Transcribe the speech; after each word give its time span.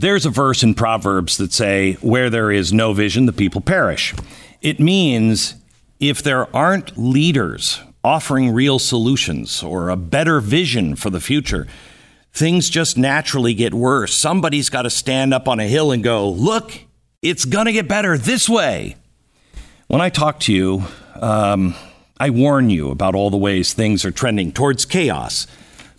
There's 0.00 0.24
a 0.24 0.30
verse 0.30 0.62
in 0.62 0.72
Proverbs 0.72 1.36
that 1.36 1.52
say, 1.52 1.92
Where 2.00 2.30
there 2.30 2.50
is 2.50 2.72
no 2.72 2.94
vision, 2.94 3.26
the 3.26 3.34
people 3.34 3.60
perish. 3.60 4.14
It 4.62 4.80
means 4.80 5.56
if 5.98 6.22
there 6.22 6.56
aren't 6.56 6.96
leaders 6.96 7.82
offering 8.02 8.50
real 8.50 8.78
solutions 8.78 9.62
or 9.62 9.90
a 9.90 9.96
better 9.96 10.40
vision 10.40 10.96
for 10.96 11.10
the 11.10 11.20
future, 11.20 11.66
things 12.32 12.70
just 12.70 12.96
naturally 12.96 13.52
get 13.52 13.74
worse. 13.74 14.14
Somebody's 14.14 14.70
got 14.70 14.82
to 14.82 14.90
stand 14.90 15.34
up 15.34 15.46
on 15.46 15.60
a 15.60 15.66
hill 15.66 15.92
and 15.92 16.02
go, 16.02 16.30
Look, 16.30 16.78
it's 17.20 17.44
going 17.44 17.66
to 17.66 17.72
get 17.72 17.86
better 17.86 18.16
this 18.16 18.48
way. 18.48 18.96
When 19.88 20.00
I 20.00 20.08
talk 20.08 20.40
to 20.40 20.52
you, 20.54 20.82
um, 21.16 21.74
I 22.18 22.30
warn 22.30 22.70
you 22.70 22.90
about 22.90 23.14
all 23.14 23.28
the 23.28 23.36
ways 23.36 23.74
things 23.74 24.06
are 24.06 24.10
trending 24.10 24.50
towards 24.50 24.86
chaos. 24.86 25.46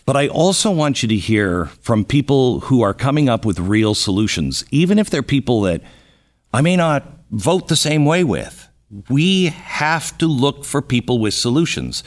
But 0.05 0.17
I 0.17 0.27
also 0.27 0.71
want 0.71 1.03
you 1.03 1.09
to 1.09 1.15
hear 1.15 1.65
from 1.81 2.05
people 2.05 2.61
who 2.61 2.81
are 2.81 2.93
coming 2.93 3.29
up 3.29 3.45
with 3.45 3.59
real 3.59 3.93
solutions, 3.93 4.65
even 4.71 4.97
if 4.99 5.09
they're 5.09 5.23
people 5.23 5.61
that 5.61 5.81
I 6.53 6.61
may 6.61 6.75
not 6.75 7.03
vote 7.31 7.67
the 7.67 7.75
same 7.75 8.05
way 8.05 8.23
with. 8.23 8.67
We 9.09 9.45
have 9.45 10.17
to 10.17 10.27
look 10.27 10.65
for 10.65 10.81
people 10.81 11.19
with 11.19 11.33
solutions. 11.33 12.03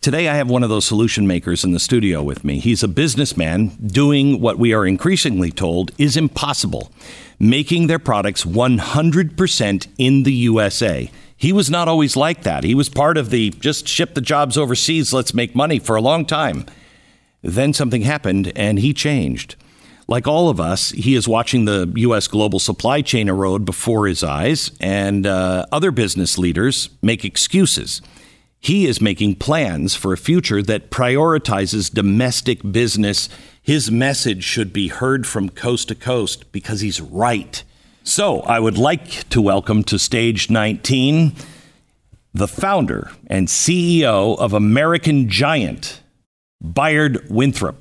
Today, 0.00 0.28
I 0.28 0.36
have 0.36 0.48
one 0.48 0.62
of 0.62 0.68
those 0.68 0.84
solution 0.84 1.26
makers 1.26 1.64
in 1.64 1.72
the 1.72 1.80
studio 1.80 2.22
with 2.22 2.44
me. 2.44 2.60
He's 2.60 2.82
a 2.82 2.88
businessman 2.88 3.68
doing 3.84 4.40
what 4.40 4.58
we 4.58 4.72
are 4.72 4.86
increasingly 4.86 5.50
told 5.50 5.90
is 5.98 6.16
impossible 6.16 6.92
making 7.40 7.86
their 7.86 7.98
products 7.98 8.44
100% 8.44 9.86
in 9.96 10.22
the 10.24 10.32
USA. 10.32 11.10
He 11.36 11.52
was 11.52 11.70
not 11.70 11.88
always 11.88 12.16
like 12.16 12.42
that. 12.42 12.64
He 12.64 12.74
was 12.74 12.88
part 12.88 13.16
of 13.16 13.30
the 13.30 13.50
just 13.50 13.86
ship 13.86 14.14
the 14.14 14.20
jobs 14.20 14.58
overseas, 14.58 15.12
let's 15.12 15.34
make 15.34 15.54
money 15.54 15.78
for 15.78 15.96
a 15.96 16.02
long 16.02 16.24
time. 16.24 16.66
Then 17.42 17.72
something 17.72 18.02
happened 18.02 18.52
and 18.56 18.78
he 18.78 18.92
changed. 18.92 19.56
Like 20.06 20.26
all 20.26 20.48
of 20.48 20.58
us, 20.58 20.90
he 20.90 21.14
is 21.14 21.28
watching 21.28 21.66
the 21.66 21.92
U.S. 21.96 22.28
global 22.28 22.58
supply 22.58 23.02
chain 23.02 23.28
erode 23.28 23.66
before 23.66 24.06
his 24.06 24.24
eyes, 24.24 24.70
and 24.80 25.26
uh, 25.26 25.66
other 25.70 25.90
business 25.90 26.38
leaders 26.38 26.88
make 27.02 27.26
excuses. 27.26 28.00
He 28.58 28.86
is 28.86 29.02
making 29.02 29.36
plans 29.36 29.94
for 29.94 30.14
a 30.14 30.16
future 30.16 30.62
that 30.62 30.90
prioritizes 30.90 31.92
domestic 31.92 32.60
business. 32.72 33.28
His 33.62 33.90
message 33.90 34.44
should 34.44 34.72
be 34.72 34.88
heard 34.88 35.26
from 35.26 35.50
coast 35.50 35.88
to 35.88 35.94
coast 35.94 36.50
because 36.52 36.80
he's 36.80 37.00
right. 37.02 37.62
So 38.02 38.40
I 38.40 38.58
would 38.58 38.78
like 38.78 39.28
to 39.28 39.42
welcome 39.42 39.84
to 39.84 39.98
stage 39.98 40.48
19 40.48 41.34
the 42.34 42.48
founder 42.48 43.10
and 43.26 43.48
CEO 43.48 44.38
of 44.38 44.52
American 44.52 45.28
Giant, 45.28 46.00
Bayard 46.62 47.30
Winthrop. 47.30 47.76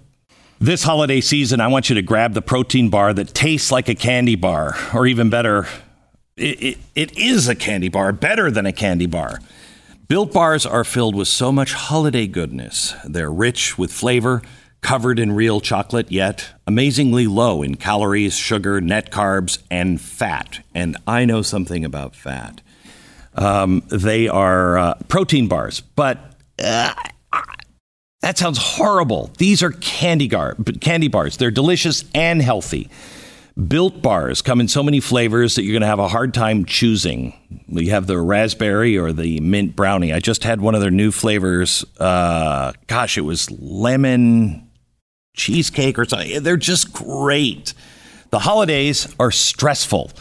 This 0.60 0.84
holiday 0.84 1.22
season, 1.22 1.62
I 1.62 1.68
want 1.68 1.90
you 1.90 1.96
to 1.96 2.02
grab 2.02 2.34
the 2.34 2.42
protein 2.42 2.90
bar 2.90 3.14
that 3.14 3.34
tastes 3.34 3.72
like 3.72 3.90
a 3.90 3.96
candy 3.96 4.36
bar, 4.36 4.76
or 4.94 5.06
even 5.06 5.30
better, 5.30 5.68
it, 6.36 6.64
it, 6.64 6.78
it 6.96 7.18
is 7.18 7.48
a 7.48 7.56
candy 7.56 7.90
bar, 7.90 8.12
better 8.12 8.50
than 8.50 8.66
a 8.66 8.74
candy 8.74 9.06
bar. 9.06 9.40
Built 10.08 10.34
bars 10.34 10.66
are 10.66 10.84
filled 10.84 11.16
with 11.16 11.28
so 11.28 11.52
much 11.52 11.74
holiday 11.74 12.28
goodness. 12.28 12.96
They're 13.06 13.32
rich 13.32 13.78
with 13.78 13.92
flavor, 13.92 14.42
covered 14.82 15.20
in 15.20 15.34
real 15.34 15.60
chocolate, 15.60 16.12
yet 16.12 16.50
amazingly 16.66 17.28
low 17.28 17.62
in 17.62 17.76
calories, 17.76 18.36
sugar, 18.36 18.80
net 18.80 19.12
carbs, 19.12 19.60
and 19.70 20.00
fat. 20.00 20.64
And 20.74 20.98
I 21.06 21.26
know 21.26 21.42
something 21.42 21.84
about 21.84 22.16
fat. 22.16 22.62
Um, 23.36 23.84
they 23.90 24.28
are 24.28 24.78
uh, 24.78 24.94
protein 25.08 25.48
bars, 25.48 25.82
but 25.82 26.18
uh, 26.64 26.94
that 28.22 28.38
sounds 28.38 28.58
horrible. 28.58 29.30
These 29.38 29.62
are 29.64 29.72
candy, 29.72 30.28
gar- 30.28 30.56
candy 30.82 31.08
bars. 31.08 31.38
They're 31.38 31.52
delicious 31.52 32.04
and 32.16 32.42
healthy. 32.42 32.90
Built 33.68 34.04
bars 34.04 34.44
come 34.44 34.60
in 34.60 34.68
so 34.68 34.84
many 34.84 35.00
flavors 35.00 35.56
that 35.56 35.64
you're 35.64 35.74
going 35.74 35.82
to 35.82 35.88
have 35.88 36.00
a 36.00 36.08
hard 36.08 36.34
time 36.34 36.66
choosing. 36.66 37.34
You 37.68 37.90
have 37.90 38.06
the 38.06 38.20
raspberry 38.20 38.98
or 38.98 39.12
the 39.12 39.40
mint 39.40 39.76
brownie. 39.76 40.14
I 40.14 40.20
just 40.20 40.44
had 40.44 40.62
one 40.62 40.76
of 40.76 40.82
their 40.82 40.92
new 40.92 41.12
flavors. 41.12 41.84
Uh, 42.00 42.74
gosh, 42.86 43.18
it 43.18 43.22
was 43.22 43.50
lemon 43.50 44.70
cheesecake 45.36 45.98
or 45.98 46.06
something. 46.06 46.44
They're 46.44 46.58
just 46.58 46.94
great. 46.94 47.74
The 48.30 48.40
holidays 48.40 49.14
are 49.20 49.32
stressful. 49.32 50.12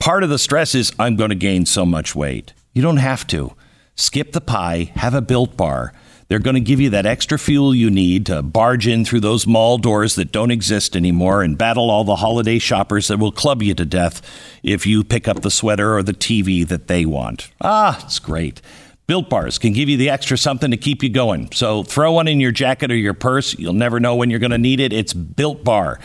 Part 0.00 0.24
of 0.24 0.30
the 0.30 0.38
stress 0.38 0.74
is 0.74 0.92
I'm 0.98 1.14
going 1.16 1.30
to 1.30 1.36
gain 1.36 1.66
so 1.66 1.84
much 1.84 2.16
weight. 2.16 2.54
You 2.72 2.82
don't 2.82 2.96
have 2.96 3.26
to. 3.28 3.54
Skip 3.94 4.32
the 4.32 4.40
pie, 4.40 4.92
have 4.94 5.14
a 5.14 5.20
built 5.20 5.56
bar. 5.56 5.92
They're 6.30 6.38
going 6.38 6.54
to 6.54 6.60
give 6.60 6.80
you 6.80 6.90
that 6.90 7.06
extra 7.06 7.40
fuel 7.40 7.74
you 7.74 7.90
need 7.90 8.26
to 8.26 8.40
barge 8.40 8.86
in 8.86 9.04
through 9.04 9.18
those 9.18 9.48
mall 9.48 9.78
doors 9.78 10.14
that 10.14 10.30
don't 10.30 10.52
exist 10.52 10.94
anymore 10.94 11.42
and 11.42 11.58
battle 11.58 11.90
all 11.90 12.04
the 12.04 12.14
holiday 12.14 12.60
shoppers 12.60 13.08
that 13.08 13.18
will 13.18 13.32
club 13.32 13.64
you 13.64 13.74
to 13.74 13.84
death 13.84 14.22
if 14.62 14.86
you 14.86 15.02
pick 15.02 15.26
up 15.26 15.42
the 15.42 15.50
sweater 15.50 15.96
or 15.96 16.04
the 16.04 16.12
TV 16.12 16.64
that 16.68 16.86
they 16.86 17.04
want. 17.04 17.50
Ah, 17.60 18.00
it's 18.04 18.20
great. 18.20 18.62
Built 19.08 19.28
bars 19.28 19.58
can 19.58 19.72
give 19.72 19.88
you 19.88 19.96
the 19.96 20.08
extra 20.08 20.38
something 20.38 20.70
to 20.70 20.76
keep 20.76 21.02
you 21.02 21.08
going. 21.08 21.50
So 21.50 21.82
throw 21.82 22.12
one 22.12 22.28
in 22.28 22.38
your 22.38 22.52
jacket 22.52 22.92
or 22.92 22.96
your 22.96 23.12
purse. 23.12 23.58
You'll 23.58 23.72
never 23.72 23.98
know 23.98 24.14
when 24.14 24.30
you're 24.30 24.38
going 24.38 24.52
to 24.52 24.58
need 24.58 24.78
it. 24.78 24.92
It's 24.92 25.12
Built 25.12 25.64
Bar. 25.64 25.98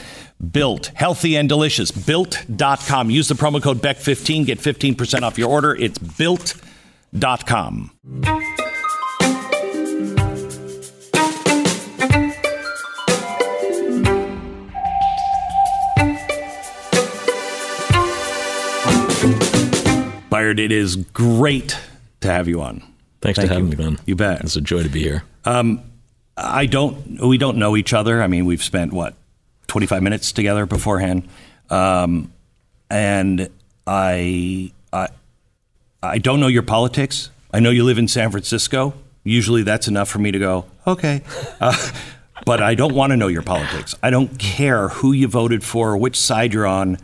Built, 0.51 0.87
healthy 0.95 1.37
and 1.37 1.47
delicious. 1.47 1.91
Built.com. 1.91 3.11
Use 3.11 3.27
the 3.27 3.35
promo 3.35 3.61
code 3.61 3.77
BECK15, 3.77 4.47
get 4.47 4.57
15% 4.57 5.21
off 5.21 5.37
your 5.37 5.51
order. 5.51 5.75
It's 5.75 5.99
built.com. 5.99 7.91
Bayard, 20.35 20.59
it 20.59 20.73
is 20.73 20.97
great 20.97 21.79
to 22.19 22.27
have 22.27 22.49
you 22.49 22.61
on. 22.61 22.83
Thanks 23.21 23.37
Thank 23.37 23.47
for 23.47 23.53
having 23.53 23.71
you. 23.71 23.77
me, 23.77 23.83
Ben. 23.85 23.99
You 24.05 24.17
bet. 24.17 24.41
It's 24.41 24.57
a 24.57 24.61
joy 24.61 24.83
to 24.83 24.89
be 24.89 25.01
here. 25.01 25.23
Um, 25.45 25.81
I 26.35 26.65
don't. 26.65 27.21
We 27.21 27.37
don't 27.37 27.55
know 27.55 27.77
each 27.77 27.93
other. 27.93 28.21
I 28.21 28.27
mean, 28.27 28.43
we've 28.43 28.61
spent 28.61 28.91
what 28.91 29.15
twenty 29.67 29.87
five 29.87 30.03
minutes 30.03 30.33
together 30.33 30.65
beforehand, 30.65 31.29
um, 31.69 32.33
and 32.89 33.49
I, 33.87 34.73
I, 34.91 35.07
I 36.03 36.17
don't 36.17 36.41
know 36.41 36.47
your 36.47 36.63
politics. 36.63 37.29
I 37.53 37.61
know 37.61 37.69
you 37.69 37.85
live 37.85 37.97
in 37.97 38.09
San 38.09 38.29
Francisco. 38.29 38.93
Usually, 39.23 39.63
that's 39.63 39.87
enough 39.87 40.09
for 40.09 40.19
me 40.19 40.31
to 40.31 40.39
go 40.39 40.65
okay. 40.85 41.21
Uh, 41.61 41.91
but 42.45 42.61
I 42.61 42.75
don't 42.75 42.93
want 42.93 43.11
to 43.11 43.15
know 43.15 43.29
your 43.29 43.41
politics. 43.41 43.95
I 44.03 44.09
don't 44.09 44.37
care 44.37 44.89
who 44.89 45.13
you 45.13 45.29
voted 45.29 45.63
for 45.63 45.91
or 45.91 45.97
which 45.97 46.19
side 46.19 46.51
you're 46.51 46.67
on. 46.67 46.97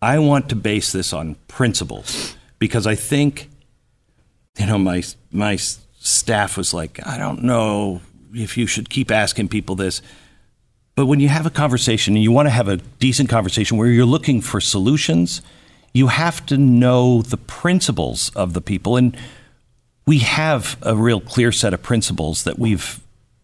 I 0.00 0.20
want 0.20 0.48
to 0.50 0.54
base 0.54 0.92
this 0.92 1.12
on 1.12 1.34
principles 1.48 2.36
because 2.58 2.86
I 2.86 2.94
think, 2.94 3.48
you 4.58 4.66
know, 4.66 4.78
my 4.78 5.02
my 5.30 5.56
staff 5.56 6.56
was 6.56 6.72
like, 6.74 7.04
I 7.06 7.18
don't 7.18 7.42
know 7.42 8.00
if 8.34 8.56
you 8.56 8.66
should 8.66 8.90
keep 8.90 9.10
asking 9.10 9.48
people 9.48 9.74
this, 9.76 10.02
but 10.94 11.06
when 11.06 11.20
you 11.20 11.28
have 11.28 11.46
a 11.46 11.50
conversation 11.50 12.14
and 12.14 12.22
you 12.22 12.32
want 12.32 12.46
to 12.46 12.50
have 12.50 12.68
a 12.68 12.76
decent 12.76 13.28
conversation 13.28 13.76
where 13.76 13.88
you're 13.88 14.04
looking 14.04 14.40
for 14.40 14.60
solutions, 14.60 15.42
you 15.94 16.08
have 16.08 16.44
to 16.46 16.56
know 16.56 17.22
the 17.22 17.36
principles 17.36 18.30
of 18.34 18.52
the 18.52 18.60
people, 18.60 18.96
and 18.96 19.16
we 20.06 20.18
have 20.18 20.76
a 20.82 20.96
real 20.96 21.20
clear 21.20 21.52
set 21.52 21.74
of 21.74 21.82
principles 21.82 22.44
that 22.44 22.58
we've 22.58 23.00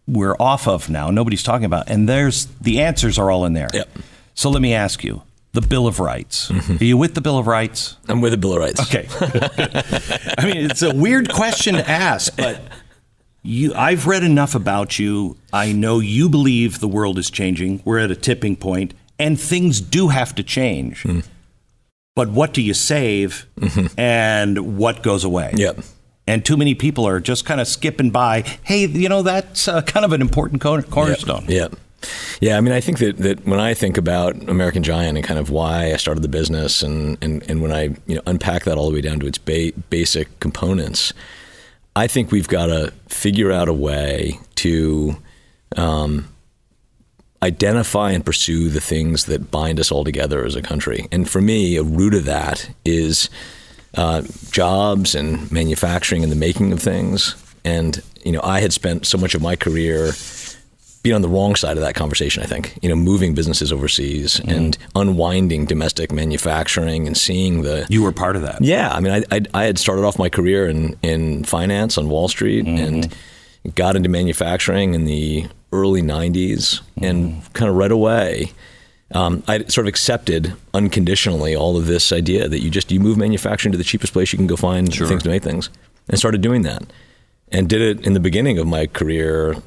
we're 0.07 0.35
off 0.39 0.67
of 0.67 0.89
now. 0.89 1.09
Nobody's 1.09 1.43
talking 1.43 1.65
about, 1.65 1.89
and 1.89 2.07
there's 2.07 2.45
the 2.61 2.81
answers 2.81 3.17
are 3.17 3.31
all 3.31 3.45
in 3.45 3.53
there. 3.53 3.69
Yep. 3.73 3.89
So 4.35 4.49
let 4.49 4.61
me 4.61 4.73
ask 4.73 5.03
you 5.03 5.23
the 5.55 5.61
Bill 5.61 5.87
of 5.87 5.99
Rights. 5.99 6.49
Mm-hmm. 6.51 6.77
Are 6.79 6.83
you 6.83 6.97
with 6.97 7.15
the 7.15 7.21
Bill 7.21 7.37
of 7.37 7.47
Rights? 7.47 7.97
I'm 8.07 8.21
with 8.21 8.31
the 8.31 8.37
Bill 8.37 8.53
of 8.53 8.59
Rights. 8.59 8.81
Okay. 8.81 9.07
I 10.37 10.45
mean, 10.45 10.69
it's 10.69 10.81
a 10.81 10.93
weird 10.93 11.31
question 11.31 11.75
to 11.75 11.89
ask, 11.89 12.35
but 12.37 12.61
you, 13.41 13.73
I've 13.73 14.07
read 14.07 14.23
enough 14.23 14.55
about 14.55 14.99
you. 14.99 15.37
I 15.53 15.71
know 15.71 15.99
you 15.99 16.29
believe 16.29 16.79
the 16.79 16.87
world 16.87 17.17
is 17.17 17.29
changing. 17.29 17.81
We're 17.85 17.99
at 17.99 18.11
a 18.11 18.15
tipping 18.15 18.55
point, 18.55 18.93
and 19.17 19.39
things 19.39 19.81
do 19.81 20.09
have 20.09 20.35
to 20.35 20.43
change. 20.43 21.03
Mm. 21.03 21.25
But 22.15 22.29
what 22.29 22.53
do 22.53 22.61
you 22.61 22.73
save, 22.73 23.45
mm-hmm. 23.59 23.99
and 23.99 24.77
what 24.77 25.03
goes 25.03 25.23
away? 25.23 25.51
Yep. 25.55 25.79
And 26.27 26.43
too 26.43 26.57
many 26.57 26.73
people 26.73 27.07
are 27.07 27.19
just 27.19 27.45
kind 27.45 27.61
of 27.61 27.67
skipping 27.67 28.09
by. 28.09 28.41
Hey, 28.63 28.87
you 28.87 29.09
know 29.09 29.21
that's 29.21 29.67
uh, 29.67 29.81
kind 29.81 30.05
of 30.05 30.11
an 30.11 30.21
important 30.21 30.61
cornerstone. 30.61 31.45
Yep. 31.47 31.71
yep. 31.71 31.79
Yeah, 32.41 32.57
I 32.57 32.61
mean, 32.61 32.73
I 32.73 32.81
think 32.81 32.99
that, 32.99 33.17
that 33.17 33.45
when 33.45 33.59
I 33.59 33.73
think 33.73 33.97
about 33.97 34.35
American 34.49 34.83
Giant 34.83 35.17
and 35.17 35.25
kind 35.25 35.39
of 35.39 35.49
why 35.49 35.93
I 35.93 35.97
started 35.97 36.21
the 36.21 36.27
business, 36.27 36.83
and, 36.83 37.17
and, 37.21 37.43
and 37.49 37.61
when 37.61 37.71
I 37.71 37.95
you 38.05 38.15
know 38.15 38.21
unpack 38.25 38.63
that 38.65 38.77
all 38.77 38.89
the 38.89 38.95
way 38.95 39.01
down 39.01 39.19
to 39.21 39.27
its 39.27 39.37
ba- 39.37 39.73
basic 39.89 40.39
components, 40.39 41.13
I 41.95 42.07
think 42.07 42.31
we've 42.31 42.47
got 42.47 42.67
to 42.67 42.93
figure 43.07 43.51
out 43.51 43.69
a 43.69 43.73
way 43.73 44.39
to 44.55 45.17
um, 45.77 46.27
identify 47.41 48.11
and 48.11 48.25
pursue 48.25 48.69
the 48.69 48.81
things 48.81 49.25
that 49.25 49.51
bind 49.51 49.79
us 49.79 49.91
all 49.91 50.03
together 50.03 50.45
as 50.45 50.55
a 50.55 50.61
country. 50.61 51.07
And 51.11 51.29
for 51.29 51.41
me, 51.41 51.77
a 51.77 51.83
root 51.83 52.13
of 52.13 52.25
that 52.25 52.69
is 52.83 53.29
uh, 53.93 54.23
jobs 54.51 55.15
and 55.15 55.49
manufacturing 55.51 56.23
and 56.23 56.31
the 56.31 56.37
making 56.37 56.73
of 56.73 56.81
things. 56.81 57.35
And 57.63 58.01
you 58.23 58.31
know, 58.31 58.41
I 58.43 58.59
had 58.59 58.73
spent 58.73 59.05
so 59.05 59.17
much 59.17 59.35
of 59.35 59.41
my 59.41 59.55
career 59.55 60.11
being 61.05 61.13
on 61.13 61.21
the 61.21 61.29
wrong 61.29 61.55
side 61.55 61.77
of 61.77 61.83
that 61.83 61.93
conversation. 61.93 62.41
I 62.41 62.47
think 62.47 62.79
you 62.81 62.89
know, 62.89 62.95
moving 62.95 63.35
businesses 63.35 63.71
overseas 63.71 64.39
mm. 64.39 64.51
and 64.51 64.77
unwinding 64.95 65.65
domestic 65.65 66.11
manufacturing 66.11 67.05
and 67.05 67.15
seeing 67.15 67.61
the. 67.61 67.85
You 67.89 68.01
were 68.01 68.11
part 68.11 68.35
of 68.35 68.41
that. 68.41 68.63
Yeah, 68.63 68.89
I 68.91 68.99
mean, 69.01 69.13
I 69.13 69.35
I, 69.35 69.41
I 69.53 69.63
had 69.65 69.77
started 69.77 70.03
off 70.03 70.17
my 70.17 70.29
career 70.29 70.67
in 70.67 70.97
in 71.03 71.43
finance 71.43 71.99
on 71.99 72.09
Wall 72.09 72.27
Street 72.27 72.65
mm-hmm. 72.65 72.83
and 72.83 73.75
got 73.75 73.95
into 73.95 74.09
manufacturing 74.09 74.95
in 74.95 75.05
the 75.05 75.45
early 75.71 76.01
'90s, 76.01 76.81
mm-hmm. 76.81 77.03
and 77.03 77.53
kind 77.53 77.69
of 77.69 77.77
right 77.77 77.91
away. 77.91 78.51
Um, 79.11 79.43
I 79.47 79.59
sort 79.65 79.85
of 79.85 79.89
accepted 79.89 80.55
unconditionally 80.73 81.55
all 81.55 81.77
of 81.77 81.85
this 81.85 82.11
idea 82.11 82.49
that 82.49 82.63
you 82.63 82.71
just 82.71 82.91
you 82.91 82.99
move 82.99 83.15
manufacturing 83.15 83.71
to 83.73 83.77
the 83.77 83.83
cheapest 83.83 84.11
place 84.11 84.33
you 84.33 84.37
can 84.37 84.47
go 84.47 84.55
find 84.55 84.91
sure. 84.91 85.05
things 85.05 85.21
to 85.21 85.29
make 85.29 85.43
things, 85.43 85.69
and 86.09 86.17
started 86.17 86.41
doing 86.41 86.63
that, 86.63 86.81
and 87.51 87.69
did 87.69 87.81
it 87.81 88.07
in 88.07 88.13
the 88.13 88.19
beginning 88.19 88.57
of 88.57 88.65
my 88.65 88.87
career 88.87 89.57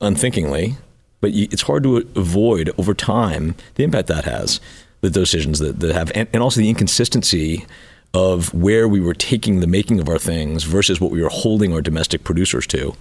unthinkingly, 0.00 0.76
but 1.20 1.32
you, 1.32 1.48
it's 1.50 1.62
hard 1.62 1.82
to 1.84 1.96
avoid 2.14 2.70
over 2.78 2.94
time 2.94 3.54
the 3.74 3.84
impact 3.84 4.08
that 4.08 4.24
has, 4.24 4.60
the 5.00 5.10
decisions 5.10 5.58
that, 5.58 5.80
that 5.80 5.94
have, 5.94 6.10
and, 6.14 6.28
and 6.32 6.42
also 6.42 6.60
the 6.60 6.68
inconsistency 6.68 7.66
of 8.14 8.52
where 8.54 8.88
we 8.88 9.00
were 9.00 9.14
taking 9.14 9.60
the 9.60 9.66
making 9.66 10.00
of 10.00 10.08
our 10.08 10.18
things 10.18 10.64
versus 10.64 11.00
what 11.00 11.10
we 11.10 11.22
were 11.22 11.28
holding 11.28 11.72
our 11.72 11.82
domestic 11.82 12.24
producers 12.24 12.66
to. 12.66 12.94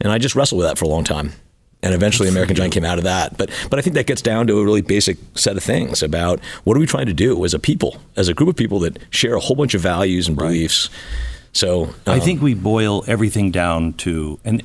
And 0.00 0.12
I 0.12 0.18
just 0.18 0.34
wrestled 0.34 0.58
with 0.58 0.66
that 0.66 0.78
for 0.78 0.86
a 0.86 0.88
long 0.88 1.04
time. 1.04 1.32
And 1.82 1.94
eventually 1.94 2.28
American 2.28 2.56
Giant 2.56 2.74
came 2.74 2.84
out 2.84 2.98
of 2.98 3.04
that. 3.04 3.38
But 3.38 3.50
but 3.70 3.78
I 3.78 3.82
think 3.82 3.94
that 3.94 4.06
gets 4.06 4.20
down 4.20 4.46
to 4.48 4.58
a 4.58 4.64
really 4.64 4.82
basic 4.82 5.16
set 5.34 5.56
of 5.56 5.62
things 5.62 6.02
about 6.02 6.40
what 6.64 6.76
are 6.76 6.80
we 6.80 6.86
trying 6.86 7.06
to 7.06 7.14
do 7.14 7.42
as 7.44 7.54
a 7.54 7.58
people, 7.58 8.02
as 8.16 8.28
a 8.28 8.34
group 8.34 8.50
of 8.50 8.56
people 8.56 8.80
that 8.80 8.98
share 9.08 9.34
a 9.34 9.40
whole 9.40 9.56
bunch 9.56 9.74
of 9.74 9.80
values 9.80 10.28
and 10.28 10.36
beliefs. 10.36 10.90
So 11.52 11.84
um, 11.84 11.94
I 12.06 12.20
think 12.20 12.42
we 12.42 12.52
boil 12.52 13.02
everything 13.06 13.50
down 13.50 13.94
to 13.94 14.38
and 14.44 14.62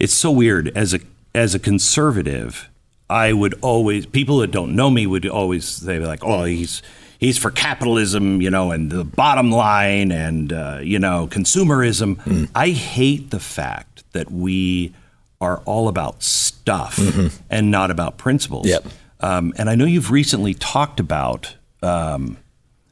it's 0.00 0.14
so 0.14 0.30
weird 0.30 0.68
as 0.76 0.94
a 0.94 1.00
as 1.38 1.54
a 1.54 1.58
conservative, 1.58 2.68
I 3.08 3.32
would 3.32 3.54
always 3.62 4.06
people 4.06 4.38
that 4.38 4.50
don't 4.50 4.74
know 4.74 4.90
me 4.90 5.06
would 5.06 5.26
always 5.26 5.64
say 5.64 5.98
like, 6.00 6.24
"Oh, 6.24 6.44
he's 6.44 6.82
he's 7.18 7.38
for 7.38 7.50
capitalism, 7.50 8.42
you 8.42 8.50
know, 8.50 8.72
and 8.72 8.90
the 8.90 9.04
bottom 9.04 9.50
line, 9.50 10.10
and 10.10 10.52
uh, 10.52 10.80
you 10.82 10.98
know, 10.98 11.28
consumerism." 11.28 12.16
Mm. 12.16 12.50
I 12.54 12.70
hate 12.70 13.30
the 13.30 13.40
fact 13.40 14.04
that 14.12 14.30
we 14.30 14.92
are 15.40 15.58
all 15.64 15.86
about 15.86 16.22
stuff 16.22 16.96
mm-hmm. 16.96 17.28
and 17.48 17.70
not 17.70 17.92
about 17.92 18.18
principles. 18.18 18.66
Yep. 18.66 18.86
Um, 19.20 19.52
and 19.56 19.70
I 19.70 19.76
know 19.76 19.84
you've 19.84 20.10
recently 20.10 20.54
talked 20.54 20.98
about 20.98 21.54
um, 21.82 22.36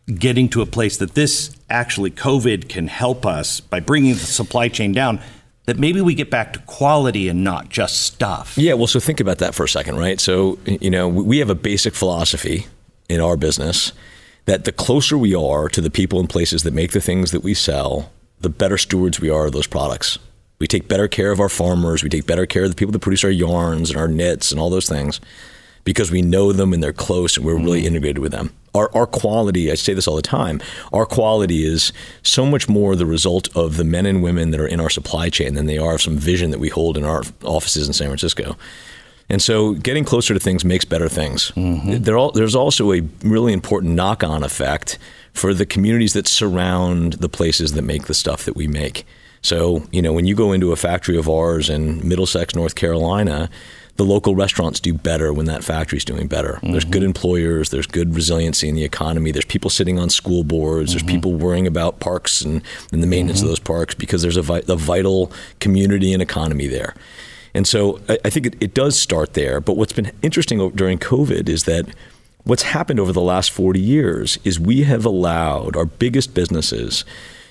getting 0.06 0.49
to 0.50 0.62
a 0.62 0.66
place 0.66 0.96
that 0.99 1.14
this 1.14 1.54
actually 1.69 2.12
COVID 2.12 2.69
can 2.69 2.87
help 2.87 3.26
us 3.26 3.58
by 3.58 3.81
bringing 3.81 4.12
the 4.12 4.20
supply 4.20 4.69
chain 4.69 4.92
down 4.92 5.20
that 5.66 5.78
maybe 5.78 6.00
we 6.00 6.14
get 6.14 6.30
back 6.30 6.52
to 6.54 6.58
quality 6.60 7.28
and 7.28 7.44
not 7.44 7.68
just 7.68 8.00
stuff. 8.00 8.56
Yeah, 8.56 8.74
well, 8.74 8.86
so 8.86 9.00
think 9.00 9.20
about 9.20 9.38
that 9.38 9.54
for 9.54 9.64
a 9.64 9.68
second, 9.68 9.98
right? 9.98 10.20
So, 10.20 10.58
you 10.64 10.90
know, 10.90 11.08
we 11.08 11.38
have 11.38 11.50
a 11.50 11.54
basic 11.54 11.94
philosophy 11.94 12.66
in 13.08 13.20
our 13.20 13.36
business 13.36 13.92
that 14.46 14.64
the 14.64 14.72
closer 14.72 15.18
we 15.18 15.34
are 15.34 15.68
to 15.68 15.80
the 15.80 15.90
people 15.90 16.20
and 16.20 16.30
places 16.30 16.62
that 16.62 16.72
make 16.72 16.92
the 16.92 17.00
things 17.00 17.32
that 17.32 17.42
we 17.42 17.52
sell, 17.52 18.12
the 18.40 18.48
better 18.48 18.78
stewards 18.78 19.20
we 19.20 19.28
are 19.28 19.46
of 19.46 19.52
those 19.52 19.66
products. 19.66 20.18
We 20.60 20.68
take 20.68 20.88
better 20.88 21.08
care 21.08 21.32
of 21.32 21.40
our 21.40 21.48
farmers, 21.48 22.02
we 22.02 22.08
take 22.08 22.26
better 22.26 22.46
care 22.46 22.64
of 22.64 22.70
the 22.70 22.76
people 22.76 22.92
that 22.92 23.00
produce 23.00 23.24
our 23.24 23.30
yarns 23.30 23.90
and 23.90 23.98
our 23.98 24.08
knits 24.08 24.52
and 24.52 24.60
all 24.60 24.70
those 24.70 24.88
things 24.88 25.20
because 25.84 26.10
we 26.10 26.22
know 26.22 26.52
them 26.52 26.72
and 26.72 26.82
they're 26.82 26.92
close 26.92 27.36
and 27.36 27.44
we're 27.44 27.56
really 27.56 27.80
mm-hmm. 27.80 27.88
integrated 27.88 28.18
with 28.18 28.32
them 28.32 28.52
our, 28.76 28.94
our 28.94 29.06
quality, 29.06 29.70
I 29.70 29.75
say 29.75 29.94
this 29.94 30.06
all 30.06 30.17
the 30.17 30.23
time, 30.23 30.61
our 30.93 31.06
quality 31.06 31.64
is 31.64 31.93
so 32.23 32.46
much 32.46 32.69
more 32.69 32.94
the 32.94 33.06
result 33.06 33.55
of 33.56 33.76
the 33.76 33.84
men 33.84 34.06
and 34.06 34.23
women 34.23 34.50
that 34.50 34.61
are 34.61 34.67
in 34.67 34.81
our 34.81 34.90
supply 34.90 35.31
chain 35.31 35.55
than 35.55 35.67
they 35.67 35.78
are 35.78 35.94
of 35.94 36.02
some 36.02 36.17
vision 36.17 36.50
that 36.50 36.61
we 36.61 36.69
hold 36.69 36.96
in 36.96 37.05
our 37.05 37.23
offices 37.43 37.87
in 37.87 37.93
San 37.93 38.08
Francisco. 38.08 38.56
And 39.28 39.43
so 39.43 39.75
getting 39.75 40.05
closer 40.05 40.34
to 40.34 40.40
things 40.40 40.64
makes 40.64 40.84
better 40.84 41.08
things. 41.08 41.50
Mm-hmm. 41.52 42.17
All, 42.17 42.31
there's 42.31 42.55
also 42.55 42.93
a 42.93 43.00
really 43.23 43.52
important 43.52 43.94
knock 43.94 44.23
on 44.23 44.44
effect 44.44 44.99
for 45.32 45.52
the 45.52 45.67
communities 45.67 46.12
that 46.12 46.28
surround 46.28 47.14
the 47.14 47.28
places 47.28 47.73
that 47.73 47.82
make 47.82 48.05
the 48.05 48.14
stuff 48.14 48.44
that 48.44 48.56
we 48.56 48.69
make. 48.69 49.05
So, 49.43 49.84
you 49.90 50.00
know, 50.00 50.12
when 50.12 50.26
you 50.26 50.34
go 50.34 50.52
into 50.52 50.73
a 50.73 50.76
factory 50.76 51.19
of 51.19 51.28
ours 51.28 51.69
in 51.69 52.06
Middlesex, 52.06 52.55
North 52.55 52.75
Carolina, 52.75 53.50
the 53.96 54.04
local 54.04 54.34
restaurants 54.34 54.78
do 54.78 54.93
better 54.93 55.32
when 55.32 55.46
that 55.46 55.64
factory's 55.64 56.04
doing 56.04 56.26
better. 56.26 56.54
Mm-hmm. 56.54 56.72
There's 56.72 56.84
good 56.84 57.02
employers, 57.02 57.70
there's 57.70 57.87
good 57.87 58.14
resiliency 58.14 58.69
in 58.69 58.75
the 58.75 58.84
economy, 58.84 59.32
there's 59.32 59.44
people 59.44 59.70
sitting 59.70 59.98
on 59.98 60.10
school 60.10 60.44
boards, 60.44 60.90
mm-hmm. 60.90 60.98
there's 60.98 61.14
people 61.14 61.34
worrying 61.34 61.66
about 61.66 61.98
parks 62.00 62.43
and, 62.43 62.62
and 62.93 63.02
the 63.02 63.06
maintenance 63.06 63.38
mm-hmm. 63.38 63.46
of 63.46 63.50
those 63.50 63.60
parks 63.60 63.94
because 63.94 64.22
there's 64.22 64.37
a, 64.37 64.43
vi- 64.43 64.62
a, 64.69 64.76
vital 64.76 65.32
community 65.60 66.12
and 66.12 66.22
economy 66.22 66.66
there. 66.66 66.94
And 67.54 67.66
so 67.66 68.00
I, 68.08 68.19
I 68.26 68.31
think 68.31 68.46
it, 68.46 68.56
it 68.60 68.75
does 68.75 68.98
start 68.98 69.34
there. 69.34 69.60
But 69.60 69.76
what's 69.76 69.94
been 69.94 70.12
interesting 70.22 70.70
during 70.70 70.99
COVID 70.99 71.49
is 71.49 71.64
that 71.64 71.87
what's 72.44 72.62
happened 72.62 73.00
over 73.00 73.12
the 73.12 73.22
last 73.22 73.50
40 73.50 73.81
years 73.81 74.38
is 74.44 74.60
we 74.60 74.82
have 74.82 75.06
allowed 75.06 75.75
our 75.75 75.87
biggest 75.87 76.34
businesses 76.34 77.04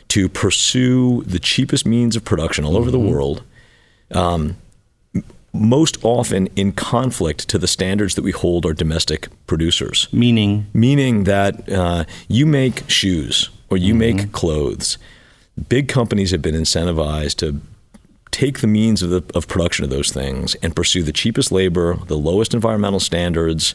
to 0.09 0.29
pursue 0.29 1.23
the 1.23 1.39
cheapest 1.39 1.87
means 1.87 2.15
of 2.15 2.23
production 2.23 2.63
all 2.63 2.77
over 2.77 2.91
the 2.91 2.99
mm-hmm. 2.99 3.11
world. 3.11 3.43
Um, 4.11 4.57
most 5.55 5.97
often 6.03 6.47
in 6.55 6.71
conflict 6.71 7.47
to 7.49 7.57
the 7.57 7.67
standards 7.67 8.15
that 8.15 8.21
we 8.23 8.31
hold 8.31 8.65
our 8.65 8.73
domestic 8.73 9.29
producers. 9.47 10.07
Meaning? 10.11 10.67
Meaning 10.73 11.23
that 11.25 11.69
uh, 11.71 12.05
you 12.27 12.45
make 12.45 12.89
shoes 12.89 13.49
or 13.69 13.77
you 13.77 13.93
mm-hmm. 13.93 14.17
make 14.17 14.31
clothes. 14.31 14.97
Big 15.69 15.87
companies 15.87 16.31
have 16.31 16.41
been 16.41 16.55
incentivized 16.55 17.37
to 17.37 17.61
take 18.31 18.59
the 18.59 18.67
means 18.67 19.01
of, 19.01 19.09
the, 19.09 19.23
of 19.33 19.47
production 19.47 19.85
of 19.85 19.89
those 19.89 20.11
things 20.11 20.55
and 20.55 20.75
pursue 20.75 21.01
the 21.03 21.13
cheapest 21.13 21.51
labor, 21.51 21.95
the 22.07 22.17
lowest 22.17 22.53
environmental 22.53 22.99
standards. 22.99 23.73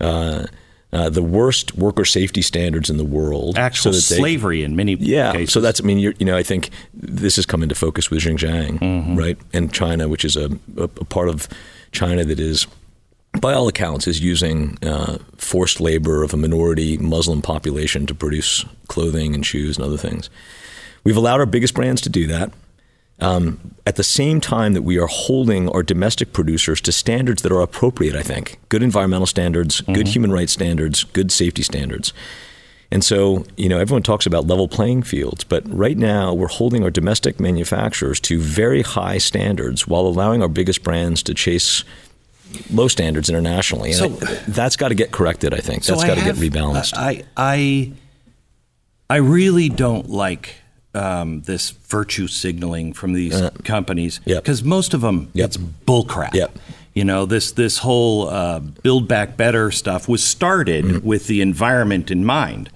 Uh, 0.00 0.46
uh, 0.92 1.10
the 1.10 1.22
worst 1.22 1.76
worker 1.76 2.04
safety 2.04 2.42
standards 2.42 2.88
in 2.88 2.96
the 2.96 3.04
world. 3.04 3.58
Actual 3.58 3.92
so 3.92 4.16
slavery 4.16 4.62
in 4.62 4.74
many 4.74 4.96
places. 4.96 5.12
yeah, 5.12 5.32
cases. 5.32 5.52
so 5.52 5.60
that's 5.60 5.80
I 5.80 5.84
mean 5.84 5.98
you 5.98 6.14
know 6.20 6.36
I 6.36 6.42
think 6.42 6.70
this 6.94 7.36
has 7.36 7.46
come 7.46 7.62
into 7.62 7.74
focus 7.74 8.10
with 8.10 8.20
Xinjiang, 8.20 8.78
mm-hmm. 8.78 9.16
right, 9.16 9.38
and 9.52 9.72
China, 9.72 10.08
which 10.08 10.24
is 10.24 10.36
a, 10.36 10.50
a, 10.76 10.84
a, 10.84 10.88
part 10.88 11.28
of 11.28 11.48
China 11.92 12.24
that 12.24 12.40
is. 12.40 12.66
By 13.42 13.52
all 13.52 13.68
accounts, 13.68 14.06
is 14.06 14.20
using 14.20 14.78
uh, 14.82 15.18
forced 15.36 15.82
labor 15.82 16.22
of 16.22 16.32
a 16.32 16.36
minority 16.38 16.96
Muslim 16.96 17.42
population 17.42 18.06
to 18.06 18.14
produce 18.14 18.64
clothing 18.88 19.34
and 19.34 19.44
shoes 19.44 19.76
and 19.76 19.84
other 19.84 19.98
things. 19.98 20.30
We've 21.04 21.16
allowed 21.16 21.38
our 21.38 21.46
biggest 21.46 21.74
brands 21.74 22.00
to 22.02 22.08
do 22.08 22.26
that. 22.28 22.52
Um, 23.20 23.74
at 23.84 23.96
the 23.96 24.04
same 24.04 24.40
time 24.40 24.74
that 24.74 24.82
we 24.82 24.98
are 24.98 25.08
holding 25.08 25.68
our 25.70 25.82
domestic 25.82 26.32
producers 26.32 26.80
to 26.82 26.92
standards 26.92 27.42
that 27.42 27.50
are 27.50 27.60
appropriate, 27.60 28.14
I 28.14 28.22
think 28.22 28.58
good 28.68 28.82
environmental 28.82 29.26
standards, 29.26 29.80
mm-hmm. 29.80 29.92
good 29.92 30.08
human 30.08 30.30
rights 30.30 30.52
standards, 30.52 31.04
good 31.04 31.32
safety 31.32 31.62
standards. 31.62 32.12
And 32.90 33.04
so, 33.04 33.44
you 33.56 33.68
know, 33.68 33.78
everyone 33.78 34.02
talks 34.02 34.24
about 34.24 34.46
level 34.46 34.66
playing 34.66 35.02
fields, 35.02 35.44
but 35.44 35.62
right 35.68 35.96
now 35.96 36.32
we're 36.32 36.48
holding 36.48 36.84
our 36.84 36.90
domestic 36.90 37.38
manufacturers 37.38 38.18
to 38.20 38.38
very 38.38 38.82
high 38.82 39.18
standards 39.18 39.86
while 39.86 40.02
allowing 40.02 40.40
our 40.40 40.48
biggest 40.48 40.82
brands 40.82 41.22
to 41.24 41.34
chase 41.34 41.84
low 42.70 42.88
standards 42.88 43.28
internationally. 43.28 43.92
And 43.92 44.18
so, 44.18 44.26
I, 44.26 44.34
that's 44.48 44.76
got 44.76 44.88
to 44.88 44.94
get 44.94 45.10
corrected, 45.10 45.52
I 45.52 45.58
think. 45.58 45.84
So 45.84 45.94
that's 45.96 46.06
got 46.06 46.16
to 46.16 46.24
get 46.24 46.36
rebalanced. 46.36 46.94
I, 46.96 47.24
I, 47.36 47.92
I 49.10 49.16
really 49.16 49.68
don't 49.68 50.08
like 50.08 50.54
um, 50.94 51.42
this 51.42 51.70
virtue 51.70 52.26
signaling 52.26 52.92
from 52.92 53.12
these 53.12 53.34
uh, 53.34 53.50
companies 53.64 54.20
because 54.20 54.60
yep. 54.60 54.66
most 54.66 54.94
of 54.94 55.00
them 55.00 55.30
yep. 55.34 55.46
it's 55.46 55.56
bullcrap. 55.56 56.34
Yep. 56.34 56.58
You 56.94 57.04
know 57.04 57.26
this 57.26 57.52
this 57.52 57.78
whole 57.78 58.28
uh, 58.28 58.58
build 58.58 59.06
back 59.06 59.36
better 59.36 59.70
stuff 59.70 60.08
was 60.08 60.22
started 60.24 60.84
mm-hmm. 60.84 61.06
with 61.06 61.26
the 61.26 61.40
environment 61.40 62.10
in 62.10 62.24
mind, 62.24 62.70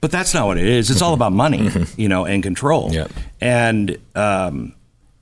but 0.00 0.10
that's 0.10 0.32
not 0.32 0.46
what 0.46 0.56
it 0.56 0.66
is. 0.66 0.90
It's 0.90 1.02
all 1.02 1.12
about 1.12 1.32
money, 1.32 1.58
mm-hmm. 1.58 2.00
you 2.00 2.08
know, 2.08 2.24
and 2.24 2.42
control. 2.42 2.90
Yep. 2.92 3.10
And 3.40 3.98
um, 4.14 4.74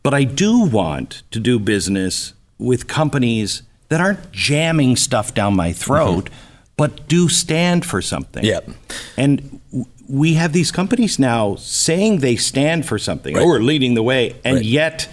but 0.03 0.15
I 0.15 0.25
do 0.25 0.61
want 0.61 1.23
to 1.33 1.41
do 1.41 1.59
business 1.59 2.35
with 2.59 2.87
companies 2.87 3.63
that 3.89 4.01
aren't 4.01 4.31
jamming 4.31 4.97
stuff 4.97 5.35
down 5.35 5.57
my 5.57 5.73
throat, 5.73 6.27
mm-hmm. 6.27 6.35
but 6.77 7.09
do 7.09 7.29
stand 7.29 7.85
for 7.85 8.01
something. 8.01 8.45
Yep. 8.45 8.71
And 9.17 9.61
we 10.09 10.35
have 10.35 10.53
these 10.53 10.73
companies 10.73 11.19
now 11.19 11.55
saying 11.57 12.19
they 12.19 12.37
stand 12.37 12.87
for 12.87 12.99
something 12.99 13.35
right. 13.35 13.45
or 13.45 13.63
leading 13.63 13.95
the 13.95 14.03
way, 14.03 14.35
and 14.45 14.57
right. 14.57 14.65
yet 14.65 15.09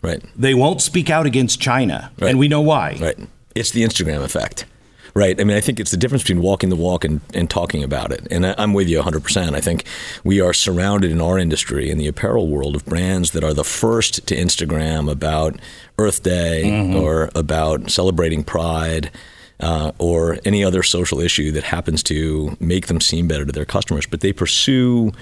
right. 0.00 0.22
they 0.34 0.54
won't 0.54 0.80
speak 0.80 1.10
out 1.10 1.26
against 1.26 1.60
China, 1.60 2.10
right. 2.18 2.30
and 2.30 2.38
we 2.38 2.48
know 2.48 2.60
why. 2.60 2.96
Right. 3.00 3.18
It's 3.54 3.70
the 3.70 3.82
Instagram 3.82 4.24
effect. 4.24 4.64
Right. 5.14 5.38
I 5.38 5.44
mean, 5.44 5.56
I 5.56 5.60
think 5.60 5.78
it's 5.78 5.90
the 5.90 5.98
difference 5.98 6.22
between 6.22 6.42
walking 6.42 6.70
the 6.70 6.76
walk 6.76 7.04
and, 7.04 7.20
and 7.34 7.50
talking 7.50 7.82
about 7.84 8.12
it. 8.12 8.26
And 8.30 8.46
I, 8.46 8.54
am 8.56 8.72
with 8.72 8.88
you 8.88 8.98
100%. 8.98 9.54
I 9.54 9.60
think 9.60 9.84
we 10.24 10.40
are 10.40 10.54
surrounded 10.54 11.10
in 11.10 11.20
our 11.20 11.38
industry, 11.38 11.90
in 11.90 11.98
the 11.98 12.06
apparel 12.06 12.48
world, 12.48 12.74
of 12.74 12.86
brands 12.86 13.32
that 13.32 13.44
are 13.44 13.52
the 13.52 13.64
first 13.64 14.26
to 14.26 14.34
Instagram 14.34 15.10
about 15.10 15.60
Earth 15.98 16.22
Day 16.22 16.62
mm-hmm. 16.64 16.96
or 16.96 17.28
about 17.34 17.90
celebrating 17.90 18.42
Pride 18.42 19.10
uh, 19.62 19.92
or 19.98 20.38
any 20.44 20.64
other 20.64 20.82
social 20.82 21.20
issue 21.20 21.52
that 21.52 21.64
happens 21.64 22.02
to 22.02 22.56
make 22.60 22.88
them 22.88 23.00
seem 23.00 23.28
better 23.28 23.46
to 23.46 23.52
their 23.52 23.64
customers, 23.64 24.06
but 24.06 24.20
they 24.20 24.32
pursue 24.32 25.12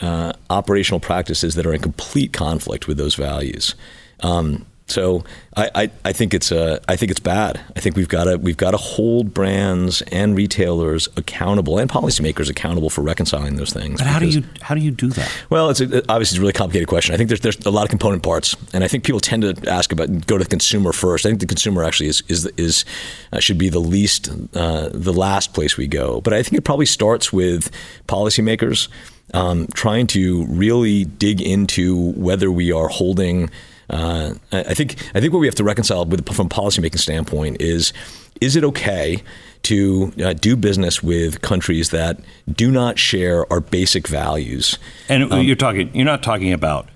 uh, 0.00 0.32
operational 0.50 1.00
practices 1.00 1.54
that 1.54 1.66
are 1.66 1.72
in 1.72 1.80
complete 1.80 2.32
conflict 2.32 2.86
with 2.86 2.98
those 2.98 3.14
values. 3.14 3.74
Um, 4.20 4.66
So 4.90 5.24
I, 5.56 5.70
I, 5.74 5.90
I, 6.04 6.12
think 6.12 6.34
it's 6.34 6.50
a, 6.50 6.80
I 6.88 6.96
think 6.96 7.10
it's 7.10 7.20
bad. 7.20 7.60
I 7.76 7.80
think 7.80 7.96
we've 7.96 8.08
got 8.08 8.24
to 8.24 8.36
we've 8.36 8.56
got 8.56 8.72
to 8.72 8.76
hold 8.76 9.32
brands 9.32 10.02
and 10.02 10.36
retailers 10.36 11.08
accountable 11.16 11.78
and 11.78 11.88
policymakers 11.88 12.50
accountable 12.50 12.90
for 12.90 13.02
reconciling 13.02 13.56
those 13.56 13.72
things. 13.72 14.00
But 14.00 14.06
how 14.06 14.18
do 14.18 14.26
you 14.26 14.44
how 14.60 14.74
do 14.74 14.80
you 14.80 14.90
do 14.90 15.08
that? 15.10 15.30
Well, 15.48 15.70
it's 15.70 15.80
a, 15.80 15.84
obviously 16.10 16.34
it's 16.34 16.38
a 16.38 16.40
really 16.40 16.52
complicated 16.52 16.88
question. 16.88 17.14
I 17.14 17.18
think 17.18 17.28
there's 17.28 17.40
there's 17.40 17.58
a 17.66 17.70
lot 17.70 17.84
of 17.84 17.90
component 17.90 18.22
parts, 18.22 18.56
and 18.72 18.84
I 18.84 18.88
think 18.88 19.04
people 19.04 19.20
tend 19.20 19.42
to 19.42 19.70
ask 19.70 19.92
about 19.92 20.26
go 20.26 20.38
to 20.38 20.44
the 20.44 20.50
consumer 20.50 20.92
first. 20.92 21.24
I 21.24 21.30
think 21.30 21.40
the 21.40 21.46
consumer 21.46 21.84
actually 21.84 22.08
is 22.08 22.22
is 22.28 22.46
is 22.56 22.84
uh, 23.32 23.40
should 23.40 23.58
be 23.58 23.68
the 23.68 23.80
least 23.80 24.28
uh, 24.54 24.90
the 24.92 25.12
last 25.12 25.54
place 25.54 25.76
we 25.76 25.86
go. 25.86 26.20
But 26.20 26.32
I 26.32 26.42
think 26.42 26.54
it 26.54 26.64
probably 26.64 26.86
starts 26.86 27.32
with 27.32 27.70
policymakers. 28.06 28.88
Um, 29.32 29.68
trying 29.74 30.08
to 30.08 30.44
really 30.46 31.04
dig 31.04 31.40
into 31.40 32.10
whether 32.14 32.50
we 32.50 32.72
are 32.72 32.88
holding 32.88 33.48
uh, 33.90 34.34
I 34.52 34.74
think 34.74 34.96
I 35.14 35.20
think 35.20 35.32
what 35.32 35.40
we 35.40 35.46
have 35.46 35.54
to 35.56 35.64
reconcile 35.64 36.04
with 36.04 36.26
from 36.32 36.46
a 36.46 36.48
policymaking 36.48 36.98
standpoint 36.98 37.60
is 37.60 37.92
is 38.40 38.56
it 38.56 38.64
okay 38.64 39.22
to 39.62 40.12
uh, 40.24 40.32
do 40.32 40.56
business 40.56 41.02
with 41.02 41.42
countries 41.42 41.90
that 41.90 42.20
do 42.50 42.70
not 42.70 42.98
share 42.98 43.50
our 43.52 43.60
basic 43.60 44.08
values? 44.08 44.78
And 45.08 45.32
um, 45.32 45.42
you're 45.42 45.56
talking 45.56 45.94
you're 45.94 46.04
not 46.04 46.22
talking 46.22 46.52
about 46.52 46.88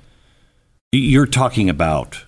you're 0.92 1.26
talking 1.26 1.68
about 1.68 2.24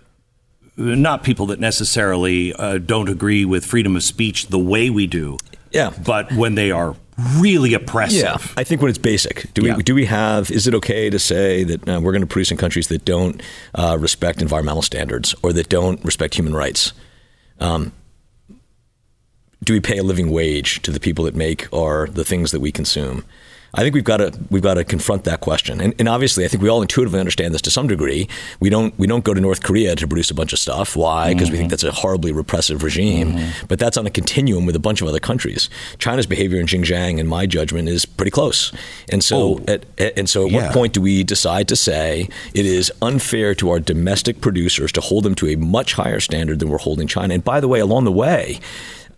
not 0.77 1.23
people 1.23 1.47
that 1.47 1.61
necessarily 1.61 2.53
uh, 2.55 2.79
don't 2.79 3.09
agree 3.09 3.45
with 3.45 3.65
freedom 3.65 3.97
of 3.97 4.03
speech 4.03 4.49
the 4.49 4.59
way 4.59 4.91
we 4.91 5.07
do. 5.07 5.39
Yeah. 5.71 5.93
But 6.05 6.33
when 6.33 6.55
they 6.55 6.71
are 6.71 6.97
really 7.37 7.75
oppressive. 7.75 8.23
Yeah, 8.23 8.39
I 8.57 8.65
think 8.65 8.81
when 8.81 8.91
it's 8.91 8.99
basic, 8.99 9.53
do 9.55 9.65
yeah. 9.65 9.77
we 9.77 9.83
do 9.83 9.95
we 9.95 10.05
have? 10.07 10.51
Is 10.51 10.67
it 10.67 10.75
okay 10.75 11.11
to 11.11 11.19
say 11.19 11.65
that 11.65 11.89
uh, 11.89 12.01
we're 12.01 12.13
going 12.13 12.21
to 12.21 12.27
produce 12.27 12.51
in 12.51 12.57
countries 12.57 12.89
that 12.89 13.05
don't 13.05 13.43
uh, 13.75 13.97
respect 13.99 14.43
environmental 14.43 14.83
standards 14.83 15.35
or 15.43 15.53
that 15.53 15.69
don't 15.69 16.05
respect 16.05 16.35
human 16.35 16.55
rights? 16.55 16.93
Um, 17.61 17.93
do 19.65 19.73
we 19.73 19.81
pay 19.81 19.99
a 19.99 20.03
living 20.03 20.31
wage 20.31 20.83
to 20.83 20.91
the 20.91 21.01
people 21.01 21.25
that 21.25 21.35
make 21.35 21.73
our 21.73 22.07
the 22.09 22.25
things 22.25 22.51
that 22.51 22.61
we 22.61 22.71
consume? 22.71 23.25
I 23.75 23.83
think 23.83 23.95
we've 23.95 24.05
got 24.05 24.19
to 24.19 24.33
we've 24.51 24.63
got 24.63 24.75
to 24.75 24.85
confront 24.85 25.25
that 25.25 25.41
question. 25.41 25.81
And, 25.81 25.95
and, 25.99 26.09
obviously, 26.09 26.45
I 26.45 26.49
think 26.49 26.63
we 26.63 26.69
all 26.69 26.83
intuitively 26.83 27.21
understand 27.21 27.55
this 27.55 27.63
to 27.63 27.71
some 27.71 27.87
degree. 27.87 28.29
We 28.61 28.71
don't 28.71 28.99
we 28.99 29.07
don't 29.07 29.25
go 29.25 29.35
to 29.35 29.41
North 29.41 29.63
Korea 29.63 29.97
to 29.97 30.07
produce 30.07 30.31
a 30.31 30.35
bunch 30.35 30.53
of 30.53 30.59
stuff. 30.59 30.97
Why? 30.97 31.33
Because 31.33 31.49
mm-hmm. 31.49 31.53
we 31.53 31.59
think 31.59 31.67
mm-hmm. 31.67 31.71
that's 31.71 31.85
a 31.85 31.93
horribly 31.93 32.33
repressive 32.33 32.83
regime. 32.83 33.33
Mm-hmm. 33.33 33.67
But 33.67 33.79
that's 33.79 33.97
on 33.97 34.07
a 34.07 34.11
continuum 34.11 34.67
with 34.67 34.77
a 34.77 34.81
bunch 34.81 35.03
of 35.03 35.09
other 35.09 35.21
countries. 35.21 35.69
China's 35.99 36.27
behavior 36.27 36.61
in 36.61 36.67
Xinjiang, 36.67 37.19
in 37.19 37.27
my 37.27 37.47
judgment, 37.47 37.89
is 37.89 38.05
pretty 38.05 38.31
close. 38.31 38.73
And 39.11 39.23
so, 39.23 39.37
oh, 39.37 39.65
at, 39.69 39.85
and 40.17 40.29
so, 40.29 40.47
at 40.47 40.53
yeah. 40.53 40.67
what 40.67 40.73
point 40.73 40.93
do 40.93 41.01
we 41.01 41.25
decide 41.25 41.69
to 41.69 41.77
say 41.77 42.29
it 42.55 42.67
is 42.67 42.93
unfair 43.03 43.55
to 43.57 43.71
our 43.71 43.81
domestic 43.81 44.41
producers 44.41 44.93
to 44.93 45.01
hold 45.01 45.25
them 45.25 45.35
to 45.37 45.49
a 45.49 45.57
much 45.57 45.95
higher 45.95 46.21
standard 46.21 46.61
than 46.61 46.69
we're 46.69 46.79
holding 46.79 47.07
China? 47.07 47.35
And 47.35 47.45
by 47.45 47.61
the 47.61 47.69
way, 47.69 47.81
along 47.81 48.05
the 48.05 48.13
way 48.13 48.61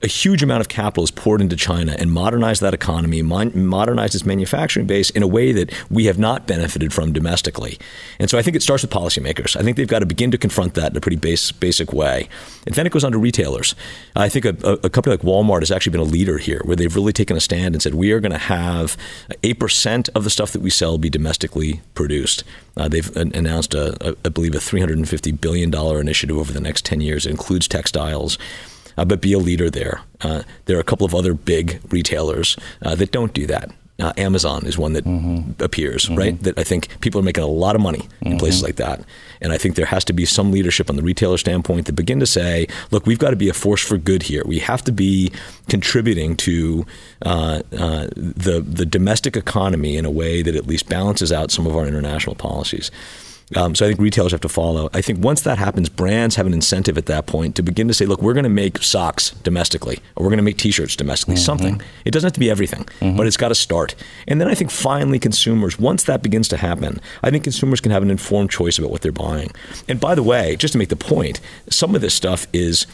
a 0.03 0.07
huge 0.07 0.43
amount 0.43 0.61
of 0.61 0.69
capital 0.69 1.03
is 1.03 1.11
poured 1.11 1.41
into 1.41 1.57
China 1.57 1.97
and 1.99 2.13
modernized 2.13 2.61
that 2.63 2.73
economy, 2.73 3.21
modernized 3.23 4.15
its 4.15 4.25
manufacturing 4.25 4.87
base 4.87 5.11
in 5.11 5.23
a 5.23 5.27
way 5.27 5.51
that 5.53 5.73
we 5.91 6.05
have 6.05 6.19
not 6.19 6.47
benefited 6.47 6.93
from 6.93 7.13
domestically. 7.13 7.79
And 8.21 8.31
so 8.31 8.39
I 8.39 8.43
think 8.43 8.55
it 8.55 8.63
starts 8.63 8.83
with 8.83 8.93
policymakers. 8.93 9.57
I 9.57 9.63
think 9.63 9.77
they've 9.77 9.89
got 9.89 9.99
to 10.01 10.07
begin 10.07 10.31
to 10.31 10.39
confront 10.39 10.75
that 10.75 10.93
in 10.93 10.97
a 10.97 11.01
pretty 11.01 11.17
base, 11.17 11.51
basic 11.51 11.93
way. 11.93 12.29
And 12.65 12.75
then 12.77 12.87
it 12.87 12.93
goes 12.93 13.03
on 13.03 13.13
to 13.13 13.19
retailers. 13.19 13.75
I 14.15 14.29
think 14.29 14.45
a, 14.45 14.51
a 14.85 14.91
company 14.91 15.17
like 15.17 15.25
Walmart 15.25 15.61
has 15.61 15.73
actually 15.73 15.93
been 15.93 16.01
a 16.01 16.05
leader 16.05 16.39
here, 16.39 16.61
where 16.65 16.77
they've 16.77 16.95
really 16.95 17.13
taken 17.13 17.37
a 17.37 17.41
stand 17.41 17.75
and 17.75 17.83
said, 17.83 17.95
we 17.95 18.13
are 18.13 18.21
going 18.21 18.33
to 18.33 18.39
have 18.39 18.97
8% 19.43 20.11
of 20.15 20.23
the 20.23 20.31
stuff 20.31 20.53
that 20.53 20.63
we 20.63 20.71
sell 20.71 20.99
be 20.99 21.11
domestically 21.11 21.81
produced. 21.95 22.45
Uh, 22.77 22.87
they've 22.87 23.15
announced, 23.17 23.75
a, 23.75 24.11
a, 24.11 24.17
I 24.25 24.29
believe, 24.29 24.55
a 24.55 24.59
$350 24.59 25.41
billion 25.41 25.75
initiative 25.75 26.37
over 26.37 26.53
the 26.53 26.61
next 26.61 26.85
10 26.85 27.01
years. 27.01 27.27
It 27.27 27.31
includes 27.31 27.67
textiles 27.67 28.39
uh, 28.99 29.05
but 29.05 29.23
be 29.23 29.33
a 29.33 29.39
leader 29.39 29.71
there. 29.71 30.03
Uh, 30.21 30.43
there 30.67 30.77
are 30.77 30.81
a 30.81 30.85
couple 30.85 31.07
of 31.07 31.15
other 31.15 31.33
big 31.33 31.81
retailers 31.91 32.57
uh, 32.83 32.95
that 32.97 33.13
don't 33.13 33.33
do 33.33 33.47
that. 33.47 33.71
Uh, 34.01 34.13
Amazon 34.17 34.65
is 34.65 34.79
one 34.79 34.93
that 34.93 35.05
mm-hmm. 35.05 35.61
appears, 35.63 36.05
mm-hmm. 36.05 36.15
right? 36.15 36.43
That 36.43 36.57
I 36.57 36.63
think 36.63 37.01
people 37.01 37.21
are 37.21 37.25
making 37.25 37.43
a 37.43 37.49
lot 37.49 37.75
of 37.75 37.83
money 37.83 38.09
in 38.21 38.33
mm-hmm. 38.33 38.39
places 38.39 38.63
like 38.63 38.77
that. 38.77 39.03
And 39.41 39.53
I 39.53 39.59
think 39.59 39.75
there 39.75 39.87
has 39.87 40.05
to 40.05 40.13
be 40.13 40.25
some 40.25 40.53
leadership 40.53 40.89
on 40.89 40.95
the 40.95 41.03
retailer 41.03 41.37
standpoint 41.37 41.87
to 41.87 41.93
begin 41.93 42.21
to 42.21 42.27
say, 42.27 42.69
look, 42.93 43.07
we've 43.07 43.19
got 43.19 43.31
to 43.31 43.37
be 43.37 43.49
a 43.49 43.53
force 43.53 43.83
for 43.83 43.99
good 43.99 44.23
here. 44.23 44.43
We 44.47 44.61
have 44.61 44.83
to 44.85 44.93
be 44.93 45.33
contributing 45.69 46.37
to 46.37 46.87
uh, 47.23 47.63
uh, 47.73 48.09
the, 48.15 48.65
the 48.65 48.87
domestic 48.87 49.37
economy 49.37 49.97
in 49.97 50.05
a 50.05 50.11
way 50.11 50.43
that 50.43 50.55
at 50.55 50.67
least 50.67 50.89
balances 50.89 51.33
out 51.33 51.51
some 51.51 51.67
of 51.67 51.75
our 51.77 51.87
international 51.87 52.37
policies. 52.37 52.93
Um, 53.57 53.75
so 53.75 53.87
I 53.87 53.89
think 53.89 54.01
retailers 54.01 54.33
have 54.33 54.43
to 54.43 54.49
follow. 54.49 54.91
I 54.93 55.01
think 55.01 55.25
once 55.25 55.41
that 55.43 55.59
happens, 55.59 55.89
brands 55.89 56.37
have 56.37 56.47
an 56.47 56.53
incentive 56.53 56.99
at 56.99 57.07
that 57.07 57.27
point 57.27 57.57
to 57.57 57.63
begin 57.63 57.89
to 57.89 57.95
say, 57.95 58.05
look, 58.05 58.21
we're 58.21 58.35
going 58.35 58.45
to 58.45 58.51
make 58.51 58.83
socks 58.83 59.31
domestically, 59.43 59.99
or 60.17 60.25
we're 60.25 60.31
going 60.31 60.39
to 60.39 60.43
make 60.45 60.59
T-shirts 60.59 60.97
domestically. 60.97 61.37
Mm-hmm. 61.37 61.45
Something. 61.45 61.83
It 62.05 62.11
doesn't 62.11 62.27
have 62.27 62.35
to 62.35 62.41
be 62.41 62.51
everything, 62.51 62.85
mm-hmm. 63.01 63.17
but 63.17 63.27
it's 63.27 63.37
got 63.37 63.49
to 63.49 63.55
start. 63.55 63.95
And 64.27 64.41
then 64.41 64.49
I 64.49 64.55
think 64.55 64.71
finally, 64.71 65.19
consumers, 65.19 65.79
once 65.79 66.05
that 66.05 66.23
begins 66.23 66.49
to 66.49 66.57
happen, 66.57 67.01
I 67.23 67.31
think 67.31 67.45
consumers 67.45 67.81
can 67.81 67.91
have 67.91 68.03
an 68.03 68.11
informed 68.11 68.51
choice 68.51 68.79
about 68.79 68.91
what 68.91 69.01
they're 69.01 69.13
buying. 69.13 69.51
And 69.89 69.99
by 69.99 70.15
the 70.15 70.23
way, 70.23 70.57
just 70.57 70.73
to 70.73 70.79
make 70.79 70.91
the 70.91 70.97
point, 70.97 71.41
some 71.71 71.95
of 71.95 72.01
this 72.01 72.15
stuff 72.15 72.47
is 72.53 72.87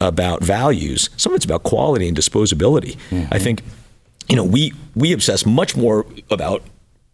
about 0.00 0.42
values. 0.42 1.08
Some 1.16 1.32
of 1.32 1.36
it's 1.36 1.44
about 1.44 1.62
quality 1.62 2.08
and 2.08 2.16
disposability. 2.16 2.96
Mm-hmm. 3.10 3.32
I 3.32 3.38
think 3.38 3.62
you 4.28 4.36
know, 4.36 4.44
we 4.44 4.72
we 4.94 5.12
obsess 5.12 5.44
much 5.44 5.76
more 5.76 6.06
about 6.30 6.62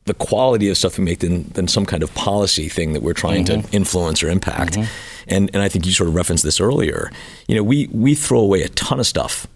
the 0.08 0.14
quality 0.14 0.68
of 0.68 0.76
stuff 0.76 0.98
we 0.98 1.04
make 1.04 1.20
than, 1.20 1.48
than 1.50 1.68
some 1.68 1.86
kind 1.86 2.02
of 2.02 2.12
policy 2.14 2.68
thing 2.68 2.92
that 2.94 3.02
we're 3.02 3.14
trying 3.14 3.44
mm-hmm. 3.44 3.60
to 3.68 3.76
influence 3.76 4.22
or 4.22 4.28
impact. 4.28 4.74
Mm-hmm. 4.74 4.90
And 5.28 5.50
and 5.54 5.62
I 5.62 5.68
think 5.68 5.86
you 5.86 5.92
sort 5.92 6.08
of 6.08 6.14
referenced 6.14 6.42
this 6.42 6.60
earlier. 6.60 7.10
You 7.46 7.54
know, 7.54 7.62
we 7.62 7.86
we 7.92 8.14
throw 8.14 8.40
away 8.40 8.62
a 8.62 8.68
ton 8.70 8.98
of 8.98 9.06
stuff 9.06 9.46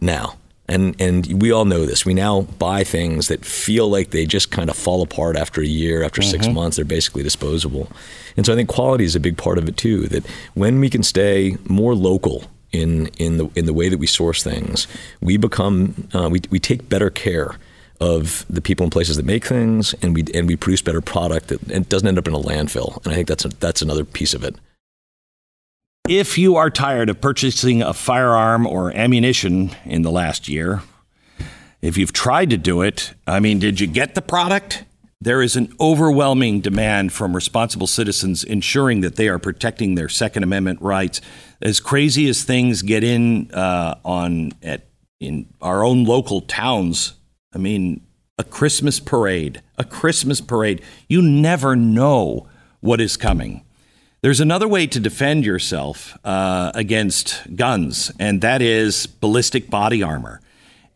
now. 0.00 0.36
And 0.68 0.94
and 1.00 1.42
we 1.42 1.50
all 1.50 1.64
know 1.64 1.84
this. 1.84 2.06
We 2.06 2.14
now 2.14 2.42
buy 2.42 2.84
things 2.84 3.26
that 3.26 3.44
feel 3.44 3.88
like 3.88 4.10
they 4.10 4.24
just 4.24 4.52
kind 4.52 4.70
of 4.70 4.76
fall 4.76 5.02
apart 5.02 5.36
after 5.36 5.60
a 5.60 5.66
year, 5.66 6.04
after 6.04 6.20
mm-hmm. 6.20 6.30
six 6.30 6.48
months, 6.48 6.76
they're 6.76 6.84
basically 6.84 7.24
disposable. 7.24 7.90
And 8.36 8.46
so 8.46 8.52
I 8.52 8.56
think 8.56 8.68
quality 8.68 9.04
is 9.04 9.16
a 9.16 9.20
big 9.20 9.36
part 9.36 9.58
of 9.58 9.68
it 9.68 9.76
too. 9.76 10.06
That 10.06 10.24
when 10.54 10.78
we 10.78 10.88
can 10.88 11.02
stay 11.02 11.56
more 11.68 11.96
local 11.96 12.44
in 12.70 13.08
in 13.18 13.38
the 13.38 13.50
in 13.56 13.64
the 13.64 13.72
way 13.72 13.88
that 13.88 13.98
we 13.98 14.06
source 14.06 14.44
things, 14.44 14.86
we 15.20 15.36
become 15.36 16.08
uh, 16.14 16.28
we 16.30 16.40
we 16.50 16.60
take 16.60 16.88
better 16.88 17.10
care 17.10 17.56
of 18.00 18.46
the 18.48 18.62
people 18.62 18.84
and 18.84 18.92
places 18.92 19.16
that 19.16 19.26
make 19.26 19.44
things, 19.44 19.94
and 20.02 20.14
we 20.14 20.24
and 20.34 20.48
we 20.48 20.56
produce 20.56 20.82
better 20.82 21.00
product 21.00 21.48
that 21.48 21.62
and 21.70 21.88
doesn't 21.88 22.08
end 22.08 22.18
up 22.18 22.26
in 22.26 22.34
a 22.34 22.38
landfill. 22.38 23.04
And 23.04 23.12
I 23.12 23.16
think 23.16 23.28
that's 23.28 23.44
a, 23.44 23.48
that's 23.48 23.82
another 23.82 24.04
piece 24.04 24.34
of 24.34 24.42
it. 24.42 24.56
If 26.08 26.38
you 26.38 26.56
are 26.56 26.70
tired 26.70 27.08
of 27.08 27.20
purchasing 27.20 27.82
a 27.82 27.92
firearm 27.92 28.66
or 28.66 28.90
ammunition 28.92 29.70
in 29.84 30.02
the 30.02 30.10
last 30.10 30.48
year, 30.48 30.82
if 31.82 31.96
you've 31.96 32.12
tried 32.12 32.50
to 32.50 32.56
do 32.56 32.82
it, 32.82 33.14
I 33.26 33.38
mean, 33.38 33.58
did 33.58 33.80
you 33.80 33.86
get 33.86 34.14
the 34.14 34.22
product? 34.22 34.84
There 35.20 35.42
is 35.42 35.54
an 35.54 35.74
overwhelming 35.78 36.62
demand 36.62 37.12
from 37.12 37.34
responsible 37.34 37.86
citizens 37.86 38.42
ensuring 38.42 39.02
that 39.02 39.16
they 39.16 39.28
are 39.28 39.38
protecting 39.38 39.94
their 39.94 40.08
Second 40.08 40.42
Amendment 40.42 40.80
rights. 40.80 41.20
As 41.60 41.78
crazy 41.78 42.26
as 42.30 42.42
things 42.42 42.80
get 42.80 43.04
in 43.04 43.50
uh, 43.52 43.96
on 44.02 44.52
at 44.62 44.86
in 45.20 45.46
our 45.60 45.84
own 45.84 46.04
local 46.04 46.40
towns 46.40 47.12
I 47.52 47.58
mean, 47.58 48.02
a 48.38 48.44
Christmas 48.44 49.00
parade, 49.00 49.62
a 49.76 49.84
Christmas 49.84 50.40
parade. 50.40 50.82
You 51.08 51.20
never 51.20 51.76
know 51.76 52.48
what 52.80 53.00
is 53.00 53.16
coming. 53.16 53.64
There's 54.22 54.40
another 54.40 54.68
way 54.68 54.86
to 54.86 55.00
defend 55.00 55.44
yourself 55.44 56.16
uh, 56.24 56.72
against 56.74 57.56
guns, 57.56 58.12
and 58.18 58.40
that 58.42 58.62
is 58.62 59.06
ballistic 59.06 59.70
body 59.70 60.02
armor. 60.02 60.40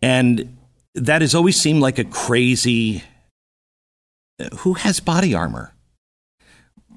And 0.03 0.59
that 0.95 1.23
has 1.23 1.35
always 1.35 1.61
seemed 1.61 1.81
like 1.81 1.99
a 1.99 2.05
crazy. 2.05 3.03
Who 4.59 4.75
has 4.75 5.01
body 5.01 5.35
armor? 5.35 5.75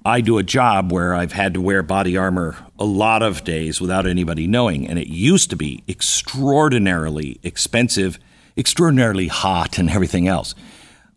I 0.06 0.22
do 0.22 0.38
a 0.38 0.44
job 0.44 0.92
where 0.92 1.14
I've 1.14 1.34
had 1.34 1.54
to 1.56 1.62
wear 1.62 1.84
body 1.84 2.16
armor 2.16 2.56
a 2.80 2.86
lot 2.86 3.22
of 3.22 3.44
days 3.44 3.82
without 3.82 4.08
anybody 4.08 4.48
knowing, 4.48 4.88
and 4.88 4.98
it 4.98 5.08
used 5.08 5.50
to 5.50 5.56
be 5.56 5.84
extraordinarily 5.88 7.40
expensive 7.44 8.18
extraordinarily 8.58 9.28
hot 9.28 9.78
and 9.78 9.90
everything 9.90 10.28
else. 10.28 10.56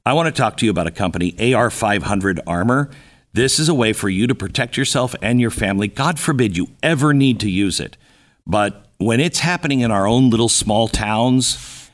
I 0.04 0.12
want 0.12 0.26
to 0.26 0.32
talk 0.32 0.56
to 0.58 0.64
you 0.64 0.70
about 0.70 0.86
a 0.86 0.90
company, 0.90 1.32
AR500 1.32 2.40
Armor. 2.46 2.90
This 3.32 3.58
is 3.58 3.68
a 3.68 3.74
way 3.74 3.92
for 3.92 4.08
you 4.08 4.26
to 4.26 4.34
protect 4.34 4.76
yourself 4.76 5.14
and 5.22 5.40
your 5.40 5.50
family. 5.50 5.88
God 5.88 6.18
forbid 6.18 6.56
you 6.56 6.68
ever 6.82 7.14
need 7.14 7.38
to 7.40 7.50
use 7.50 7.80
it. 7.80 7.96
But 8.46 8.86
when 8.98 9.20
it's 9.20 9.38
happening 9.38 9.80
in 9.80 9.90
our 9.90 10.06
own 10.06 10.30
little 10.30 10.48
small 10.48 10.88
towns, 10.88 11.90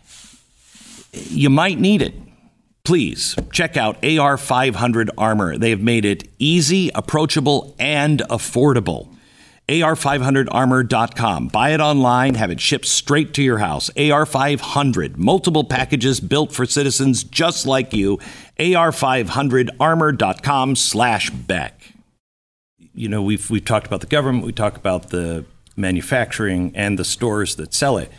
you 1.12 1.50
might 1.50 1.79
need 1.79 2.03
it. 2.03 2.15
Please 2.85 3.35
check 3.53 3.76
out 3.76 4.00
AR500 4.03 5.11
Armor. 5.19 5.59
They 5.59 5.71
have 5.71 5.81
made 5.81 6.05
it 6.05 6.29
easy, 6.38 6.91
approachable, 6.95 7.75
and 7.79 8.21
affordable. 8.31 9.15
AR500armor.com. 9.68 11.49
Buy 11.49 11.70
it 11.70 11.80
online, 11.80 12.35
have 12.37 12.50
it 12.50 12.61
shipped 12.61 12.87
straight 12.87 13.35
to 13.35 13.42
your 13.42 13.58
house. 13.58 13.90
AR500, 13.96 15.16
multiple 15.16 15.64
packages 15.64 16.20
built 16.20 16.52
for 16.52 16.66
citizens 16.66 17.25
just 17.25 17.66
like 17.66 17.92
you. 17.92 18.18
AR500armor.com 18.61 20.76
slash 20.76 21.30
Beck. 21.30 21.92
you 22.94 23.08
know, 23.08 23.23
we've 23.23 23.50
we've 23.50 23.64
talked 23.64 23.87
about 23.87 24.00
the 24.00 24.06
government, 24.06 24.44
we 24.46 24.52
talk 24.52 24.76
about 24.76 25.11
the 25.11 25.44
manufacturing 25.76 26.73
and 26.75 26.99
the 26.99 27.04
stores 27.04 27.56
that 27.56 27.75
sell 27.75 27.99
it, 27.99 28.11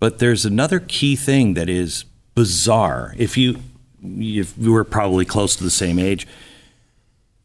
but 0.00 0.18
there's 0.18 0.44
another 0.46 0.80
key 0.80 1.16
thing 1.16 1.54
that 1.54 1.68
is 1.68 2.04
bizarre. 2.34 3.14
If 3.18 3.36
you 3.36 3.58
if 4.02 4.54
you 4.56 4.72
were 4.72 4.84
probably 4.84 5.24
close 5.24 5.54
to 5.56 5.64
the 5.64 5.70
same 5.70 5.98
age, 5.98 6.26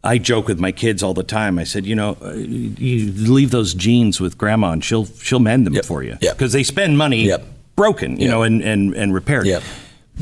I 0.07 0.17
joke 0.17 0.47
with 0.47 0.59
my 0.59 0.71
kids 0.71 1.03
all 1.03 1.13
the 1.13 1.23
time. 1.23 1.59
I 1.59 1.65
said, 1.65 1.85
you 1.85 1.95
know, 1.95 2.17
uh, 2.21 2.31
you 2.33 3.11
leave 3.11 3.51
those 3.51 3.73
jeans 3.73 4.21
with 4.21 4.37
grandma, 4.37 4.71
and 4.71 4.83
she'll 4.83 5.05
she'll 5.21 5.39
mend 5.39 5.65
them 5.67 5.73
Yep. 5.73 5.85
for 5.85 6.01
you 6.03 6.17
Yep. 6.21 6.37
because 6.37 6.53
they 6.53 6.63
spend 6.63 6.97
money 6.97 7.25
Yep. 7.25 7.45
broken, 7.75 8.11
you 8.17 8.25
Yep. 8.25 8.31
know, 8.31 8.43
and 8.43 8.61
and 8.61 8.93
and 8.95 9.13
repaired. 9.13 9.45
Yep. 9.45 9.63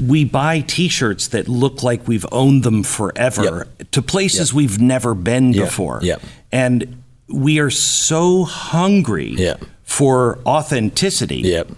We 0.07 0.25
buy 0.25 0.59
T-shirts 0.61 1.27
that 1.29 1.47
look 1.47 1.83
like 1.83 2.07
we've 2.07 2.25
owned 2.31 2.63
them 2.63 2.83
forever 2.83 3.67
to 3.91 4.01
places 4.01 4.49
Yep. 4.49 4.55
we've 4.55 4.81
never 4.81 5.13
been 5.13 5.53
Yep. 5.53 5.65
before, 5.65 5.99
Yep. 6.03 6.21
and 6.51 6.97
we 7.29 7.59
are 7.59 7.69
so 7.69 8.43
hungry 8.43 9.35
Yep. 9.37 9.63
for 9.83 10.39
authenticity 10.45 11.41
Yep. 11.41 11.71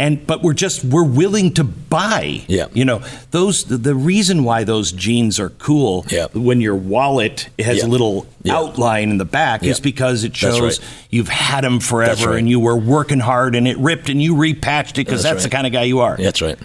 And 0.00 0.26
but 0.26 0.42
we're 0.42 0.54
just 0.54 0.82
we're 0.84 1.04
willing 1.04 1.52
to 1.54 1.62
buy 1.64 2.42
Yeah. 2.48 2.66
you 2.72 2.84
know 2.84 3.02
those 3.30 3.64
the, 3.64 3.76
the 3.76 3.94
reason 3.94 4.42
why 4.44 4.64
those 4.64 4.92
jeans 4.92 5.38
are 5.38 5.50
cool 5.50 6.04
Yeah. 6.08 6.26
when 6.32 6.60
your 6.60 6.74
wallet 6.74 7.48
has 7.58 7.78
Yeah. 7.78 7.86
a 7.86 7.88
little 7.88 8.26
Yeah. 8.42 8.56
outline 8.56 9.10
in 9.10 9.18
the 9.18 9.24
back 9.26 9.62
is 9.62 9.78
because 9.80 10.24
it 10.24 10.34
shows 10.36 10.60
right. 10.60 10.78
you've 11.10 11.28
had 11.28 11.62
them 11.64 11.78
forever 11.80 12.30
right. 12.30 12.38
and 12.38 12.48
you 12.48 12.58
were 12.58 12.76
working 12.76 13.20
hard 13.20 13.54
and 13.54 13.68
it 13.68 13.76
ripped 13.78 14.08
and 14.08 14.22
you 14.22 14.34
repatched 14.34 14.92
it 14.92 15.04
because 15.06 15.22
That's 15.22 15.34
that's, 15.34 15.44
the 15.44 15.50
kind 15.50 15.66
of 15.66 15.72
guy 15.72 15.82
you 15.84 16.00
are 16.00 16.16
That's 16.16 16.40
right. 16.42 16.58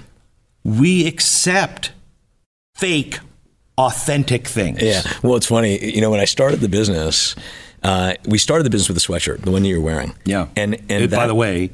we 0.64 1.06
accept 1.06 1.92
fake 2.76 3.20
authentic 3.78 4.48
things 4.48 4.82
Yeah. 4.82 5.02
Well, 5.22 5.36
it's 5.36 5.48
funny. 5.48 5.94
You 5.94 6.00
know, 6.02 6.10
when 6.10 6.22
I 6.22 6.26
started 6.26 6.62
the 6.62 6.70
business, 6.70 7.36
uh, 7.84 8.14
we 8.26 8.38
started 8.38 8.64
the 8.64 8.70
business 8.70 8.88
with 8.88 8.98
a 8.98 9.02
sweatshirt, 9.06 9.42
the 9.42 9.52
one 9.52 9.64
that 9.64 9.68
you're 9.70 9.82
wearing. 9.82 10.14
yeah 10.24 10.48
And 10.56 10.76
and 10.90 11.04
it, 11.04 11.12
by 11.12 11.28
the 11.28 11.36
way 11.36 11.72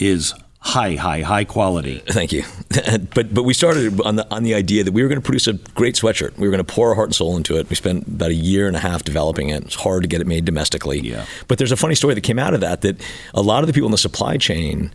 is 0.00 0.34
high 0.64 0.94
high 0.94 1.22
high 1.22 1.44
quality 1.44 1.98
Thank 2.06 2.32
you. 2.32 2.44
but 3.14 3.34
but 3.34 3.42
we 3.42 3.52
started 3.52 4.00
on 4.02 4.14
the 4.16 4.26
on 4.32 4.44
the 4.44 4.54
idea 4.54 4.84
that 4.84 4.92
we 4.92 5.02
were 5.02 5.08
going 5.08 5.20
to 5.20 5.24
produce 5.24 5.46
a 5.48 5.54
great 5.74 5.96
sweatshirt. 5.96 6.36
We 6.38 6.46
were 6.46 6.52
going 6.54 6.64
to 6.64 6.72
pour 6.74 6.90
our 6.90 6.94
heart 6.94 7.08
and 7.08 7.14
soul 7.14 7.36
into 7.36 7.58
it. 7.58 7.68
We 7.68 7.74
spent 7.76 8.06
about 8.06 8.30
a 8.30 8.34
year 8.34 8.66
and 8.68 8.76
a 8.76 8.78
half 8.78 9.02
developing 9.02 9.48
it. 9.50 9.64
It's 9.64 9.74
hard 9.74 10.02
to 10.02 10.08
get 10.08 10.20
it 10.20 10.26
made 10.26 10.44
domestically. 10.44 11.00
Yeah. 11.00 11.26
But 11.48 11.58
there's 11.58 11.72
a 11.72 11.76
funny 11.76 11.94
story 11.96 12.14
that 12.14 12.20
came 12.22 12.38
out 12.38 12.54
of 12.54 12.60
that 12.60 12.80
that 12.82 13.00
a 13.34 13.42
lot 13.42 13.62
of 13.64 13.66
the 13.66 13.72
people 13.72 13.88
in 13.88 13.92
the 13.92 13.98
supply 13.98 14.36
chain 14.36 14.94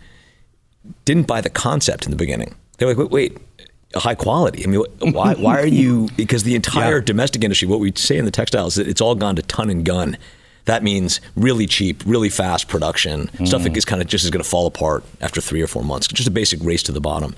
didn't 1.06 1.28
buy 1.28 1.42
the 1.42 1.50
concept 1.50 2.06
in 2.06 2.12
the 2.12 2.18
beginning. 2.18 2.56
They're 2.78 2.88
like, 2.88 2.98
wait, 2.98 3.12
wait. 3.12 3.38
High 3.96 4.16
quality. 4.16 4.64
I 4.64 4.68
mean, 4.68 4.82
why? 5.14 5.34
Why 5.36 5.60
are 5.60 5.66
you? 5.68 6.08
Because 6.18 6.44
the 6.44 6.56
entire 6.56 6.98
Yeah. 7.00 7.06
domestic 7.06 7.44
industry, 7.44 7.68
what 7.68 7.80
we 7.80 7.92
say 7.96 8.18
in 8.18 8.26
the 8.26 8.32
textiles, 8.32 8.76
that 8.76 8.88
it's 8.88 9.02
all 9.02 9.16
gone 9.16 9.36
to 9.36 9.42
ton 9.42 9.70
and 9.70 9.86
gun. 9.86 10.18
That 10.68 10.84
means 10.84 11.20
really 11.36 11.66
cheap, 11.66 12.04
really 12.06 12.30
fast 12.30 12.68
production 12.68 13.30
stuff 13.46 13.64
that 13.64 13.74
mm. 13.74 13.78
is 13.78 13.86
kind 13.86 14.02
of 14.02 14.08
just 14.08 14.24
is 14.24 14.32
going 14.32 14.44
to 14.44 14.50
fall 14.50 14.68
apart 14.68 15.04
after 15.20 15.42
three 15.42 15.62
or 15.62 15.68
four 15.68 15.84
months. 15.84 16.08
Just 16.08 16.28
a 16.28 16.32
basic 16.32 16.64
race 16.64 16.84
to 16.84 16.92
the 16.92 17.02
bottom. 17.02 17.36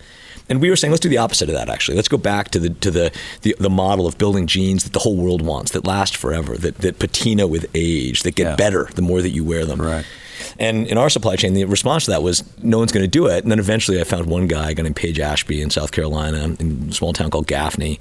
And 0.50 0.60
we 0.60 0.72
were 0.72 0.76
saying, 0.76 0.92
let's 0.92 1.02
do 1.02 1.10
the 1.10 1.20
opposite 1.20 1.48
of 1.48 1.54
that. 1.54 1.70
Actually, 1.70 1.96
let's 1.96 2.08
go 2.08 2.18
back 2.18 2.50
to 2.50 2.60
the 2.60 2.70
to 2.72 2.90
the 2.92 3.12
the, 3.44 3.56
the 3.60 3.70
model 3.70 4.08
of 4.08 4.18
building 4.18 4.48
jeans 4.48 4.84
that 4.84 4.94
the 4.94 5.00
whole 5.00 5.16
world 5.16 5.44
wants, 5.44 5.72
that 5.72 5.86
last 5.86 6.18
forever, 6.18 6.58
that 6.58 6.80
that 6.80 6.98
patina 6.98 7.46
with 7.46 7.68
age, 7.76 8.24
that 8.24 8.34
get 8.36 8.46
Yeah. 8.46 8.56
better 8.56 8.90
the 8.96 9.04
more 9.04 9.22
that 9.22 9.30
you 9.30 9.46
wear 9.46 9.66
them. 9.66 9.80
Correct. 9.80 10.08
And 10.58 10.88
in 10.88 10.98
our 10.98 11.10
supply 11.10 11.36
chain, 11.36 11.54
the 11.54 11.66
response 11.66 12.06
to 12.06 12.12
that 12.12 12.24
was 12.24 12.44
no 12.64 12.80
one's 12.80 12.92
going 12.92 13.04
to 13.04 13.08
do 13.08 13.28
it. 13.28 13.44
And 13.44 13.52
then 13.52 13.60
eventually 13.60 14.02
I 14.02 14.06
found 14.06 14.26
one 14.26 14.48
guy, 14.48 14.72
a 14.72 14.74
guy 14.74 14.84
named 14.84 14.96
Paige 14.96 15.20
Ashby 15.20 15.62
in 15.62 15.70
South 15.70 15.92
Carolina, 15.92 16.56
in 16.60 16.88
a 16.90 16.94
small 16.94 17.14
town 17.14 17.30
called 17.30 17.46
Gaffney, 17.46 18.00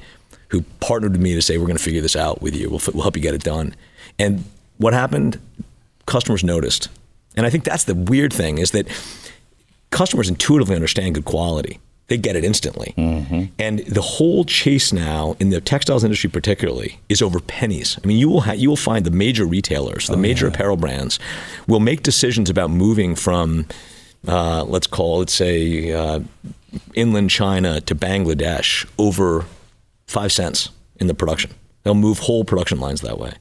who 0.49 0.63
partnered 0.81 1.13
with 1.13 1.21
me 1.21 1.35
to 1.35 1.43
say, 1.43 1.59
we're 1.59 1.67
going 1.67 1.77
to 1.77 1.83
figure 1.83 2.01
this 2.01 2.17
out 2.17 2.41
with 2.41 2.57
you. 2.57 2.71
We'll, 2.71 2.79
f- 2.79 2.95
we'll 2.95 3.03
help 3.03 3.17
you 3.17 3.23
get 3.23 3.35
it 3.35 3.43
done. 3.43 3.75
And 4.19 4.45
what 4.79 4.95
happened? 4.95 5.39
Customers 6.07 6.43
noticed. 6.43 6.89
And 7.37 7.47
I 7.47 7.51
think 7.51 7.65
that's 7.65 7.85
the 7.85 7.95
weird 7.95 8.33
thing 8.33 8.59
is 8.59 8.71
that 8.73 8.87
customers 9.91 10.29
intuitively 10.29 10.75
understand 10.75 11.15
good 11.15 11.25
quality. 11.25 11.79
They 12.09 12.17
get 12.17 12.37
it 12.37 12.45
instantly. 12.45 12.95
And 13.59 13.81
the 13.81 14.01
whole 14.01 14.45
chase 14.45 14.95
now 14.95 15.37
in 15.39 15.51
the 15.51 15.61
textiles 15.61 16.05
industry, 16.05 16.31
particularly, 16.31 16.99
is 17.11 17.21
over 17.21 17.39
pennies. 17.39 17.99
I 18.03 18.07
mean, 18.07 18.17
you 18.17 18.31
will 18.31 18.41
ha- 18.41 18.53
you 18.53 18.71
will 18.71 18.77
find 18.77 19.05
the 19.05 19.11
major 19.11 19.45
retailers, 19.45 20.07
the 20.07 20.17
major 20.17 20.47
apparel 20.49 20.79
brands, 20.79 21.19
will 21.67 21.81
make 21.81 22.03
decisions 22.03 22.49
about 22.49 22.71
moving 22.71 23.15
from, 23.15 23.67
uh, 24.27 24.65
let's 24.65 24.87
call, 24.87 25.19
let's 25.19 25.35
say, 25.35 25.93
uh, 25.93 26.21
inland 26.95 27.29
China 27.29 27.81
to 27.83 27.95
Bangladesh 27.95 28.89
over 28.97 29.45
five 30.07 30.33
cents 30.33 30.71
in 30.97 31.09
the 31.09 31.15
production. 31.15 31.51
They'll 31.83 31.95
move 31.95 32.21
whole 32.21 32.45
production 32.45 32.81
lines 32.81 33.03
that 33.03 33.19
way. 33.19 33.35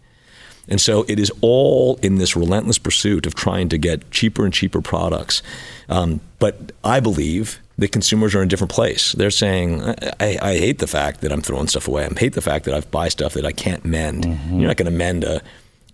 And 0.68 0.82
so 0.82 1.06
it 1.08 1.20
is 1.20 1.32
all 1.42 1.98
in 2.02 2.16
this 2.16 2.36
relentless 2.36 2.78
pursuit 2.78 3.26
of 3.26 3.36
trying 3.36 3.70
to 3.70 3.78
get 3.78 4.10
cheaper 4.12 4.46
and 4.46 4.54
cheaper 4.54 4.82
products. 4.82 5.42
Um, 5.90 6.20
but 6.40 6.72
I 6.84 7.00
believe 7.00 7.60
that 7.78 7.92
consumers 7.92 8.34
are 8.36 8.42
in 8.42 8.48
a 8.48 8.50
different 8.50 8.72
place. 8.72 9.14
They're 9.14 9.30
saying, 9.30 9.82
I, 10.20 10.38
I, 10.42 10.58
hate 10.58 10.80
the 10.80 10.88
fact 10.88 11.22
that 11.22 11.32
I'm 11.32 11.42
throwing 11.42 11.68
stuff 11.68 11.88
away. 11.88 12.06
I 12.06 12.20
hate 12.20 12.34
the 12.34 12.42
fact 12.42 12.66
that 12.66 12.74
I 12.74 12.82
buy 12.82 13.08
stuff 13.08 13.34
that 13.34 13.46
I 13.46 13.52
can't 13.52 13.86
mend. 13.86 14.26
Mm-hmm. 14.26 14.60
You're 14.60 14.68
not 14.68 14.78
going 14.78 14.92
to 14.92 14.98
mend 14.98 15.24
a, 15.24 15.42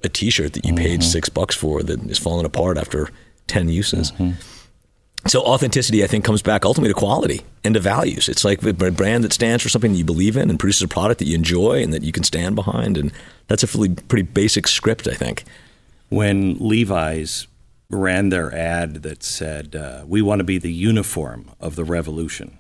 a 0.02 0.10
t-shirt 0.10 0.54
that 0.54 0.66
you 0.66 0.74
paid 0.74 1.02
mm-hmm. 1.02 1.10
six 1.10 1.28
bucks 1.30 1.56
for 1.56 1.84
that 1.84 2.02
is 2.10 2.18
falling 2.18 2.46
apart 2.46 2.78
after 2.78 3.10
10 3.48 3.70
uses. 3.70 4.12
Mm-hmm. 4.14 4.32
So 5.26 5.42
authenticity, 5.44 6.04
I 6.04 6.08
think, 6.08 6.26
comes 6.26 6.42
back 6.42 6.66
ultimately 6.66 6.94
to 6.94 7.00
quality 7.00 7.42
and 7.64 7.74
to 7.76 7.80
values. 7.80 8.28
It's 8.28 8.44
like 8.44 8.62
a 8.62 8.74
brand 8.74 9.24
that 9.24 9.32
stands 9.32 9.64
for 9.64 9.70
something 9.70 9.94
that 9.94 9.98
you 9.98 10.04
believe 10.04 10.36
in 10.36 10.50
and 10.50 10.60
produces 10.60 10.82
a 10.82 10.88
product 10.88 11.20
that 11.20 11.28
you 11.28 11.36
enjoy 11.36 11.82
and 11.82 11.94
that 11.94 12.04
you 12.04 12.12
can 12.12 12.24
stand 12.24 12.56
behind. 12.56 12.98
And 12.98 13.12
that's 13.48 13.64
a 13.64 13.78
really 13.78 13.96
pretty 13.96 14.24
basic 14.24 14.68
script, 14.68 15.08
I 15.08 15.14
think. 15.14 15.44
when 16.10 16.58
Levi's 16.60 17.48
ran 17.90 18.30
their 18.30 18.54
ad 18.54 19.04
that 19.04 19.24
said, 19.24 19.76
uh, 19.76 20.04
"We 20.08 20.22
want 20.22 20.40
to 20.40 20.44
be 20.44 20.58
the 20.58 20.72
uniform 20.72 21.50
of 21.60 21.76
the 21.76 21.84
revolution." 21.84 22.58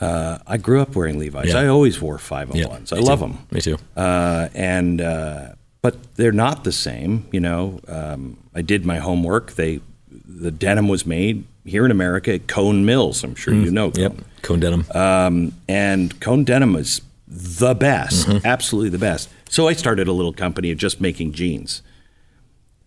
Uh, 0.00 0.38
I 0.46 0.56
grew 0.56 0.80
up 0.82 0.94
wearing 0.94 1.18
Levi's. 1.18 1.48
Yeah. 1.52 1.60
I 1.60 1.66
always 1.68 2.00
wore 2.00 2.18
501s. 2.18 2.92
I 2.92 2.98
love 3.00 3.20
too. 3.20 3.26
them. 3.26 3.46
Me 3.50 3.60
too. 3.60 3.78
Uh, 3.96 4.48
and 4.54 5.00
uh, 5.00 5.52
but 5.82 5.96
they're 6.16 6.32
not 6.32 6.64
the 6.64 6.72
same. 6.72 7.26
You 7.32 7.40
know, 7.40 7.80
um, 7.88 8.36
I 8.54 8.62
did 8.62 8.84
my 8.84 8.98
homework. 8.98 9.52
They 9.52 9.80
the 10.10 10.50
denim 10.50 10.88
was 10.88 11.06
made 11.06 11.44
here 11.64 11.84
in 11.84 11.90
America 11.90 12.34
at 12.34 12.46
Cone 12.48 12.84
Mills. 12.84 13.24
I'm 13.24 13.34
sure 13.34 13.54
you 13.54 13.70
know. 13.70 13.90
Mm. 13.90 13.98
Yep. 13.98 14.12
Cone. 14.16 14.24
Cone 14.42 14.60
denim. 14.60 14.86
Um, 14.94 15.52
and 15.68 16.20
Cone 16.20 16.44
Denim 16.44 16.76
is 16.76 17.00
the 17.26 17.74
best, 17.74 18.26
Mm-hmm. 18.28 18.46
absolutely 18.46 18.90
the 18.90 18.98
best. 18.98 19.28
So 19.48 19.68
I 19.68 19.72
started 19.72 20.06
a 20.08 20.12
little 20.12 20.32
company 20.32 20.70
of 20.70 20.78
just 20.78 21.00
making 21.00 21.32
jeans. 21.32 21.82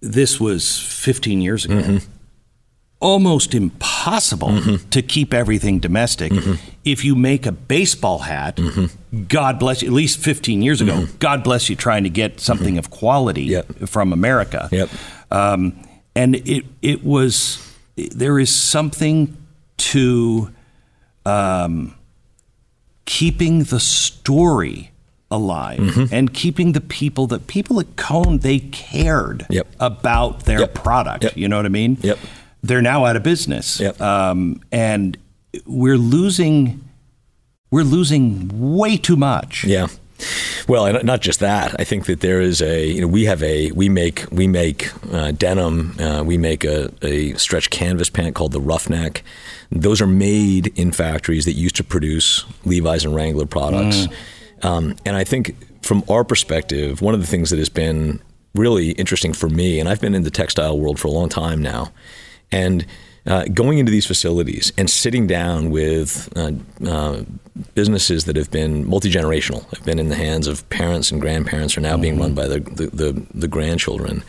This 0.01 0.39
was 0.39 0.79
15 0.79 1.41
years 1.41 1.65
ago. 1.65 1.75
Mm-hmm. 1.75 2.11
Almost 2.99 3.53
impossible 3.53 4.79
to 4.89 5.01
keep 5.03 5.31
everything 5.31 5.79
domestic. 5.79 6.31
Mm-hmm. 6.31 6.53
If 6.83 7.05
you 7.05 7.15
make 7.15 7.45
a 7.45 7.51
baseball 7.51 8.19
hat, 8.19 8.59
God 9.27 9.59
bless 9.59 9.83
you, 9.83 9.87
at 9.89 9.93
least 9.93 10.17
15 10.19 10.63
years 10.63 10.81
ago, 10.81 11.05
God 11.19 11.43
bless 11.43 11.69
you 11.69 11.75
trying 11.75 12.03
to 12.05 12.09
get 12.09 12.39
something 12.39 12.77
of 12.79 12.89
quality 12.89 13.49
Mm-hmm. 13.49 13.79
Yep. 13.81 13.89
from 13.89 14.13
America. 14.13 14.67
Yep. 14.71 14.89
Um, 15.29 15.79
and 16.15 16.35
it, 16.37 16.65
it 16.81 17.03
was, 17.03 17.66
there 17.97 18.37
is 18.39 18.53
something 18.53 19.35
to 19.77 20.51
um, 21.25 21.95
keeping 23.05 23.63
the 23.63 23.79
story 23.79 24.91
alive 25.29 25.79
Mm-hmm. 25.79 26.13
and 26.15 26.33
keeping 26.33 26.71
the 26.71 26.79
people 26.81 27.27
that 27.27 27.47
people 27.47 27.79
at 27.81 27.95
Cone 27.97 28.39
they 28.39 28.59
cared 28.59 29.45
Yep. 29.49 29.67
about 29.79 30.45
their 30.45 30.59
Yep. 30.61 30.73
product. 30.73 31.23
Yep. 31.25 31.37
You 31.37 31.47
know 31.49 31.57
what 31.57 31.65
I 31.65 31.69
mean? 31.69 31.97
Yep. 32.01 32.17
They're 32.63 32.81
now 32.81 33.05
out 33.05 33.15
of 33.17 33.23
business. 33.23 33.81
Um, 33.99 34.61
and 34.71 35.17
we're 35.65 35.97
losing 35.97 36.81
we're 37.71 37.83
losing 37.83 38.49
way 38.77 38.95
too 38.95 39.17
much. 39.17 39.65
Yeah. 39.65 39.87
Well, 40.67 40.85
and 40.85 41.03
not 41.05 41.21
just 41.21 41.39
that. 41.39 41.79
I 41.79 41.83
think 41.83 42.05
that 42.07 42.21
there 42.21 42.41
is 42.41 42.61
a 42.61 42.85
you 42.87 43.01
know 43.01 43.07
we 43.07 43.25
have 43.25 43.41
a 43.43 43.71
we 43.71 43.89
make 43.89 44.25
we 44.31 44.47
make 44.47 44.91
uh, 45.13 45.31
denim. 45.31 45.95
Uh, 45.99 46.23
we 46.25 46.37
make 46.37 46.63
a, 46.63 46.91
a 47.01 47.33
stretch 47.35 47.69
canvas 47.69 48.09
pant 48.09 48.35
called 48.35 48.51
the 48.51 48.61
Roughneck. 48.61 49.23
Those 49.71 50.01
are 50.01 50.07
made 50.07 50.67
in 50.77 50.91
factories 50.91 51.45
that 51.45 51.53
used 51.53 51.75
to 51.75 51.83
produce 51.83 52.45
Levi's 52.65 53.05
and 53.05 53.13
Wrangler 53.15 53.45
products. 53.45 54.07
Um, 54.63 54.95
and 55.05 55.15
I 55.15 55.23
think 55.23 55.55
from 55.83 56.03
our 56.09 56.23
perspective, 56.23 57.01
one 57.01 57.13
of 57.13 57.21
the 57.21 57.27
things 57.27 57.49
that 57.49 57.59
has 57.59 57.69
been 57.69 58.21
really 58.55 58.91
interesting 58.91 59.33
for 59.33 59.49
me, 59.49 59.79
and 59.79 59.87
I've 59.87 60.01
been 60.01 60.15
in 60.15 60.23
the 60.23 60.31
textile 60.31 60.79
world 60.79 60.99
for 60.99 61.07
a 61.07 61.11
long 61.11 61.29
time 61.29 61.61
now, 61.61 61.91
and 62.51 62.85
uh, 63.27 63.45
going 63.53 63.77
into 63.77 63.91
these 63.91 64.05
facilities 64.05 64.71
and 64.77 64.89
sitting 64.89 65.27
down 65.27 65.69
with 65.69 66.29
uh, 66.37 66.51
uh, 66.87 67.23
businesses 67.75 68.25
that 68.25 68.35
have 68.35 68.49
been 68.51 68.87
multi 68.87 69.11
generational, 69.11 69.69
have 69.75 69.85
been 69.85 69.99
in 69.99 70.09
the 70.09 70.15
hands 70.15 70.47
of 70.47 70.67
parents 70.69 71.11
and 71.11 71.19
grandparents, 71.21 71.77
are 71.77 71.81
now 71.81 71.97
being 71.97 72.19
run 72.19 72.33
by 72.33 72.47
the, 72.47 72.59
the, 72.59 72.87
the, 72.87 73.27
the 73.33 73.47
grandchildren, 73.47 74.23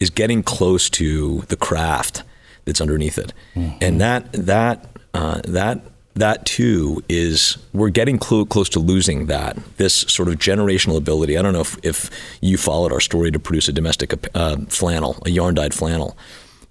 is 0.00 0.10
getting 0.10 0.42
close 0.42 0.88
to 0.90 1.40
the 1.48 1.56
craft 1.56 2.22
that's 2.64 2.80
underneath 2.80 3.18
it, 3.18 3.32
and 3.80 4.00
that 4.00 4.32
that 4.32 4.86
uh, 5.14 5.40
that 5.44 5.80
that 6.14 6.46
too 6.46 7.02
is 7.08 7.58
we're 7.72 7.90
getting 7.90 8.18
clo- 8.18 8.44
close 8.44 8.68
to 8.70 8.78
losing 8.78 9.26
that 9.26 9.56
this 9.76 9.94
sort 9.94 10.28
of 10.28 10.36
generational 10.36 10.96
ability. 10.96 11.36
I 11.36 11.42
don't 11.42 11.52
know 11.52 11.60
if, 11.60 11.76
if 11.82 12.10
you 12.40 12.56
followed 12.56 12.92
our 12.92 13.00
story 13.00 13.30
to 13.32 13.38
produce 13.38 13.68
a 13.68 13.72
domestic 13.72 14.14
uh, 14.34 14.58
flannel, 14.68 15.20
a 15.26 15.30
yarn 15.30 15.56
dyed 15.56 15.74
flannel, 15.74 16.16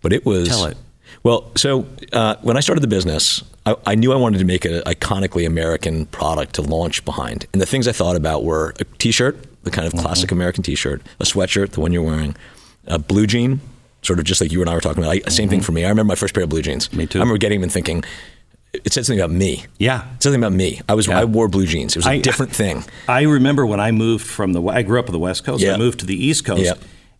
but 0.01 0.13
it 0.13 0.25
was. 0.25 0.47
Tell 0.47 0.65
it. 0.65 0.77
Well, 1.23 1.51
so 1.55 1.85
uh, 2.11 2.35
when 2.41 2.57
I 2.57 2.59
started 2.59 2.81
the 2.81 2.87
business, 2.87 3.43
I, 3.65 3.75
I, 3.85 3.95
knew 3.95 4.11
I 4.11 4.17
wanted 4.17 4.39
to 4.39 4.45
make 4.45 4.65
an 4.65 4.81
iconically 4.81 5.47
American 5.47 6.05
product 6.07 6.55
to 6.55 6.61
launch 6.61 7.05
behind, 7.05 7.47
and 7.53 7.61
the 7.61 7.65
things 7.65 7.87
I 7.87 7.93
thought 7.93 8.15
about 8.17 8.43
were 8.43 8.73
a 8.79 8.83
T-shirt, 8.83 9.63
the 9.63 9.71
kind 9.71 9.87
of 9.87 9.93
classic 9.93 10.27
mm-hmm. 10.27 10.35
American 10.35 10.63
T-shirt, 10.63 11.01
a 11.19 11.23
sweatshirt, 11.23 11.71
the 11.71 11.79
one 11.79 11.93
you're 11.93 12.03
wearing, 12.03 12.35
a 12.87 12.99
blue 12.99 13.25
jean, 13.25 13.61
sort 14.01 14.19
of 14.19 14.25
just 14.25 14.41
like 14.41 14.51
you 14.51 14.59
and 14.59 14.69
I 14.69 14.73
were 14.73 14.81
talking 14.81 15.01
about. 15.01 15.11
I, 15.15 15.19
same 15.29 15.45
mm-hmm. 15.45 15.51
thing 15.51 15.61
for 15.61 15.71
me. 15.71 15.85
I 15.85 15.89
remember 15.89 16.09
my 16.09 16.15
first 16.15 16.33
pair 16.33 16.43
of 16.43 16.49
blue 16.49 16.61
jeans. 16.61 16.91
Me 16.91 17.05
too. 17.07 17.19
I 17.19 17.21
remember 17.21 17.37
getting 17.37 17.59
them 17.59 17.63
and 17.63 17.71
thinking, 17.71 18.03
it 18.73 18.91
said 18.91 19.05
something 19.05 19.21
about 19.21 19.33
me. 19.33 19.65
Yeah, 19.77 20.01
it 20.01 20.23
said 20.23 20.23
something 20.23 20.41
about 20.41 20.53
me. 20.53 20.81
I 20.89 20.93
was 20.95 21.07
yeah. 21.07 21.19
I 21.19 21.25
wore 21.25 21.47
blue 21.47 21.65
jeans. 21.65 21.95
It 21.95 21.99
was 21.99 22.07
a 22.07 22.11
I, 22.11 22.19
different 22.19 22.53
thing. 22.53 22.83
I 23.07 23.21
remember 23.21 23.65
when 23.65 23.79
I 23.79 23.91
moved 23.91 24.25
from 24.25 24.53
the 24.53 24.61
I 24.63 24.81
grew 24.81 24.99
up 24.99 25.05
on 25.05 25.13
the 25.13 25.19
West 25.19 25.45
Coast. 25.45 25.63
Yeah. 25.63 25.75
I 25.75 25.77
moved 25.77 25.99
to 25.99 26.05
the 26.05 26.21
East 26.21 26.43
Coast, 26.43 26.63
yeah. 26.63 26.73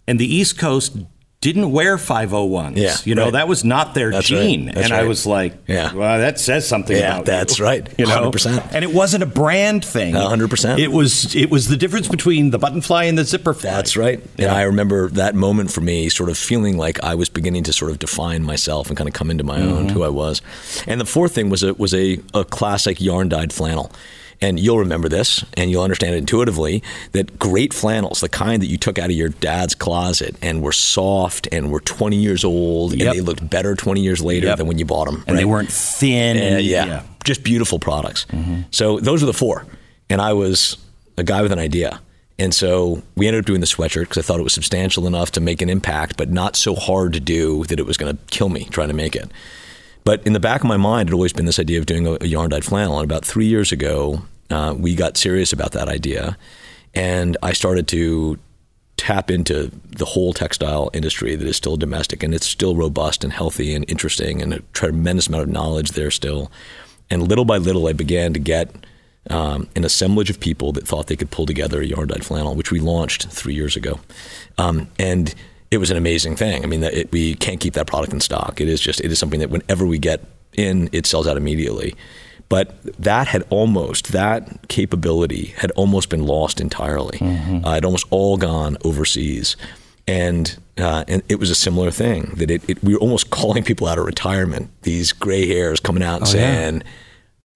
and 0.07 0.19
the 0.19 0.25
East 0.25 0.57
Coast 0.57 0.97
didn't 1.43 1.73
wear 1.73 1.97
501s. 1.97 2.77
Yeah, 2.77 2.95
you 3.03 3.15
know, 3.15 3.25
right. 3.25 3.33
that 3.33 3.47
was 3.49 3.65
not 3.65 3.93
their 3.93 4.11
that's 4.11 4.27
gene. 4.27 4.67
Right. 4.67 4.77
and 4.77 4.91
right. 4.91 5.01
I 5.01 5.03
was 5.03 5.25
like, 5.25 5.53
yeah. 5.67 5.93
well, 5.93 6.17
that 6.19 6.39
says 6.39 6.65
something 6.65 6.95
yeah, 6.95 7.15
about 7.15 7.25
that's 7.25 7.59
you. 7.59 7.65
right. 7.71 7.99
You 7.99 8.05
know? 8.05 8.31
100%. 8.31 8.71
And 8.71 8.85
it 8.85 8.93
wasn't 8.93 9.23
a 9.23 9.25
brand 9.25 9.83
thing. 9.83 10.15
100%. 10.15 10.79
It 10.79 10.87
was 10.87 11.35
it 11.35 11.51
was 11.51 11.67
the 11.67 11.75
difference 11.75 12.07
between 12.07 12.51
the 12.51 12.57
button 12.57 12.79
fly 12.79 13.03
and 13.03 13.17
the 13.17 13.25
zipper 13.25 13.53
fly. 13.53 13.71
That's 13.71 13.97
right. 13.97 14.23
Yeah. 14.37 14.47
And 14.47 14.55
I 14.55 14.61
remember 14.61 15.09
that 15.09 15.35
moment 15.35 15.69
for 15.69 15.81
me 15.81 16.07
sort 16.07 16.29
of 16.29 16.37
feeling 16.37 16.77
like 16.77 17.03
I 17.03 17.15
was 17.15 17.27
beginning 17.27 17.63
to 17.63 17.73
sort 17.73 17.91
of 17.91 17.99
define 17.99 18.43
myself 18.43 18.87
and 18.87 18.97
kind 18.97 19.09
of 19.09 19.13
come 19.13 19.29
into 19.29 19.43
my 19.43 19.59
mm-hmm. 19.59 19.73
own 19.73 19.89
who 19.89 20.03
I 20.03 20.09
was. 20.09 20.41
And 20.87 21.01
the 21.01 21.05
fourth 21.05 21.35
thing 21.35 21.49
was 21.49 21.61
a 21.61 21.73
was 21.73 21.93
a, 21.93 22.19
a 22.33 22.45
classic 22.45 23.01
yarn 23.01 23.27
dyed 23.27 23.51
flannel. 23.51 23.91
And 24.43 24.59
you'll 24.59 24.79
remember 24.79 25.07
this 25.07 25.45
and 25.55 25.71
you'll 25.71 25.83
understand 25.83 26.15
intuitively 26.15 26.83
that 27.13 27.39
great 27.39 27.73
flannels, 27.73 28.19
the 28.19 28.27
kind 28.27 28.61
that 28.61 28.67
you 28.67 28.77
took 28.77 28.99
out 28.99 29.05
of 29.05 29.15
your 29.15 29.29
dad's 29.29 29.73
closet 29.73 30.35
and 30.41 30.61
were 30.61 30.73
soft 30.73 31.47
and 31.53 31.71
were 31.71 31.79
20 31.79 32.17
years 32.17 32.43
old 32.43 32.91
yep. 32.91 33.07
and 33.07 33.17
they 33.17 33.21
looked 33.21 33.49
better 33.49 33.73
20 33.73 34.01
years 34.01 34.21
later 34.21 34.47
yep. 34.47 34.57
than 34.57 34.67
when 34.67 34.77
you 34.77 34.83
bought 34.83 35.05
them. 35.05 35.23
And 35.25 35.29
right? 35.29 35.35
they 35.37 35.45
weren't 35.45 35.71
thin. 35.71 36.35
And, 36.35 36.61
yeah, 36.61 36.85
yeah, 36.85 37.03
Just 37.23 37.45
beautiful 37.45 37.79
products. 37.79 38.25
Mm-hmm. 38.25 38.63
So 38.71 38.99
those 38.99 39.23
are 39.23 39.27
the 39.27 39.33
four. 39.33 39.65
And 40.09 40.21
I 40.21 40.33
was 40.33 40.75
a 41.17 41.23
guy 41.23 41.41
with 41.41 41.53
an 41.53 41.59
idea. 41.59 42.01
And 42.37 42.53
so 42.53 43.01
we 43.15 43.27
ended 43.27 43.43
up 43.43 43.45
doing 43.45 43.61
the 43.61 43.65
sweatshirt 43.65 44.01
because 44.01 44.17
I 44.17 44.23
thought 44.23 44.41
it 44.41 44.43
was 44.43 44.53
substantial 44.53 45.07
enough 45.07 45.31
to 45.31 45.39
make 45.39 45.61
an 45.61 45.69
impact, 45.69 46.17
but 46.17 46.29
not 46.29 46.57
so 46.57 46.75
hard 46.75 47.13
to 47.13 47.21
do 47.21 47.63
that 47.65 47.79
it 47.79 47.85
was 47.85 47.95
going 47.95 48.17
to 48.17 48.21
kill 48.29 48.49
me 48.49 48.65
trying 48.65 48.89
to 48.89 48.93
make 48.93 49.15
it. 49.15 49.31
But 50.03 50.25
in 50.27 50.33
the 50.33 50.39
back 50.41 50.59
of 50.59 50.67
my 50.67 50.75
mind, 50.75 51.07
it 51.07 51.11
had 51.11 51.13
always 51.13 51.31
been 51.31 51.45
this 51.45 51.59
idea 51.59 51.79
of 51.79 51.85
doing 51.85 52.07
a, 52.07 52.17
a 52.19 52.25
yarn 52.25 52.49
dyed 52.49 52.65
flannel. 52.65 52.99
And 52.99 53.09
about 53.09 53.23
three 53.23 53.45
years 53.45 53.71
ago, 53.71 54.23
uh, 54.53 54.73
we 54.73 54.95
got 54.95 55.17
serious 55.17 55.51
about 55.51 55.71
that 55.71 55.87
idea. 55.87 56.37
And 56.93 57.37
I 57.41 57.53
started 57.53 57.87
to 57.89 58.37
tap 58.97 59.31
into 59.31 59.71
the 59.87 60.05
whole 60.05 60.31
textile 60.33 60.89
industry 60.93 61.35
that 61.35 61.47
is 61.47 61.57
still 61.57 61.75
domestic 61.75 62.23
and 62.23 62.33
it's 62.33 62.45
still 62.45 62.75
robust 62.75 63.23
and 63.23 63.33
healthy 63.33 63.73
and 63.73 63.83
interesting 63.89 64.41
and 64.41 64.53
a 64.53 64.59
tremendous 64.73 65.27
amount 65.27 65.43
of 65.43 65.49
knowledge 65.49 65.91
there 65.91 66.11
still. 66.11 66.51
And 67.09 67.27
little 67.27 67.45
by 67.45 67.57
little, 67.57 67.87
I 67.87 67.93
began 67.93 68.33
to 68.33 68.39
get 68.39 68.85
um, 69.29 69.67
an 69.75 69.83
assemblage 69.83 70.29
of 70.29 70.39
people 70.39 70.71
that 70.73 70.87
thought 70.87 71.07
they 71.07 71.15
could 71.15 71.31
pull 71.31 71.45
together 71.45 71.81
a 71.81 71.85
yarn 71.85 72.07
dyed 72.07 72.25
flannel, 72.25 72.55
which 72.55 72.71
we 72.71 72.79
launched 72.79 73.27
three 73.29 73.55
years 73.55 73.75
ago. 73.75 73.99
Um, 74.57 74.87
and 74.99 75.33
it 75.71 75.77
was 75.77 75.89
an 75.89 75.97
amazing 75.97 76.35
thing. 76.35 76.63
I 76.63 76.67
mean, 76.67 76.83
it, 76.83 77.11
we 77.11 77.35
can't 77.35 77.59
keep 77.59 77.73
that 77.73 77.87
product 77.87 78.13
in 78.13 78.19
stock. 78.19 78.61
It 78.61 78.67
is 78.67 78.79
just, 78.79 79.01
it 79.01 79.11
is 79.11 79.17
something 79.17 79.39
that 79.39 79.49
whenever 79.49 79.85
we 79.85 79.97
get 79.97 80.23
in, 80.53 80.89
it 80.91 81.07
sells 81.07 81.27
out 81.27 81.37
immediately. 81.37 81.95
But 82.53 82.75
that 83.01 83.29
had 83.29 83.43
almost, 83.49 84.11
that 84.11 84.67
capability 84.67 85.55
had 85.57 85.71
almost 85.71 86.09
been 86.09 86.27
lost 86.27 86.61
entirely. 86.61 87.17
Mm-hmm. 87.17 87.65
Uh, 87.65 87.77
it 87.77 87.83
almost 87.83 88.05
all 88.11 88.37
gone 88.37 88.77
overseas. 88.83 89.57
And 90.07 90.55
uh, 90.77 91.03
and 91.07 91.23
it 91.29 91.39
was 91.39 91.49
a 91.49 91.55
similar 91.55 91.89
thing 91.89 92.35
that 92.35 92.51
it, 92.51 92.69
it, 92.69 92.83
we 92.83 92.93
were 92.93 92.99
almost 92.99 93.29
calling 93.39 93.63
people 93.63 93.87
out 93.87 93.97
of 93.97 94.05
retirement. 94.05 94.69
These 94.83 95.13
gray 95.13 95.47
hairs 95.47 95.79
coming 95.79 96.03
out 96.03 96.17
and 96.17 96.27
oh, 96.27 96.31
saying, 96.31 96.75
yeah. 96.75 96.87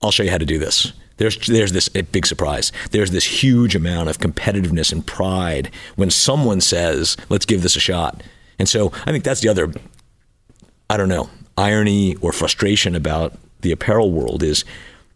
"I'll 0.01 0.10
show 0.10 0.23
you 0.23 0.31
how 0.31 0.39
to 0.39 0.47
do 0.47 0.57
this." 0.57 0.93
There's 1.17 1.38
there's 1.45 1.73
this 1.73 1.89
big 1.89 2.25
surprise. 2.25 2.71
There's 2.89 3.12
this 3.12 3.43
huge 3.43 3.75
amount 3.75 4.10
of 4.10 4.17
competitiveness 4.17 4.91
and 4.91 5.05
pride 5.05 5.69
when 5.95 6.10
someone 6.10 6.60
says, 6.60 7.17
"Let's 7.29 7.45
give 7.45 7.62
this 7.62 7.75
a 7.75 7.79
shot." 7.79 8.23
And 8.57 8.67
so 8.67 8.91
I 9.05 9.12
think 9.12 9.23
that's 9.23 9.41
the 9.41 9.49
other, 9.49 9.71
I 10.89 10.97
don't 10.97 11.10
know, 11.10 11.29
irony 11.55 12.15
or 12.15 12.31
frustration 12.31 12.95
about 12.95 13.38
the 13.62 13.72
apparel 13.72 14.12
world 14.12 14.43
is 14.43 14.63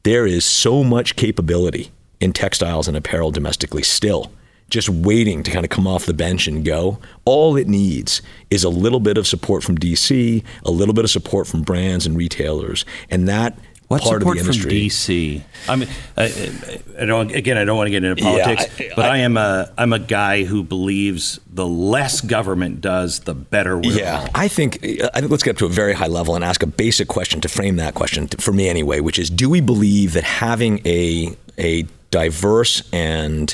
there 0.04 0.26
is 0.26 0.46
so 0.46 0.84
much 0.84 1.16
capability 1.16 1.92
in 2.20 2.34
textiles 2.34 2.88
and 2.88 2.98
apparel 2.98 3.32
domestically 3.32 3.84
still 3.84 4.32
just 4.72 4.90
waiting 4.90 5.44
to 5.44 5.52
kind 5.52 5.66
of 5.66 5.70
come 5.70 5.86
off 5.86 6.06
the 6.06 6.14
bench 6.14 6.48
and 6.48 6.66
go. 6.66 6.98
All 7.26 7.58
it 7.58 7.68
needs 7.68 8.22
is 8.50 8.64
a 8.64 8.70
little 8.70 9.02
bit 9.02 9.18
of 9.18 9.28
support 9.28 9.64
from 9.64 9.78
DC, 9.78 10.44
a 10.66 10.72
little 10.72 10.94
bit 10.94 11.04
of 11.04 11.12
support 11.12 11.46
from 11.46 11.62
brands 11.62 12.08
and 12.08 12.18
retailers, 12.18 12.86
and 13.10 13.28
that 13.28 13.60
what 13.92 14.02
part 14.02 14.22
support 14.22 14.38
of 14.38 14.46
the 14.46 14.52
industry. 14.52 14.90
from 14.90 14.90
DC? 14.90 15.44
I 15.68 15.76
mean, 15.76 15.90
I, 16.18 17.02
I, 17.02 17.06
don't. 17.06 17.32
Again, 17.32 17.58
I 17.58 17.66
don't 17.66 17.78
want 17.78 17.88
to 17.88 17.92
get 17.92 18.04
into 18.04 18.22
politics, 18.22 18.80
yeah, 18.80 18.88
I, 18.92 18.94
but 18.96 19.06
I, 19.06 19.18
am 19.18 19.38
a 19.38 19.72
I'm 19.78 19.94
a 19.94 20.00
guy 20.00 20.44
who 20.44 20.64
believes 20.64 21.40
the 21.52 21.68
less 21.68 22.22
government 22.22 22.82
does, 22.82 23.20
the 23.22 23.36
better. 23.36 23.78
We're 23.78 23.92
yeah, 23.92 24.28
I 24.34 24.48
think. 24.48 24.84
I 25.14 25.20
think 25.20 25.32
let's 25.32 25.44
get 25.44 25.52
up 25.52 25.58
to 25.58 25.66
a 25.66 25.70
very 25.70 25.94
high 25.94 26.08
level 26.08 26.36
and 26.36 26.44
ask 26.44 26.64
a 26.64 26.68
basic 26.68 27.08
question 27.08 27.42
to 27.42 27.50
frame 27.50 27.76
that 27.76 27.94
question 27.94 28.28
to, 28.30 28.38
for 28.38 28.54
me 28.54 28.70
anyway, 28.70 29.00
which 29.00 29.20
is: 29.20 29.30
Do 29.30 29.50
we 29.50 29.62
believe 29.62 30.14
that 30.14 30.24
having 30.24 30.82
a 30.86 31.36
a 31.58 31.86
diverse 32.12 32.90
and 32.92 33.54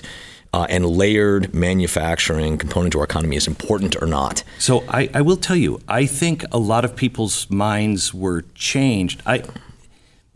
uh, 0.54 0.66
and 0.70 0.86
layered 0.86 1.54
manufacturing 1.54 2.58
component 2.58 2.92
to 2.94 3.00
our 3.00 3.06
economy 3.06 3.36
is 3.36 3.48
important 3.48 3.96
or 4.02 4.06
not? 4.06 4.44
So 4.60 4.84
I, 4.88 5.10
I 5.14 5.22
will 5.22 5.38
tell 5.38 5.56
you, 5.56 5.82
I 5.88 6.06
think 6.06 6.44
a 6.52 6.58
lot 6.58 6.86
of 6.86 6.96
people's 6.96 7.50
minds 7.50 8.14
were 8.14 8.44
changed. 8.56 9.22
I 9.26 9.44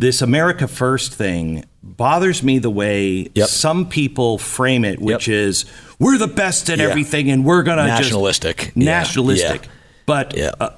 this 0.01 0.21
America 0.21 0.67
First 0.67 1.13
thing 1.13 1.63
bothers 1.83 2.43
me 2.43 2.59
the 2.59 2.69
way 2.69 3.29
yep. 3.33 3.47
some 3.47 3.87
people 3.87 4.37
frame 4.37 4.83
it, 4.83 4.99
which 4.99 5.27
yep. 5.27 5.35
is 5.35 5.65
we're 5.99 6.17
the 6.17 6.27
best 6.27 6.69
at 6.69 6.79
yeah. 6.79 6.85
everything 6.85 7.29
and 7.29 7.45
we're 7.45 7.63
going 7.63 7.77
to 7.77 7.85
nationalistic, 7.85 8.57
just, 8.57 8.75
nationalistic. 8.77 9.65
Yeah. 9.65 9.71
But 10.05 10.35
yeah. 10.35 10.51
Uh, 10.59 10.71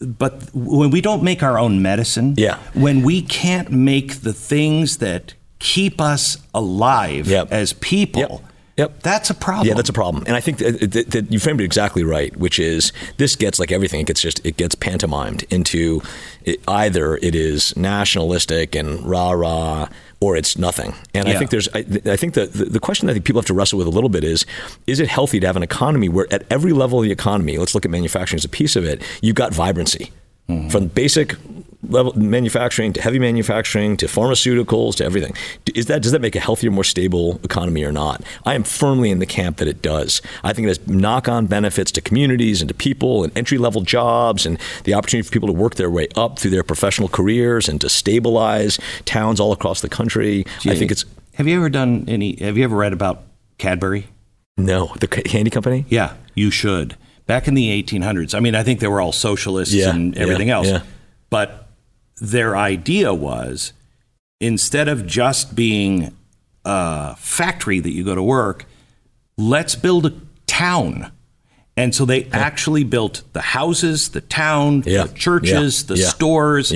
but 0.00 0.42
when 0.54 0.90
we 0.90 1.00
don't 1.00 1.22
make 1.22 1.42
our 1.42 1.58
own 1.58 1.82
medicine, 1.82 2.34
yeah. 2.36 2.58
when 2.74 3.02
we 3.02 3.22
can't 3.22 3.70
make 3.70 4.22
the 4.22 4.32
things 4.32 4.98
that 4.98 5.34
keep 5.58 6.00
us 6.00 6.38
alive 6.54 7.28
yep. 7.28 7.52
as 7.52 7.74
people, 7.74 8.42
Yep. 8.80 9.02
That's 9.02 9.28
a 9.28 9.34
problem. 9.34 9.68
Yeah, 9.68 9.74
that's 9.74 9.90
a 9.90 9.92
problem. 9.92 10.24
And 10.26 10.34
I 10.34 10.40
think 10.40 10.56
that, 10.56 10.92
that, 10.92 11.10
that, 11.10 11.30
you 11.30 11.38
framed 11.38 11.60
it 11.60 11.64
exactly 11.64 12.02
right, 12.02 12.34
which 12.38 12.58
is 12.58 12.94
this 13.18 13.36
gets 13.36 13.58
like 13.60 13.70
everything. 13.70 14.00
It 14.00 14.06
gets 14.06 14.22
just 14.22 14.40
it 14.42 14.56
gets 14.56 14.74
pantomimed 14.74 15.42
into 15.50 16.00
it, 16.46 16.62
either 16.66 17.16
it 17.16 17.34
is 17.34 17.76
nationalistic 17.76 18.74
and 18.74 19.04
rah 19.04 19.32
rah, 19.32 19.88
or 20.18 20.34
it's 20.34 20.56
nothing. 20.56 20.94
And 21.12 21.28
yeah. 21.28 21.34
I 21.34 21.36
think 21.36 21.50
there's 21.50 21.68
I, 21.74 21.80
I 22.06 22.16
think 22.16 22.32
the, 22.32 22.46
the, 22.46 22.64
the 22.64 22.80
question 22.80 23.10
I 23.10 23.12
think 23.12 23.26
people 23.26 23.42
have 23.42 23.48
to 23.48 23.54
wrestle 23.54 23.76
with 23.76 23.86
a 23.86 23.90
little 23.90 24.08
bit 24.08 24.24
is 24.24 24.46
is 24.86 24.98
it 24.98 25.08
healthy 25.08 25.40
to 25.40 25.46
have 25.46 25.56
an 25.56 25.62
economy 25.62 26.08
where 26.08 26.26
at 26.32 26.46
every 26.48 26.72
level 26.72 27.00
of 27.00 27.04
the 27.04 27.12
economy, 27.12 27.58
let's 27.58 27.74
look 27.74 27.84
at 27.84 27.90
manufacturing 27.90 28.38
as 28.38 28.46
a 28.46 28.48
piece 28.48 28.76
of 28.76 28.84
it, 28.86 29.02
you've 29.20 29.36
got 29.36 29.52
vibrancy. 29.52 30.10
Mm-hmm. 30.48 30.70
From 30.70 30.86
basic 30.86 31.36
level 31.88 32.12
manufacturing 32.14 32.92
to 32.92 33.00
heavy 33.00 33.18
manufacturing 33.18 33.96
to 33.96 34.06
pharmaceuticals 34.06 34.96
to 34.96 35.04
everything. 35.04 35.34
Is 35.74 35.86
that 35.86 36.02
does 36.02 36.12
that 36.12 36.20
make 36.20 36.36
a 36.36 36.40
healthier, 36.40 36.70
more 36.70 36.84
stable 36.84 37.40
economy 37.42 37.84
or 37.84 37.92
not? 37.92 38.22
I 38.44 38.54
am 38.54 38.64
firmly 38.64 39.10
in 39.10 39.18
the 39.18 39.26
camp 39.26 39.56
that 39.58 39.68
it 39.68 39.82
does. 39.82 40.20
I 40.42 40.52
think 40.52 40.66
it 40.66 40.68
has 40.68 40.86
knock-on 40.86 41.46
benefits 41.46 41.90
to 41.92 42.00
communities 42.00 42.60
and 42.60 42.68
to 42.68 42.74
people 42.74 43.24
and 43.24 43.36
entry-level 43.36 43.82
jobs 43.82 44.44
and 44.44 44.58
the 44.84 44.94
opportunity 44.94 45.26
for 45.26 45.32
people 45.32 45.48
to 45.48 45.54
work 45.54 45.76
their 45.76 45.90
way 45.90 46.08
up 46.16 46.38
through 46.38 46.50
their 46.50 46.62
professional 46.62 47.08
careers 47.08 47.68
and 47.68 47.80
to 47.80 47.88
stabilize 47.88 48.78
towns 49.04 49.40
all 49.40 49.52
across 49.52 49.80
the 49.80 49.88
country. 49.88 50.44
Gee, 50.60 50.70
I 50.70 50.74
think 50.74 50.90
it's. 50.90 51.04
Have 51.34 51.46
you 51.46 51.56
ever 51.56 51.70
done 51.70 52.04
any? 52.08 52.36
Have 52.36 52.58
you 52.58 52.64
ever 52.64 52.76
read 52.76 52.92
about 52.92 53.22
Cadbury? 53.58 54.08
No, 54.58 54.92
the 55.00 55.08
candy 55.08 55.50
company. 55.50 55.86
Yeah, 55.88 56.14
you 56.34 56.50
should. 56.50 56.96
Back 57.26 57.48
in 57.48 57.54
the 57.54 57.82
1800s, 57.82 58.34
I 58.34 58.40
mean, 58.40 58.54
I 58.54 58.62
think 58.62 58.80
they 58.80 58.88
were 58.88 59.00
all 59.00 59.12
socialists 59.12 59.74
yeah, 59.74 59.90
and 59.90 60.18
everything 60.18 60.48
yeah, 60.48 60.54
else. 60.54 60.66
Yeah. 60.66 60.82
But 61.30 61.68
their 62.20 62.56
idea 62.56 63.12
was 63.14 63.72
instead 64.40 64.88
of 64.88 65.06
just 65.06 65.54
being 65.54 66.16
a 66.64 67.16
factory 67.16 67.80
that 67.80 67.90
you 67.90 68.04
go 68.04 68.14
to 68.14 68.22
work, 68.22 68.66
let's 69.36 69.74
build 69.74 70.06
a 70.06 70.12
town. 70.46 71.10
And 71.76 71.94
so 71.94 72.04
they 72.04 72.26
actually 72.32 72.84
built 72.84 73.22
the 73.32 73.40
houses, 73.40 74.10
the 74.10 74.20
town, 74.20 74.82
yeah. 74.84 75.04
the 75.04 75.14
churches, 75.14 75.82
yeah. 75.82 75.94
the 75.94 76.00
yeah. 76.02 76.08
stores, 76.08 76.72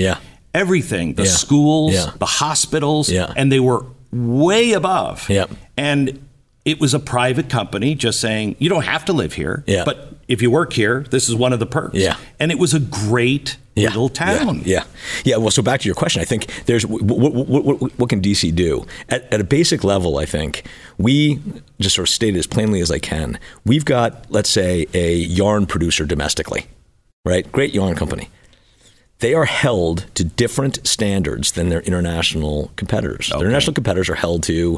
everything, 0.53 1.13
the 1.13 1.25
schools, 1.27 1.93
the 2.15 2.25
hospitals, 2.25 3.11
and 3.11 3.51
they 3.51 3.59
were 3.59 3.85
way 4.11 4.71
above. 4.71 5.29
And 5.77 6.24
it 6.65 6.79
was 6.79 6.95
a 6.95 6.99
private 6.99 7.47
company 7.47 7.93
just 7.93 8.19
saying, 8.19 8.55
you 8.57 8.69
don't 8.69 8.85
have 8.85 9.05
to 9.05 9.13
live 9.13 9.33
here, 9.33 9.63
but 9.85 10.15
if 10.27 10.41
you 10.41 10.49
work 10.49 10.73
here, 10.73 11.05
this 11.11 11.29
is 11.29 11.35
one 11.35 11.53
of 11.53 11.59
the 11.59 11.67
perks. 11.67 11.95
Yeah. 11.95 12.17
And 12.39 12.51
it 12.51 12.57
was 12.57 12.73
a 12.73 12.79
great 12.79 13.57
yeah, 13.75 13.89
little 13.89 14.09
town. 14.09 14.59
Yeah, 14.59 14.63
yeah, 14.65 14.83
yeah. 15.25 15.37
Well, 15.37 15.51
so 15.51 15.61
back 15.61 15.81
to 15.81 15.85
your 15.85 15.95
question, 15.95 16.21
I 16.21 16.25
think 16.25 16.47
there's 16.65 16.85
what, 16.85 17.03
what, 17.03 17.65
what, 17.65 17.99
what 17.99 18.09
can 18.09 18.21
DC 18.21 18.55
do 18.55 18.85
at, 19.09 19.31
at, 19.33 19.41
a 19.41 19.43
basic 19.43 19.83
level? 19.83 20.17
I 20.17 20.25
think 20.25 20.65
we 20.97 21.41
just 21.79 21.95
sort 21.95 22.07
of 22.07 22.13
state 22.13 22.35
it 22.35 22.39
as 22.39 22.47
plainly 22.47 22.79
as 22.79 22.89
I 22.89 22.99
can. 22.99 23.37
We've 23.65 23.85
got, 23.85 24.31
let's 24.31 24.49
say, 24.49 24.87
a 24.93 25.15
yarn 25.15 25.65
producer 25.65 26.05
domestically, 26.05 26.67
right? 27.25 27.51
Great 27.51 27.73
yarn 27.73 27.95
company 27.95 28.29
they 29.25 29.33
are 29.33 29.45
held 29.45 30.05
to 30.13 30.23
different 30.23 30.85
standards 30.85 31.53
than 31.53 31.69
their 31.69 31.81
international 31.81 32.69
competitors. 32.75 33.31
Okay. 33.31 33.39
Their 33.39 33.47
international 33.47 33.73
competitors 33.73 34.07
are 34.07 34.13
held 34.13 34.43
to 34.43 34.77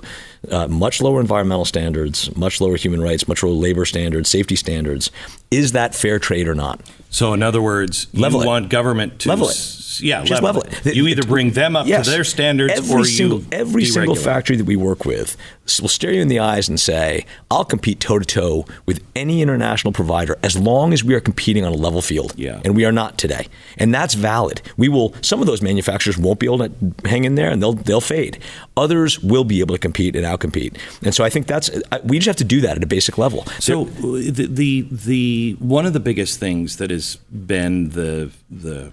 uh, 0.50 0.70
much 0.70 1.02
lower 1.02 1.20
environmental 1.20 1.66
standards, 1.66 2.34
much 2.34 2.62
lower 2.62 2.78
human 2.78 3.02
rights, 3.02 3.28
much 3.28 3.44
lower 3.44 3.52
labor 3.52 3.84
standards, 3.84 4.30
safety 4.30 4.56
standards. 4.56 5.12
Is 5.52 5.74
that 5.74 5.94
fair 5.94 6.18
trade 6.18 6.48
or 6.48 6.56
not? 6.56 6.80
So, 7.10 7.34
in 7.34 7.44
other 7.44 7.62
words, 7.62 8.08
level 8.14 8.40
you 8.40 8.46
it. 8.46 8.48
want 8.48 8.70
government 8.70 9.20
to 9.20 9.30
level 9.30 9.50
it 9.50 9.56
yeah, 10.02 10.24
just 10.24 10.42
level, 10.42 10.62
level 10.62 10.90
it. 10.90 10.96
You 10.96 11.08
either 11.08 11.24
bring 11.24 11.52
them 11.52 11.76
up 11.76 11.88
yes. 11.88 12.06
to 12.06 12.12
their 12.12 12.24
standards 12.24 12.74
every 12.74 13.02
or 13.02 13.06
single, 13.06 13.40
you 13.40 13.48
every 13.52 13.86
single 13.86 14.16
factory 14.16 14.56
that 14.56 14.66
we 14.66 14.76
work 14.76 15.06
with 15.06 15.38
will 15.82 15.90
stare 15.90 16.14
you 16.14 16.22
in 16.22 16.28
the 16.28 16.40
eyes 16.40 16.70
and 16.70 16.80
say, 16.80 17.26
"I'll 17.52 17.66
compete 17.66 18.00
toe 18.00 18.20
to 18.20 18.26
toe 18.26 18.66
with 18.86 19.04
any 19.16 19.42
international 19.42 19.94
provider 19.94 20.38
as 20.44 20.58
long 20.58 20.94
as 20.94 21.04
we 21.04 21.14
are 21.14 21.20
competing 21.20 21.66
on 21.66 21.74
a 21.74 21.76
level 21.76 22.02
field." 22.02 22.34
Yeah. 22.38 22.62
and 22.64 22.76
we 22.76 22.86
are 22.86 22.92
not 22.92 23.18
today, 23.18 23.48
and 23.78 23.94
that's 23.94 24.14
valid. 24.14 24.62
We 24.78 24.90
will. 24.90 25.14
Some 25.22 25.42
of 25.42 25.48
those 25.48 25.62
manufacturers 25.62 26.18
won't 26.18 26.40
be 26.40 26.46
able 26.46 26.60
to 26.60 26.72
hang 27.06 27.24
in 27.24 27.36
there, 27.36 27.50
and 27.50 27.62
they'll 27.62 27.74
they'll 27.74 28.02
fade. 28.02 28.40
Others 28.76 29.20
will 29.22 29.44
be 29.44 29.60
able 29.60 29.76
to 29.76 29.80
compete 29.80 30.16
and 30.16 30.26
outcompete, 30.26 30.78
and 31.04 31.14
so 31.14 31.24
I 31.24 31.30
think 31.30 31.48
that's 31.48 31.70
uh, 31.70 32.00
we 32.04 32.18
just 32.20 32.28
have 32.28 32.36
to 32.38 32.44
do 32.44 32.62
that 32.62 32.78
at 32.78 32.84
a 32.84 32.88
basic 32.88 33.18
level. 33.18 33.46
So 33.60 33.84
uh, 33.84 33.88
the, 33.92 34.48
the 34.50 34.88
the 34.90 35.58
one 35.60 35.86
of 35.86 35.94
the 35.94 36.00
biggest 36.00 36.40
things 36.40 36.78
that 36.78 36.92
has 36.92 37.18
been 37.32 37.90
the 37.90 38.32
the 38.50 38.92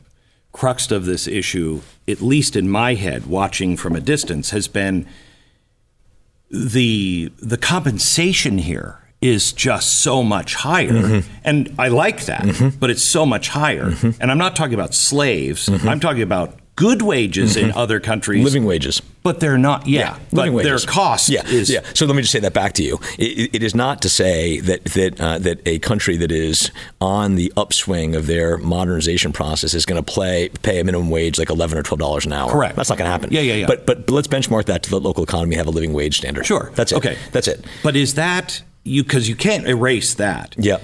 crux 0.55 0.91
of 0.91 1.05
this 1.05 1.27
issue, 1.27 1.83
at 2.09 2.23
least 2.23 2.57
in 2.57 2.71
my 2.71 2.95
head, 2.95 3.27
watching 3.27 3.77
from 3.77 3.95
a 3.95 4.01
distance, 4.01 4.51
has 4.51 4.69
been 4.69 5.07
the 6.51 7.31
the 7.43 7.59
compensation 7.59 8.59
here 8.59 9.01
is 9.21 9.53
just 9.53 10.01
so 10.01 10.23
much 10.23 10.55
higher. 10.55 10.93
Mm-hmm. 10.93 11.31
And 11.45 11.75
I 11.79 11.89
like 11.89 12.27
that, 12.27 12.43
mm-hmm. 12.43 12.79
but 12.79 12.89
it's 12.89 13.03
so 13.03 13.27
much 13.27 13.49
higher. 13.49 13.91
Mm-hmm. 13.91 14.23
And 14.23 14.31
I'm 14.31 14.39
not 14.39 14.55
talking 14.55 14.75
about 14.75 14.95
slaves. 14.95 15.69
Mm-hmm. 15.69 15.89
I'm 15.89 16.01
talking 16.01 16.23
about 16.23 16.59
good 16.77 17.03
wages 17.03 17.57
mm-hmm. 17.57 17.67
in 17.67 17.73
other 17.73 18.01
countries. 18.01 18.45
Living 18.45 18.65
wages. 18.65 19.01
But 19.23 19.41
they're 19.41 19.57
not, 19.57 19.87
yeah. 19.87 20.01
yeah 20.01 20.19
but 20.33 20.53
wages. 20.53 20.85
their 20.85 20.93
cost 20.93 21.31
yeah, 21.31 21.47
is. 21.47 21.71
Yeah. 21.71 21.81
So 21.95 22.05
let 22.05 22.15
me 22.15 22.23
just 22.23 22.33
say 22.33 22.41
that 22.41 22.53
back 22.53 22.75
to 22.75 22.83
you. 22.83 23.01
it, 23.19 23.55
it 23.55 23.63
is 23.63 23.75
not 23.75 24.03
to 24.03 24.09
say 24.09 24.61
that 24.61 24.85
that 24.85 25.21
uh, 25.21 25.39
that 25.39 25.67
a 25.67 25.79
country 25.79 26.17
that 26.19 26.31
is 26.31 26.71
on 27.01 27.37
the 27.37 27.53
upswing 27.57 28.15
of 28.15 28.27
their 28.27 28.59
modernization 28.59 29.33
process 29.33 29.73
is 29.73 29.87
going 29.87 30.03
to 30.03 30.13
play 30.13 30.51
pay 30.63 30.81
a 30.81 30.85
minimum 30.85 31.09
wage 31.09 31.39
like 31.39 31.49
eleven 31.49 31.79
or 31.79 31.83
twelve 31.83 32.01
dollars 32.01 32.27
an 32.27 32.33
hour. 32.33 32.51
Correct. 32.51 32.77
That's 32.77 32.91
not 32.91 32.99
going 32.99 33.07
to 33.07 33.13
happen. 33.13 33.33
Yeah, 33.33 33.41
yeah, 33.41 33.55
yeah. 33.55 33.67
But, 33.67 33.87
but 33.87 34.07
but 34.07 34.13
let's 34.13 34.29
benchmark 34.29 34.67
that 34.67 34.83
to 34.85 34.91
the 34.91 35.01
local 35.01 35.25
economy. 35.25 35.57
Have 35.57 35.67
a 35.67 35.71
living 35.71 35.93
wage 35.93 36.19
standard. 36.19 36.45
Sure. 36.45 36.71
That's 36.75 36.93
it. 36.93 36.97
Okay. 36.97 37.17
That's 37.33 37.49
it. 37.49 37.65
But 37.83 37.97
is 37.97 38.15
that 38.15 38.63
you? 38.83 39.05
Because 39.05 39.29
you 39.29 39.37
can't 39.37 39.67
erase 39.67 40.15
that. 40.15 40.55
Yeah. 40.59 40.79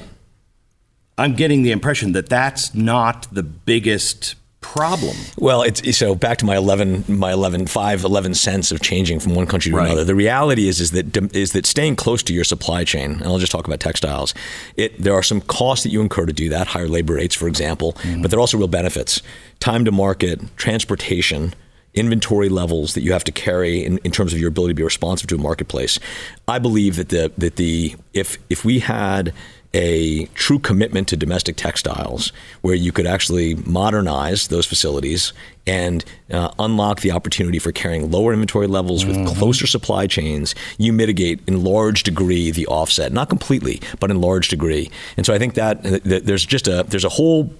I'm 1.18 1.34
getting 1.34 1.62
the 1.62 1.70
impression 1.70 2.12
that 2.12 2.30
that's 2.30 2.74
not 2.74 3.26
the 3.30 3.42
biggest 3.42 4.36
problem? 4.60 5.16
Well, 5.38 5.62
it's 5.62 5.96
so 5.96 6.14
back 6.14 6.38
to 6.38 6.44
my 6.44 6.56
11 6.56 7.04
my 7.08 7.32
11 7.32 7.66
5 7.66 8.04
11 8.04 8.34
cents 8.34 8.72
of 8.72 8.80
changing 8.80 9.20
from 9.20 9.34
one 9.34 9.46
country 9.46 9.70
to 9.70 9.76
right. 9.76 9.86
another. 9.86 10.04
The 10.04 10.14
reality 10.14 10.68
is 10.68 10.80
is 10.80 10.90
that 10.92 11.34
is 11.34 11.52
that 11.52 11.66
staying 11.66 11.96
close 11.96 12.22
to 12.24 12.34
your 12.34 12.44
supply 12.44 12.84
chain, 12.84 13.12
and 13.12 13.24
I'll 13.24 13.38
just 13.38 13.52
talk 13.52 13.66
about 13.66 13.80
textiles. 13.80 14.34
It 14.76 15.00
there 15.00 15.14
are 15.14 15.22
some 15.22 15.40
costs 15.40 15.82
that 15.84 15.90
you 15.90 16.00
incur 16.00 16.26
to 16.26 16.32
do 16.32 16.48
that, 16.50 16.68
higher 16.68 16.88
labor 16.88 17.14
rates 17.14 17.34
for 17.34 17.48
example, 17.48 17.94
mm-hmm. 17.94 18.22
but 18.22 18.30
there 18.30 18.38
are 18.38 18.40
also 18.40 18.58
real 18.58 18.68
benefits. 18.68 19.22
Time 19.60 19.84
to 19.84 19.92
market, 19.92 20.40
transportation, 20.56 21.54
inventory 21.94 22.48
levels 22.48 22.94
that 22.94 23.02
you 23.02 23.12
have 23.12 23.24
to 23.24 23.32
carry 23.32 23.84
in, 23.84 23.98
in, 23.98 24.10
terms 24.10 24.32
of 24.32 24.38
your 24.38 24.48
ability 24.48 24.72
to 24.72 24.76
be 24.76 24.82
responsive 24.82 25.28
to 25.28 25.34
a 25.34 25.38
marketplace. 25.38 25.98
I 26.46 26.58
believe 26.58 26.96
that 26.96 27.08
the 27.08 27.32
that 27.38 27.56
the 27.56 27.96
if 28.14 28.38
if 28.48 28.64
we 28.64 28.80
had 28.80 29.32
a 29.72 30.26
true 30.34 30.58
commitment 30.58 31.06
to 31.08 31.16
domestic 31.16 31.56
textiles 31.56 32.32
where 32.60 32.74
you 32.74 32.90
could 32.90 33.06
actually 33.06 33.54
modernize 33.54 34.48
those 34.48 34.66
facilities 34.66 35.32
and 35.66 36.04
uh, 36.32 36.50
unlock 36.58 37.00
the 37.00 37.12
opportunity 37.12 37.58
for 37.60 37.70
carrying 37.70 38.10
lower 38.10 38.32
inventory 38.32 38.66
levels 38.66 39.04
with 39.06 39.16
mm-hmm. 39.16 39.34
closer 39.34 39.66
supply 39.68 40.06
chains, 40.06 40.54
you 40.78 40.92
mitigate 40.92 41.40
in 41.46 41.62
large 41.62 42.02
degree 42.02 42.50
the 42.50 42.66
offset, 42.66 43.12
not 43.12 43.28
completely, 43.28 43.80
but 44.00 44.10
in 44.10 44.20
large 44.20 44.48
degree. 44.48 44.90
And 45.16 45.24
so 45.24 45.32
I 45.32 45.38
think 45.38 45.54
that, 45.54 45.82
that 45.82 46.26
there's 46.26 46.44
just 46.44 46.66
a 46.66 46.84
there's 46.88 47.04
a 47.04 47.10
whole 47.10 47.52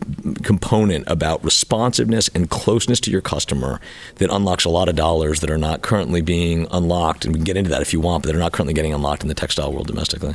component 0.42 1.05
about 1.07 1.44
responsiveness 1.44 2.29
and 2.35 2.51
closeness 2.51 2.99
to 3.01 3.11
your 3.11 3.20
customer 3.20 3.81
that 4.16 4.31
unlocks 4.31 4.64
a 4.64 4.70
lot 4.70 4.88
of 4.88 4.96
dollars 4.96 5.40
that 5.40 5.51
are 5.51 5.59
not 5.59 5.83
currently 5.83 6.23
being 6.23 6.66
unlocked, 6.73 7.25
and 7.25 7.35
we 7.35 7.38
can 7.38 7.44
get 7.44 7.57
into 7.57 7.70
that 7.70 7.83
if 7.83 7.92
you 7.92 8.01
want, 8.01 8.23
but 8.23 8.31
they're 8.31 8.40
not 8.40 8.53
currently 8.53 8.75
getting 8.75 8.94
unlocked 8.94 9.23
in 9.23 9.29
the 9.29 9.35
textile 9.35 9.73
world 9.73 9.87
domestically. 9.87 10.35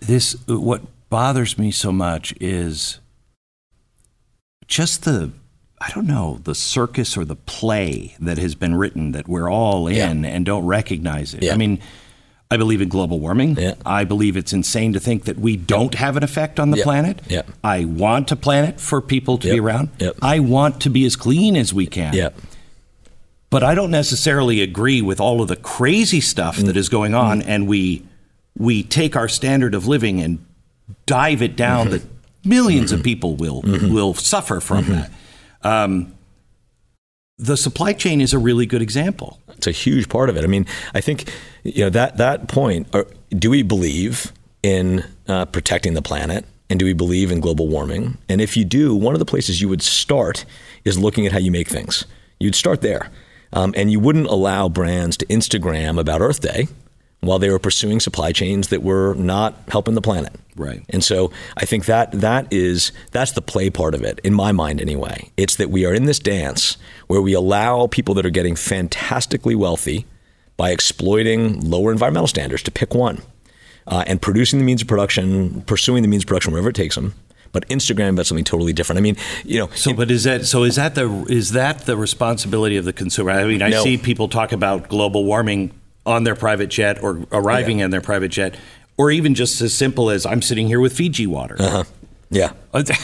This 0.00 0.34
what 0.48 0.82
bothers 1.12 1.58
me 1.58 1.70
so 1.70 1.92
much 1.92 2.32
is 2.40 2.98
just 4.66 5.04
the 5.04 5.30
I 5.78 5.90
don't 5.90 6.06
know, 6.06 6.38
the 6.44 6.54
circus 6.54 7.16
or 7.18 7.24
the 7.24 7.36
play 7.36 8.16
that 8.18 8.38
has 8.38 8.54
been 8.54 8.76
written 8.76 9.12
that 9.12 9.28
we're 9.28 9.50
all 9.50 9.88
in 9.88 10.24
yeah. 10.24 10.30
and 10.30 10.46
don't 10.46 10.64
recognize 10.64 11.34
it. 11.34 11.42
Yeah. 11.42 11.52
I 11.52 11.56
mean, 11.56 11.80
I 12.50 12.56
believe 12.56 12.80
in 12.80 12.88
global 12.88 13.18
warming. 13.18 13.56
Yeah. 13.56 13.74
I 13.84 14.04
believe 14.04 14.36
it's 14.36 14.52
insane 14.52 14.92
to 14.92 15.00
think 15.00 15.24
that 15.24 15.38
we 15.38 15.56
don't 15.56 15.94
have 15.96 16.16
an 16.16 16.22
effect 16.22 16.58
on 16.58 16.70
the 16.70 16.78
planet. 16.78 17.20
I 17.64 17.84
want 17.84 18.30
a 18.30 18.36
planet 18.36 18.80
for 18.80 19.02
people 19.02 19.38
to 19.38 19.48
yep. 19.48 19.54
be 19.54 19.60
around. 19.60 19.90
Yep. 19.98 20.16
I 20.22 20.38
want 20.38 20.80
to 20.82 20.88
be 20.88 21.04
as 21.04 21.16
clean 21.16 21.56
as 21.56 21.74
we 21.74 21.86
can. 21.86 22.14
Yep. 22.14 22.38
But 23.50 23.62
I 23.62 23.74
don't 23.74 23.90
necessarily 23.90 24.62
agree 24.62 25.02
with 25.02 25.20
all 25.20 25.42
of 25.42 25.48
the 25.48 25.56
crazy 25.56 26.22
stuff 26.22 26.56
mm. 26.56 26.66
that 26.66 26.76
is 26.76 26.88
going 26.88 27.12
on 27.12 27.42
mm. 27.42 27.48
and 27.48 27.66
we 27.66 28.06
we 28.56 28.82
take 28.82 29.16
our 29.16 29.28
standard 29.28 29.74
of 29.74 29.86
living 29.88 30.20
and 30.20 30.38
dive 31.06 31.42
it 31.42 31.56
down 31.56 31.88
mm-hmm. 31.88 31.96
that 31.96 32.48
1000000s 32.48 32.70
mm-hmm. 32.70 32.94
of 32.94 33.02
people 33.02 33.36
will 33.36 33.62
mm-hmm. 33.62 33.92
will 33.92 34.14
suffer 34.14 34.60
from 34.60 34.84
mm-hmm. 34.84 34.92
that. 34.92 35.10
Um, 35.62 36.14
the 37.38 37.56
supply 37.56 37.92
chain 37.92 38.20
is 38.20 38.32
a 38.32 38.38
really 38.38 38.66
good 38.66 38.82
example. 38.82 39.40
It's 39.48 39.66
a 39.66 39.72
huge 39.72 40.08
part 40.08 40.28
of 40.28 40.36
it. 40.36 40.44
I 40.44 40.46
mean, 40.46 40.66
I 40.94 41.00
think 41.00 41.32
you 41.64 41.84
know 41.84 41.90
that 41.90 42.16
that 42.18 42.48
point. 42.48 42.92
Are, 42.94 43.06
do 43.30 43.50
we 43.50 43.62
believe 43.62 44.32
in 44.62 45.04
uh, 45.28 45.46
protecting 45.46 45.94
the 45.94 46.02
planet? 46.02 46.44
And 46.70 46.78
do 46.78 46.86
we 46.86 46.94
believe 46.94 47.30
in 47.30 47.40
global 47.40 47.68
warming? 47.68 48.16
And 48.30 48.40
if 48.40 48.56
you 48.56 48.64
do, 48.64 48.94
one 48.94 49.14
of 49.14 49.18
the 49.18 49.26
places 49.26 49.60
you 49.60 49.68
would 49.68 49.82
start 49.82 50.46
is 50.86 50.98
looking 50.98 51.26
at 51.26 51.32
how 51.32 51.38
you 51.38 51.50
make 51.50 51.68
things. 51.68 52.06
You'd 52.40 52.54
start 52.54 52.80
there. 52.80 53.10
Um, 53.52 53.74
and 53.76 53.92
you 53.92 54.00
wouldn't 54.00 54.26
allow 54.28 54.70
brands 54.70 55.18
to 55.18 55.26
Instagram 55.26 56.00
about 56.00 56.22
Earth 56.22 56.40
Day 56.40 56.68
while 57.22 57.38
they 57.38 57.48
were 57.50 57.58
pursuing 57.58 58.00
supply 58.00 58.32
chains 58.32 58.68
that 58.68 58.82
were 58.82 59.14
not 59.14 59.54
helping 59.68 59.94
the 59.94 60.02
planet. 60.02 60.32
Right. 60.56 60.84
And 60.90 61.02
so 61.02 61.30
I 61.56 61.64
think 61.64 61.86
that 61.86 62.12
that 62.12 62.52
is 62.52 62.92
that's 63.12 63.32
the 63.32 63.40
play 63.40 63.70
part 63.70 63.94
of 63.94 64.02
it 64.02 64.20
in 64.22 64.34
my 64.34 64.52
mind 64.52 64.80
anyway. 64.80 65.30
It's 65.36 65.56
that 65.56 65.70
we 65.70 65.86
are 65.86 65.94
in 65.94 66.04
this 66.04 66.18
dance 66.18 66.76
where 67.06 67.22
we 67.22 67.32
allow 67.32 67.86
people 67.86 68.14
that 68.14 68.26
are 68.26 68.30
getting 68.30 68.56
fantastically 68.56 69.54
wealthy 69.54 70.04
by 70.56 70.70
exploiting 70.70 71.60
lower 71.60 71.92
environmental 71.92 72.26
standards 72.26 72.62
to 72.64 72.70
pick 72.70 72.94
one. 72.94 73.22
Uh, 73.84 74.04
and 74.06 74.22
producing 74.22 74.60
the 74.60 74.64
means 74.64 74.80
of 74.80 74.86
production, 74.86 75.62
pursuing 75.62 76.02
the 76.02 76.08
means 76.08 76.22
of 76.22 76.28
production 76.28 76.52
wherever 76.52 76.68
it 76.68 76.74
takes 76.74 76.94
them, 76.94 77.14
but 77.50 77.68
Instagram 77.68 78.10
about 78.10 78.26
something 78.26 78.44
totally 78.44 78.72
different. 78.72 78.96
I 78.98 79.02
mean, 79.02 79.16
you 79.44 79.58
know. 79.58 79.68
So, 79.74 79.92
but 79.92 80.08
is 80.08 80.22
that 80.22 80.46
so? 80.46 80.62
Is 80.62 80.76
that 80.76 80.94
the 80.94 81.26
is 81.28 81.50
that 81.50 81.80
the 81.80 81.96
responsibility 81.96 82.76
of 82.76 82.84
the 82.84 82.92
consumer? 82.92 83.32
I 83.32 83.44
mean, 83.44 83.60
I 83.60 83.70
no. 83.70 83.82
see 83.82 83.98
people 83.98 84.28
talk 84.28 84.52
about 84.52 84.88
global 84.88 85.24
warming 85.24 85.72
on 86.04 86.24
their 86.24 86.34
private 86.34 86.68
jet 86.68 87.02
or 87.02 87.26
arriving 87.32 87.78
yeah. 87.78 87.86
in 87.86 87.90
their 87.90 88.00
private 88.00 88.30
jet, 88.30 88.56
or 88.96 89.10
even 89.10 89.34
just 89.34 89.60
as 89.60 89.74
simple 89.74 90.10
as 90.10 90.26
I'm 90.26 90.42
sitting 90.42 90.66
here 90.66 90.80
with 90.80 90.92
Fiji 90.92 91.26
water. 91.26 91.56
Uh-huh. 91.58 91.84
Yeah. 92.34 92.52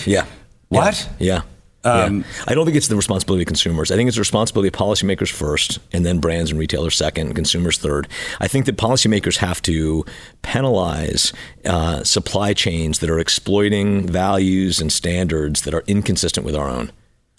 yeah. 0.06 0.24
What? 0.70 1.06
Yeah. 1.18 1.42
Um, 1.84 2.20
yeah. 2.20 2.44
I 2.46 2.54
don't 2.54 2.64
think 2.64 2.76
it's 2.76 2.88
the 2.88 2.96
responsibility 2.96 3.42
of 3.42 3.46
consumers. 3.46 3.90
I 3.90 3.96
think 3.96 4.08
it's 4.08 4.16
the 4.16 4.22
responsibility 4.22 4.68
of 4.68 4.74
policymakers 4.74 5.30
first, 5.30 5.78
and 5.92 6.04
then 6.04 6.18
brands 6.18 6.50
and 6.50 6.58
retailers 6.58 6.96
second, 6.96 7.26
and 7.26 7.37
consumers 7.37 7.78
third. 7.78 8.08
I 8.40 8.48
think 8.48 8.66
that 8.66 8.76
policymakers 8.76 9.37
have 9.37 9.62
to 9.62 10.04
penalize 10.42 11.32
uh, 11.66 12.02
supply 12.04 12.52
chains 12.54 12.98
that 13.00 13.11
are 13.11 13.18
exploiting 13.18 14.06
values 14.06 14.80
and 14.80 14.90
standards 14.90 15.62
that 15.62 15.74
are 15.74 15.84
inconsistent 15.87 16.44
with 16.44 16.56
our 16.56 16.68
own. 16.68 16.90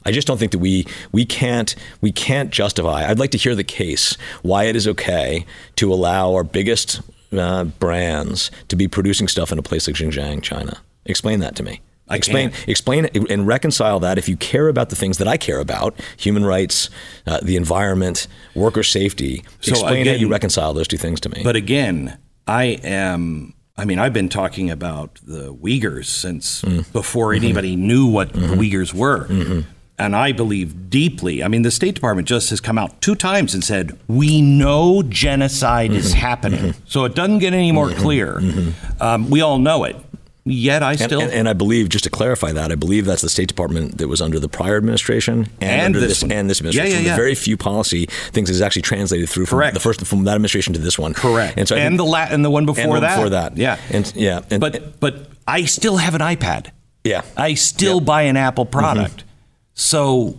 I 0.09 0.11
just 0.11 0.25
don't 0.25 0.39
think 0.39 0.53
that 0.53 0.59
we 0.59 0.87
we 1.11 1.23
can't 1.23 1.75
we 2.01 2.11
can't 2.11 2.49
justify. 2.49 3.07
I'd 3.07 3.19
like 3.19 3.29
to 3.31 3.37
hear 3.37 3.53
the 3.53 3.63
case 3.63 4.17
why 4.41 4.63
it 4.63 4.75
is 4.75 4.87
okay 4.87 5.45
to 5.75 5.93
allow 5.93 6.33
our 6.33 6.43
biggest 6.43 7.01
uh, 7.31 7.65
brands 7.65 8.49
to 8.69 8.75
be 8.75 8.87
producing 8.87 9.27
stuff 9.27 9.51
in 9.51 9.59
a 9.59 9.61
place 9.61 9.85
like 9.87 9.95
Xinjiang, 9.95 10.41
China. 10.41 10.81
Explain 11.05 11.41
that 11.41 11.55
to 11.57 11.63
me. 11.63 11.81
I 12.07 12.15
explain 12.15 12.49
can't. 12.49 12.67
explain 12.67 13.05
and 13.05 13.45
reconcile 13.45 13.99
that 13.99 14.17
if 14.17 14.27
you 14.27 14.35
care 14.35 14.67
about 14.67 14.89
the 14.89 14.95
things 14.95 15.19
that 15.19 15.27
I 15.27 15.37
care 15.37 15.59
about, 15.59 15.93
human 16.17 16.43
rights, 16.43 16.89
uh, 17.27 17.39
the 17.43 17.55
environment, 17.55 18.25
worker 18.55 18.81
safety. 18.81 19.43
So 19.61 19.73
explain 19.73 20.01
again, 20.01 20.15
how 20.15 20.19
you 20.19 20.27
reconcile 20.27 20.73
those 20.73 20.87
two 20.87 20.97
things 20.97 21.19
to 21.19 21.29
me. 21.29 21.41
But 21.43 21.55
again, 21.55 22.17
I 22.47 22.79
am 22.81 23.53
I 23.77 23.85
mean, 23.85 23.99
I've 23.99 24.11
been 24.11 24.27
talking 24.27 24.71
about 24.71 25.19
the 25.23 25.53
Uyghurs 25.53 26.07
since 26.07 26.63
mm. 26.63 26.91
before 26.91 27.27
mm-hmm. 27.27 27.45
anybody 27.45 27.75
knew 27.75 28.07
what 28.07 28.33
mm-hmm. 28.33 28.59
the 28.59 28.69
Uyghurs 28.69 28.91
were. 28.91 29.27
Mm-hmm. 29.27 29.69
And 29.99 30.15
I 30.15 30.31
believe 30.31 30.89
deeply. 30.89 31.43
I 31.43 31.47
mean, 31.47 31.61
the 31.61 31.71
State 31.71 31.95
Department 31.95 32.27
just 32.27 32.49
has 32.49 32.61
come 32.61 32.77
out 32.77 33.01
two 33.01 33.15
times 33.15 33.53
and 33.53 33.63
said, 33.63 33.97
we 34.07 34.41
know 34.41 35.03
genocide 35.03 35.91
mm-hmm. 35.91 35.99
is 35.99 36.13
happening. 36.13 36.59
Mm-hmm. 36.59 36.85
So 36.85 37.05
it 37.05 37.15
doesn't 37.15 37.39
get 37.39 37.53
any 37.53 37.71
more 37.71 37.89
mm-hmm. 37.89 38.01
clear. 38.01 38.35
Mm-hmm. 38.35 39.03
Um, 39.03 39.29
we 39.29 39.41
all 39.41 39.59
know 39.59 39.83
it. 39.83 39.95
Yet 40.45 40.81
I 40.81 40.95
still. 40.95 41.19
And, 41.19 41.29
and, 41.29 41.39
and, 41.39 41.49
I 41.49 41.53
believe, 41.53 41.89
just 41.89 42.05
to 42.05 42.09
clarify 42.09 42.53
that, 42.53 42.71
I 42.71 42.75
believe 42.75 43.05
that's 43.05 43.21
the 43.21 43.29
State 43.29 43.49
Department 43.49 43.99
that 43.99 44.07
was 44.07 44.19
under 44.21 44.39
the 44.39 44.49
prior 44.49 44.77
administration 44.77 45.47
and, 45.61 45.63
and 45.63 45.81
under 45.81 45.99
this, 45.99 46.21
this 46.21 46.31
and 46.31 46.49
this 46.49 46.59
administration. 46.59 46.91
Yeah, 46.91 46.99
yeah, 46.99 47.05
yeah. 47.05 47.15
The 47.15 47.21
very 47.21 47.35
few 47.35 47.55
policy 47.55 48.07
things 48.31 48.49
is 48.49 48.61
actually 48.61 48.81
translated 48.81 49.29
through 49.29 49.45
from 49.45 49.59
Correct. 49.59 49.73
the 49.75 49.79
first 49.79 50.05
from 50.07 50.23
that 50.23 50.31
administration 50.31 50.73
to 50.73 50.79
this 50.79 50.97
one. 50.97 51.13
Correct. 51.13 51.57
And 51.57 51.67
so 51.67 51.75
and 51.75 51.91
think, 51.91 51.97
the 51.97 52.05
la- 52.05 52.27
and 52.29 52.43
the 52.43 52.49
one 52.49 52.65
before 52.65 52.99
that. 52.99 53.15
Before 53.15 53.29
that. 53.29 53.57
Yeah. 53.57 53.77
And 53.91 54.11
yeah. 54.15 54.41
And, 54.49 54.59
but 54.59 54.99
but 54.99 55.27
I 55.47 55.65
still 55.65 55.97
have 55.97 56.15
an 56.15 56.21
iPad. 56.21 56.71
Yeah. 57.03 57.21
I 57.37 57.53
still 57.53 57.99
buy 57.99 58.23
an 58.23 58.37
Apple 58.37 58.65
product. 58.65 59.25
So 59.79 60.35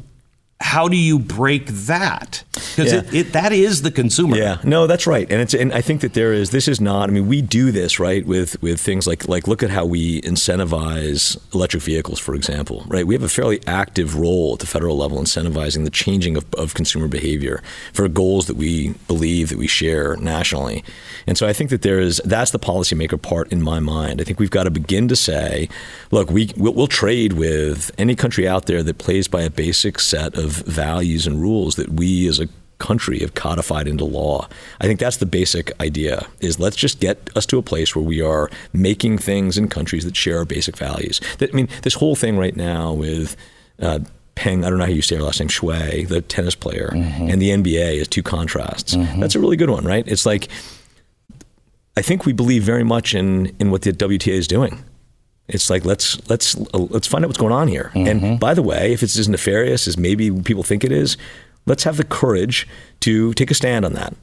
how 0.60 0.88
do 0.88 0.96
you 0.96 1.18
break 1.18 1.66
that? 1.66 2.44
Because 2.52 2.92
yeah. 2.92 2.98
it, 2.98 3.14
it, 3.14 3.32
that 3.32 3.52
is 3.52 3.82
the 3.82 3.90
consumer. 3.90 4.36
Yeah, 4.36 4.58
no, 4.62 4.86
that's 4.86 5.06
right, 5.06 5.30
and 5.30 5.40
it's 5.40 5.54
and 5.54 5.72
I 5.72 5.80
think 5.80 6.02
that 6.02 6.12
there 6.12 6.32
is. 6.32 6.50
This 6.50 6.68
is 6.68 6.80
not. 6.80 7.08
I 7.08 7.12
mean, 7.12 7.26
we 7.26 7.40
do 7.40 7.72
this 7.72 7.98
right 7.98 8.24
with 8.26 8.60
with 8.62 8.78
things 8.78 9.06
like 9.06 9.26
like 9.26 9.48
look 9.48 9.62
at 9.62 9.70
how 9.70 9.86
we 9.86 10.20
incentivize 10.20 11.38
electric 11.54 11.82
vehicles, 11.82 12.20
for 12.20 12.34
example. 12.34 12.84
Right, 12.86 13.06
we 13.06 13.14
have 13.14 13.22
a 13.22 13.28
fairly 13.28 13.60
active 13.66 14.16
role 14.16 14.54
at 14.54 14.60
the 14.60 14.66
federal 14.66 14.96
level 14.96 15.18
incentivizing 15.18 15.84
the 15.84 15.90
changing 15.90 16.36
of, 16.36 16.44
of 16.54 16.74
consumer 16.74 17.08
behavior 17.08 17.62
for 17.92 18.06
goals 18.08 18.46
that 18.46 18.56
we 18.56 18.90
believe 19.08 19.48
that 19.48 19.58
we 19.58 19.66
share 19.66 20.16
nationally. 20.16 20.84
And 21.26 21.38
so 21.38 21.46
I 21.48 21.54
think 21.54 21.70
that 21.70 21.82
there 21.82 22.00
is 22.00 22.20
that's 22.24 22.50
the 22.50 22.58
policymaker 22.58 23.20
part 23.20 23.50
in 23.50 23.62
my 23.62 23.80
mind. 23.80 24.20
I 24.20 24.24
think 24.24 24.38
we've 24.38 24.50
got 24.50 24.64
to 24.64 24.70
begin 24.70 25.08
to 25.08 25.16
say, 25.16 25.70
look, 26.10 26.30
we 26.30 26.50
we'll, 26.56 26.74
we'll 26.74 26.86
trade 26.86 27.32
with 27.32 27.90
any 27.96 28.14
country 28.14 28.46
out 28.46 28.66
there 28.66 28.82
that 28.82 28.98
plays 28.98 29.26
by 29.26 29.42
a 29.42 29.50
basic 29.50 29.98
set 29.98 30.36
of 30.36 30.49
values 30.52 31.26
and 31.26 31.40
rules 31.40 31.76
that 31.76 31.90
we 31.90 32.26
as 32.28 32.40
a 32.40 32.48
country 32.78 33.20
have 33.20 33.34
codified 33.34 33.86
into 33.86 34.04
law. 34.04 34.48
I 34.80 34.86
think 34.86 34.98
that's 34.98 35.18
the 35.18 35.26
basic 35.26 35.70
idea 35.80 36.26
is 36.40 36.58
let's 36.58 36.76
just 36.76 36.98
get 36.98 37.30
us 37.36 37.46
to 37.46 37.58
a 37.58 37.62
place 37.62 37.94
where 37.94 38.04
we 38.04 38.20
are 38.20 38.50
making 38.72 39.18
things 39.18 39.56
in 39.58 39.68
countries 39.68 40.04
that 40.04 40.16
share 40.16 40.38
our 40.38 40.44
basic 40.44 40.76
values. 40.76 41.20
That, 41.38 41.50
I 41.50 41.52
mean, 41.52 41.68
this 41.82 41.94
whole 41.94 42.16
thing 42.16 42.38
right 42.38 42.56
now 42.56 42.92
with 42.92 43.36
uh, 43.80 44.00
Peng, 44.34 44.64
I 44.64 44.70
don't 44.70 44.78
know 44.78 44.86
how 44.86 44.90
you 44.90 45.02
say 45.02 45.16
her 45.16 45.22
last 45.22 45.38
name, 45.38 45.48
Shui, 45.48 46.04
the 46.06 46.22
tennis 46.22 46.54
player, 46.54 46.90
mm-hmm. 46.94 47.28
and 47.28 47.42
the 47.42 47.50
NBA 47.50 47.96
is 47.96 48.08
two 48.08 48.22
contrasts. 48.22 48.96
Mm-hmm. 48.96 49.20
That's 49.20 49.34
a 49.34 49.40
really 49.40 49.56
good 49.56 49.70
one, 49.70 49.84
right? 49.84 50.06
It's 50.08 50.24
like 50.24 50.48
I 51.96 52.02
think 52.02 52.24
we 52.24 52.32
believe 52.32 52.62
very 52.62 52.84
much 52.84 53.14
in 53.14 53.54
in 53.58 53.70
what 53.70 53.82
the 53.82 53.92
WTA 53.92 54.32
is 54.32 54.48
doing. 54.48 54.82
It's 55.50 55.68
like 55.68 55.84
let's 55.84 56.18
let's 56.28 56.56
let's 56.72 57.06
find 57.06 57.24
out 57.24 57.28
what's 57.28 57.38
going 57.38 57.52
on 57.52 57.68
here. 57.68 57.90
Mm-hmm. 57.94 58.24
And 58.24 58.40
by 58.40 58.54
the 58.54 58.62
way, 58.62 58.92
if 58.92 59.02
it's 59.02 59.18
as 59.18 59.28
nefarious 59.28 59.86
as 59.86 59.96
maybe 59.98 60.30
people 60.30 60.62
think 60.62 60.84
it 60.84 60.92
is, 60.92 61.16
let's 61.66 61.84
have 61.84 61.96
the 61.96 62.04
courage 62.04 62.66
to 63.00 63.34
take 63.34 63.50
a 63.50 63.54
stand 63.54 63.84
on 63.84 63.92
that. 63.94 64.14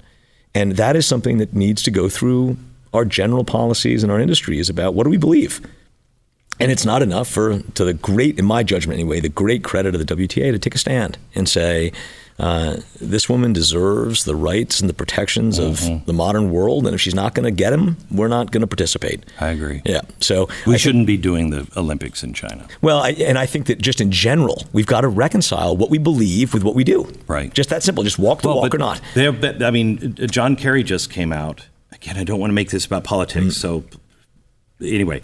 And 0.55 0.73
that 0.77 0.95
is 0.95 1.05
something 1.05 1.37
that 1.37 1.53
needs 1.53 1.83
to 1.83 1.91
go 1.91 2.09
through 2.09 2.57
our 2.93 3.05
general 3.05 3.43
policies 3.43 4.03
and 4.03 4.11
our 4.11 4.19
industries 4.19 4.69
about 4.69 4.93
what 4.93 5.03
do 5.03 5.09
we 5.09 5.17
believe. 5.17 5.61
And 6.59 6.71
it's 6.71 6.85
not 6.85 7.01
enough 7.03 7.27
for 7.27 7.59
to 7.59 7.85
the 7.85 7.93
great, 7.93 8.39
in 8.39 8.45
my 8.45 8.63
judgment 8.63 8.99
anyway, 8.99 9.19
the 9.19 9.29
great 9.29 9.63
credit 9.63 9.93
of 9.93 10.03
the 10.03 10.15
WTA 10.15 10.51
to 10.51 10.57
take 10.57 10.73
a 10.73 10.79
stand 10.79 11.17
and 11.35 11.47
say, 11.47 11.91
uh, 12.39 12.77
this 13.01 13.27
woman 13.27 13.51
deserves 13.51 14.23
the 14.23 14.35
rights 14.35 14.79
and 14.79 14.89
the 14.89 14.93
protections 14.93 15.59
mm-hmm. 15.59 15.95
of 15.95 16.05
the 16.05 16.13
modern 16.13 16.51
world, 16.51 16.85
and 16.85 16.93
if 16.93 17.01
she's 17.01 17.15
not 17.15 17.33
going 17.33 17.45
to 17.45 17.51
get 17.51 17.71
them, 17.71 17.97
we're 18.11 18.27
not 18.27 18.51
going 18.51 18.61
to 18.61 18.67
participate. 18.67 19.25
I 19.39 19.47
agree. 19.49 19.81
Yeah. 19.85 20.01
So 20.19 20.47
we 20.67 20.75
I 20.75 20.77
shouldn't 20.77 21.07
be 21.07 21.17
doing 21.17 21.49
the 21.49 21.67
Olympics 21.75 22.23
in 22.23 22.33
China. 22.33 22.67
Well, 22.81 22.99
I, 22.99 23.11
and 23.11 23.39
I 23.39 23.47
think 23.47 23.65
that 23.67 23.79
just 23.79 23.99
in 23.99 24.11
general, 24.11 24.63
we've 24.71 24.85
got 24.85 25.01
to 25.01 25.07
reconcile 25.07 25.75
what 25.75 25.89
we 25.89 25.97
believe 25.97 26.53
with 26.53 26.63
what 26.63 26.75
we 26.75 26.83
do. 26.83 27.11
Right. 27.27 27.51
Just 27.53 27.69
that 27.69 27.81
simple. 27.81 28.03
Just 28.03 28.19
walk 28.19 28.43
the 28.43 28.49
well, 28.49 28.61
walk 28.61 28.75
or 28.75 28.77
not. 28.77 29.01
I 29.15 29.71
mean, 29.71 30.15
John 30.29 30.55
Kerry 30.55 30.83
just 30.83 31.09
came 31.09 31.33
out. 31.33 31.65
Again, 31.91 32.17
I 32.17 32.23
don't 32.23 32.39
want 32.39 32.51
to 32.51 32.55
make 32.55 32.69
this 32.69 32.85
about 32.85 33.03
politics. 33.03 33.45
Mm. 33.45 33.51
So 33.53 33.83
anyway, 34.79 35.21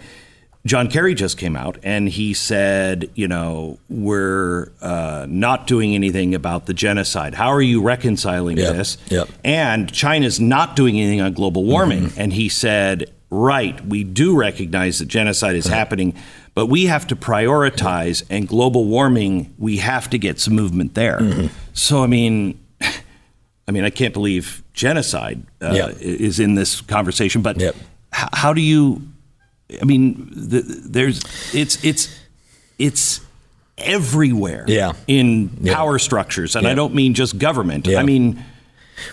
John 0.66 0.88
Kerry 0.88 1.14
just 1.14 1.36
came 1.36 1.56
out 1.56 1.76
and 1.82 2.08
he 2.08 2.32
said, 2.32 3.10
you 3.14 3.28
know, 3.28 3.78
we're 3.90 4.72
uh, 4.80 5.26
not 5.28 5.66
doing 5.66 5.94
anything 5.94 6.34
about 6.34 6.64
the 6.64 6.72
genocide. 6.72 7.34
How 7.34 7.48
are 7.48 7.60
you 7.60 7.82
reconciling 7.82 8.56
yep. 8.56 8.74
this? 8.74 8.96
Yep. 9.10 9.28
And 9.44 9.92
China's 9.92 10.40
not 10.40 10.74
doing 10.74 10.98
anything 10.98 11.20
on 11.20 11.34
global 11.34 11.64
warming. 11.64 12.04
Mm-hmm. 12.04 12.20
And 12.20 12.32
he 12.32 12.48
said, 12.48 13.12
right, 13.28 13.78
we 13.86 14.04
do 14.04 14.38
recognize 14.38 15.00
that 15.00 15.06
genocide 15.06 15.54
is 15.54 15.68
right. 15.68 15.76
happening, 15.76 16.14
but 16.54 16.66
we 16.66 16.86
have 16.86 17.06
to 17.08 17.16
prioritize, 17.16 18.22
and 18.30 18.48
global 18.48 18.86
warming, 18.86 19.54
we 19.58 19.78
have 19.78 20.08
to 20.10 20.18
get 20.18 20.40
some 20.40 20.54
movement 20.54 20.94
there. 20.94 21.18
Mm-hmm. 21.18 21.46
So, 21.74 22.02
I 22.02 22.06
mean, 22.06 22.58
I 22.80 23.70
mean, 23.70 23.84
I 23.84 23.90
can't 23.90 24.14
believe 24.14 24.62
genocide 24.72 25.42
uh, 25.60 25.72
yep. 25.74 25.96
is 26.00 26.40
in 26.40 26.54
this 26.54 26.80
conversation, 26.80 27.42
but 27.42 27.60
how 28.12 28.54
do 28.54 28.62
you 28.62 29.02
I 29.80 29.84
mean, 29.84 30.30
the, 30.34 30.60
there's 30.60 31.22
it's 31.54 31.82
it's 31.84 32.14
it's 32.78 33.20
everywhere. 33.78 34.64
Yeah. 34.68 34.92
in 35.06 35.50
yeah. 35.60 35.74
power 35.74 35.98
structures, 35.98 36.56
and 36.56 36.64
yeah. 36.64 36.72
I 36.72 36.74
don't 36.74 36.94
mean 36.94 37.14
just 37.14 37.38
government. 37.38 37.88
I 37.88 38.02
mean. 38.02 38.44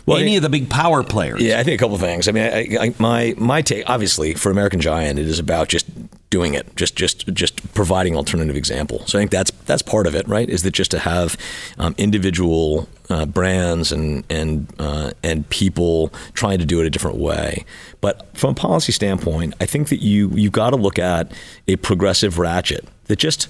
Well, 0.06 0.18
any 0.18 0.38
of 0.38 0.44
the 0.44 0.50
big 0.50 0.70
power 0.70 1.04
players. 1.04 1.42
Yeah, 1.42 1.60
I 1.60 1.64
think 1.64 1.82
a 1.82 1.84
couple 1.84 1.96
of 1.96 2.02
things. 2.02 2.28
I 2.28 2.32
mean, 2.32 2.44
I, 2.44 2.78
I, 2.80 2.96
my 3.00 3.34
my 3.38 3.64
take, 3.64 3.90
obviously, 3.90 4.36
for 4.36 4.52
American 4.52 4.80
Giant, 4.80 5.18
it 5.18 5.28
is 5.28 5.40
about 5.40 5.70
just 5.70 5.88
doing 6.32 6.56
it, 6.56 6.76
just 6.76 6.96
just 6.96 7.28
just 7.28 7.74
providing 7.76 8.16
alternative 8.16 8.56
example. 8.56 9.06
So 9.06 9.20
I 9.20 9.22
think 9.22 9.30
that's 9.30 9.52
that's 9.66 9.84
part 9.84 10.08
of 10.08 10.16
it, 10.16 10.28
right? 10.28 10.50
Is 10.50 10.64
that 10.64 10.72
just 10.72 10.90
to 10.92 11.00
have 11.00 11.38
um, 11.78 11.94
individual 12.00 12.90
uh, 13.12 13.28
brands 13.28 13.92
and 13.92 14.24
and 14.32 14.74
uh, 14.80 15.12
and 15.22 15.48
people 15.50 16.08
trying 16.34 16.58
to 16.58 16.66
do 16.66 16.82
it 16.82 16.88
a 16.88 16.90
different 16.90 17.18
way. 17.18 17.66
But 18.00 18.36
from 18.36 18.52
a 18.52 18.56
policy 18.56 18.92
standpoint, 18.92 19.54
I 19.62 19.68
think 19.68 19.90
that 19.90 20.02
you 20.02 20.30
you've 20.30 20.54
got 20.54 20.72
to 20.72 20.78
look 20.78 20.98
at 20.98 21.32
a 21.68 21.76
progressive 21.76 22.40
ratchet 22.40 22.88
that 23.06 23.20
just 23.20 23.48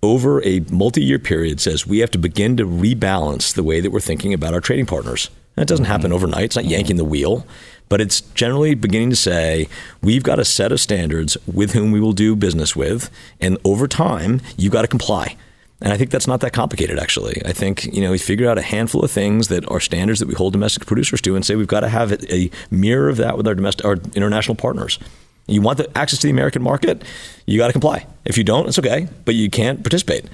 over 0.00 0.40
a 0.44 0.60
multi-year 0.70 1.18
period 1.18 1.60
says 1.60 1.84
we 1.84 1.98
have 1.98 2.10
to 2.12 2.18
begin 2.18 2.56
to 2.56 2.64
rebalance 2.64 3.52
the 3.52 3.64
way 3.64 3.80
that 3.80 3.90
we're 3.90 3.98
thinking 3.98 4.32
about 4.32 4.54
our 4.54 4.60
trading 4.60 4.86
partners. 4.86 5.28
That 5.56 5.66
doesn't 5.66 5.86
happen 5.86 6.06
mm-hmm. 6.06 6.14
overnight. 6.14 6.44
It's 6.44 6.56
not 6.56 6.66
yanking 6.66 6.96
the 6.96 7.04
wheel 7.04 7.44
but 7.88 8.00
it's 8.00 8.20
generally 8.20 8.74
beginning 8.74 9.10
to 9.10 9.16
say 9.16 9.68
we've 10.02 10.22
got 10.22 10.38
a 10.38 10.44
set 10.44 10.72
of 10.72 10.80
standards 10.80 11.36
with 11.46 11.72
whom 11.72 11.90
we 11.92 12.00
will 12.00 12.12
do 12.12 12.36
business 12.36 12.76
with, 12.76 13.10
and 13.40 13.58
over 13.64 13.88
time, 13.88 14.40
you've 14.56 14.72
got 14.72 14.82
to 14.82 14.88
comply. 14.88 15.36
And 15.80 15.92
I 15.92 15.96
think 15.96 16.10
that's 16.10 16.26
not 16.26 16.40
that 16.40 16.52
complicated, 16.52 16.98
actually. 16.98 17.40
I 17.46 17.52
think 17.52 17.84
you 17.84 18.00
know 18.00 18.10
we 18.10 18.18
figure 18.18 18.48
out 18.48 18.58
a 18.58 18.62
handful 18.62 19.04
of 19.04 19.10
things 19.10 19.48
that 19.48 19.68
are 19.70 19.80
standards 19.80 20.18
that 20.18 20.26
we 20.26 20.34
hold 20.34 20.52
domestic 20.52 20.86
producers 20.86 21.20
to, 21.22 21.36
and 21.36 21.44
say 21.44 21.54
we've 21.54 21.66
got 21.66 21.80
to 21.80 21.88
have 21.88 22.12
a 22.30 22.50
mirror 22.70 23.08
of 23.08 23.16
that 23.18 23.36
with 23.36 23.46
our 23.46 23.54
domestic, 23.54 23.86
our 23.86 23.96
international 24.14 24.56
partners. 24.56 24.98
You 25.46 25.62
want 25.62 25.78
the 25.78 25.96
access 25.96 26.18
to 26.20 26.26
the 26.26 26.30
American 26.30 26.62
market, 26.62 27.02
you 27.46 27.58
got 27.58 27.68
to 27.68 27.72
comply. 27.72 28.06
If 28.24 28.36
you 28.36 28.44
don't, 28.44 28.68
it's 28.68 28.78
okay, 28.78 29.08
but 29.24 29.34
you 29.34 29.48
can't 29.48 29.82
participate. 29.82 30.26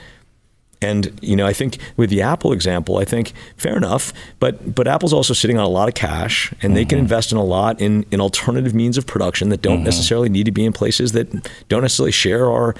And 0.84 1.18
you 1.22 1.34
know, 1.34 1.46
I 1.46 1.52
think 1.52 1.78
with 1.96 2.10
the 2.10 2.20
Apple 2.22 2.52
example, 2.52 2.98
I 2.98 3.04
think 3.04 3.32
fair 3.56 3.76
enough, 3.76 4.12
but 4.38 4.74
but 4.74 4.86
Apple's 4.86 5.12
also 5.12 5.34
sitting 5.34 5.58
on 5.58 5.64
a 5.64 5.68
lot 5.68 5.88
of 5.88 5.94
cash, 5.94 6.52
and 6.52 6.60
mm-hmm. 6.60 6.74
they 6.74 6.84
can 6.84 6.96
mm-hmm. 6.96 7.04
invest 7.04 7.32
in 7.32 7.38
a 7.38 7.44
lot 7.44 7.80
in 7.80 8.04
in 8.10 8.20
alternative 8.20 8.74
means 8.74 8.98
of 8.98 9.06
production 9.06 9.48
that 9.48 9.62
don't 9.62 9.78
mm-hmm. 9.78 9.84
necessarily 9.84 10.28
need 10.28 10.44
to 10.44 10.52
be 10.52 10.64
in 10.64 10.72
places 10.72 11.12
that 11.12 11.26
don't 11.68 11.82
necessarily 11.82 12.12
share 12.12 12.50
our, 12.50 12.74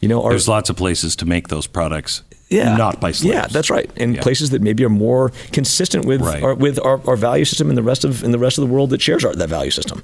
you 0.00 0.08
know, 0.08 0.22
our. 0.22 0.30
There's 0.30 0.48
lots 0.48 0.70
of 0.70 0.76
places 0.76 1.16
to 1.16 1.26
make 1.26 1.48
those 1.48 1.66
products. 1.66 2.22
Yeah, 2.50 2.76
not 2.76 2.98
by 2.98 3.12
slaves. 3.12 3.34
Yeah, 3.34 3.46
that's 3.46 3.68
right. 3.68 3.90
And 3.96 4.14
yeah. 4.14 4.22
places 4.22 4.50
that 4.50 4.62
maybe 4.62 4.82
are 4.84 4.88
more 4.88 5.32
consistent 5.52 6.06
with 6.06 6.22
right. 6.22 6.42
our, 6.42 6.54
with 6.54 6.78
our, 6.82 6.98
our 7.06 7.16
value 7.16 7.44
system 7.44 7.68
and 7.68 7.76
the 7.76 7.82
rest 7.82 8.04
of 8.04 8.24
in 8.24 8.30
the 8.30 8.38
rest 8.38 8.56
of 8.56 8.66
the 8.66 8.72
world 8.72 8.90
that 8.90 9.02
shares 9.02 9.24
our, 9.24 9.34
that 9.34 9.48
value 9.48 9.70
system. 9.70 10.02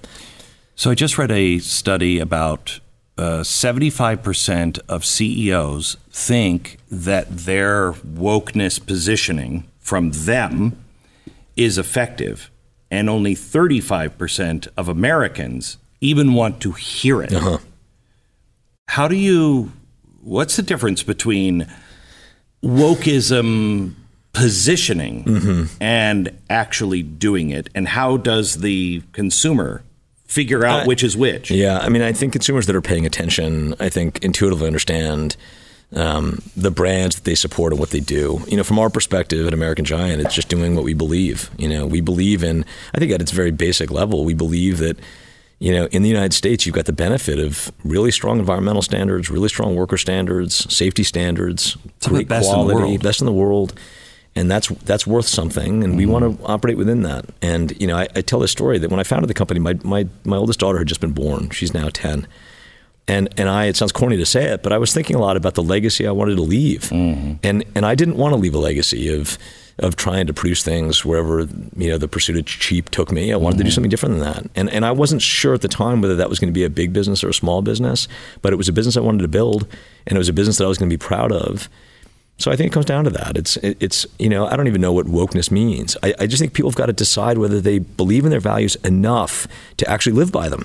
So 0.76 0.90
I 0.90 0.94
just 0.94 1.16
read 1.16 1.30
a 1.30 1.58
study 1.60 2.18
about 2.18 2.80
uh, 3.16 3.40
75% 3.40 4.80
of 4.88 5.04
CEOs 5.04 5.96
think 6.10 6.78
that 6.90 7.30
their 7.30 7.92
wokeness 7.92 8.84
positioning 8.84 9.68
from 9.78 10.10
them 10.10 10.82
is 11.56 11.78
effective, 11.78 12.50
and 12.90 13.08
only 13.08 13.34
35% 13.34 14.68
of 14.76 14.88
Americans 14.88 15.78
even 16.00 16.34
want 16.34 16.60
to 16.60 16.72
hear 16.72 17.22
it. 17.22 17.32
Uh-huh. 17.32 17.58
How 18.88 19.08
do 19.08 19.16
you, 19.16 19.72
what's 20.20 20.56
the 20.56 20.62
difference 20.62 21.02
between 21.02 21.66
wokeism 22.62 23.94
positioning 24.32 25.24
mm-hmm. 25.24 25.82
and 25.82 26.36
actually 26.50 27.02
doing 27.02 27.50
it? 27.50 27.70
And 27.74 27.88
how 27.88 28.16
does 28.16 28.56
the 28.56 29.02
consumer 29.12 29.82
figure 30.26 30.64
out 30.64 30.82
uh, 30.82 30.84
which 30.86 31.02
is 31.02 31.16
which. 31.16 31.50
Yeah, 31.50 31.78
I 31.78 31.88
mean, 31.88 32.02
I 32.02 32.12
think 32.12 32.32
consumers 32.32 32.66
that 32.66 32.76
are 32.76 32.80
paying 32.82 33.06
attention, 33.06 33.74
I 33.80 33.88
think 33.88 34.22
intuitively 34.24 34.66
understand 34.66 35.36
um, 35.94 36.40
the 36.56 36.70
brands 36.70 37.16
that 37.16 37.24
they 37.24 37.34
support 37.34 37.72
and 37.72 37.78
what 37.80 37.90
they 37.90 38.00
do. 38.00 38.42
You 38.48 38.56
know, 38.56 38.64
from 38.64 38.78
our 38.78 38.90
perspective 38.90 39.46
at 39.46 39.52
American 39.54 39.84
Giant, 39.84 40.20
it's 40.20 40.34
just 40.34 40.48
doing 40.48 40.74
what 40.74 40.84
we 40.84 40.94
believe. 40.94 41.50
You 41.56 41.68
know, 41.68 41.86
we 41.86 42.00
believe 42.00 42.42
in. 42.42 42.64
I 42.94 42.98
think 42.98 43.12
at 43.12 43.20
its 43.20 43.30
very 43.30 43.50
basic 43.52 43.90
level, 43.90 44.24
we 44.24 44.34
believe 44.34 44.78
that 44.78 44.98
you 45.60 45.72
know, 45.72 45.86
in 45.92 46.02
the 46.02 46.08
United 46.08 46.34
States, 46.34 46.66
you've 46.66 46.74
got 46.74 46.84
the 46.86 46.92
benefit 46.92 47.38
of 47.38 47.70
really 47.84 48.10
strong 48.10 48.38
environmental 48.40 48.82
standards, 48.82 49.30
really 49.30 49.48
strong 49.48 49.76
worker 49.76 49.96
standards, 49.96 50.72
safety 50.74 51.04
standards, 51.04 51.72
Some 51.72 51.84
of 51.84 52.02
the 52.02 52.10
great 52.10 52.28
best 52.28 52.46
in 52.46 52.58
the 52.58 52.64
quality, 52.64 52.88
world. 52.90 53.02
best 53.02 53.20
in 53.20 53.26
the 53.26 53.32
world, 53.32 53.80
and 54.36 54.50
that's 54.50 54.68
that's 54.68 55.06
worth 55.06 55.26
something. 55.26 55.84
And 55.84 55.96
we 55.96 56.04
mm-hmm. 56.04 56.12
want 56.12 56.40
to 56.40 56.46
operate 56.46 56.76
within 56.76 57.02
that. 57.02 57.26
And 57.40 57.80
you 57.80 57.86
know, 57.86 57.96
I, 57.96 58.08
I 58.16 58.20
tell 58.20 58.40
this 58.40 58.52
story 58.52 58.78
that 58.78 58.90
when 58.90 59.00
I 59.00 59.04
founded 59.04 59.30
the 59.30 59.34
company, 59.34 59.60
my, 59.60 59.78
my 59.82 60.06
my 60.24 60.36
oldest 60.36 60.60
daughter 60.60 60.78
had 60.78 60.88
just 60.88 61.00
been 61.00 61.12
born. 61.12 61.50
She's 61.50 61.74
now 61.74 61.88
ten. 61.88 62.26
And 63.06 63.28
and 63.38 63.48
I 63.48 63.66
it 63.66 63.76
sounds 63.76 63.92
corny 63.92 64.16
to 64.16 64.26
say 64.26 64.44
it, 64.44 64.62
but 64.62 64.72
I 64.72 64.78
was 64.78 64.94
thinking 64.94 65.14
a 65.14 65.18
lot 65.18 65.36
about 65.36 65.54
the 65.54 65.62
legacy 65.62 66.06
I 66.06 66.10
wanted 66.10 66.36
to 66.36 66.42
leave, 66.42 66.84
mm-hmm. 66.84 67.34
and 67.42 67.62
and 67.74 67.84
I 67.84 67.94
didn't 67.94 68.16
want 68.16 68.32
to 68.32 68.36
leave 68.36 68.54
a 68.54 68.58
legacy 68.58 69.14
of 69.14 69.36
of 69.78 69.96
trying 69.96 70.26
to 70.26 70.32
produce 70.32 70.62
things 70.62 71.04
wherever 71.04 71.40
you 71.76 71.90
know 71.90 71.98
the 71.98 72.08
pursuit 72.08 72.38
of 72.38 72.46
cheap 72.46 72.88
took 72.88 73.12
me. 73.12 73.30
I 73.30 73.36
wanted 73.36 73.58
to 73.58 73.64
do 73.64 73.68
mm-hmm. 73.68 73.74
something 73.74 73.90
different 73.90 74.14
than 74.14 74.24
that, 74.24 74.50
and 74.54 74.70
and 74.70 74.86
I 74.86 74.92
wasn't 74.92 75.20
sure 75.20 75.52
at 75.52 75.60
the 75.60 75.68
time 75.68 76.00
whether 76.00 76.16
that 76.16 76.30
was 76.30 76.38
going 76.38 76.48
to 76.48 76.54
be 76.54 76.64
a 76.64 76.70
big 76.70 76.94
business 76.94 77.22
or 77.22 77.28
a 77.28 77.34
small 77.34 77.60
business, 77.60 78.08
but 78.40 78.54
it 78.54 78.56
was 78.56 78.70
a 78.70 78.72
business 78.72 78.96
I 78.96 79.00
wanted 79.00 79.20
to 79.20 79.28
build, 79.28 79.66
and 80.06 80.16
it 80.16 80.18
was 80.18 80.30
a 80.30 80.32
business 80.32 80.56
that 80.56 80.64
I 80.64 80.68
was 80.68 80.78
going 80.78 80.88
to 80.88 80.96
be 80.96 80.98
proud 80.98 81.30
of. 81.30 81.68
So 82.36 82.50
I 82.50 82.56
think 82.56 82.72
it 82.72 82.74
comes 82.74 82.86
down 82.86 83.04
to 83.04 83.10
that. 83.10 83.36
It's 83.36 83.56
it's 83.58 84.06
you 84.18 84.28
know 84.28 84.46
I 84.46 84.56
don't 84.56 84.66
even 84.66 84.80
know 84.80 84.92
what 84.92 85.06
wokeness 85.06 85.50
means. 85.50 85.96
I, 86.02 86.14
I 86.18 86.26
just 86.26 86.40
think 86.40 86.52
people 86.52 86.70
have 86.70 86.76
got 86.76 86.86
to 86.86 86.92
decide 86.92 87.38
whether 87.38 87.60
they 87.60 87.78
believe 87.78 88.24
in 88.24 88.30
their 88.30 88.40
values 88.40 88.76
enough 88.76 89.46
to 89.76 89.88
actually 89.88 90.14
live 90.14 90.32
by 90.32 90.48
them, 90.48 90.64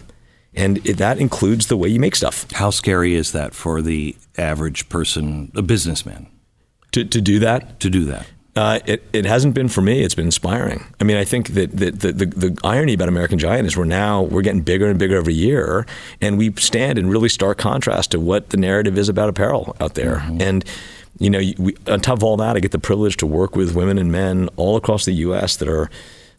and 0.55 0.77
that 0.77 1.19
includes 1.19 1.67
the 1.67 1.77
way 1.77 1.87
you 1.89 1.99
make 1.99 2.15
stuff. 2.15 2.49
How 2.53 2.71
scary 2.71 3.13
is 3.13 3.31
that 3.33 3.53
for 3.53 3.81
the 3.81 4.15
average 4.37 4.89
person, 4.89 5.51
a 5.55 5.61
businessman, 5.61 6.27
To 6.93 7.05
to 7.05 7.21
do 7.21 7.39
that, 7.39 7.79
to 7.81 7.89
do 7.89 8.05
that? 8.05 8.25
Uh, 8.55 8.79
it, 8.85 9.03
it 9.13 9.25
hasn't 9.25 9.53
been 9.53 9.69
for 9.69 9.81
me. 9.81 10.01
It's 10.03 10.15
been 10.15 10.25
inspiring. 10.25 10.83
I 10.99 11.03
mean, 11.05 11.15
I 11.15 11.23
think 11.23 11.49
that, 11.49 11.77
that 11.77 11.99
the, 12.01 12.11
the, 12.11 12.25
the 12.25 12.57
irony 12.63 12.93
about 12.93 13.07
American 13.07 13.37
Giant 13.37 13.67
is 13.67 13.77
we're 13.77 13.85
now 13.85 14.23
we're 14.23 14.41
getting 14.41 14.61
bigger 14.61 14.89
and 14.89 14.99
bigger 14.99 15.15
every 15.15 15.35
year, 15.35 15.85
and 16.19 16.37
we 16.37 16.51
stand 16.55 16.97
in 16.97 17.09
really 17.09 17.29
stark 17.29 17.57
contrast 17.57 18.11
to 18.11 18.19
what 18.19 18.49
the 18.49 18.57
narrative 18.57 18.97
is 18.97 19.07
about 19.07 19.29
apparel 19.29 19.77
out 19.79 19.93
there. 19.93 20.25
And 20.41 20.65
you 21.17 21.29
know, 21.29 21.39
we, 21.57 21.75
on 21.87 21.99
top 22.01 22.17
of 22.17 22.23
all 22.23 22.37
that, 22.37 22.55
I 22.55 22.59
get 22.59 22.71
the 22.71 22.79
privilege 22.79 23.17
to 23.17 23.25
work 23.25 23.55
with 23.55 23.75
women 23.75 23.97
and 23.97 24.11
men 24.11 24.49
all 24.55 24.75
across 24.75 25.05
the 25.05 25.13
U.S. 25.13 25.57
that 25.57 25.67
are 25.67 25.89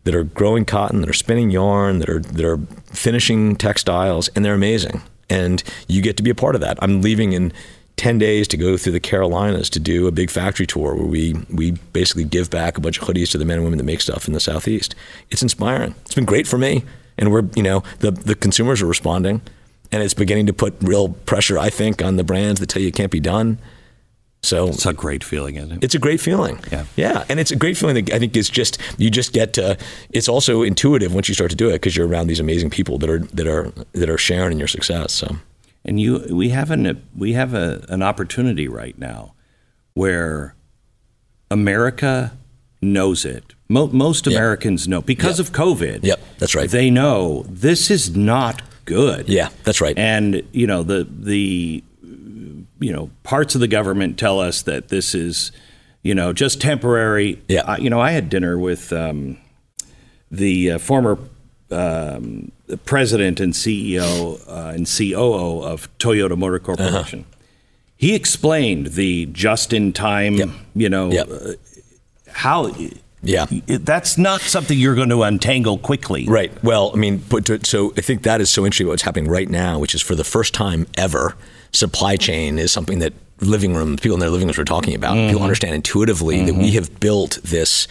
that 0.05 0.15
are 0.15 0.25
growing 0.25 0.65
cotton, 0.65 1.03
that 1.03 1.11
are 1.11 1.15
spinning 1.15 1.51
yarn, 1.51 1.99
that 1.99 2.09
are 2.09 2.21
that 2.21 2.45
are 2.45 2.59
finishing 2.93 3.57
textiles, 3.57 4.29
and 4.29 4.45
they're 4.45 4.55
amazing. 4.55 5.03
And 5.29 5.63
you 5.87 6.03
get 6.03 6.17
to 6.17 6.23
be 6.23 6.31
a 6.31 6.35
part 6.35 6.55
of 6.55 6.61
that. 6.61 6.79
I'm 6.83 7.03
leaving 7.03 7.33
in 7.33 7.53
10 7.97 8.19
days 8.19 8.49
to 8.49 8.57
go 8.57 8.77
through 8.79 8.93
the 8.93 8.99
Carolinas 8.99 9.69
to 9.71 9.79
do 9.79 10.07
a 10.07 10.11
big 10.11 10.31
factory 10.31 10.67
tour 10.67 10.95
where 10.95 11.07
we, 11.07 11.35
we 11.53 11.73
basically 11.93 12.25
give 12.25 12.49
back 12.49 12.79
a 12.79 12.81
bunch 12.81 12.99
of 12.99 13.07
hoodies 13.07 13.31
to 13.31 13.39
the 13.39 13.45
men 13.45 13.57
and 13.57 13.65
women 13.65 13.77
that 13.77 13.85
make 13.85 14.01
stuff 14.01 14.27
in 14.27 14.33
the 14.33 14.41
Southeast. 14.41 14.95
It's 15.31 15.43
inspiring. 15.43 15.95
It's 16.07 16.15
been 16.15 16.25
great 16.25 16.49
for 16.49 16.57
me. 16.57 16.83
And 17.19 17.31
we're, 17.31 17.45
you 17.55 17.63
know, 17.63 17.83
the, 17.99 18.11
the 18.11 18.35
consumers 18.35 18.81
are 18.81 18.87
responding 18.87 19.43
and 19.93 20.03
it's 20.03 20.15
beginning 20.15 20.47
to 20.47 20.55
put 20.55 20.75
real 20.81 21.11
pressure, 21.11 21.59
I 21.59 21.69
think, 21.69 22.03
on 22.03 22.17
the 22.17 22.25
brands 22.25 22.59
that 22.61 22.71
tell 22.71 22.81
you 22.81 22.89
it 22.89 22.95
can't 22.95 23.13
be 23.13 23.21
done. 23.21 23.59
So 24.43 24.69
It's 24.69 24.87
a 24.87 24.93
great 24.95 25.23
feeling, 25.23 25.57
isn't 25.57 25.71
it? 25.73 25.85
it's 25.85 25.95
a 25.95 25.99
great 25.99 26.21
feeling. 26.21 26.59
Yeah. 26.73 26.85
Yeah. 26.97 27.25
And 27.29 27.39
it's 27.39 27.51
a 27.51 27.57
great 27.57 27.77
feeling 27.77 28.03
that 28.05 28.15
I 28.15 28.19
think 28.19 28.35
is 28.37 28.49
just, 28.49 28.79
you 28.97 29.11
just 29.11 29.33
get 29.35 29.53
to, 29.55 29.77
it's 30.11 30.29
also 30.29 30.63
intuitive 30.63 31.13
once 31.15 31.29
you 31.29 31.35
start 31.35 31.51
to 31.51 31.57
do 31.57 31.69
it 31.69 31.75
because 31.75 31.95
you're 31.97 32.09
around 32.09 32.29
these 32.29 32.41
amazing 32.41 32.71
people 32.71 32.97
that 32.99 33.11
are, 33.11 33.19
that 33.19 33.47
are, 33.47 33.71
that 33.93 34.09
are 34.09 34.17
sharing 34.19 34.53
in 34.53 34.59
your 34.59 34.69
success. 34.69 35.13
So. 35.13 35.37
And 35.85 36.01
you, 36.01 36.27
we 36.31 36.51
have 36.51 36.71
an 36.71 37.03
we 37.17 37.33
have 37.35 37.55
a, 37.55 37.85
an 37.89 38.03
opportunity 38.03 38.69
right 38.69 38.99
now, 38.99 39.33
where 39.95 40.55
America 41.51 42.37
knows 42.83 43.25
it. 43.25 43.55
Mo, 43.69 43.87
most 43.89 44.27
Americans 44.27 44.89
know 44.89 45.01
because 45.01 45.39
Yep. 45.39 45.47
of 45.49 45.53
COVID. 45.55 46.01
Yep, 46.03 46.21
that's 46.39 46.55
right. 46.55 46.69
They 46.71 46.91
know 46.91 47.45
this 47.49 47.91
is 47.91 48.15
not 48.17 48.63
good. 48.85 49.29
Yeah, 49.29 49.49
that's 49.65 49.81
right. 49.81 49.97
And 49.97 50.43
you 50.53 50.67
know 50.67 50.83
the 50.83 51.07
the 51.11 51.83
you 52.81 52.93
know 52.93 53.11
parts 53.23 53.55
of 53.55 53.61
the 53.61 53.69
government 53.69 54.19
tell 54.19 54.41
us 54.41 54.63
that 54.63 54.89
this 54.89 55.15
is 55.15 55.53
you 56.03 56.15
know 56.15 56.33
just 56.33 56.61
temporary. 56.61 57.41
Yeah. 57.49 57.63
I, 57.67 57.77
you 57.79 57.91
know 57.91 58.01
I 58.01 58.11
had 58.13 58.29
dinner 58.29 58.59
with 58.59 58.93
um, 58.93 59.37
the 60.31 60.73
uh, 60.73 60.79
former 60.79 61.19
um, 61.71 62.51
president 62.85 63.39
and 63.41 63.53
CEO 63.53 64.41
uh, 64.49 64.73
and 64.75 64.87
COO 64.87 65.63
of 65.63 65.89
Toyota 65.99 66.37
Motor 66.37 66.57
Uh-huh. 66.57 66.77
Corporation. 66.77 67.25
He 67.97 68.15
explained 68.15 68.89
the 68.89 69.27
just-in-time, 69.27 70.35
Yep. 70.35 70.49
you 70.75 70.89
know, 70.89 71.13
Yep. 71.13 71.29
uh, 71.31 71.53
how 72.33 72.75
Yeah. 73.23 73.45
that's 73.67 74.17
not 74.17 74.41
something 74.41 74.79
you're 74.79 74.95
going 74.95 75.11
to 75.11 75.23
untangle 75.23 75.77
quickly. 75.77 76.25
Right. 76.27 76.51
Well, 76.65 76.93
I 76.95 76.97
mean, 76.97 77.23
but 77.29 77.45
to, 77.47 77.61
so 77.65 77.93
I 77.99 78.01
think 78.01 78.23
that 78.23 78.41
is 78.41 78.49
so 78.49 78.65
interesting 78.65 78.87
what's 78.87 79.03
happening 79.03 79.31
right 79.31 79.51
now, 79.51 79.79
which 79.79 79.95
is 79.95 80.01
for 80.01 80.15
the 80.15 80.25
first 80.25 80.55
time 80.55 80.87
ever, 80.97 81.37
supply 81.73 82.17
chain 82.17 82.59
is 82.59 82.73
something 82.73 82.99
that 83.01 83.13
living 83.41 83.75
rooms, 83.75 84.01
people 84.01 84.15
in 84.15 84.21
their 84.21 84.31
living 84.31 84.47
rooms 84.49 84.59
were 84.59 84.65
talking 84.65 84.95
about. 84.95 85.15
People 85.15 85.35
mm-hmm. 85.35 85.43
understand 85.45 85.75
intuitively 85.75 86.45
that 86.45 86.55
we 86.55 86.67
mm-hmm. 86.67 86.75
have 86.75 87.01
built 87.01 87.39
this 87.43 87.89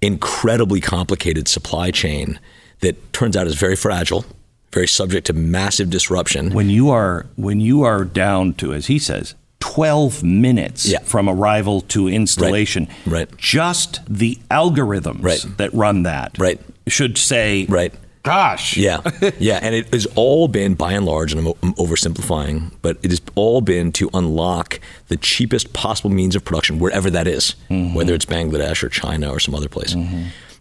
incredibly 0.00 0.80
complicated 0.80 1.48
supply 1.48 1.90
chain 1.90 2.38
that 2.80 3.12
turns 3.12 3.36
out 3.36 3.46
is 3.46 3.54
very 3.54 3.76
fragile, 3.76 4.24
very 4.72 4.88
subject 4.88 5.26
to 5.28 5.32
massive 5.32 5.88
disruption. 5.90 6.50
when 6.52 6.68
you 6.68 6.90
are 6.90 7.26
when 7.36 7.60
you 7.60 7.82
are 7.82 8.04
down 8.04 8.52
to 8.54 8.74
as 8.74 8.86
he 8.86 8.98
says 8.98 9.34
12 9.60 10.24
minutes 10.24 10.86
Yeah. 10.86 10.98
from 11.04 11.28
arrival 11.28 11.82
to 11.82 12.08
installation 12.08 12.88
Right. 13.06 13.28
just 13.36 14.00
the 14.08 14.38
algorithms 14.50 15.22
Right. 15.22 15.44
that 15.58 15.72
run 15.72 16.02
that 16.02 16.36
Right. 16.36 16.60
should 16.88 17.16
say 17.16 17.66
Right. 17.68 17.94
Gosh 18.22 18.76
Yeah, 18.76 19.00
yeah, 19.38 19.58
and 19.62 19.74
it 19.74 19.92
has 19.92 20.06
all 20.14 20.48
been, 20.48 20.74
by 20.74 20.92
and 20.92 21.04
large, 21.04 21.32
and 21.32 21.46
I'm, 21.46 21.52
I'm 21.62 21.74
oversimplifying, 21.74 22.72
but 22.82 22.96
it 23.02 23.10
has 23.10 23.20
all 23.34 23.60
been 23.60 23.92
to 23.92 24.08
unlock 24.14 24.80
the 25.08 25.16
cheapest 25.16 25.72
possible 25.72 26.10
means 26.10 26.36
of 26.36 26.44
production 26.44 26.78
wherever 26.78 27.10
that 27.10 27.26
is, 27.26 27.54
Mm-hmm. 27.70 27.94
whether 27.94 28.14
it's 28.14 28.24
Bangladesh 28.26 28.82
or 28.82 28.88
China 28.88 29.30
or 29.30 29.40
some 29.40 29.54
other 29.54 29.68
place. 29.68 29.94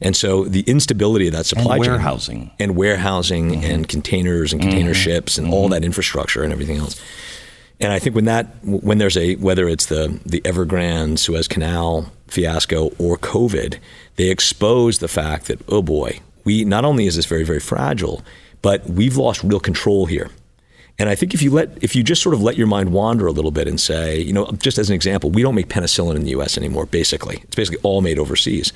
And 0.04 0.16
so 0.16 0.46
the 0.46 0.62
instability 0.62 1.28
of 1.28 1.34
that 1.34 1.46
supply 1.46 1.78
chain, 1.78 1.92
warehousing. 1.92 2.40
Mm-hmm. 2.46 2.56
and 2.64 2.76
warehousing, 2.76 3.64
and 3.64 3.88
containers 3.88 4.52
and 4.54 4.62
container 4.62 4.94
ships, 4.96 5.38
and 5.38 5.54
all 5.54 5.70
that 5.70 5.84
infrastructure 5.84 6.42
and 6.44 6.52
everything 6.52 6.78
else. 6.78 7.00
And 7.80 7.92
I 7.92 8.00
think 8.00 8.16
when 8.16 8.26
that 8.26 8.48
when 8.64 8.98
there's 8.98 9.18
a 9.18 9.36
whether 9.36 9.68
it's 9.70 9.86
the 9.88 10.20
the 10.26 10.42
Evergrande 10.42 11.20
Suez 11.20 11.48
Canal 11.48 12.12
fiasco 12.28 12.92
or 12.98 13.18
COVID, 13.18 13.78
they 14.16 14.30
expose 14.32 15.00
the 15.00 15.08
fact 15.08 15.46
that 15.48 15.60
oh 15.68 15.82
boy, 15.84 16.20
we 16.44 16.66
not 16.66 16.86
only 16.86 17.08
is 17.08 17.16
this 17.16 17.26
very 17.26 17.44
very 17.44 17.60
fragile, 17.60 18.22
but 18.62 18.88
we've 18.90 19.18
lost 19.18 19.44
real 19.44 19.60
control 19.60 20.06
here. 20.06 20.30
And 21.00 21.10
I 21.10 21.16
think 21.16 21.34
if 21.34 21.42
you 21.42 21.52
let 21.52 21.78
if 21.82 21.96
you 21.96 22.04
just 22.04 22.22
sort 22.22 22.36
of 22.36 22.42
let 22.42 22.58
your 22.58 22.68
mind 22.68 22.92
wander 22.92 23.26
a 23.26 23.32
little 23.32 23.52
bit 23.52 23.68
and 23.68 23.80
say, 23.80 24.22
you 24.22 24.34
know, 24.34 24.52
just 24.54 24.78
as 24.78 24.90
an 24.90 24.96
example, 24.96 25.32
we 25.32 25.42
don't 25.42 25.56
make 25.56 25.68
penicillin 25.68 26.16
in 26.16 26.24
the 26.24 26.32
U.S. 26.32 26.58
anymore. 26.58 26.86
Basically, 26.86 27.38
it's 27.44 27.56
basically 27.56 27.80
all 27.84 28.02
made 28.02 28.20
overseas. 28.20 28.72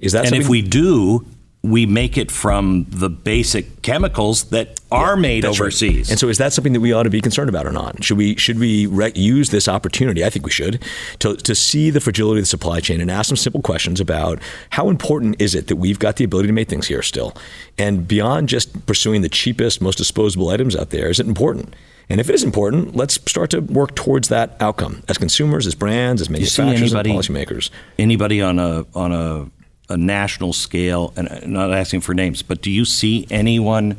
Is 0.00 0.12
that 0.12 0.26
and 0.26 0.36
if 0.36 0.48
we 0.48 0.62
do 0.62 1.26
we 1.68 1.86
make 1.86 2.16
it 2.16 2.30
from 2.30 2.86
the 2.88 3.08
basic 3.08 3.82
chemicals 3.82 4.44
that 4.44 4.80
are 4.90 5.16
made 5.16 5.44
That's 5.44 5.58
right. 5.58 5.66
overseas 5.66 6.10
And 6.10 6.18
so, 6.18 6.28
is 6.28 6.38
that 6.38 6.52
something 6.52 6.72
that 6.72 6.80
we 6.80 6.92
ought 6.92 7.02
to 7.02 7.10
be 7.10 7.20
concerned 7.20 7.48
about 7.48 7.66
or 7.66 7.72
not? 7.72 8.02
Should 8.02 8.16
we 8.16 8.36
should 8.36 8.58
we 8.58 8.86
re- 8.86 9.12
use 9.14 9.50
this 9.50 9.68
opportunity? 9.68 10.24
I 10.24 10.30
think 10.30 10.44
we 10.44 10.50
should 10.50 10.82
to 11.20 11.36
to 11.36 11.54
see 11.54 11.90
the 11.90 12.00
fragility 12.00 12.40
of 12.40 12.42
the 12.44 12.48
supply 12.48 12.80
chain 12.80 13.00
and 13.00 13.10
ask 13.10 13.28
some 13.28 13.36
simple 13.36 13.60
questions 13.62 14.00
about 14.00 14.40
how 14.70 14.88
important 14.88 15.40
is 15.40 15.54
it 15.54 15.66
that 15.66 15.76
we've 15.76 15.98
got 15.98 16.16
the 16.16 16.24
ability 16.24 16.48
to 16.48 16.52
make 16.52 16.68
things 16.68 16.86
here 16.86 17.02
still, 17.02 17.34
and 17.76 18.08
beyond 18.08 18.48
just 18.48 18.86
pursuing 18.86 19.22
the 19.22 19.28
cheapest, 19.28 19.80
most 19.80 19.98
disposable 19.98 20.48
items 20.48 20.74
out 20.74 20.90
there, 20.90 21.08
is 21.08 21.20
it 21.20 21.26
important? 21.26 21.74
And 22.10 22.20
if 22.20 22.30
it 22.30 22.34
is 22.34 22.42
important, 22.42 22.96
let's 22.96 23.14
start 23.30 23.50
to 23.50 23.60
work 23.60 23.94
towards 23.94 24.28
that 24.28 24.56
outcome 24.60 25.02
as 25.08 25.18
consumers, 25.18 25.66
as 25.66 25.74
brands, 25.74 26.22
as 26.22 26.30
manufacturers, 26.30 26.94
and 26.94 27.06
policymakers. 27.06 27.70
anybody 27.98 28.40
on 28.40 28.58
a 28.58 28.86
on 28.94 29.12
a 29.12 29.50
a 29.88 29.96
national 29.96 30.52
scale 30.52 31.12
and 31.16 31.28
I'm 31.28 31.52
not 31.52 31.72
asking 31.72 32.00
for 32.02 32.14
names 32.14 32.42
but 32.42 32.60
do 32.62 32.70
you 32.70 32.84
see 32.84 33.26
anyone 33.30 33.96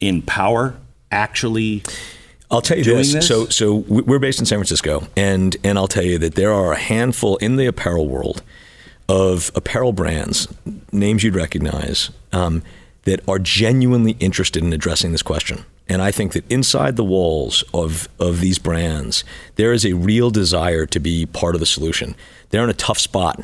in 0.00 0.22
power 0.22 0.74
actually 1.10 1.82
I'll 2.50 2.60
tell 2.60 2.76
you 2.76 2.84
doing 2.84 2.98
this. 2.98 3.12
this? 3.14 3.26
So, 3.26 3.46
so 3.46 3.76
we- 3.76 4.02
we're 4.02 4.18
based 4.18 4.38
in 4.38 4.44
San 4.44 4.58
Francisco, 4.58 5.08
and 5.16 5.56
and 5.64 5.78
I'll 5.78 5.88
tell 5.88 6.02
you 6.04 6.18
that 6.18 6.34
there 6.34 6.52
are 6.52 6.72
a 6.72 6.78
handful 6.78 7.36
in 7.38 7.56
the 7.56 7.64
apparel 7.64 8.06
world 8.08 8.42
of 9.08 9.50
apparel 9.54 9.94
brands, 9.94 10.48
names 10.92 11.24
you'd 11.24 11.34
recognize, 11.34 12.10
um, 12.30 12.62
that 13.04 13.20
are 13.26 13.38
genuinely 13.38 14.16
interested 14.20 14.62
in 14.62 14.70
addressing 14.72 15.12
this 15.12 15.22
question. 15.22 15.64
And 15.88 16.02
I 16.02 16.10
think 16.12 16.32
that 16.32 16.44
inside 16.50 16.96
the 16.96 17.04
walls 17.04 17.64
of 17.72 18.06
of 18.20 18.40
these 18.40 18.58
brands, 18.58 19.24
there 19.56 19.72
is 19.72 19.86
a 19.86 19.94
real 19.94 20.28
desire 20.30 20.84
to 20.84 21.00
be 21.00 21.24
part 21.24 21.54
of 21.54 21.60
the 21.60 21.66
solution. 21.66 22.14
They're 22.50 22.64
in 22.64 22.70
a 22.70 22.74
tough 22.74 22.98
spot. 22.98 23.42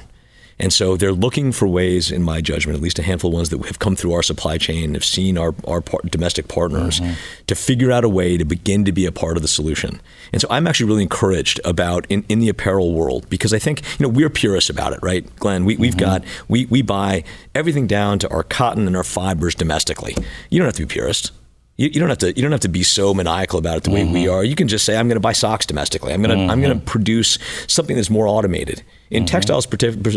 And 0.60 0.72
so 0.72 0.96
they're 0.96 1.12
looking 1.12 1.52
for 1.52 1.68
ways, 1.68 2.10
in 2.10 2.22
my 2.22 2.40
judgment, 2.40 2.76
at 2.76 2.82
least 2.82 2.98
a 2.98 3.02
handful 3.02 3.30
of 3.30 3.34
ones 3.34 3.50
that 3.50 3.64
have 3.66 3.78
come 3.78 3.94
through 3.94 4.12
our 4.12 4.22
supply 4.22 4.58
chain, 4.58 4.94
have 4.94 5.04
seen 5.04 5.38
our, 5.38 5.54
our 5.66 5.80
par- 5.80 6.00
domestic 6.04 6.48
partners, 6.48 7.00
mm-hmm. 7.00 7.14
to 7.46 7.54
figure 7.54 7.92
out 7.92 8.04
a 8.04 8.08
way 8.08 8.36
to 8.36 8.44
begin 8.44 8.84
to 8.84 8.92
be 8.92 9.06
a 9.06 9.12
part 9.12 9.36
of 9.36 9.42
the 9.42 9.48
solution. 9.48 10.00
And 10.32 10.42
so 10.42 10.48
I'm 10.50 10.66
actually 10.66 10.86
really 10.86 11.02
encouraged 11.02 11.60
about 11.64 12.06
in, 12.08 12.24
in 12.28 12.40
the 12.40 12.48
apparel 12.48 12.92
world 12.92 13.28
because 13.30 13.54
I 13.54 13.58
think, 13.58 13.82
you 13.98 14.04
know, 14.04 14.08
we're 14.08 14.30
purists 14.30 14.68
about 14.68 14.92
it, 14.92 14.98
right, 15.02 15.24
Glenn? 15.36 15.64
We, 15.64 15.76
we've 15.76 15.94
mm-hmm. 15.94 16.00
got, 16.00 16.24
we, 16.48 16.66
we 16.66 16.82
buy 16.82 17.22
everything 17.54 17.86
down 17.86 18.18
to 18.20 18.30
our 18.30 18.42
cotton 18.42 18.86
and 18.86 18.96
our 18.96 19.04
fibers 19.04 19.54
domestically. 19.54 20.16
You 20.50 20.58
don't 20.58 20.66
have 20.66 20.74
to 20.74 20.86
be 20.86 20.92
purist. 20.92 21.30
You, 21.76 21.88
you, 21.92 22.00
don't 22.00 22.08
have 22.08 22.18
to. 22.18 22.34
You 22.34 22.42
don't 22.42 22.50
have 22.50 22.60
to 22.62 22.68
be 22.68 22.82
so 22.82 23.14
maniacal 23.14 23.60
about 23.60 23.76
it 23.76 23.84
the 23.84 23.92
way 23.92 24.02
mm-hmm. 24.02 24.12
we 24.12 24.26
are. 24.26 24.42
You 24.42 24.56
can 24.56 24.66
just 24.66 24.84
say, 24.84 24.96
"I'm 24.96 25.06
going 25.06 25.14
to 25.14 25.20
buy 25.20 25.32
socks 25.32 25.64
domestically. 25.64 26.12
I'm 26.12 26.20
going 26.20 26.36
to. 26.36 26.42
Mm-hmm. 26.42 26.50
I'm 26.50 26.60
going 26.60 26.76
to 26.76 26.84
produce 26.84 27.38
something 27.68 27.94
that's 27.94 28.10
more 28.10 28.26
automated." 28.26 28.82
In 29.10 29.24
mm-hmm. 29.24 29.26
textiles, 29.26 29.64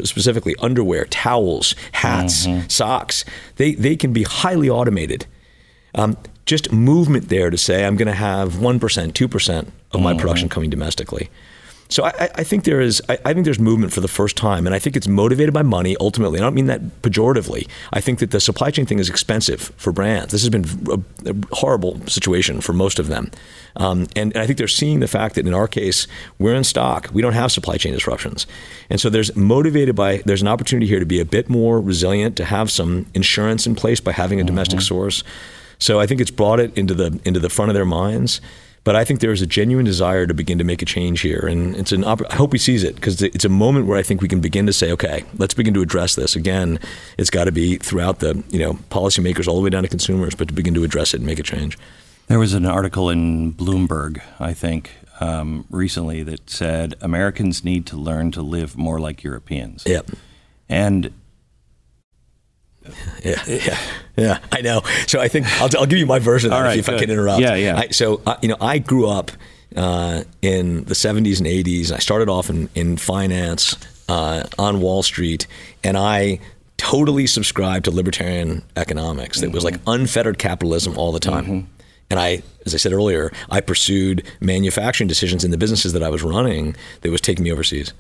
specifically 0.10 0.56
underwear, 0.60 1.06
towels, 1.06 1.76
hats, 1.94 2.46
mm-hmm. 2.46 2.68
socks, 2.68 3.24
they 3.56 3.74
they 3.74 3.96
can 3.96 4.14
be 4.14 4.24
highly 4.24 4.70
automated. 4.70 5.26
Um, 5.96 6.18
just 6.46 6.72
movement 6.72 7.30
there 7.30 7.50
to 7.50 7.58
say, 7.58 7.86
"I'm 7.86 7.96
going 7.96 8.08
to 8.08 8.14
have 8.14 8.60
one 8.60 8.80
percent, 8.80 9.16
two 9.16 9.28
percent 9.28 9.72
of 9.92 10.02
my 10.02 10.14
production 10.14 10.48
mm-hmm. 10.48 10.54
coming 10.54 10.70
domestically." 10.70 11.30
So 11.92 12.06
I, 12.06 12.30
I, 12.36 12.44
think 12.46 12.64
there 12.64 12.80
is, 12.80 13.02
I, 13.10 13.18
I, 13.26 13.34
think 13.34 13.44
there's 13.44 13.60
movement 13.60 13.92
for 13.92 14.00
the 14.00 14.08
first 14.08 14.38
time, 14.38 14.66
and 14.66 14.74
I 14.74 14.80
think 14.80 14.96
it's 14.96 15.10
motivated 15.10 15.54
by 15.54 15.62
money. 15.62 15.98
Ultimately, 16.00 16.40
I 16.40 16.42
don't 16.42 16.54
mean 16.54 16.68
that 16.68 16.82
pejoratively. 17.02 17.68
I 17.92 18.00
think 18.00 18.20
that 18.20 18.32
the 18.32 18.40
supply 18.40 18.72
chain 18.72 18.86
thing 18.86 18.98
is 18.98 19.10
expensive 19.10 19.74
for 19.76 19.92
brands. 19.92 20.32
This 20.32 20.42
has 20.42 20.50
been 20.50 20.64
a, 20.90 21.32
a 21.32 21.36
horrible 21.54 22.00
situation 22.08 22.62
for 22.62 22.72
most 22.72 22.98
of 22.98 23.08
them, 23.08 23.30
um, 23.76 24.08
and, 24.16 24.34
and, 24.34 24.38
I 24.38 24.46
think 24.46 24.58
they're 24.58 24.70
seeing 24.70 25.02
the 25.02 25.08
fact 25.08 25.36
that 25.36 25.46
in 25.46 25.54
our 25.54 25.68
case 25.68 26.08
we're 26.40 26.56
in 26.56 26.64
stock. 26.64 27.10
We 27.12 27.22
don't 27.22 27.34
have 27.34 27.52
supply 27.52 27.76
chain 27.76 27.94
disruptions, 27.94 28.48
and 28.90 29.02
so 29.02 29.10
there's 29.10 29.36
motivated 29.36 29.94
by 29.94 30.22
there's 30.26 30.42
an 30.42 30.48
opportunity 30.48 30.88
here 30.88 31.00
to 31.00 31.06
be 31.06 31.20
a 31.20 31.26
bit 31.26 31.50
more 31.50 31.82
resilient, 31.82 32.38
to 32.38 32.46
have 32.46 32.72
some 32.72 33.06
insurance 33.14 33.68
in 33.68 33.76
place 33.76 34.00
by 34.00 34.14
having 34.14 34.40
a 34.40 34.46
domestic 34.46 34.80
mm-hmm. 34.80 34.96
source. 34.96 35.26
So 35.78 36.00
I 36.00 36.08
think 36.08 36.22
it's 36.22 36.32
brought 36.32 36.62
it 36.62 36.78
into 36.78 36.94
the 36.94 37.20
into 37.26 37.42
the 37.42 37.50
front 37.50 37.70
of 37.70 37.76
their 37.76 37.86
minds. 37.86 38.40
But 38.84 38.96
I 38.96 39.04
think 39.06 39.20
there 39.20 39.32
is 39.32 39.44
a 39.44 39.48
genuine 39.48 39.86
desire 39.86 40.26
to 40.26 40.34
begin 40.34 40.58
to 40.58 40.64
make 40.64 40.82
a 40.82 40.86
change 40.86 41.22
here, 41.22 41.46
and 41.48 41.76
it's 41.76 41.92
an. 41.92 42.04
I 42.04 42.18
hope 42.34 42.52
he 42.52 42.58
sees 42.58 42.84
it 42.84 42.96
because 42.96 43.22
it's 43.22 43.46
a 43.46 43.50
moment 43.50 43.86
where 43.86 43.98
I 43.98 44.02
think 44.02 44.22
we 44.22 44.28
can 44.28 44.42
begin 44.42 44.66
to 44.66 44.74
say, 44.74 44.92
okay, 44.92 45.24
let's 45.38 45.54
begin 45.54 45.76
to 45.76 45.82
address 45.82 46.16
this. 46.16 46.36
Again, 46.36 46.80
it's 47.18 47.30
got 47.30 47.44
to 47.44 47.52
be 47.52 47.78
throughout 47.78 48.20
the 48.20 48.44
you 48.50 48.58
know 48.58 48.74
policymakers 48.90 49.48
all 49.48 49.56
the 49.56 49.62
way 49.62 49.70
down 49.70 49.84
to 49.84 49.90
consumers, 49.90 50.34
but 50.34 50.48
to 50.48 50.54
begin 50.54 50.74
to 50.74 50.84
address 50.84 51.14
it 51.14 51.18
and 51.18 51.28
make 51.28 51.38
a 51.38 51.44
change. 51.44 51.78
There 52.26 52.40
was 52.40 52.54
an 52.54 52.66
article 52.66 53.10
in 53.10 53.54
Bloomberg, 53.54 54.22
I 54.40 54.54
think, 54.54 54.92
um, 55.20 55.66
recently 55.70 56.24
that 56.24 56.50
said 56.50 56.96
Americans 57.02 57.64
need 57.64 57.86
to 57.88 57.98
learn 57.98 58.32
to 58.32 58.42
live 58.42 58.78
more 58.78 59.00
like 59.00 59.24
Europeans. 59.24 59.84
Yep. 59.86 60.12
And 60.70 61.14
yeah, 63.24 63.44
yeah, 63.48 63.78
yeah. 64.18 64.40
I 64.52 64.62
know. 64.62 64.82
So 65.08 65.20
I 65.20 65.28
think 65.28 65.48
I'll, 65.62 65.70
I'll 65.80 65.86
give 65.86 66.00
you 66.00 66.06
my 66.06 66.20
version. 66.20 66.52
All 66.52 66.62
right, 66.62 66.80
if 66.80 66.86
good. 66.86 66.96
I 66.96 67.00
can 67.00 67.10
interrupt. 67.10 67.42
Yeah, 67.42 67.56
yeah. 67.56 67.78
I, 67.78 67.88
so 67.90 68.22
uh, 68.26 68.38
you 68.42 68.50
know, 68.50 68.58
I 68.62 68.80
grew 68.80 69.08
up 69.08 69.32
uh, 69.76 70.24
in 70.42 70.84
the 70.86 70.94
'70s 70.94 71.38
and 71.38 71.48
'80s. 71.48 71.92
I 71.92 72.00
started 72.00 72.30
off 72.30 72.50
in 72.50 72.70
in 72.76 72.98
finance 72.98 73.76
uh, 74.10 74.44
on 74.58 74.82
Wall 74.82 75.04
Street, 75.04 75.48
and 75.84 75.98
I 75.98 76.40
totally 76.78 77.28
subscribed 77.28 77.86
to 77.86 77.92
libertarian 77.92 78.64
economics. 78.76 79.38
Mm-hmm. 79.38 79.50
It 79.50 79.54
was 79.54 79.64
like 79.64 79.80
unfettered 79.86 80.40
capitalism 80.40 80.98
all 80.98 81.12
the 81.12 81.20
time. 81.20 81.46
Mm-hmm. 81.46 81.68
And 82.10 82.20
I, 82.20 82.42
as 82.66 82.74
I 82.74 82.78
said 82.78 82.92
earlier, 82.92 83.32
I 83.50 83.62
pursued 83.62 84.26
manufacturing 84.42 85.08
decisions 85.08 85.46
in 85.46 85.52
the 85.52 85.58
businesses 85.58 85.94
that 85.94 86.04
I 86.04 86.10
was 86.10 86.24
running 86.24 86.76
that 87.02 87.12
was 87.12 87.22
taking 87.22 87.44
me 87.44 87.52
overseas. 87.54 87.94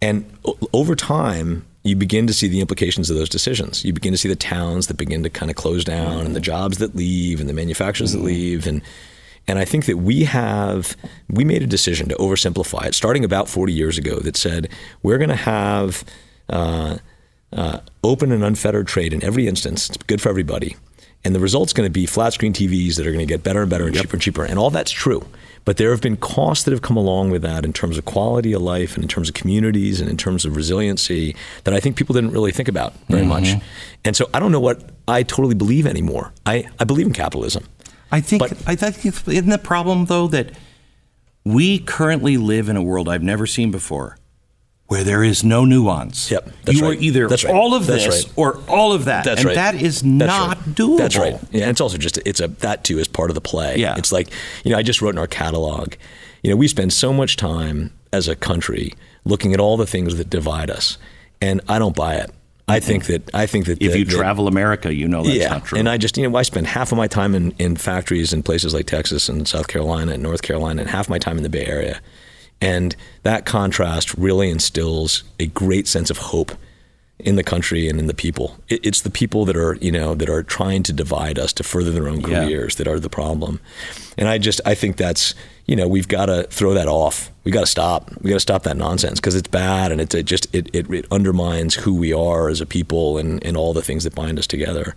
And 0.00 0.30
over 0.72 0.94
time, 0.94 1.66
you 1.84 1.94
begin 1.94 2.26
to 2.26 2.32
see 2.32 2.48
the 2.48 2.60
implications 2.60 3.10
of 3.10 3.16
those 3.16 3.28
decisions. 3.28 3.84
You 3.84 3.92
begin 3.92 4.12
to 4.12 4.18
see 4.18 4.28
the 4.28 4.34
towns 4.34 4.86
that 4.86 4.96
begin 4.96 5.22
to 5.22 5.30
kind 5.30 5.50
of 5.50 5.56
close 5.56 5.84
down, 5.84 6.16
mm-hmm. 6.16 6.26
and 6.26 6.36
the 6.36 6.40
jobs 6.40 6.78
that 6.78 6.96
leave, 6.96 7.40
and 7.40 7.48
the 7.48 7.52
manufacturers 7.52 8.12
mm-hmm. 8.12 8.22
that 8.22 8.26
leave, 8.26 8.66
and 8.66 8.82
and 9.46 9.58
I 9.58 9.66
think 9.66 9.84
that 9.84 9.98
we 9.98 10.24
have 10.24 10.96
we 11.28 11.44
made 11.44 11.62
a 11.62 11.66
decision 11.66 12.08
to 12.08 12.14
oversimplify 12.16 12.86
it, 12.86 12.94
starting 12.94 13.24
about 13.24 13.48
40 13.48 13.72
years 13.72 13.98
ago, 13.98 14.18
that 14.20 14.36
said 14.36 14.70
we're 15.02 15.18
going 15.18 15.28
to 15.28 15.36
have 15.36 16.04
uh, 16.48 16.96
uh, 17.52 17.80
open 18.02 18.32
and 18.32 18.42
unfettered 18.42 18.86
trade 18.86 19.12
in 19.12 19.22
every 19.22 19.46
instance. 19.46 19.90
It's 19.90 19.98
good 19.98 20.22
for 20.22 20.30
everybody, 20.30 20.76
and 21.22 21.34
the 21.34 21.40
result's 21.40 21.74
going 21.74 21.86
to 21.86 21.92
be 21.92 22.06
flat 22.06 22.32
screen 22.32 22.54
TVs 22.54 22.96
that 22.96 23.06
are 23.06 23.12
going 23.12 23.26
to 23.26 23.32
get 23.32 23.44
better 23.44 23.60
and 23.60 23.70
better 23.70 23.84
and 23.84 23.94
yep. 23.94 24.04
cheaper 24.04 24.16
and 24.16 24.22
cheaper, 24.22 24.44
and 24.44 24.58
all 24.58 24.70
that's 24.70 24.90
true. 24.90 25.26
But 25.64 25.78
there 25.78 25.90
have 25.90 26.00
been 26.00 26.16
costs 26.16 26.64
that 26.64 26.72
have 26.72 26.82
come 26.82 26.96
along 26.96 27.30
with 27.30 27.42
that 27.42 27.64
in 27.64 27.72
terms 27.72 27.96
of 27.96 28.04
quality 28.04 28.52
of 28.52 28.62
life 28.62 28.94
and 28.94 29.02
in 29.02 29.08
terms 29.08 29.28
of 29.28 29.34
communities 29.34 30.00
and 30.00 30.10
in 30.10 30.16
terms 30.16 30.44
of 30.44 30.56
resiliency 30.56 31.34
that 31.64 31.72
I 31.72 31.80
think 31.80 31.96
people 31.96 32.12
didn't 32.12 32.32
really 32.32 32.52
think 32.52 32.68
about 32.68 32.92
very 33.08 33.22
mm-hmm. 33.22 33.30
much. 33.30 33.62
And 34.04 34.14
so 34.14 34.28
I 34.34 34.40
don't 34.40 34.52
know 34.52 34.60
what 34.60 34.90
I 35.08 35.22
totally 35.22 35.54
believe 35.54 35.86
anymore. 35.86 36.32
I, 36.44 36.68
I 36.78 36.84
believe 36.84 37.06
in 37.06 37.12
capitalism. 37.12 37.66
I 38.12 38.20
think 38.20 38.40
but, 38.40 38.52
I 38.66 38.76
think 38.76 39.26
isn't 39.26 39.48
the 39.48 39.58
problem 39.58 40.04
though 40.04 40.28
that 40.28 40.52
we 41.44 41.78
currently 41.78 42.36
live 42.36 42.68
in 42.68 42.76
a 42.76 42.82
world 42.82 43.08
I've 43.08 43.22
never 43.22 43.46
seen 43.46 43.70
before 43.70 44.16
where 44.86 45.02
there 45.02 45.24
is 45.24 45.42
no 45.42 45.64
nuance. 45.64 46.30
Yep, 46.30 46.50
you 46.68 46.82
right. 46.82 46.90
are 46.90 47.00
either 47.00 47.26
right. 47.26 47.44
all 47.46 47.74
of 47.74 47.86
that's 47.86 48.04
this 48.04 48.24
right. 48.26 48.32
or 48.36 48.62
all 48.68 48.92
of 48.92 49.06
that, 49.06 49.24
that's 49.24 49.40
and 49.40 49.48
right. 49.48 49.54
that 49.54 49.74
is 49.74 50.02
that's 50.02 50.04
not 50.04 50.58
doable. 50.58 50.98
That's 50.98 51.16
right. 51.16 51.38
Yeah, 51.50 51.62
and 51.62 51.70
it's 51.70 51.80
also 51.80 51.98
just 51.98 52.18
it's 52.18 52.40
a 52.40 52.48
that 52.48 52.84
too 52.84 52.98
is 52.98 53.08
part 53.08 53.30
of 53.30 53.34
the 53.34 53.40
play. 53.40 53.76
Yeah, 53.78 53.96
it's 53.96 54.12
like 54.12 54.28
you 54.64 54.70
know 54.70 54.78
I 54.78 54.82
just 54.82 55.00
wrote 55.00 55.14
in 55.14 55.18
our 55.18 55.26
catalog. 55.26 55.94
You 56.42 56.50
know 56.50 56.56
we 56.56 56.68
spend 56.68 56.92
so 56.92 57.12
much 57.12 57.36
time 57.36 57.92
as 58.12 58.28
a 58.28 58.36
country 58.36 58.92
looking 59.24 59.54
at 59.54 59.60
all 59.60 59.76
the 59.76 59.86
things 59.86 60.16
that 60.16 60.28
divide 60.28 60.70
us, 60.70 60.98
and 61.40 61.60
I 61.68 61.78
don't 61.78 61.96
buy 61.96 62.16
it. 62.16 62.30
I 62.66 62.80
think 62.80 63.06
that 63.06 63.34
I 63.34 63.46
think 63.46 63.66
that 63.66 63.82
if 63.82 63.92
the, 63.92 63.98
you 63.98 64.04
travel 64.06 64.48
America, 64.48 64.94
you 64.94 65.06
know 65.06 65.22
that's 65.22 65.36
yeah, 65.36 65.48
not 65.50 65.64
true. 65.66 65.78
And 65.78 65.88
I 65.88 65.98
just 65.98 66.16
you 66.16 66.28
know 66.28 66.36
I 66.36 66.42
spend 66.42 66.66
half 66.66 66.92
of 66.92 66.98
my 66.98 67.06
time 67.06 67.34
in, 67.34 67.52
in 67.52 67.76
factories 67.76 68.32
in 68.32 68.42
places 68.42 68.72
like 68.72 68.86
Texas 68.86 69.28
and 69.28 69.46
South 69.46 69.68
Carolina 69.68 70.12
and 70.12 70.22
North 70.22 70.42
Carolina, 70.42 70.82
and 70.82 70.90
half 70.90 71.08
my 71.08 71.18
time 71.18 71.36
in 71.36 71.42
the 71.42 71.50
Bay 71.50 71.66
Area. 71.66 72.00
And 72.60 72.96
that 73.22 73.44
contrast 73.44 74.14
really 74.14 74.50
instills 74.50 75.22
a 75.38 75.46
great 75.46 75.86
sense 75.86 76.10
of 76.10 76.18
hope 76.18 76.52
in 77.18 77.36
the 77.36 77.44
country 77.44 77.88
and 77.88 77.98
in 77.98 78.06
the 78.06 78.14
people. 78.14 78.56
it's 78.68 79.02
the 79.02 79.10
people 79.10 79.44
that 79.44 79.56
are, 79.56 79.76
you 79.76 79.92
know, 79.92 80.14
that 80.14 80.28
are 80.28 80.42
trying 80.42 80.82
to 80.82 80.92
divide 80.92 81.38
us 81.38 81.52
to 81.52 81.62
further 81.62 81.90
their 81.90 82.08
own 82.08 82.20
careers 82.20 82.74
yeah. 82.74 82.78
that 82.78 82.88
are 82.88 82.98
the 82.98 83.08
problem. 83.08 83.60
And 84.18 84.28
I 84.28 84.38
just, 84.38 84.60
I 84.66 84.74
think 84.74 84.96
that's, 84.96 85.34
you 85.66 85.76
know, 85.76 85.86
we've 85.86 86.08
got 86.08 86.26
to 86.26 86.44
throw 86.44 86.74
that 86.74 86.88
off. 86.88 87.30
We 87.44 87.52
got 87.52 87.60
to 87.60 87.66
stop. 87.66 88.10
We 88.20 88.30
got 88.30 88.36
to 88.36 88.40
stop 88.40 88.64
that 88.64 88.76
nonsense 88.76 89.20
because 89.20 89.36
it's 89.36 89.48
bad 89.48 89.92
and 89.92 90.00
it, 90.00 90.12
it 90.12 90.24
just 90.24 90.52
it, 90.54 90.68
it, 90.74 90.90
it, 90.90 91.06
undermines 91.10 91.74
who 91.74 91.94
we 91.94 92.12
are 92.12 92.48
as 92.48 92.60
a 92.60 92.66
people 92.66 93.16
and, 93.18 93.42
and 93.44 93.56
all 93.56 93.72
the 93.72 93.82
things 93.82 94.04
that 94.04 94.14
bind 94.14 94.38
us 94.38 94.46
together. 94.46 94.96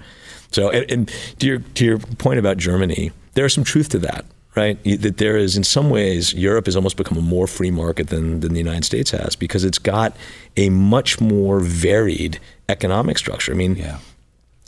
So, 0.52 0.70
and, 0.72 0.90
and 0.92 1.12
to 1.40 1.46
your 1.46 1.60
to 1.60 1.86
your 1.86 2.00
point 2.00 2.40
about 2.40 2.58
Germany, 2.58 3.12
there's 3.36 3.54
some 3.54 3.64
truth 3.64 3.90
to 3.90 4.00
that 4.00 4.26
right? 4.58 4.84
That 4.84 5.18
there 5.18 5.38
is, 5.38 5.56
in 5.56 5.64
some 5.64 5.90
ways, 5.90 6.34
Europe 6.34 6.66
has 6.66 6.76
almost 6.76 6.98
become 6.98 7.18
a 7.18 7.22
more 7.22 7.48
free 7.48 7.72
market 7.72 8.08
than, 8.08 8.42
than 8.42 8.54
the 8.54 8.60
United 8.60 8.84
States 8.84 9.12
has 9.12 9.36
because 9.36 9.64
it's 9.64 9.78
got 9.78 10.16
a 10.58 10.70
much 10.70 11.22
more 11.22 11.60
varied 11.60 12.40
economic 12.68 13.18
structure. 13.18 13.54
I 13.54 13.56
mean, 13.56 13.76
yeah. 13.76 14.00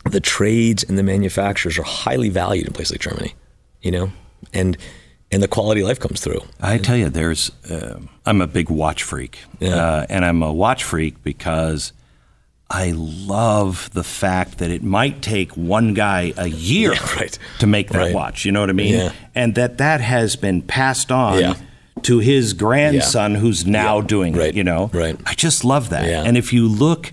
the 0.06 0.22
trades 0.22 0.84
and 0.84 0.98
the 0.98 1.04
manufacturers 1.04 1.78
are 1.80 1.84
highly 1.84 2.30
valued 2.30 2.68
in 2.68 2.74
places 2.74 2.94
like 2.94 3.02
Germany, 3.02 3.34
you 3.82 3.92
know, 3.92 4.12
and 4.54 4.78
and 5.32 5.44
the 5.44 5.48
quality 5.48 5.82
of 5.82 5.88
life 5.88 6.00
comes 6.00 6.22
through. 6.22 6.42
I 6.60 6.80
tell 6.80 6.98
you, 6.98 7.10
there's 7.10 7.52
uh, 7.70 8.00
I'm 8.26 8.42
a 8.42 8.48
big 8.48 8.70
watch 8.70 9.04
freak, 9.04 9.40
yeah. 9.60 9.76
uh, 9.76 10.06
and 10.10 10.24
I'm 10.26 10.42
a 10.42 10.54
watch 10.54 10.84
freak 10.84 11.22
because 11.24 11.94
I 12.72 12.92
love 12.96 13.90
the 13.94 14.04
fact 14.04 14.60
that 14.60 14.70
it 14.70 14.84
might 14.84 15.24
take 15.24 15.54
one 15.54 15.96
guy 15.96 16.34
a 16.38 16.48
year 16.48 16.94
yeah, 16.94 17.16
right. 17.16 17.40
to 17.60 17.68
make 17.68 17.90
that 17.90 17.98
right. 17.98 18.14
watch. 18.14 18.46
You 18.46 18.52
know 18.52 18.60
what 18.60 18.70
I 18.70 18.74
mean? 18.74 18.94
Yeah. 18.94 19.12
And 19.34 19.56
that 19.56 19.80
that 19.80 20.02
has 20.02 20.36
been 20.36 20.62
passed 20.62 21.12
on 21.12 21.40
yeah. 21.40 21.56
to 22.04 22.20
his 22.20 22.54
grandson, 22.54 23.36
who's 23.36 23.66
now 23.66 24.02
doing 24.02 24.36
right. 24.36 24.50
it. 24.50 24.56
You 24.56 24.64
know, 24.64 24.92
right? 24.94 25.20
I 25.26 25.34
just 25.34 25.66
love 25.66 25.90
that. 25.90 26.06
And 26.06 26.38
if 26.38 26.54
you 26.54 26.68
look, 26.68 27.12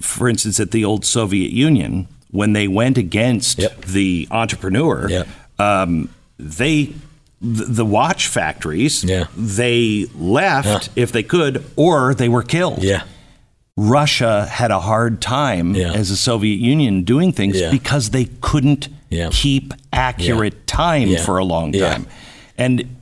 for 0.00 0.28
instance, 0.28 0.60
at 0.60 0.70
the 0.70 0.84
old 0.84 1.04
Soviet 1.04 1.50
Union, 1.50 2.06
when 2.30 2.52
they 2.52 2.68
went 2.68 2.96
against 2.96 3.58
yep. 3.58 3.80
the 3.80 4.28
entrepreneur, 4.30 5.08
yep. 5.08 5.28
um, 5.58 6.14
they 6.38 6.94
the 7.40 7.86
watch 7.86 8.28
factories, 8.28 9.02
they 9.36 10.06
left 10.14 10.90
if 10.94 11.10
they 11.10 11.22
could, 11.22 11.64
or 11.74 12.14
they 12.14 12.28
were 12.28 12.42
killed. 12.42 12.84
Yeah. 12.84 13.02
Russia 13.80 14.44
had 14.44 14.70
a 14.70 14.78
hard 14.78 15.22
time 15.22 15.74
yeah. 15.74 15.90
as 15.92 16.10
a 16.10 16.16
Soviet 16.16 16.56
Union 16.56 17.02
doing 17.02 17.32
things 17.32 17.58
yeah. 17.58 17.70
because 17.70 18.10
they 18.10 18.26
couldn't 18.42 18.88
yeah. 19.08 19.30
keep 19.32 19.72
accurate 19.90 20.66
time 20.66 21.16
for 21.16 21.38
a 21.38 21.44
long 21.44 21.72
time. 21.72 22.06
And 22.58 22.94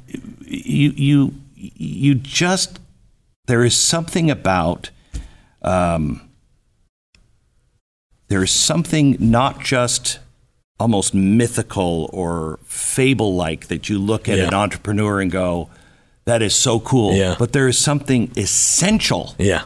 you 0.46 0.90
you 0.90 1.34
you 1.56 2.14
just 2.14 2.78
there 3.46 3.64
is 3.64 3.74
something 3.74 4.30
about 4.30 4.90
um, 5.62 6.20
there 8.28 8.44
is 8.44 8.52
something 8.52 9.16
not 9.18 9.60
just 9.64 10.20
almost 10.78 11.12
mythical 11.12 12.08
or 12.12 12.60
fable 12.62 13.34
like 13.34 13.66
that 13.66 13.88
you 13.88 13.98
look 13.98 14.28
at 14.28 14.38
an 14.38 14.54
entrepreneur 14.54 15.20
and 15.20 15.32
go, 15.32 15.68
that 16.24 16.40
is 16.40 16.54
so 16.54 16.78
cool. 16.78 17.14
Yeah. 17.14 17.34
But 17.36 17.52
there 17.52 17.66
is 17.66 17.76
something 17.76 18.30
essential 18.36 19.34
yeah 19.38 19.64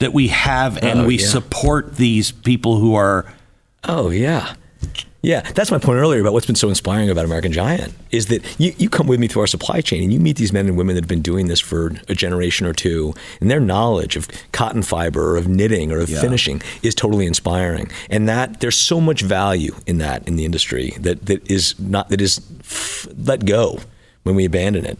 that 0.00 0.12
we 0.12 0.28
have 0.28 0.76
and 0.82 1.00
Oh, 1.00 1.06
we 1.06 1.18
yeah. 1.18 1.26
support 1.26 1.96
these 1.96 2.32
people 2.32 2.78
who 2.78 2.94
are 2.94 3.32
Oh 3.84 4.10
yeah. 4.10 4.54
Yeah, 5.22 5.42
that's 5.52 5.70
my 5.70 5.76
point 5.76 5.98
earlier 5.98 6.22
about 6.22 6.32
what's 6.32 6.46
been 6.46 6.54
so 6.56 6.70
inspiring 6.70 7.10
about 7.10 7.26
American 7.26 7.52
Giant 7.52 7.92
is 8.10 8.26
that 8.28 8.42
you, 8.58 8.72
you 8.78 8.88
come 8.88 9.06
with 9.06 9.20
me 9.20 9.28
through 9.28 9.42
our 9.42 9.46
supply 9.46 9.82
chain 9.82 10.02
and 10.02 10.10
you 10.10 10.18
meet 10.18 10.36
these 10.36 10.50
men 10.50 10.66
and 10.66 10.78
women 10.78 10.94
that 10.94 11.02
have 11.04 11.08
been 11.10 11.20
doing 11.20 11.46
this 11.48 11.60
for 11.60 11.92
a 12.08 12.14
generation 12.14 12.66
or 12.66 12.72
two, 12.72 13.12
and 13.38 13.50
their 13.50 13.60
knowledge 13.60 14.16
of 14.16 14.26
cotton 14.52 14.80
fiber 14.82 15.32
or 15.32 15.36
of 15.36 15.46
knitting 15.46 15.92
or 15.92 15.98
of 16.00 16.08
Yeah. 16.08 16.22
finishing 16.22 16.62
is 16.82 16.94
totally 16.94 17.26
inspiring. 17.26 17.90
And 18.08 18.26
that 18.30 18.60
there's 18.60 18.78
so 18.78 18.98
much 18.98 19.20
value 19.20 19.74
in 19.86 19.98
that 19.98 20.26
in 20.26 20.36
the 20.36 20.46
industry 20.46 20.94
that, 21.00 21.26
that 21.26 21.50
is 21.50 21.78
not 21.78 22.08
that 22.08 22.22
is 22.22 22.40
f- 22.60 23.06
let 23.18 23.44
go 23.44 23.78
when 24.22 24.36
we 24.36 24.46
abandon 24.46 24.86
it. 24.86 24.98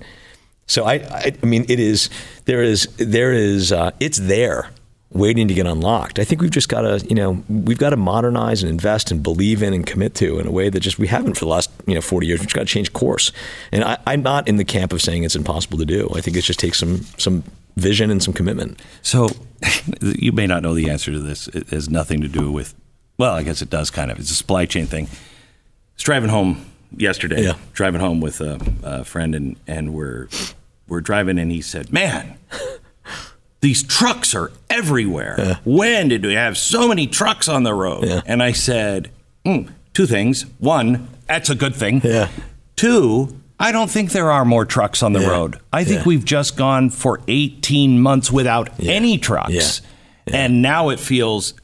So 0.67 0.85
I, 0.85 0.95
I, 0.97 1.33
I 1.43 1.47
mean, 1.47 1.65
it 1.71 1.81
is 1.81 2.11
there 2.45 2.63
is 2.63 2.87
there 2.99 3.33
is 3.33 3.73
uh, 3.73 3.93
it's 4.01 4.19
there 4.19 4.69
waiting 5.13 5.49
to 5.49 5.55
get 5.55 5.67
unlocked. 5.67 6.19
I 6.21 6.25
think 6.25 6.41
we've 6.41 6.51
just 6.51 6.69
got 6.69 6.83
to 6.83 7.05
you 7.09 7.15
know 7.17 7.43
we've 7.49 7.79
got 7.79 7.91
to 7.91 7.97
modernize 7.97 8.63
and 8.63 8.71
invest 8.71 9.11
and 9.11 9.23
believe 9.23 9.63
in 9.63 9.75
and 9.75 9.87
commit 9.87 10.15
to 10.17 10.39
in 10.39 10.47
a 10.47 10.51
way 10.53 10.69
that 10.69 10.81
just 10.81 10.99
we 10.99 11.09
haven't 11.09 11.35
for 11.35 11.41
the 11.47 11.51
last 11.51 11.71
you 11.87 11.95
know 11.95 12.01
40 12.01 12.27
years. 12.27 12.41
We've 12.41 12.47
just 12.49 12.55
got 12.57 12.63
to 12.63 12.73
change 12.73 12.93
course. 12.93 13.33
And 13.73 13.83
I, 13.85 13.99
I'm 14.07 14.23
not 14.23 14.47
in 14.49 14.57
the 14.57 14.65
camp 14.65 14.93
of 14.93 15.03
saying 15.03 15.25
it's 15.25 15.37
impossible 15.37 15.79
to 15.79 15.87
do. 15.87 16.09
I 16.15 16.21
think 16.21 16.37
it 16.37 16.43
just 16.43 16.61
takes 16.61 16.79
some 16.79 17.01
some 17.19 17.43
vision 17.77 18.11
and 18.11 18.23
some 18.23 18.35
commitment. 18.35 18.81
So 19.03 19.31
you 20.01 20.33
may 20.33 20.47
not 20.47 20.63
know 20.63 20.75
the 20.75 20.91
answer 20.91 21.11
to 21.13 21.19
this. 21.21 21.49
It 21.49 21.69
has 21.71 21.89
nothing 21.89 22.21
to 22.21 22.29
do 22.29 22.51
with, 22.53 22.75
well, 23.17 23.33
I 23.35 23.43
guess 23.43 23.63
it 23.63 23.71
does 23.71 23.91
kind 23.91 24.11
of. 24.11 24.19
It's 24.19 24.31
a 24.31 24.35
supply 24.35 24.67
chain 24.67 24.87
thing. 24.87 25.07
I 25.07 25.95
was 25.95 26.03
driving 26.03 26.31
home 26.31 26.67
yesterday, 26.97 27.45
Yeah. 27.45 27.55
driving 27.73 28.01
home 28.01 28.21
with 28.21 28.41
a, 28.41 28.59
a 28.83 29.05
friend, 29.05 29.35
and, 29.35 29.57
and 29.67 29.95
we're, 29.95 30.29
we're 30.89 31.01
driving, 31.01 31.39
and 31.39 31.51
he 31.53 31.63
said, 31.63 31.93
Man, 31.93 32.37
these 33.61 33.83
trucks 33.83 34.35
are 34.35 34.53
everywhere. 34.69 35.59
When 35.65 36.09
did 36.09 36.25
we 36.25 36.35
have 36.35 36.57
so 36.57 36.89
many 36.89 37.07
trucks 37.07 37.49
on 37.49 37.63
the 37.63 37.75
road? 37.75 38.05
Yeah. 38.05 38.21
And 38.27 38.43
I 38.43 38.53
said, 38.53 39.11
"Hmm, 39.45 39.63
Two 39.93 40.07
things. 40.07 40.47
One, 40.59 41.09
that's 41.27 41.51
a 41.51 41.55
good 41.57 41.75
thing. 41.75 42.01
Yeah. 42.05 42.29
Two, 42.77 43.37
I 43.59 43.73
don't 43.73 43.91
think 43.91 44.13
there 44.13 44.31
are 44.31 44.45
more 44.45 44.65
trucks 44.65 45.03
on 45.03 45.13
the 45.13 45.21
Yeah. 45.21 45.29
road. 45.31 45.59
I 45.73 45.83
think 45.85 45.99
Yeah. 46.01 46.05
we've 46.07 46.25
just 46.25 46.57
gone 46.57 46.91
for 46.91 47.21
18 47.29 48.01
months 48.01 48.31
without 48.31 48.71
any 48.81 49.19
trucks. 49.19 49.83
Yeah. 50.27 50.37
And 50.37 50.63
now 50.63 50.91
it 50.91 51.01
feels. 51.01 51.55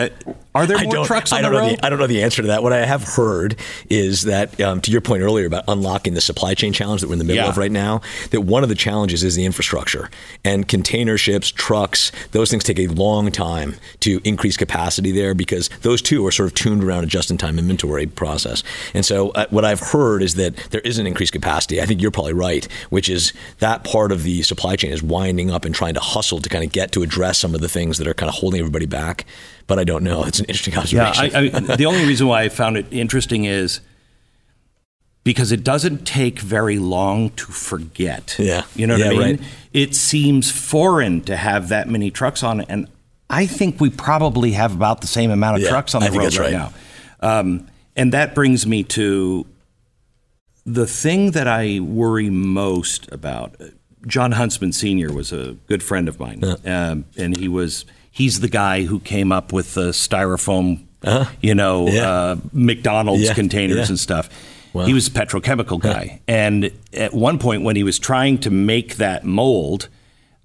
Are 0.56 0.66
there 0.66 0.78
more 0.84 1.04
trucks 1.04 1.32
on 1.32 1.38
I 1.38 1.42
don't 1.42 1.52
the 1.52 1.58
know 1.60 1.66
road? 1.68 1.78
The, 1.78 1.86
I 1.86 1.90
don't 1.90 1.98
know 1.98 2.06
the 2.06 2.22
answer 2.22 2.42
to 2.42 2.48
that. 2.48 2.62
What 2.62 2.72
I 2.72 2.84
have 2.84 3.02
heard 3.04 3.56
is 3.90 4.22
that, 4.22 4.60
um, 4.60 4.80
to 4.80 4.90
your 4.90 5.00
point 5.00 5.22
earlier 5.22 5.46
about 5.46 5.64
unlocking 5.68 6.14
the 6.14 6.20
supply 6.20 6.54
chain 6.54 6.72
challenge 6.72 7.00
that 7.02 7.08
we're 7.08 7.14
in 7.14 7.18
the 7.18 7.24
middle 7.24 7.44
Yeah. 7.44 7.48
of 7.50 7.58
right 7.58 7.70
now, 7.70 8.00
that 8.30 8.40
one 8.40 8.62
of 8.62 8.68
the 8.68 8.74
challenges 8.74 9.22
is 9.22 9.34
the 9.36 9.44
infrastructure 9.44 10.10
and 10.44 10.66
container 10.66 11.18
ships, 11.18 11.50
trucks. 11.50 12.10
Those 12.32 12.50
things 12.50 12.64
take 12.64 12.78
a 12.78 12.86
long 12.88 13.30
time 13.30 13.76
to 14.00 14.20
increase 14.24 14.56
capacity 14.56 15.12
there 15.12 15.34
because 15.34 15.68
those 15.82 16.00
two 16.02 16.26
are 16.26 16.32
sort 16.32 16.48
of 16.48 16.54
tuned 16.54 16.82
around 16.82 17.04
a 17.04 17.06
just-in-time 17.06 17.58
inventory 17.58 18.06
process. 18.06 18.62
And 18.94 19.04
so, 19.04 19.30
uh, 19.30 19.46
what 19.50 19.64
I've 19.64 19.80
heard 19.80 20.22
is 20.22 20.34
that 20.36 20.56
there 20.70 20.80
is 20.80 20.98
an 20.98 21.06
increased 21.06 21.32
capacity. 21.32 21.80
I 21.80 21.86
think 21.86 22.00
you're 22.00 22.10
probably 22.10 22.32
right, 22.32 22.66
which 22.90 23.08
is 23.08 23.32
that 23.58 23.84
part 23.84 24.12
of 24.12 24.22
the 24.22 24.42
supply 24.42 24.76
chain 24.76 24.92
is 24.92 25.02
winding 25.02 25.50
up 25.50 25.64
and 25.64 25.74
trying 25.74 25.94
to 25.94 26.00
hustle 26.00 26.40
to 26.40 26.48
kind 26.48 26.64
of 26.64 26.72
get 26.72 26.92
to 26.92 27.02
address 27.02 27.38
some 27.38 27.54
of 27.54 27.60
the 27.60 27.68
things 27.68 27.98
that 27.98 28.06
are 28.06 28.14
kind 28.14 28.28
of 28.28 28.36
holding 28.36 28.60
everybody 28.60 28.86
back. 28.86 29.26
But 29.66 29.78
I 29.78 29.84
don't 29.84 30.04
know. 30.04 30.24
It's 30.24 30.38
an 30.38 30.44
interesting 30.46 30.74
Yeah, 30.74 31.08
observation. 31.08 31.54
I, 31.68 31.72
I, 31.72 31.76
the 31.76 31.86
only 31.86 32.04
reason 32.06 32.26
why 32.28 32.42
I 32.42 32.48
found 32.48 32.76
it 32.76 32.86
interesting 32.92 33.44
is 33.44 33.80
because 35.24 35.50
it 35.50 35.64
doesn't 35.64 36.06
take 36.06 36.38
very 36.38 36.78
long 36.78 37.30
to 37.30 37.46
forget. 37.46 38.36
Yeah. 38.38 38.62
You 38.76 38.86
know 38.86 38.94
what 38.94 39.00
Yeah, 39.00 39.06
I 39.06 39.10
mean? 39.10 39.36
right. 39.38 39.40
It 39.72 39.94
seems 39.96 40.50
foreign 40.52 41.20
to 41.22 41.36
have 41.36 41.68
that 41.68 41.88
many 41.88 42.10
trucks 42.12 42.44
on 42.44 42.60
it. 42.60 42.66
And 42.68 42.86
I 43.28 43.46
think 43.46 43.80
we 43.80 43.90
probably 43.90 44.52
have 44.52 44.72
about 44.72 45.00
the 45.00 45.08
same 45.08 45.32
amount 45.32 45.56
of 45.56 45.62
Yeah, 45.62 45.70
trucks 45.70 45.94
on 45.96 46.02
the 46.02 46.12
road 46.12 46.36
right, 46.36 46.38
right. 46.38 46.52
now. 46.52 46.72
Um, 47.20 47.66
and 47.96 48.12
that 48.12 48.36
brings 48.36 48.66
me 48.68 48.84
to 48.84 49.46
the 50.64 50.86
thing 50.86 51.32
that 51.32 51.48
I 51.48 51.80
worry 51.80 52.30
most 52.30 53.10
about. 53.10 53.56
John 54.06 54.30
Huntsman 54.32 54.70
Sr. 54.72 55.12
was 55.12 55.32
a 55.32 55.54
good 55.66 55.82
friend 55.82 56.08
of 56.08 56.20
mine, 56.20 56.44
um, 56.64 57.04
and 57.16 57.36
he 57.36 57.48
was 57.48 57.84
he's 58.16 58.40
the 58.40 58.48
guy 58.48 58.84
who 58.84 58.98
came 59.00 59.30
up 59.30 59.52
with 59.52 59.74
the 59.74 59.90
styrofoam, 59.92 60.68
you 61.42 61.54
know, 61.54 61.86
Uh-huh. 61.86 61.96
Yeah. 61.96 62.10
uh, 62.10 62.36
McDonald's 62.52 63.22
Yeah, 63.24 63.34
containers 63.34 63.76
yeah. 63.76 63.86
and 63.88 63.98
stuff. 64.00 64.28
Wow. 64.72 64.86
He 64.86 64.94
was 64.94 65.06
a 65.08 65.10
petrochemical 65.10 65.78
guy, 65.80 66.20
and 66.28 66.70
at 66.92 67.12
one 67.14 67.38
point 67.38 67.62
when 67.62 67.76
he 67.76 67.82
was 67.82 67.98
trying 67.98 68.38
to 68.38 68.50
make 68.50 68.96
that 68.96 69.24
mold, 69.24 69.88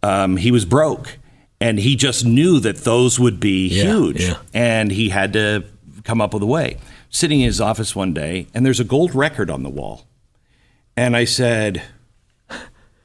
um, 0.04 0.38
he 0.38 0.52
was 0.52 0.64
broke, 0.66 1.18
and 1.60 1.78
he 1.80 1.96
just 1.96 2.26
knew 2.26 2.60
that 2.60 2.78
those 2.84 3.20
would 3.20 3.40
be 3.40 3.68
huge, 3.70 4.32
and 4.54 4.92
he 4.92 5.10
had 5.10 5.34
to 5.34 5.64
come 6.04 6.22
up 6.22 6.34
with 6.34 6.44
a 6.44 6.48
way. 6.58 6.78
Sitting 7.10 7.42
in 7.42 7.46
his 7.48 7.60
office 7.62 7.94
one 7.96 8.14
day, 8.14 8.48
and 8.54 8.66
there's 8.66 8.80
a 8.80 8.86
gold 8.86 9.14
record 9.14 9.50
on 9.50 9.64
the 9.64 9.70
wall, 9.70 10.06
and 10.96 11.16
I 11.18 11.26
said, 11.26 11.82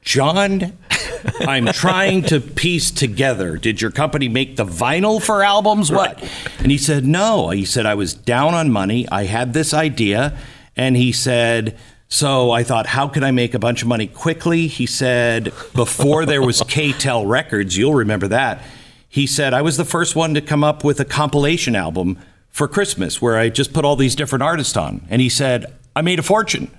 John, 0.01 0.77
I'm 1.41 1.67
trying 1.67 2.23
to 2.23 2.39
piece 2.39 2.91
together. 2.91 3.57
Did 3.57 3.81
your 3.81 3.91
company 3.91 4.27
make 4.27 4.55
the 4.55 4.65
vinyl 4.65 5.21
for 5.21 5.43
albums? 5.43 5.91
What? 5.91 6.21
And 6.59 6.71
he 6.71 6.77
said, 6.77 7.05
No. 7.05 7.49
He 7.49 7.65
said, 7.65 7.85
I 7.85 7.95
was 7.95 8.13
down 8.13 8.53
on 8.53 8.71
money. 8.71 9.07
I 9.09 9.25
had 9.25 9.53
this 9.53 9.73
idea. 9.73 10.37
And 10.75 10.95
he 10.95 11.11
said, 11.11 11.77
So 12.07 12.51
I 12.51 12.63
thought, 12.63 12.87
how 12.87 13.07
could 13.07 13.23
I 13.23 13.31
make 13.31 13.53
a 13.53 13.59
bunch 13.59 13.81
of 13.81 13.87
money 13.87 14.07
quickly? 14.07 14.67
He 14.67 14.85
said, 14.85 15.45
Before 15.73 16.25
there 16.25 16.41
was 16.41 16.61
K-tel 16.67 17.25
Records, 17.25 17.77
you'll 17.77 17.95
remember 17.95 18.27
that. 18.29 18.63
He 19.09 19.25
said, 19.25 19.53
I 19.53 19.61
was 19.61 19.77
the 19.77 19.85
first 19.85 20.15
one 20.15 20.33
to 20.33 20.41
come 20.41 20.63
up 20.63 20.83
with 20.83 20.99
a 20.99 21.05
compilation 21.05 21.75
album 21.75 22.19
for 22.49 22.67
Christmas 22.67 23.21
where 23.21 23.37
I 23.37 23.49
just 23.49 23.73
put 23.73 23.85
all 23.85 23.95
these 23.95 24.15
different 24.15 24.43
artists 24.43 24.75
on. 24.77 25.05
And 25.09 25.21
he 25.21 25.29
said, 25.29 25.73
I 25.95 26.01
made 26.01 26.19
a 26.19 26.23
fortune 26.23 26.69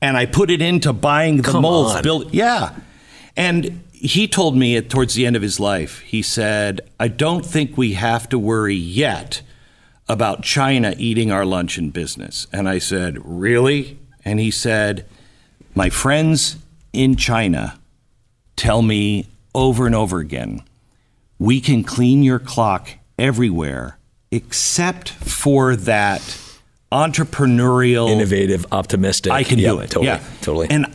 and 0.00 0.16
I 0.16 0.26
put 0.26 0.50
it 0.50 0.62
into 0.62 0.92
buying 0.92 1.36
the 1.38 1.42
Come 1.42 1.62
molds. 1.62 1.94
on. 1.96 2.02
Build, 2.02 2.34
yeah. 2.34 2.74
And 3.36 3.82
he 3.92 4.28
told 4.28 4.56
me 4.56 4.76
at, 4.76 4.90
towards 4.90 5.14
the 5.14 5.26
end 5.26 5.36
of 5.36 5.42
his 5.42 5.58
life, 5.58 6.00
he 6.00 6.22
said, 6.22 6.80
I 6.98 7.08
don't 7.08 7.44
think 7.44 7.76
we 7.76 7.94
have 7.94 8.28
to 8.30 8.38
worry 8.38 8.74
yet 8.74 9.42
about 10.08 10.42
China 10.42 10.94
eating 10.98 11.30
our 11.30 11.44
lunch 11.44 11.78
in 11.78 11.90
business. 11.90 12.46
And 12.52 12.68
I 12.68 12.78
said, 12.78 13.18
Really? 13.24 13.98
And 14.24 14.40
he 14.40 14.50
said, 14.50 15.06
My 15.74 15.90
friends 15.90 16.56
in 16.92 17.16
China 17.16 17.78
tell 18.56 18.82
me 18.82 19.26
over 19.54 19.86
and 19.86 19.94
over 19.94 20.18
again, 20.18 20.62
we 21.38 21.60
can 21.60 21.84
clean 21.84 22.22
your 22.22 22.38
clock 22.38 22.90
everywhere 23.18 23.98
except 24.30 25.10
for 25.10 25.76
that 25.76 26.20
entrepreneurial 26.90 28.10
Innovative, 28.10 28.66
optimistic. 28.72 29.32
I 29.32 29.44
can 29.44 29.58
do 29.58 29.78
it. 29.80 29.90
Totally. 29.90 30.06
yeah, 30.06 30.22
Totally. 30.40 30.68
And 30.70 30.86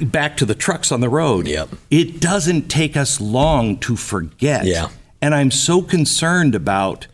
back 0.00 0.36
to 0.38 0.44
the 0.44 0.54
trucks 0.54 0.92
on 0.92 1.00
the 1.00 1.08
road. 1.08 1.46
Yep. 1.46 1.70
It 1.90 2.20
doesn't 2.20 2.68
take 2.68 2.96
us 2.96 3.20
long 3.20 3.78
to 3.78 3.96
forget. 3.96 4.64
Yeah. 4.64 4.88
And 5.20 5.34
I'm 5.34 5.50
so 5.50 5.82
concerned 5.82 6.54
about 6.54 7.06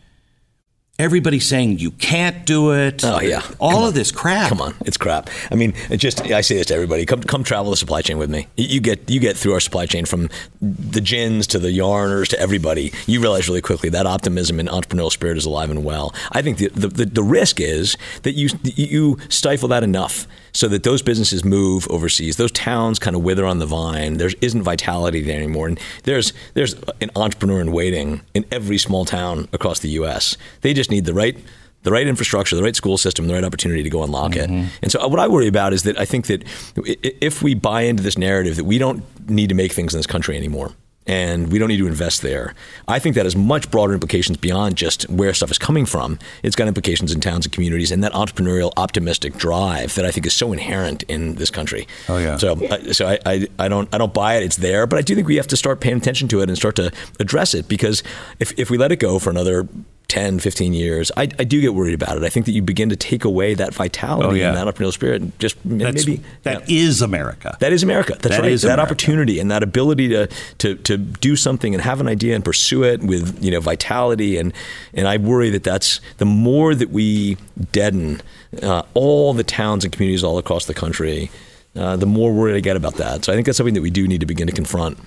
everybody 0.99 1.39
saying 1.39 1.79
you 1.79 1.91
can't 1.91 2.45
do 2.45 2.73
it. 2.73 3.03
Oh, 3.05 3.21
yeah. 3.21 3.41
All 3.59 3.71
Come 3.71 3.79
of 3.79 3.87
on. 3.87 3.93
this 3.93 4.11
crap. 4.11 4.49
Come 4.49 4.61
on, 4.61 4.75
it's 4.81 4.97
crap. 4.97 5.29
I 5.49 5.55
mean, 5.55 5.73
it 5.89 5.97
just 5.97 6.21
I 6.21 6.41
say 6.41 6.57
this 6.57 6.67
to 6.67 6.75
everybody: 6.75 7.05
come 7.05 7.23
come 7.23 7.43
travel 7.43 7.71
the 7.71 7.77
supply 7.77 8.01
chain 8.01 8.17
with 8.17 8.29
me. 8.29 8.47
You, 8.57 8.67
you 8.67 8.81
get 8.81 9.09
you 9.09 9.19
get 9.19 9.37
through 9.37 9.53
our 9.53 9.59
supply 9.59 9.85
chain 9.85 10.05
from 10.05 10.29
the 10.61 11.01
gins 11.01 11.47
to 11.47 11.59
the 11.59 11.69
yarners 11.69 12.27
to 12.29 12.39
everybody. 12.39 12.91
You 13.07 13.21
realize 13.21 13.47
really 13.47 13.61
quickly 13.61 13.89
that 13.89 14.05
optimism 14.05 14.59
and 14.59 14.67
entrepreneurial 14.69 15.11
spirit 15.11 15.37
is 15.37 15.45
alive 15.45 15.69
and 15.69 15.83
well. 15.83 16.13
I 16.31 16.41
think 16.41 16.57
the 16.57 16.69
the, 16.69 16.87
the, 16.89 17.05
the 17.05 17.23
risk 17.23 17.59
is 17.59 17.97
that 18.23 18.33
you 18.33 18.49
you 18.63 19.17
stifle 19.29 19.69
that 19.69 19.83
enough 19.83 20.27
so 20.53 20.67
that 20.67 20.83
those 20.83 21.01
businesses 21.01 21.43
move 21.43 21.87
overseas. 21.89 22.37
Those 22.37 22.51
towns 22.51 22.99
kind 22.99 23.15
of 23.15 23.23
wither 23.23 23.45
on 23.45 23.59
the 23.59 23.65
vine. 23.65 24.17
There 24.17 24.31
isn't 24.41 24.63
vitality 24.63 25.21
there 25.21 25.37
anymore. 25.37 25.67
And 25.67 25.79
there's 26.03 26.33
there's 26.53 26.75
an 27.01 27.11
entrepreneur 27.15 27.61
in 27.61 27.71
waiting 27.71 28.21
in 28.33 28.45
every 28.51 28.77
small 28.77 29.05
town 29.05 29.47
across 29.53 29.79
the 29.79 29.89
U.S. 29.89 30.37
They 30.61 30.73
just 30.73 30.91
need 30.91 31.05
the 31.05 31.13
right 31.13 31.37
the 31.83 31.91
right 31.91 32.07
infrastructure, 32.07 32.55
the 32.55 32.63
right 32.63 32.75
school 32.75 32.97
system, 32.97 33.27
the 33.27 33.33
right 33.33 33.43
opportunity 33.43 33.83
to 33.83 33.89
go 33.89 34.03
unlock 34.03 34.35
it. 34.35 34.49
And 34.81 34.91
so, 34.91 35.01
uh, 35.01 35.07
what 35.07 35.19
I 35.19 35.27
worry 35.29 35.47
about 35.47 35.71
is 35.71 35.83
that 35.83 35.97
I 35.97 36.03
think 36.05 36.27
that 36.27 36.43
if 36.75 37.41
we 37.41 37.53
buy 37.55 37.83
into 37.83 38.03
this 38.03 38.17
narrative 38.17 38.57
that 38.57 38.65
we 38.65 38.77
don't 38.77 39.03
need 39.29 39.47
to 39.49 39.55
make 39.55 39.71
things 39.71 39.93
in 39.93 39.99
this 39.99 40.07
country 40.07 40.35
anymore. 40.35 40.73
And 41.09 41.51
we 41.51 41.57
don't 41.57 41.69
need 41.69 41.77
to 41.77 41.87
invest 41.87 42.21
there. 42.21 42.53
I 42.87 42.99
think 42.99 43.15
that 43.15 43.25
has 43.25 43.35
much 43.35 43.71
broader 43.71 43.93
implications 43.93 44.37
beyond 44.37 44.75
just 44.75 45.09
where 45.09 45.33
stuff 45.33 45.49
is 45.49 45.57
coming 45.57 45.85
from. 45.87 46.19
It's 46.43 46.55
got 46.55 46.67
implications 46.67 47.11
in 47.11 47.19
towns 47.19 47.45
and 47.45 47.51
communities, 47.51 47.91
and 47.91 48.03
that 48.03 48.13
entrepreneurial, 48.13 48.71
optimistic 48.77 49.35
drive 49.35 49.95
that 49.95 50.05
I 50.05 50.11
think 50.11 50.27
is 50.27 50.33
so 50.33 50.53
inherent 50.53 51.03
in 51.03 51.35
this 51.35 51.49
country. 51.49 51.87
Oh, 52.07 52.17
yeah. 52.17 52.37
So, 52.37 52.63
uh, 52.63 52.93
so 52.93 53.07
I, 53.07 53.19
I, 53.25 53.47
I 53.57 53.67
don't 53.67 53.93
I 53.93 53.97
don't 53.97 54.13
buy 54.13 54.35
it. 54.35 54.43
It's 54.43 54.57
there, 54.57 54.85
but 54.85 54.99
I 54.99 55.01
do 55.01 55.15
think 55.15 55.27
we 55.27 55.37
have 55.37 55.47
to 55.47 55.57
start 55.57 55.79
paying 55.81 55.97
attention 55.97 56.27
to 56.27 56.41
it 56.41 56.49
and 56.49 56.57
start 56.57 56.75
to 56.75 56.91
address 57.19 57.55
it 57.55 57.67
because 57.67 58.03
if, 58.39 58.57
if 58.59 58.69
we 58.69 58.77
let 58.77 58.91
it 58.91 58.97
go 58.97 59.17
for 59.17 59.31
another 59.31 59.67
10, 60.09 60.39
15 60.39 60.73
years, 60.73 61.11
I, 61.15 61.23
I 61.39 61.43
do 61.45 61.61
get 61.61 61.73
worried 61.73 61.93
about 61.93 62.17
it. 62.17 62.23
I 62.23 62.29
think 62.29 62.45
that 62.47 62.51
you 62.51 62.61
begin 62.61 62.89
to 62.89 62.95
take 62.97 63.23
away 63.23 63.53
that 63.53 63.73
vitality 63.73 64.27
Oh, 64.27 64.33
yeah. 64.33 64.49
and 64.49 64.57
that 64.57 64.67
entrepreneurial 64.67 64.91
spirit. 64.91 65.21
And 65.21 65.39
just 65.39 65.55
That's, 65.63 66.05
maybe 66.05 66.21
that 66.43 66.67
yeah. 66.69 66.83
is 66.87 67.01
America. 67.01 67.55
That 67.61 67.71
is 67.71 67.83
America. 67.83 68.13
That's 68.19 68.35
That 68.35 68.41
right. 68.41 68.51
is 68.51 68.63
that 68.63 68.73
America. 68.73 68.81
opportunity 68.91 69.39
and 69.39 69.49
that 69.51 69.63
ability 69.63 70.09
to, 70.09 70.27
to 70.57 70.75
to 70.75 70.97
do 70.97 71.35
something 71.35 71.73
and 71.73 71.81
have 71.83 72.01
an 72.01 72.07
idea 72.07 72.35
and 72.35 72.43
pursue 72.43 72.83
it 72.83 73.01
with 73.01 73.41
you 73.43 73.51
know 73.51 73.59
vitality 73.61 74.37
and 74.37 74.51
and 74.93 75.07
I 75.07 75.17
worry 75.17 75.49
that 75.51 75.63
that's 75.63 76.01
the 76.17 76.25
more 76.25 76.75
that 76.75 76.89
we 76.89 77.37
deaden 77.71 78.21
uh, 78.63 78.81
all 78.95 79.33
the 79.33 79.43
towns 79.43 79.83
and 79.85 79.93
communities 79.93 80.23
all 80.23 80.37
across 80.39 80.65
the 80.65 80.73
country, 80.73 81.29
uh, 81.75 81.95
the 81.97 82.07
more 82.07 82.33
worried 82.33 82.55
I 82.55 82.61
get 82.61 82.75
about 82.75 82.95
that. 82.95 83.23
So 83.25 83.31
I 83.31 83.35
think 83.35 83.45
that's 83.45 83.57
something 83.57 83.75
that 83.75 83.81
we 83.83 83.91
do 83.91 84.07
need 84.07 84.21
to 84.21 84.25
begin 84.25 84.47
to 84.47 84.53
confront. 84.53 84.97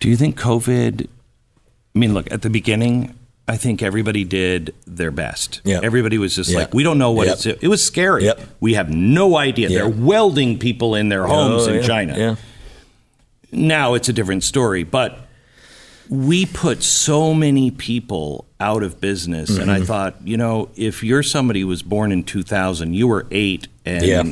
Do 0.00 0.08
you 0.08 0.16
think 0.16 0.38
COVID? 0.38 1.06
I 1.94 1.98
mean, 1.98 2.12
look, 2.14 2.30
at 2.30 2.42
the 2.42 2.50
beginning, 2.50 3.14
I 3.50 3.56
think 3.56 3.82
everybody 3.82 4.24
did 4.24 4.74
their 4.86 5.10
best. 5.10 5.60
Yeah. 5.64 5.80
Everybody 5.82 6.18
was 6.18 6.34
just 6.36 6.50
Yeah. 6.50 6.58
like, 6.60 6.74
we 6.74 6.82
don't 6.82 6.98
know 6.98 7.10
what 7.10 7.26
Yep. 7.26 7.34
it's. 7.36 7.46
It 7.46 7.68
was 7.68 7.84
scary. 7.84 8.24
Yep. 8.24 8.40
We 8.60 8.74
have 8.74 8.88
no 8.90 9.36
idea. 9.36 9.68
They're 9.68 9.88
welding 9.88 10.58
people 10.58 10.94
in 10.94 11.08
their 11.08 11.26
homes 11.26 11.66
Oh, 11.66 11.70
in 11.70 11.76
yeah. 11.80 11.86
China. 11.86 12.14
Yeah. 12.18 12.36
Now 13.52 13.94
it's 13.94 14.08
a 14.08 14.12
different 14.12 14.44
story, 14.44 14.84
but 14.84 15.26
we 16.08 16.46
put 16.46 16.82
so 16.82 17.34
many 17.34 17.70
people 17.70 18.44
out 18.60 18.82
of 18.82 19.00
business. 19.00 19.50
And 19.50 19.68
Mm-hmm. 19.68 19.82
I 19.82 19.84
thought, 19.84 20.16
you 20.24 20.36
know, 20.36 20.68
if 20.76 21.02
you're 21.02 21.22
somebody 21.22 21.60
who 21.62 21.66
was 21.68 21.82
born 21.82 22.12
in 22.12 22.22
2000, 22.24 22.94
you 22.94 23.06
were 23.08 23.26
eight 23.30 23.68
and 23.84 24.04
Yeah. 24.04 24.22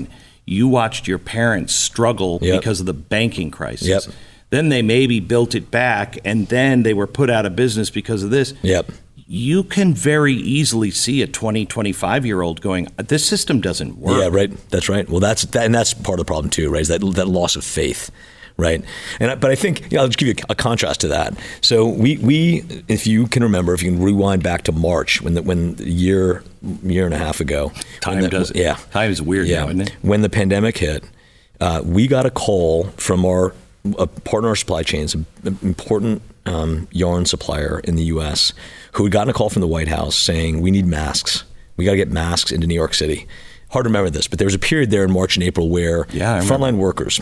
you 0.44 0.68
watched 0.68 1.08
your 1.08 1.18
parents 1.18 1.72
struggle 1.74 2.38
Yep. 2.42 2.60
because 2.60 2.80
of 2.80 2.86
the 2.86 2.94
banking 2.94 3.50
crisis. 3.50 3.88
Yep. 3.88 4.02
Then 4.50 4.68
they 4.70 4.82
maybe 4.82 5.20
built 5.20 5.54
it 5.54 5.70
back 5.70 6.18
and 6.24 6.48
then 6.48 6.82
they 6.82 6.94
were 6.94 7.06
put 7.06 7.28
out 7.30 7.44
of 7.46 7.54
business 7.56 7.90
because 7.90 8.22
of 8.22 8.30
this. 8.30 8.54
Yep. 8.62 8.90
You 9.30 9.62
can 9.62 9.92
very 9.92 10.32
easily 10.32 10.90
see 10.90 11.20
a 11.20 11.26
20, 11.26 11.66
25 11.66 12.24
year 12.24 12.40
old 12.40 12.62
going, 12.62 12.88
this 12.96 13.26
system 13.26 13.60
doesn't 13.60 13.98
work. 13.98 14.18
Yeah, 14.18 14.28
right. 14.32 14.50
That's 14.70 14.88
right. 14.88 15.06
Well, 15.06 15.20
that's 15.20 15.42
that, 15.46 15.66
and 15.66 15.74
that's 15.74 15.92
part 15.92 16.18
of 16.18 16.24
the 16.24 16.30
problem 16.30 16.48
too, 16.50 16.70
right? 16.70 16.80
Is 16.80 16.88
that 16.88 17.00
that 17.14 17.28
loss 17.28 17.54
of 17.54 17.62
faith, 17.62 18.10
right? 18.56 18.82
And 19.20 19.32
I, 19.32 19.34
but 19.34 19.50
I 19.50 19.54
think 19.54 19.82
you 19.92 19.96
know, 19.96 20.02
I'll 20.02 20.08
just 20.08 20.16
give 20.18 20.28
you 20.28 20.34
a, 20.48 20.52
a 20.52 20.54
contrast 20.54 21.02
to 21.02 21.08
that. 21.08 21.34
So 21.60 21.84
we 21.86 22.16
we 22.16 22.64
if 22.88 23.06
you 23.06 23.26
can 23.26 23.42
remember, 23.42 23.74
if 23.74 23.82
you 23.82 23.90
can 23.92 24.02
rewind 24.02 24.42
back 24.42 24.62
to 24.62 24.72
March 24.72 25.20
when 25.20 25.34
the 25.34 25.42
when 25.42 25.74
the 25.74 25.90
year 25.90 26.42
year 26.82 27.04
and 27.04 27.12
a 27.12 27.18
half 27.18 27.40
ago, 27.40 27.70
Time 28.00 28.22
the- 28.22 28.30
does 28.30 28.50
yeah 28.54 28.78
Time 28.92 29.10
is 29.10 29.20
weird 29.20 29.46
yeah 29.46 29.64
now, 29.64 29.68
isn't 29.68 29.80
it? 29.82 29.96
when 30.00 30.22
the 30.22 30.30
pandemic 30.30 30.78
hit, 30.78 31.04
uh, 31.60 31.82
we 31.84 32.06
got 32.06 32.24
a 32.24 32.30
call 32.30 32.84
from 32.96 33.26
our 33.26 33.52
a 33.98 34.06
partner 34.06 34.48
our 34.48 34.56
supply 34.56 34.82
chains, 34.82 35.14
an 35.14 35.26
important 35.62 36.22
um, 36.48 36.88
yarn 36.90 37.24
supplier 37.26 37.80
in 37.84 37.96
the 37.96 38.04
U.S., 38.04 38.52
who 38.92 39.04
had 39.04 39.12
gotten 39.12 39.28
a 39.30 39.32
call 39.32 39.50
from 39.50 39.60
the 39.60 39.68
White 39.68 39.88
House 39.88 40.16
saying, 40.16 40.60
"We 40.60 40.70
need 40.70 40.86
masks. 40.86 41.44
We 41.76 41.84
got 41.84 41.92
to 41.92 41.96
get 41.96 42.10
masks 42.10 42.50
into 42.50 42.66
New 42.66 42.74
York 42.74 42.94
City." 42.94 43.26
Hard 43.70 43.84
to 43.84 43.88
remember 43.90 44.08
this, 44.08 44.26
but 44.26 44.38
there 44.38 44.46
was 44.46 44.54
a 44.54 44.58
period 44.58 44.90
there 44.90 45.04
in 45.04 45.12
March 45.12 45.36
and 45.36 45.44
April 45.44 45.68
where 45.68 46.06
Yeah, 46.10 46.40
frontline 46.40 46.76
workers, 46.78 47.20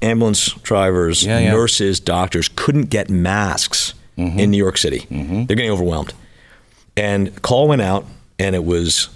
ambulance 0.00 0.52
drivers, 0.62 1.24
Yeah, 1.24 1.40
yeah. 1.40 1.50
nurses, 1.50 1.98
doctors 1.98 2.48
couldn't 2.48 2.84
get 2.90 3.10
masks 3.10 3.94
Mm-hmm. 4.16 4.38
in 4.40 4.50
New 4.50 4.58
York 4.58 4.76
City. 4.78 5.06
They're 5.10 5.44
getting 5.56 5.70
overwhelmed. 5.70 6.12
And 6.96 7.40
call 7.42 7.68
went 7.68 7.82
out, 7.82 8.04
and 8.38 8.56
it 8.56 8.64
was 8.64 9.08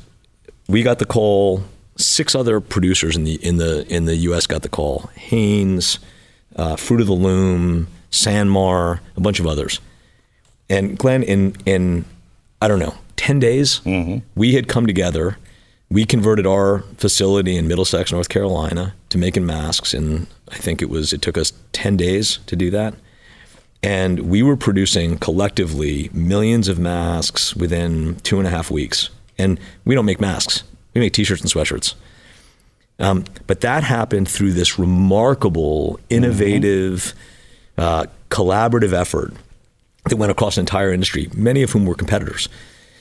we 0.68 0.82
got 0.82 0.98
the 0.98 1.06
call. 1.06 1.64
Six 1.96 2.34
other 2.34 2.60
producers 2.60 3.16
in 3.16 3.24
the 3.24 3.34
in 3.46 3.56
the 3.58 3.84
in 3.94 4.04
the 4.06 4.16
U.S. 4.28 4.46
got 4.46 4.62
the 4.62 4.68
call. 4.68 5.10
Hanes, 5.16 5.98
uh, 6.56 6.76
Fruit 6.76 7.00
of 7.00 7.06
the 7.06 7.12
Loom, 7.14 7.86
Sanmar, 8.12 9.00
a 9.16 9.20
bunch 9.20 9.40
of 9.40 9.46
others. 9.46 9.80
And 10.70 10.96
Glenn, 10.96 11.22
in 11.24 11.56
in 11.66 12.04
I 12.60 12.68
don't 12.68 12.78
know, 12.78 12.94
ten 13.16 13.40
days, 13.40 13.80
we 14.36 14.54
had 14.54 14.68
come 14.68 14.86
together. 14.86 15.38
We 15.90 16.06
converted 16.06 16.46
our 16.46 16.80
facility 16.96 17.56
in 17.56 17.68
Middlesex, 17.68 18.12
North 18.12 18.30
Carolina, 18.30 18.94
to 19.10 19.18
making 19.18 19.44
masks, 19.44 19.92
and 19.92 20.26
I 20.50 20.56
think 20.56 20.80
it 20.80 20.88
was 20.88 21.12
it 21.12 21.20
took 21.20 21.36
us 21.36 21.52
ten 21.72 21.96
days 21.96 22.38
to 22.46 22.56
do 22.56 22.70
that. 22.70 22.94
And 23.82 24.20
we 24.20 24.42
were 24.42 24.56
producing 24.56 25.18
collectively 25.18 26.08
millions 26.12 26.68
of 26.68 26.78
masks 26.78 27.56
within 27.56 28.14
two 28.20 28.38
and 28.38 28.46
a 28.46 28.50
half 28.50 28.70
weeks. 28.70 29.10
And 29.36 29.58
we 29.84 29.94
don't 29.94 30.04
make 30.06 30.20
masks; 30.20 30.62
we 30.94 31.00
make 31.00 31.12
T-shirts 31.12 31.42
and 31.42 31.50
sweatshirts. 31.50 31.94
Um, 32.98 33.24
but 33.46 33.60
that 33.62 33.82
happened 33.82 34.28
through 34.28 34.52
this 34.52 34.78
remarkable, 34.78 35.98
innovative, 36.08 37.14
uh, 37.78 38.06
collaborative 38.30 38.92
effort 38.92 39.32
that 40.08 40.16
went 40.16 40.32
across 40.32 40.56
an 40.56 40.62
entire 40.62 40.92
industry, 40.92 41.28
many 41.34 41.62
of 41.62 41.70
whom 41.70 41.86
were 41.86 41.94
competitors. 41.94 42.48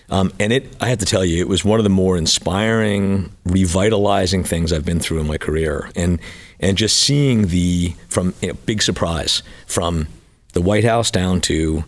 Um, 0.10 0.34
and 0.40 0.52
it, 0.52 0.76
I 0.82 0.90
have 0.90 1.00
to 1.00 1.06
tell 1.06 1.24
you, 1.24 1.40
it 1.40 1.48
was 1.48 1.64
one 1.64 1.80
of 1.80 1.86
the 1.86 1.90
more 1.90 2.18
inspiring, 2.18 3.32
revitalizing 3.46 4.44
things 4.44 4.74
I've 4.74 4.86
been 4.86 5.00
through 5.00 5.20
in 5.20 5.28
my 5.28 5.38
career. 5.38 5.90
And 5.96 6.20
and 6.60 6.78
just 6.78 6.98
seeing 6.98 7.48
the 7.48 7.96
from 8.08 8.34
you 8.42 8.50
know, 8.50 8.54
big 8.66 8.82
surprise 8.82 9.42
from 9.66 10.08
the 10.54 10.62
White 10.62 10.84
House 10.84 11.10
down 11.10 11.42
to 11.42 11.86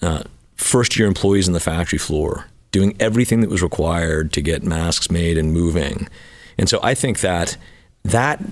uh, 0.00 0.22
first 0.56 0.98
year 0.98 1.06
employees 1.06 1.46
in 1.46 1.54
the 1.54 1.60
factory 1.60 1.98
floor 1.98 2.46
doing 2.70 2.96
everything 3.00 3.40
that 3.40 3.50
was 3.50 3.62
required 3.62 4.32
to 4.32 4.42
get 4.42 4.62
masks 4.62 5.10
made 5.10 5.38
and 5.38 5.52
moving. 5.52 6.08
And 6.58 6.68
so 6.68 6.80
I 6.82 6.94
think 6.94 7.20
that 7.20 7.56
that 8.02 8.42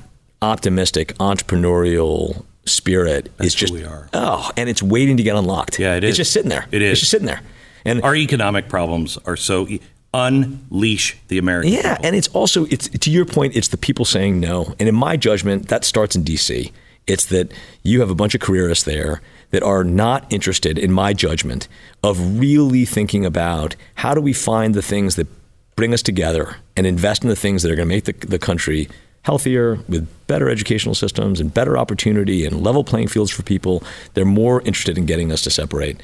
optimistic 0.40 1.14
entrepreneurial 1.18 2.44
spirit 2.66 3.30
is 3.40 3.54
who 3.54 3.58
just 3.60 3.72
we 3.72 3.84
are. 3.84 4.08
oh, 4.12 4.50
and 4.56 4.68
it's 4.68 4.82
waiting 4.82 5.16
to 5.16 5.22
get 5.22 5.36
unlocked. 5.36 5.78
Yeah, 5.78 5.94
it 5.96 6.04
is. 6.04 6.10
It's 6.10 6.16
just 6.18 6.32
sitting 6.32 6.48
there. 6.50 6.66
It 6.70 6.82
is. 6.82 6.92
It's 6.92 7.00
just 7.00 7.10
sitting 7.10 7.26
there. 7.26 7.40
And 7.84 8.02
Our 8.02 8.16
economic 8.16 8.68
problems 8.68 9.16
are 9.26 9.36
so 9.36 9.66
e- 9.68 9.80
unleash 10.12 11.16
the 11.28 11.38
American. 11.38 11.72
yeah, 11.72 11.94
people. 11.94 12.06
and 12.06 12.16
it's 12.16 12.28
also 12.28 12.64
it's 12.66 12.88
to 12.88 13.10
your 13.10 13.24
point. 13.24 13.56
It's 13.56 13.68
the 13.68 13.76
people 13.76 14.04
saying 14.04 14.40
no, 14.40 14.74
and 14.78 14.88
in 14.88 14.94
my 14.94 15.16
judgment, 15.16 15.68
that 15.68 15.84
starts 15.84 16.16
in 16.16 16.22
D.C. 16.24 16.72
It's 17.06 17.26
that 17.26 17.52
you 17.84 18.00
have 18.00 18.10
a 18.10 18.14
bunch 18.16 18.34
of 18.34 18.40
careerists 18.40 18.84
there 18.84 19.20
that 19.52 19.62
are 19.62 19.84
not 19.84 20.26
interested, 20.32 20.76
in 20.76 20.90
my 20.90 21.12
judgment, 21.12 21.68
of 22.02 22.40
really 22.40 22.84
thinking 22.84 23.24
about 23.24 23.76
how 23.96 24.12
do 24.12 24.20
we 24.20 24.32
find 24.32 24.74
the 24.74 24.82
things 24.82 25.14
that 25.14 25.28
bring 25.76 25.94
us 25.94 26.02
together 26.02 26.56
and 26.76 26.84
invest 26.86 27.22
in 27.22 27.28
the 27.28 27.36
things 27.36 27.62
that 27.62 27.70
are 27.70 27.76
going 27.76 27.88
to 27.88 27.94
make 27.94 28.04
the, 28.06 28.26
the 28.26 28.38
country 28.40 28.88
healthier 29.26 29.80
with 29.88 30.08
better 30.28 30.48
educational 30.48 30.94
systems 30.94 31.40
and 31.40 31.52
better 31.52 31.76
opportunity 31.76 32.46
and 32.46 32.62
level 32.62 32.84
playing 32.84 33.08
fields 33.08 33.28
for 33.32 33.42
people. 33.42 33.82
They're 34.14 34.24
more 34.24 34.60
interested 34.62 34.96
in 34.96 35.04
getting 35.04 35.32
us 35.32 35.42
to 35.42 35.50
separate. 35.50 36.00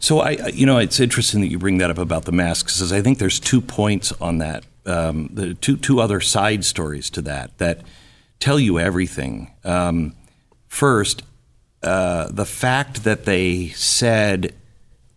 So 0.00 0.20
I, 0.20 0.30
you 0.48 0.64
know, 0.64 0.78
it's 0.78 0.98
interesting 0.98 1.42
that 1.42 1.48
you 1.48 1.58
bring 1.58 1.76
that 1.78 1.90
up 1.90 1.98
about 1.98 2.24
the 2.24 2.32
masks, 2.32 2.76
because 2.76 2.94
I 2.94 3.02
think 3.02 3.18
there's 3.18 3.38
two 3.38 3.60
points 3.60 4.10
on 4.22 4.38
that, 4.38 4.64
um, 4.86 5.28
the 5.34 5.52
two 5.52 5.76
two 5.76 6.00
other 6.00 6.20
side 6.20 6.64
stories 6.64 7.10
to 7.10 7.22
that 7.22 7.58
that 7.58 7.82
tell 8.40 8.58
you 8.58 8.78
everything. 8.78 9.50
Um, 9.62 10.14
first, 10.66 11.22
uh, 11.82 12.28
the 12.30 12.46
fact 12.46 13.04
that 13.04 13.26
they 13.26 13.68
said 13.68 14.54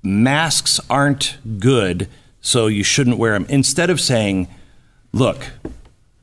masks 0.04 0.80
aren't 0.90 1.38
good, 1.58 2.10
so 2.42 2.68
you 2.68 2.84
shouldn't 2.84 3.18
wear 3.18 3.34
them, 3.34 3.46
instead 3.50 3.90
of 3.90 4.00
saying, 4.00 4.48
"Look, 5.14 5.52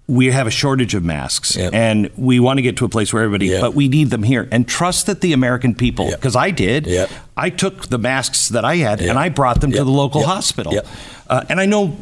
we 0.09 0.27
have 0.31 0.47
a 0.47 0.51
shortage 0.51 0.95
of 0.95 1.03
masks 1.05 1.57
Yep. 1.57 1.75
and 1.75 2.11
we 2.17 2.39
want 2.39 2.59
to 2.59 2.63
get 2.63 2.77
to 2.77 2.85
a 2.85 2.89
place 2.89 3.13
where 3.13 3.25
everybody 3.25 3.47
Yep. 3.49 3.61
but 3.61 3.75
we 3.75 3.89
need 3.89 4.11
them 4.11 4.23
here 4.23 4.49
and 4.53 4.67
trust 4.69 5.07
that 5.07 5.21
the 5.21 5.33
american 5.33 5.75
people 5.75 6.07
Yep. 6.11 6.21
because 6.21 6.37
i 6.37 6.51
did 6.53 6.87
Yep. 6.87 7.11
i 7.37 7.51
took 7.51 7.87
the 7.89 7.99
masks 7.99 8.49
that 8.51 8.65
i 8.65 8.77
had 8.77 9.01
Yep. 9.01 9.11
and 9.11 9.19
i 9.19 9.29
brought 9.29 9.61
them 9.61 9.73
to 9.73 9.83
the 9.83 9.91
local 9.91 10.21
Yep. 10.21 10.29
hospital 10.31 10.73
Yep. 10.75 10.87
uh, 11.29 11.45
and 11.49 11.59
i 11.61 11.67
know 11.67 11.97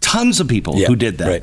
tons 0.00 0.38
of 0.40 0.46
people 0.46 0.78
Yep. 0.78 0.88
who 0.88 0.94
did 0.96 1.18
that 1.18 1.28
Right. 1.28 1.42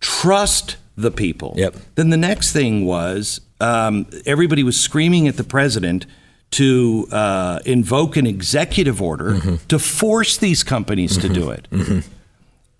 trust 0.00 0.76
the 0.96 1.10
people 1.10 1.54
Yep. 1.56 1.76
then 1.94 2.10
the 2.10 2.16
next 2.16 2.52
thing 2.52 2.84
was 2.84 3.40
um, 3.60 4.06
everybody 4.26 4.62
was 4.62 4.78
screaming 4.78 5.26
at 5.28 5.36
the 5.36 5.44
president 5.44 6.06
to 6.52 7.06
uh, 7.12 7.58
invoke 7.66 8.16
an 8.16 8.26
executive 8.26 9.00
order 9.02 9.34
Mm-hmm. 9.34 9.54
to 9.68 9.78
force 9.78 10.36
these 10.36 10.62
companies 10.64 11.16
to 11.18 11.28
do 11.28 11.50
it 11.50 11.68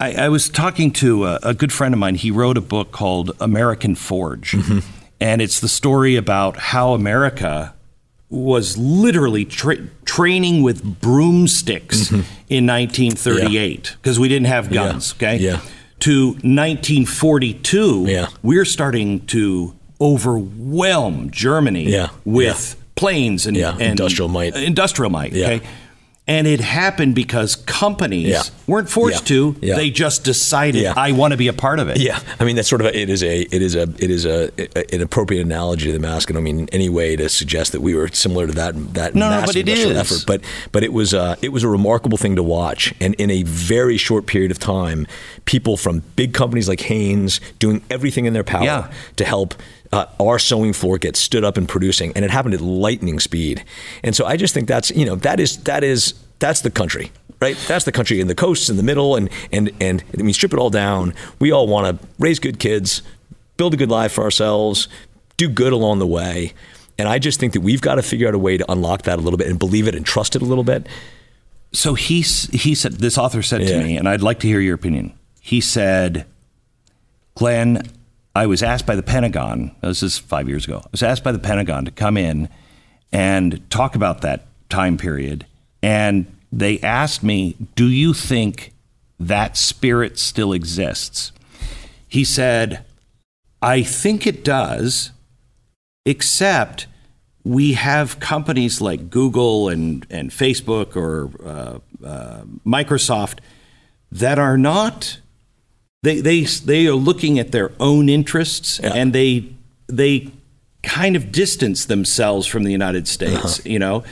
I, 0.00 0.12
I 0.12 0.28
was 0.28 0.48
talking 0.48 0.92
to 0.92 1.24
a, 1.24 1.38
a 1.42 1.54
good 1.54 1.72
friend 1.72 1.92
of 1.92 1.98
mine. 1.98 2.14
He 2.14 2.30
wrote 2.30 2.56
a 2.56 2.60
book 2.60 2.92
called 2.92 3.32
American 3.40 3.94
Forge, 3.94 4.52
mm-hmm. 4.52 4.78
and 5.20 5.42
it's 5.42 5.60
the 5.60 5.68
story 5.68 6.16
about 6.16 6.56
how 6.56 6.92
America 6.92 7.74
was 8.30 8.76
literally 8.76 9.44
tra- 9.44 9.88
training 10.04 10.62
with 10.62 11.00
broomsticks 11.00 12.04
mm-hmm. 12.04 12.20
in 12.48 12.66
1938 12.66 13.96
because 14.00 14.20
we 14.20 14.28
didn't 14.28 14.46
have 14.46 14.70
guns. 14.70 15.14
Okay, 15.14 15.38
Yeah. 15.38 15.60
To 16.00 16.28
1942, 16.28 18.04
Yeah. 18.06 18.28
we're 18.42 18.64
starting 18.64 19.26
to 19.26 19.74
overwhelm 20.00 21.30
Germany 21.30 21.90
Yeah. 21.90 22.10
with 22.24 22.76
planes 22.94 23.46
and, 23.46 23.56
Yeah. 23.56 23.72
and 23.72 23.82
Industrial 23.82 24.28
might. 24.28 24.54
Industrial 24.54 25.10
might. 25.10 25.32
Yeah. 25.32 25.46
Okay. 25.46 25.66
And 26.28 26.46
it 26.46 26.60
happened 26.60 27.14
because 27.14 27.56
companies 27.56 28.26
Yeah. 28.28 28.42
weren't 28.66 28.90
forced 28.90 29.22
Yeah. 29.30 29.36
to. 29.36 29.56
Yeah. 29.62 29.76
They 29.76 29.88
just 29.90 30.24
decided. 30.24 30.84
I 30.86 31.12
want 31.12 31.32
to 31.32 31.38
be 31.38 31.48
a 31.48 31.54
part 31.54 31.78
of 31.78 31.88
it. 31.88 31.98
Yeah, 31.98 32.20
I 32.38 32.44
mean 32.44 32.54
that's 32.54 32.68
sort 32.68 32.82
of 32.82 32.88
a, 32.88 32.96
it 32.98 33.08
is 33.08 33.22
a 33.22 33.40
it 33.50 33.62
is 33.62 33.74
a 33.74 33.82
it 33.98 34.10
is 34.10 34.26
a, 34.26 34.50
a- 34.58 34.94
an 34.94 35.00
appropriate 35.00 35.40
analogy 35.46 35.86
to 35.86 35.92
the 35.92 35.98
mask. 35.98 36.30
I 36.30 36.34
don't 36.34 36.42
mean 36.44 36.60
in 36.60 36.68
any 36.70 36.90
way 36.90 37.16
to 37.16 37.28
suggest 37.30 37.72
that 37.72 37.80
we 37.80 37.94
were 37.94 38.08
similar 38.08 38.46
to 38.46 38.52
that 38.52 38.74
that 38.94 39.14
No, 39.14 39.30
no, 39.30 39.40
massive 39.40 39.46
but 39.46 39.56
industrial 39.56 39.92
is. 39.92 39.96
effort. 40.12 40.24
But 40.26 40.40
but 40.70 40.82
it 40.84 40.92
was 40.92 41.14
uh, 41.14 41.36
it 41.40 41.48
was 41.50 41.62
a 41.64 41.68
remarkable 41.68 42.18
thing 42.18 42.36
to 42.36 42.42
watch, 42.42 42.92
and 43.00 43.14
in 43.14 43.30
a 43.30 43.42
very 43.44 43.96
short 43.96 44.26
period 44.26 44.50
of 44.50 44.58
time, 44.58 45.06
people 45.46 45.78
from 45.78 46.02
big 46.14 46.34
companies 46.34 46.68
like 46.68 46.80
Hanes 46.82 47.40
doing 47.58 47.80
everything 47.90 48.26
in 48.26 48.34
their 48.34 48.44
power 48.44 48.90
to 49.16 49.24
help. 49.24 49.54
Uh, 49.92 50.04
our 50.20 50.38
sewing 50.38 50.72
floor 50.74 50.98
gets 50.98 51.18
stood 51.18 51.44
up 51.44 51.56
and 51.56 51.68
producing, 51.68 52.12
and 52.14 52.24
it 52.24 52.30
happened 52.30 52.54
at 52.54 52.60
lightning 52.60 53.18
speed. 53.18 53.64
And 54.02 54.14
so 54.14 54.26
I 54.26 54.36
just 54.36 54.52
think 54.54 54.68
that's 54.68 54.90
you 54.90 55.06
know 55.06 55.16
that 55.16 55.40
is 55.40 55.56
that 55.64 55.82
is 55.82 56.14
that's 56.40 56.60
the 56.60 56.70
country, 56.70 57.10
right? 57.40 57.56
That's 57.66 57.84
the 57.86 57.92
country 57.92 58.20
in 58.20 58.26
the 58.26 58.34
coasts 58.34 58.68
in 58.68 58.76
the 58.76 58.82
middle, 58.82 59.16
and 59.16 59.30
and 59.52 59.70
and 59.80 60.04
I 60.18 60.22
mean 60.22 60.34
strip 60.34 60.52
it 60.52 60.58
all 60.58 60.70
down. 60.70 61.14
We 61.38 61.52
all 61.52 61.66
want 61.66 62.00
to 62.00 62.06
raise 62.18 62.38
good 62.38 62.58
kids, 62.58 63.02
build 63.56 63.72
a 63.74 63.76
good 63.78 63.90
life 63.90 64.12
for 64.12 64.24
ourselves, 64.24 64.88
do 65.38 65.48
good 65.48 65.72
along 65.72 66.00
the 66.00 66.06
way. 66.06 66.52
And 66.98 67.08
I 67.08 67.18
just 67.20 67.38
think 67.40 67.52
that 67.52 67.60
we've 67.60 67.80
got 67.80 67.94
to 67.94 68.02
figure 68.02 68.26
out 68.28 68.34
a 68.34 68.38
way 68.38 68.56
to 68.56 68.70
unlock 68.70 69.02
that 69.02 69.18
a 69.18 69.22
little 69.22 69.36
bit 69.38 69.46
and 69.46 69.56
believe 69.58 69.86
it 69.86 69.94
and 69.94 70.04
trust 70.04 70.34
it 70.34 70.42
a 70.42 70.44
little 70.44 70.64
bit. 70.64 70.88
So 71.72 71.94
he, 71.94 72.22
he 72.22 72.74
said, 72.74 72.94
this 72.94 73.16
author 73.16 73.40
said 73.40 73.60
Yeah. 73.62 73.78
to 73.78 73.84
me, 73.84 73.96
and 73.96 74.08
I'd 74.08 74.20
like 74.20 74.40
to 74.40 74.48
hear 74.48 74.58
your 74.58 74.74
opinion. 74.74 75.12
He 75.40 75.60
said, 75.60 76.26
Glenn, 77.36 77.82
I 78.34 78.46
was 78.46 78.62
asked 78.62 78.86
by 78.86 78.94
the 78.94 79.02
Pentagon, 79.02 79.74
this 79.80 80.02
is 80.02 80.18
five 80.18 80.48
years 80.48 80.64
ago, 80.64 80.80
I 80.84 80.88
was 80.92 81.02
asked 81.02 81.24
by 81.24 81.32
the 81.32 81.38
Pentagon 81.38 81.84
to 81.84 81.90
come 81.90 82.16
in 82.16 82.48
and 83.12 83.68
talk 83.70 83.94
about 83.94 84.20
that 84.20 84.46
time 84.68 84.96
period. 84.96 85.46
And 85.82 86.26
they 86.52 86.78
asked 86.80 87.22
me, 87.22 87.56
Do 87.74 87.88
you 87.88 88.14
think 88.14 88.72
that 89.18 89.56
spirit 89.56 90.18
still 90.18 90.52
exists? 90.52 91.32
He 92.06 92.24
said, 92.24 92.84
I 93.60 93.82
think 93.82 94.26
it 94.26 94.44
does, 94.44 95.10
except 96.06 96.86
we 97.44 97.72
have 97.74 98.20
companies 98.20 98.80
like 98.80 99.10
Google 99.10 99.68
and, 99.68 100.06
and 100.10 100.30
Facebook 100.30 100.96
or 100.96 101.30
uh, 101.44 101.78
uh, 102.06 102.42
Microsoft 102.66 103.38
that 104.12 104.38
are 104.38 104.58
not 104.58 105.18
they 106.02 106.20
they 106.20 106.42
they 106.44 106.86
are 106.86 106.94
looking 106.94 107.38
at 107.38 107.52
their 107.52 107.72
own 107.80 108.08
interests 108.08 108.80
Yeah. 108.82 108.92
and 108.94 109.12
they 109.12 109.44
they 109.88 110.30
kind 110.82 111.16
of 111.16 111.32
distance 111.32 111.84
themselves 111.86 112.46
from 112.46 112.62
the 112.64 112.70
United 112.70 113.08
States, 113.08 113.60
you 113.66 113.78
know. 113.78 114.04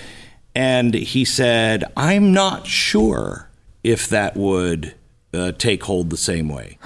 And 0.55 0.95
he 0.95 1.25
said, 1.25 1.85
"I'm 1.97 2.33
not 2.33 2.67
sure 2.67 3.49
if 3.85 4.09
that 4.09 4.37
would 4.37 4.95
uh, 5.35 5.53
take 5.53 5.85
hold 5.85 6.11
the 6.11 6.17
same 6.17 6.49
way. 6.49 6.79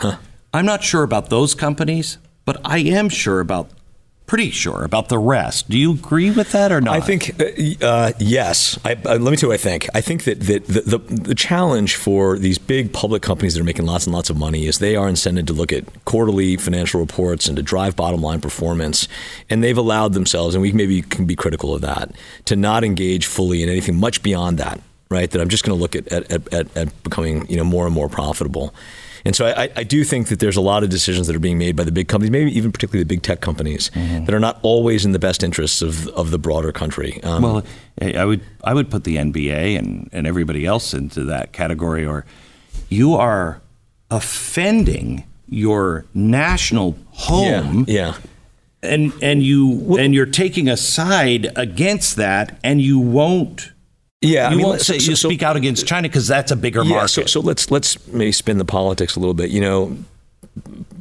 I'm 0.53 0.66
not 0.66 0.82
sure 0.82 1.03
about 1.05 1.30
those 1.30 1.55
companies, 1.55 2.18
but 2.44 2.61
I 2.64 2.78
am 2.78 3.09
sure 3.09 3.40
about." 3.40 3.70
Pretty 4.31 4.53
sure 4.53 4.85
about 4.85 5.09
the 5.09 5.18
rest. 5.18 5.68
Do 5.68 5.76
you 5.76 5.91
agree 5.91 6.31
with 6.31 6.53
that 6.53 6.70
or 6.70 6.81
not? 6.81 6.95
I 6.95 7.01
think 7.01 7.43
uh, 7.43 7.85
uh, 7.85 8.12
yes. 8.20 8.78
I, 8.85 8.93
uh, 8.93 9.18
let 9.18 9.22
me 9.33 9.37
tell 9.37 9.49
you 9.49 9.49
what 9.49 9.55
I 9.55 9.57
think. 9.57 9.89
I 9.93 10.01
think 10.01 10.22
that, 10.22 10.39
that 10.43 10.66
the, 10.66 10.81
the 10.83 10.99
the 10.99 11.35
challenge 11.35 11.97
for 11.97 12.39
these 12.39 12.57
big 12.57 12.93
public 12.93 13.22
companies 13.22 13.55
that 13.55 13.61
are 13.61 13.64
making 13.64 13.87
lots 13.87 14.07
and 14.07 14.14
lots 14.14 14.31
of 14.31 14.37
money 14.37 14.68
is 14.68 14.78
they 14.78 14.95
are 14.95 15.09
incented 15.09 15.49
to 15.49 15.53
look 15.53 15.72
at 15.72 16.05
quarterly 16.05 16.57
financial 16.57 17.01
reports 17.01 17.49
and 17.49 17.57
to 17.57 17.62
drive 17.64 17.97
bottom 17.97 18.22
line 18.22 18.41
performance, 18.41 19.09
and 19.49 19.64
they've 19.64 19.76
allowed 19.76 20.12
themselves, 20.12 20.55
and 20.55 20.62
we 20.62 20.70
maybe 20.70 21.03
can 21.03 21.24
be 21.24 21.35
critical 21.35 21.74
of 21.74 21.81
that, 21.81 22.12
to 22.45 22.55
not 22.55 22.85
engage 22.85 23.26
fully 23.26 23.64
in 23.64 23.68
anything 23.68 23.97
much 23.97 24.22
beyond 24.22 24.59
that. 24.59 24.81
Right. 25.11 25.28
That 25.28 25.41
I'm 25.41 25.49
just 25.49 25.64
going 25.64 25.76
to 25.76 25.83
look 25.83 25.97
at, 25.97 26.07
at, 26.07 26.55
at 26.55 26.76
at 26.76 27.03
becoming 27.03 27.51
you 27.51 27.57
know 27.57 27.64
more 27.64 27.85
and 27.85 27.93
more 27.93 28.09
profitable. 28.09 28.72
And 29.25 29.37
so 29.37 29.47
I, 29.47 29.68
I 29.77 29.83
do 29.85 30.05
think 30.05 30.29
that 30.29 30.39
there's 30.41 30.57
a 30.57 30.61
lot 30.61 30.83
of 30.83 30.89
decisions 30.91 31.27
that 31.27 31.37
are 31.37 31.41
being 31.41 31.59
made 31.59 31.77
by 31.77 31.85
the 31.85 31.93
big 31.93 32.09
companies, 32.09 32.31
maybe 32.31 32.57
even 32.57 32.73
particularly 32.73 33.03
the 33.05 33.09
big 33.14 33.23
tech 33.23 33.41
companies, 33.41 33.91
that 33.95 34.33
are 34.33 34.41
not 34.41 34.59
always 34.62 35.05
in 35.05 35.12
the 35.12 35.18
best 35.18 35.43
interests 35.43 35.83
of, 35.83 36.09
of 36.09 36.31
the 36.31 36.39
broader 36.39 36.73
country. 36.73 37.23
Um, 37.23 37.43
Well, 37.43 37.62
I 38.01 38.12
I 38.12 38.25
would 38.25 38.41
I 38.64 38.73
would 38.75 38.91
put 38.91 39.05
the 39.05 39.16
NBA 39.16 39.79
and, 39.79 40.09
and 40.12 40.27
everybody 40.27 40.64
else 40.64 40.95
into 40.95 41.25
that 41.25 41.53
category. 41.53 42.07
Or 42.07 42.25
you 42.89 43.14
are 43.14 43.61
offending 44.11 45.25
your 45.49 46.05
national 46.14 46.97
home, 47.11 47.85
yeah, 47.89 48.14
and 48.83 49.12
and 49.23 49.43
you 49.43 49.97
and 49.99 50.14
you're 50.14 50.27
taking 50.27 50.68
a 50.68 50.77
side 50.77 51.49
against 51.57 52.16
that, 52.16 52.59
and 52.62 52.81
you 52.81 52.99
won't. 52.99 53.73
Yeah. 54.21 54.49
You 54.49 54.55
I 54.55 54.57
mean, 54.57 54.66
won't 54.66 54.81
so- 54.81 54.95
you 54.95 55.16
so- 55.16 55.29
speak 55.29 55.43
out 55.43 55.57
against 55.57 55.87
China 55.87 56.09
because 56.09 56.27
that's 56.27 56.51
a 56.51 56.57
bigger 56.57 56.83
Yeah, 56.83 56.91
market. 56.97 57.09
so, 57.09 57.25
so 57.27 57.41
let's 57.41 57.71
let's 57.71 58.07
maybe 58.09 58.33
spin 58.33 58.59
the 58.59 58.64
politics 58.64 59.16
a 59.16 59.21
little 59.21 59.35
bit. 59.35 59.51
You 59.51 59.61
know, 59.61 59.97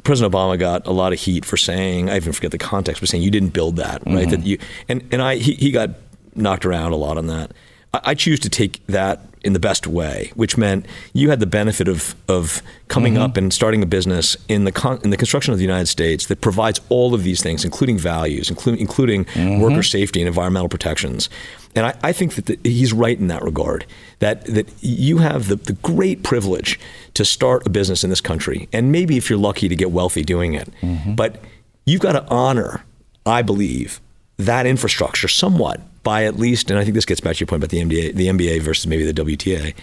President 0.04 0.32
Obama 0.32 0.58
got 0.58 0.86
a 0.86 0.92
lot 0.92 1.12
of 1.12 1.18
heat 1.20 1.44
for 1.44 1.56
saying 1.56 2.08
I 2.10 2.16
even 2.16 2.32
forget 2.32 2.50
the 2.50 2.58
context, 2.58 3.00
but 3.00 3.08
saying 3.08 3.22
you 3.22 3.30
didn't 3.30 3.50
build 3.52 3.76
that, 3.76 4.02
right? 4.06 4.26
Mm-hmm. 4.26 4.30
That 4.30 4.46
you 4.46 4.58
and 4.88 5.06
and 5.12 5.20
I 5.22 5.36
he, 5.36 5.54
he 5.54 5.70
got 5.70 5.90
knocked 6.34 6.64
around 6.64 6.92
a 6.92 6.96
lot 6.96 7.18
on 7.18 7.26
that. 7.26 7.52
I, 7.94 8.00
I 8.04 8.14
choose 8.14 8.40
to 8.40 8.48
take 8.48 8.84
that 8.86 9.20
in 9.42 9.54
the 9.54 9.58
best 9.58 9.86
way, 9.86 10.30
which 10.34 10.58
meant 10.58 10.84
you 11.14 11.30
had 11.30 11.40
the 11.40 11.46
benefit 11.46 11.88
of 11.88 12.14
of 12.28 12.62
coming 12.88 13.14
Mm-hmm. 13.14 13.22
up 13.22 13.36
and 13.38 13.52
starting 13.54 13.82
a 13.82 13.86
business 13.86 14.36
in 14.48 14.64
the 14.64 14.72
con, 14.72 15.00
in 15.02 15.08
the 15.10 15.16
construction 15.16 15.52
of 15.52 15.58
the 15.58 15.64
United 15.64 15.86
States 15.86 16.26
that 16.26 16.40
provides 16.42 16.78
all 16.90 17.14
of 17.14 17.22
these 17.22 17.42
things, 17.42 17.64
including 17.64 17.96
values, 17.98 18.50
including 18.50 18.80
including 18.80 19.24
Mm-hmm. 19.24 19.60
worker 19.60 19.82
safety 19.82 20.20
and 20.20 20.28
environmental 20.28 20.68
protections. 20.68 21.30
And 21.76 21.86
I, 21.86 21.94
I 22.02 22.12
think 22.12 22.34
that 22.34 22.46
the, 22.46 22.58
he's 22.64 22.92
right 22.92 23.18
in 23.18 23.28
that 23.28 23.42
regard. 23.42 23.86
That 24.18 24.44
that 24.46 24.68
you 24.82 25.18
have 25.18 25.48
the, 25.48 25.56
the 25.56 25.72
great 25.74 26.22
privilege 26.22 26.78
to 27.14 27.24
start 27.24 27.66
a 27.66 27.70
business 27.70 28.04
in 28.04 28.10
this 28.10 28.20
country, 28.20 28.68
and 28.74 28.92
maybe 28.92 29.16
if 29.16 29.30
you're 29.30 29.38
lucky 29.38 29.68
to 29.68 29.76
get 29.76 29.90
wealthy 29.90 30.22
doing 30.22 30.52
it, 30.54 30.68
but 31.16 31.40
you've 31.86 32.02
got 32.02 32.12
to 32.12 32.24
honor, 32.28 32.84
I 33.24 33.40
believe, 33.42 34.00
that 34.36 34.66
infrastructure 34.66 35.28
somewhat 35.28 35.80
by 36.02 36.24
at 36.24 36.36
least, 36.36 36.70
and 36.70 36.78
I 36.78 36.84
think 36.84 36.94
this 36.94 37.04
gets 37.04 37.20
back 37.20 37.36
to 37.36 37.40
your 37.40 37.46
point 37.46 37.62
about 37.62 37.70
the 37.70 37.82
NBA, 37.82 38.14
the 38.14 38.28
NBA 38.28 38.62
versus 38.62 38.86
maybe 38.86 39.10
the 39.10 39.24
WTA, 39.24 39.74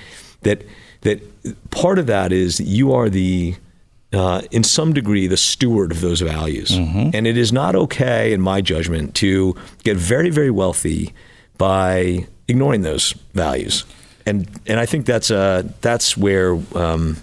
that 0.41 0.63
that 1.01 1.22
part 1.70 1.99
of 1.99 2.07
that 2.07 2.32
is 2.32 2.57
that 2.57 2.65
you 2.65 2.93
are 2.93 3.09
the 3.09 3.55
uh, 4.13 4.41
in 4.51 4.63
some 4.63 4.93
degree 4.93 5.28
the 5.28 5.38
steward 5.38 5.91
of 5.91 6.01
those 6.01 6.22
values, 6.22 6.72
and 7.13 7.28
it 7.28 7.38
is 7.38 7.51
not 7.51 7.76
okay, 7.76 8.34
in 8.34 8.41
my 8.41 8.61
judgment, 8.61 9.13
to 9.15 9.55
get 9.84 9.97
very 9.97 10.30
very 10.30 10.51
wealthy 10.51 11.13
by 11.57 12.26
ignoring 12.47 12.82
those 12.82 13.13
values, 13.34 13.86
and 14.26 14.47
and 14.65 14.80
I 14.80 14.86
think 14.86 15.05
that's 15.05 15.30
uh 15.32 15.63
that's 15.82 16.18
where. 16.18 16.53
Um, 16.76 17.18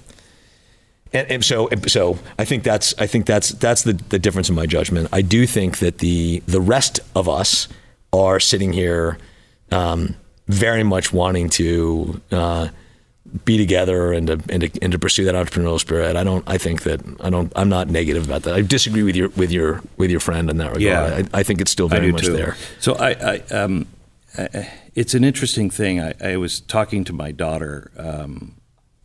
and, 1.12 1.30
and 1.30 1.44
so, 1.44 1.68
so 1.86 2.18
I 2.40 2.44
think 2.44 2.64
that's 2.64 2.92
I 2.98 3.06
think 3.06 3.24
that's 3.24 3.50
that's 3.50 3.82
the, 3.82 3.92
the 3.92 4.18
difference 4.18 4.48
in 4.48 4.56
my 4.56 4.66
judgment. 4.66 5.08
I 5.12 5.22
do 5.22 5.46
think 5.46 5.78
that 5.78 5.98
the 5.98 6.42
the 6.46 6.60
rest 6.60 6.98
of 7.14 7.28
us 7.28 7.68
are 8.20 8.40
sitting 8.40 8.72
here 8.72 9.18
um, 9.70 10.14
very 10.48 10.82
much 10.82 11.12
wanting 11.12 11.48
to 11.50 12.20
uh, 12.30 12.68
be 13.44 13.56
together 13.56 14.12
and 14.12 14.26
to, 14.26 14.40
and 14.48 14.62
to 14.62 14.70
and 14.82 14.92
to 14.92 14.98
pursue 14.98 15.24
that 15.24 15.34
entrepreneurial 15.34 15.80
spirit. 15.80 16.16
I 16.16 16.24
don't. 16.24 16.44
I 16.48 16.58
think 16.58 16.82
that 16.82 17.00
I 17.20 17.30
don't. 17.30 17.52
I'm 17.56 17.68
not 17.68 17.88
negative 17.88 18.26
about 18.26 18.42
that. 18.42 18.54
I 18.54 18.60
disagree 18.62 19.02
with 19.02 19.16
your 19.16 19.28
with 19.30 19.50
your 19.50 19.82
with 19.96 20.10
your 20.10 20.20
friend 20.20 20.50
in 20.50 20.58
that 20.58 20.76
regard. 20.76 20.82
Yeah. 20.82 21.26
I, 21.34 21.40
I 21.40 21.42
think 21.42 21.60
it's 21.60 21.70
still 21.70 21.88
very 21.88 22.12
much 22.12 22.24
too. 22.26 22.32
there. 22.32 22.56
So 22.80 22.94
I, 22.94 23.10
I 23.10 23.36
um, 23.54 23.86
I- 24.38 24.70
it's 24.94 25.14
an 25.14 25.24
interesting 25.24 25.70
thing. 25.70 26.00
I, 26.00 26.14
I 26.22 26.36
was 26.36 26.60
talking 26.60 27.02
to 27.04 27.12
my 27.12 27.32
daughter. 27.32 27.90
Um, 27.98 28.54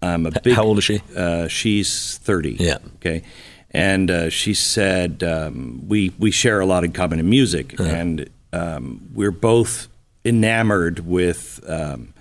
I'm 0.03 0.27
a 0.27 0.31
big. 0.41 0.53
How 0.53 0.63
old 0.63 0.77
is 0.77 0.83
she? 0.83 1.01
Uh, 1.15 1.47
she's 1.47 2.19
30. 2.19 2.57
Yeah. 2.59 2.77
Okay. 2.97 3.23
And 3.71 4.11
uh, 4.11 4.29
she 4.29 4.53
said 4.53 5.23
um, 5.23 5.87
we 5.87 6.11
we 6.19 6.29
share 6.29 6.59
a 6.59 6.65
lot 6.67 6.83
in 6.83 6.91
common 6.91 7.19
in 7.19 7.27
music, 7.29 7.79
Uh-huh. 7.79 7.89
and 7.89 8.29
um, 8.53 9.09
we're 9.13 9.31
both 9.31 9.87
enamored 10.25 10.99
with. 11.05 11.59
Um, 11.67 12.13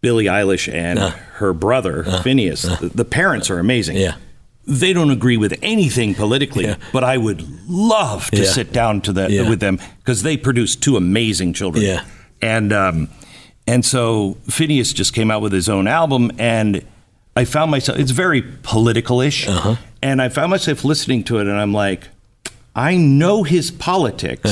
Billie 0.00 0.26
Eilish 0.26 0.70
and 0.70 0.98
her 0.98 1.54
brother 1.54 2.04
Finneas. 2.04 2.78
The, 2.78 2.88
the 2.90 3.06
parents 3.06 3.48
are 3.48 3.58
amazing. 3.58 3.96
Yeah. 3.96 4.16
They 4.66 4.92
don't 4.92 5.08
agree 5.10 5.38
with 5.38 5.54
anything 5.62 6.14
politically, 6.14 6.64
Yeah. 6.64 6.76
but 6.92 7.02
I 7.04 7.16
would 7.16 7.42
love 7.66 8.30
to 8.32 8.42
Yeah. 8.42 8.50
sit 8.50 8.70
down 8.70 9.00
to 9.00 9.14
that 9.14 9.30
Yeah. 9.30 9.48
with 9.48 9.60
them 9.60 9.78
because 10.00 10.22
they 10.22 10.36
produce 10.36 10.76
two 10.76 10.98
amazing 10.98 11.54
children. 11.54 11.86
Yeah. 11.86 12.04
And 12.42 12.70
um, 12.70 13.08
and 13.66 13.82
so 13.82 14.36
Finneas 14.46 14.94
just 14.94 15.14
came 15.14 15.30
out 15.30 15.40
with 15.40 15.52
his 15.52 15.70
own 15.70 15.88
album, 15.88 16.30
and 16.38 16.82
I 17.34 17.46
found 17.46 17.70
myself. 17.70 17.98
It's 17.98 18.10
very 18.10 18.42
political-ish, 18.62 19.48
Uh-huh. 19.48 19.76
and 20.02 20.20
I 20.20 20.28
found 20.28 20.50
myself 20.50 20.84
listening 20.84 21.24
to 21.24 21.38
it, 21.38 21.46
and 21.46 21.58
I'm 21.58 21.72
like, 21.72 22.08
I 22.76 22.98
know 22.98 23.42
his 23.42 23.70
politics. 23.70 24.50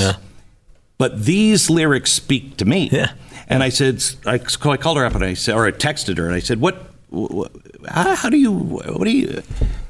But 1.02 1.24
these 1.24 1.68
lyrics 1.68 2.12
speak 2.12 2.56
to 2.58 2.64
me. 2.64 2.88
Yeah. 2.92 3.14
And 3.48 3.64
I 3.64 3.70
said, 3.70 4.04
I, 4.24 4.38
called 4.38 4.98
her 4.98 5.04
up 5.04 5.16
and 5.16 5.24
I 5.24 5.34
said, 5.34 5.56
or 5.56 5.66
I 5.66 5.72
texted 5.72 6.16
her 6.16 6.26
and 6.26 6.32
I 6.32 6.38
said, 6.38 6.60
what, 6.60 6.76
wh- 7.12 7.46
how, 7.88 8.14
how 8.14 8.30
do 8.30 8.36
you, 8.36 8.52
what 8.52 9.02
do 9.02 9.10
you, 9.10 9.42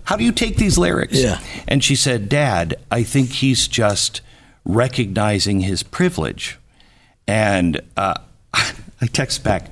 how 0.05 0.17
do 0.17 0.25
you 0.25 0.33
take 0.33 0.57
these 0.57 0.79
lyrics? 0.79 1.21
Yeah. 1.21 1.39
And 1.69 1.85
she 1.85 1.97
said, 1.97 2.31
Dad, 2.31 2.77
I 2.91 3.03
think 3.03 3.29
he's 3.29 3.69
just 3.69 4.23
recognizing 4.65 5.61
his 5.61 5.83
privilege. 5.83 6.59
And 7.27 7.79
uh, 7.95 8.15
I 8.55 9.07
text 9.13 9.45
back, 9.45 9.69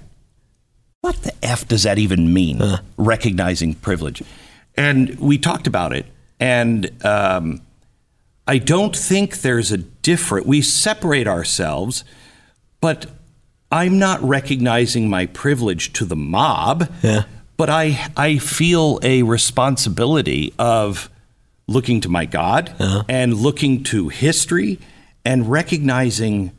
what 1.00 1.22
the 1.22 1.32
F 1.42 1.66
does 1.66 1.84
that 1.84 1.98
even 1.98 2.34
mean? 2.34 2.60
Uh. 2.60 2.82
Recognizing 2.98 3.76
privilege. 3.76 4.22
And 4.76 5.18
we 5.18 5.38
talked 5.38 5.66
about 5.66 5.96
it. 5.96 6.04
And 6.38 7.02
um, 7.02 7.62
I 8.46 8.58
don't 8.58 8.94
think 8.94 9.40
there's 9.40 9.72
a 9.72 9.78
different, 10.02 10.46
we 10.46 10.62
separate 10.62 11.26
ourselves, 11.26 12.04
but 12.80 13.06
I'm 13.70 13.98
not 13.98 14.22
recognizing 14.22 15.08
my 15.08 15.26
privilege 15.26 15.92
to 15.94 16.04
the 16.04 16.16
mob. 16.16 16.90
Yeah. 17.02 17.24
But 17.56 17.70
I, 17.70 18.10
I 18.16 18.38
feel 18.38 18.98
a 19.02 19.22
responsibility 19.22 20.54
of 20.58 21.10
looking 21.66 22.00
to 22.00 22.08
my 22.08 22.24
God 22.24 22.74
uh-huh. 22.78 23.04
and 23.08 23.34
looking 23.34 23.84
to 23.84 24.08
history 24.08 24.78
and 25.24 25.48
recognizing 25.50 26.52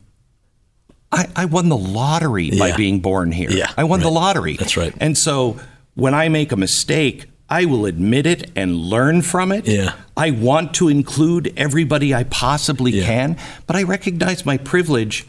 I, 1.11 1.27
I 1.35 1.45
won 1.45 1.67
the 1.69 1.77
lottery 1.77 2.45
yeah. 2.45 2.59
by 2.59 2.77
being 2.77 3.01
born 3.01 3.31
here. 3.31 3.51
Yeah, 3.51 3.71
I 3.75 3.83
won 3.83 3.99
right. 3.99 4.05
the 4.05 4.11
lottery. 4.11 4.55
That's 4.55 4.77
right. 4.77 4.93
And 5.01 5.17
so 5.17 5.59
when 5.95 6.13
I 6.13 6.29
make 6.29 6.51
a 6.51 6.55
mistake, 6.55 7.25
I 7.51 7.65
will 7.65 7.85
admit 7.85 8.25
it 8.25 8.49
and 8.55 8.77
learn 8.77 9.21
from 9.21 9.51
it. 9.51 9.67
Yeah. 9.67 9.93
I 10.15 10.31
want 10.31 10.73
to 10.75 10.87
include 10.87 11.53
everybody 11.57 12.15
I 12.15 12.23
possibly 12.23 12.91
yeah. 12.91 13.05
can, 13.05 13.37
but 13.67 13.75
I 13.75 13.83
recognize 13.83 14.45
my 14.45 14.57
privilege 14.57 15.27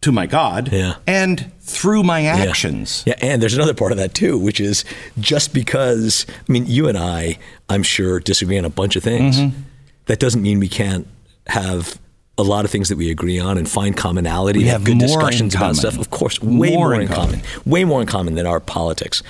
to 0.00 0.10
my 0.10 0.26
God 0.26 0.72
yeah. 0.72 0.94
and 1.06 1.52
through 1.60 2.04
my 2.04 2.24
actions. 2.24 3.04
Yeah. 3.06 3.14
yeah, 3.18 3.32
and 3.32 3.42
there's 3.42 3.54
another 3.54 3.74
part 3.74 3.92
of 3.92 3.98
that 3.98 4.14
too, 4.14 4.38
which 4.38 4.60
is 4.60 4.84
just 5.20 5.52
because, 5.52 6.26
I 6.30 6.52
mean, 6.52 6.66
you 6.66 6.88
and 6.88 6.96
I, 6.96 7.38
I'm 7.68 7.82
sure, 7.82 8.18
disagree 8.18 8.58
on 8.58 8.64
a 8.64 8.70
bunch 8.70 8.96
of 8.96 9.02
things. 9.02 9.38
Mm-hmm. 9.38 9.60
That 10.06 10.18
doesn't 10.18 10.42
mean 10.42 10.58
we 10.58 10.68
can't 10.68 11.06
have 11.48 12.00
a 12.38 12.42
lot 12.42 12.64
of 12.64 12.70
things 12.70 12.88
that 12.88 12.96
we 12.96 13.10
agree 13.10 13.38
on 13.38 13.58
and 13.58 13.68
find 13.68 13.96
commonality, 13.96 14.60
we 14.60 14.64
have 14.66 14.84
good 14.84 14.98
discussions 14.98 15.54
about 15.54 15.76
stuff. 15.76 15.98
Of 15.98 16.10
course, 16.10 16.40
way 16.40 16.70
more, 16.70 16.90
more 16.90 17.00
in 17.00 17.08
common. 17.08 17.40
common. 17.40 17.70
way 17.70 17.84
more 17.84 18.00
in 18.00 18.06
common 18.06 18.34
than 18.34 18.46
our 18.46 18.60
politics. 18.60 19.22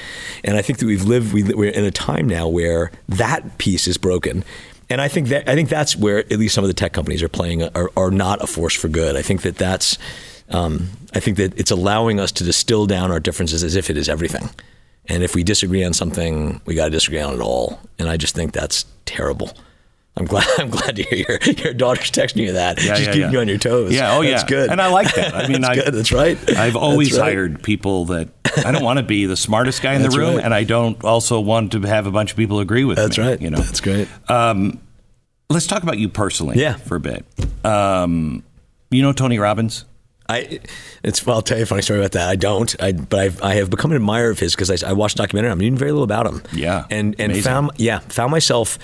And 0.45 0.57
I 0.57 0.63
think 0.63 0.79
that 0.79 0.87
we've 0.87 1.05
lived 1.05 1.33
we, 1.33 1.43
we're 1.43 1.71
in 1.71 1.85
a 1.85 1.91
time 1.91 2.29
now 2.29 2.47
where 2.47 2.93
that 3.09 3.59
piece 3.59 3.89
is 3.89 3.99
broken. 3.99 4.45
And 4.89 5.01
I 5.01 5.09
think 5.09 5.29
that 5.29 5.49
I 5.49 5.55
think 5.55 5.69
that's 5.69 5.97
where 5.97 6.19
at 6.19 6.39
least 6.39 6.55
some 6.55 6.63
of 6.63 6.69
the 6.69 6.75
tech 6.75 6.93
companies 6.93 7.23
are 7.23 7.29
playing 7.29 7.63
are, 7.63 7.91
are 7.97 8.11
not 8.11 8.43
a 8.43 8.47
force 8.47 8.75
for 8.75 8.89
good. 8.89 9.17
I 9.17 9.23
think 9.23 9.43
that 9.43 9.57
that's 9.57 9.99
um, 10.51 10.91
I 11.15 11.21
think 11.21 11.39
that 11.39 11.59
it's 11.59 11.71
allowing 11.71 12.21
us 12.21 12.31
to 12.33 12.45
distill 12.45 12.87
down 12.87 13.11
our 13.11 13.21
differences 13.21 13.65
as 13.65 13.75
if 13.75 13.91
it 13.91 13.97
is 13.97 14.09
everything. 14.09 14.51
And 15.07 15.25
if 15.25 15.35
we 15.35 15.43
disagree 15.43 15.83
on 15.83 15.93
something, 15.93 16.61
we 16.67 16.75
got 16.75 16.85
to 16.85 16.91
disagree 16.91 17.21
on 17.21 17.35
it 17.35 17.41
all. 17.41 17.81
And 17.99 18.09
I 18.09 18.17
just 18.17 18.35
think 18.35 18.53
that's 18.53 18.85
terrible. 19.05 19.51
I'm 20.17 20.27
glad. 20.27 20.47
I'm 20.59 20.71
glad 20.71 20.97
to 20.97 21.03
hear 21.03 21.27
your, 21.29 21.55
your 21.55 21.75
daughter's 21.75 22.11
texting 22.11 22.43
you 22.43 22.53
that. 22.53 22.83
Yeah, 22.83 22.95
She's 22.95 23.07
yeah, 23.07 23.13
keeping 23.13 23.21
yeah. 23.21 23.31
you 23.31 23.41
on 23.41 23.49
your 23.49 23.59
toes. 23.59 23.93
Yeah. 23.93 24.15
Oh, 24.15 24.21
yeah. 24.21 24.33
That's 24.33 24.45
good. 24.45 24.71
And 24.71 24.81
I 24.81 24.89
like 24.89 25.15
that. 25.15 25.35
I 25.35 25.49
mean, 25.49 25.63
that's 25.63 25.79
I, 25.79 25.85
good. 25.85 25.95
That's 25.95 26.13
right. 26.13 26.57
I've 26.57 26.77
always 26.77 27.13
right. 27.19 27.33
hired 27.33 27.63
people 27.63 28.07
that 28.07 28.29
I 28.65 28.73
don't 28.73 28.85
want 28.85 28.99
to 28.99 29.05
be 29.05 29.27
the 29.27 29.37
smartest 29.37 29.83
guy 29.83 29.95
in 29.95 30.03
the 30.03 30.11
room, 30.11 30.37
right. 30.37 30.45
and 30.45 30.53
I 30.53 30.65
don't 30.65 31.03
also 31.05 31.41
want 31.41 31.73
to 31.73 31.81
have 31.83 32.07
a 32.07 32.11
bunch 32.11 32.31
of 32.31 32.37
people 32.37 32.61
agree 32.61 32.85
with 32.85 32.97
that's 32.97 33.17
me. 33.17 33.25
That's 33.25 33.41
right. 33.41 33.43
You 33.43 33.51
know. 33.51 33.59
That's 33.59 33.81
great. 33.81 34.09
Um, 34.29 34.81
let's 35.49 35.67
talk 35.67 35.83
about 35.83 35.99
you 35.99 36.09
personally. 36.09 36.59
Yeah. 36.59 36.75
For 36.75 36.97
a 36.97 37.01
bit. 37.01 37.25
Um, 37.65 38.43
you 38.91 39.03
know 39.03 39.13
Tony 39.13 39.39
Robbins. 39.39 39.85
I, 40.29 40.61
it's 41.03 41.27
well, 41.27 41.37
I'll 41.37 41.43
tell 41.43 41.59
you 41.59 41.65
a 41.65 41.67
funny 41.67 41.83
story 41.83 41.99
about 41.99 42.13
that. 42.13 42.29
I 42.29 42.37
don't, 42.37 42.75
I, 42.81 42.93
but 42.93 43.19
I've, 43.19 43.43
I 43.43 43.55
have 43.55 43.71
become 43.71 43.91
an 43.91 43.97
admirer 43.97 44.31
of 44.31 44.39
his 44.39 44.55
because 44.55 44.71
I, 44.71 44.89
I 44.89 44.93
watched 44.93 45.17
a 45.17 45.23
documentary. 45.23 45.51
I'm 45.51 45.59
reading 45.59 45.77
very 45.77 45.91
little 45.91 46.05
about 46.05 46.27
him. 46.27 46.43
Yeah, 46.53 46.87
and 46.91 47.15
and 47.19 47.33
amazing. 47.33 47.43
found 47.43 47.71
yeah 47.77 47.99
found 47.99 48.31
myself. 48.31 48.79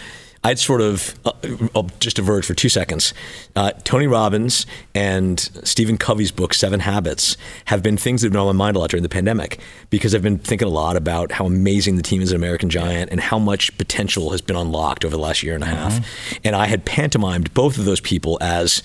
I'd 0.44 0.58
sort 0.58 0.80
of 0.80 1.18
uh, 1.24 1.32
I'll 1.74 1.90
just 2.00 2.16
diverge 2.16 2.46
for 2.46 2.54
two 2.54 2.68
seconds. 2.68 3.12
Uh, 3.56 3.72
Tony 3.84 4.06
Robbins 4.06 4.66
and 4.94 5.40
Stephen 5.64 5.98
Covey's 5.98 6.30
book 6.30 6.54
Seven 6.54 6.80
Habits 6.80 7.36
have 7.66 7.82
been 7.82 7.96
things 7.96 8.22
that 8.22 8.26
have 8.26 8.32
been 8.32 8.40
on 8.40 8.46
my 8.46 8.64
mind 8.64 8.76
a 8.76 8.80
lot 8.80 8.90
during 8.90 9.02
the 9.02 9.08
pandemic 9.08 9.60
because 9.90 10.14
I've 10.14 10.22
been 10.22 10.38
thinking 10.38 10.68
a 10.68 10.70
lot 10.70 10.96
about 10.96 11.32
how 11.32 11.46
amazing 11.46 11.96
the 11.96 12.02
team 12.02 12.22
is 12.22 12.32
at 12.32 12.36
American 12.36 12.70
Giant 12.70 13.10
and 13.10 13.20
how 13.20 13.38
much 13.38 13.76
potential 13.78 14.30
has 14.30 14.40
been 14.40 14.56
unlocked 14.56 15.04
over 15.04 15.16
the 15.16 15.22
last 15.22 15.42
year 15.42 15.54
and 15.54 15.64
a 15.64 15.66
half. 15.66 15.94
Mm-hmm. 15.94 16.38
And 16.44 16.56
I 16.56 16.66
had 16.66 16.84
pantomimed 16.84 17.52
both 17.54 17.78
of 17.78 17.84
those 17.84 18.00
people 18.00 18.38
as 18.40 18.82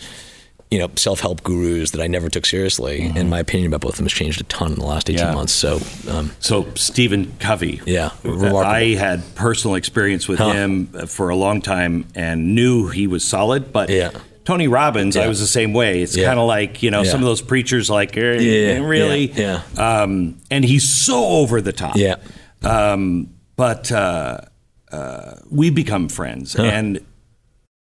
you 0.73 0.79
know, 0.79 0.89
self-help 0.95 1.43
gurus 1.43 1.91
that 1.91 2.01
I 2.01 2.07
never 2.07 2.29
took 2.29 2.47
seriously. 2.47 3.01
Mm-hmm. 3.01 3.17
And 3.17 3.29
my 3.29 3.37
opinion 3.37 3.67
about 3.67 3.81
both 3.81 3.93
of 3.93 3.97
them 3.97 4.05
has 4.05 4.11
changed 4.11 4.41
a 4.41 4.43
ton 4.45 4.73
in 4.73 4.79
the 4.79 4.85
last 4.85 5.07
18 5.07 5.23
yeah. 5.23 5.33
months. 5.35 5.53
So, 5.53 5.79
um, 6.09 6.31
so 6.39 6.65
Stephen 6.73 7.31
Covey. 7.39 7.79
Yeah. 7.85 8.09
Remarkable. 8.23 8.57
I 8.57 8.95
had 8.95 9.35
personal 9.35 9.75
experience 9.75 10.27
with 10.27 10.39
huh. 10.39 10.51
him 10.51 10.87
for 11.05 11.29
a 11.29 11.35
long 11.35 11.61
time 11.61 12.07
and 12.15 12.55
knew 12.55 12.87
he 12.87 13.05
was 13.05 13.23
solid, 13.23 13.71
but 13.71 13.89
yeah. 13.89 14.09
Tony 14.45 14.67
Robbins, 14.67 15.15
yeah. 15.15 15.21
I 15.21 15.27
was 15.27 15.39
the 15.39 15.45
same 15.45 15.73
way. 15.73 16.01
It's 16.01 16.17
yeah. 16.17 16.25
kind 16.25 16.39
of 16.39 16.47
like, 16.47 16.81
you 16.81 16.89
know, 16.89 17.03
some 17.03 17.19
of 17.19 17.25
those 17.25 17.41
preachers 17.41 17.87
like, 17.87 18.17
eh, 18.17 18.39
yeah, 18.39 18.79
really? 18.79 19.31
Yeah. 19.31 19.61
Um, 19.77 20.39
and 20.49 20.65
he's 20.65 20.89
so 20.89 21.23
over 21.23 21.61
the 21.61 21.71
top. 21.71 21.95
Yeah. 21.95 22.15
Um, 22.63 23.29
but 23.55 23.91
uh, 23.91 24.39
uh, 24.91 25.35
we 25.51 25.69
become 25.69 26.09
friends. 26.09 26.55
Huh. 26.55 26.63
And 26.63 27.05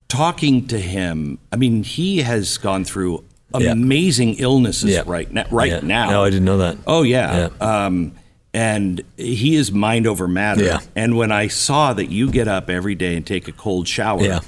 talking 0.09 0.67
to 0.69 0.79
him, 0.79 1.39
I 1.53 1.57
mean, 1.57 1.83
he 1.83 2.19
has 2.19 2.59
gone 2.59 2.85
through 2.85 3.25
amazing 3.55 4.35
yeah. 4.35 4.43
illnesses 4.45 4.91
yeah. 4.91 5.03
right 5.07 5.31
now. 5.31 5.47
Right 5.51 5.71
yeah. 5.71 5.81
now. 5.81 6.11
No, 6.11 6.25
I 6.25 6.31
didn't 6.31 6.45
know 6.45 6.59
that. 6.59 6.79
Oh 6.87 7.03
yeah. 7.03 7.51
Um, 7.61 8.13
and 8.55 9.03
he 9.17 9.57
is 9.57 9.71
mind 9.71 10.07
over 10.07 10.27
matter. 10.27 10.65
Yeah. 10.65 10.81
And 10.97 11.17
when 11.17 11.31
I 11.31 11.49
saw 11.49 11.93
that 11.93 12.07
you 12.07 12.31
get 12.31 12.49
up 12.49 12.71
every 12.71 12.95
day 12.95 13.15
and 13.17 13.27
take 13.27 13.47
a 13.47 13.53
cold 13.53 13.87
shower, 13.87 14.23
yeah. 14.23 14.41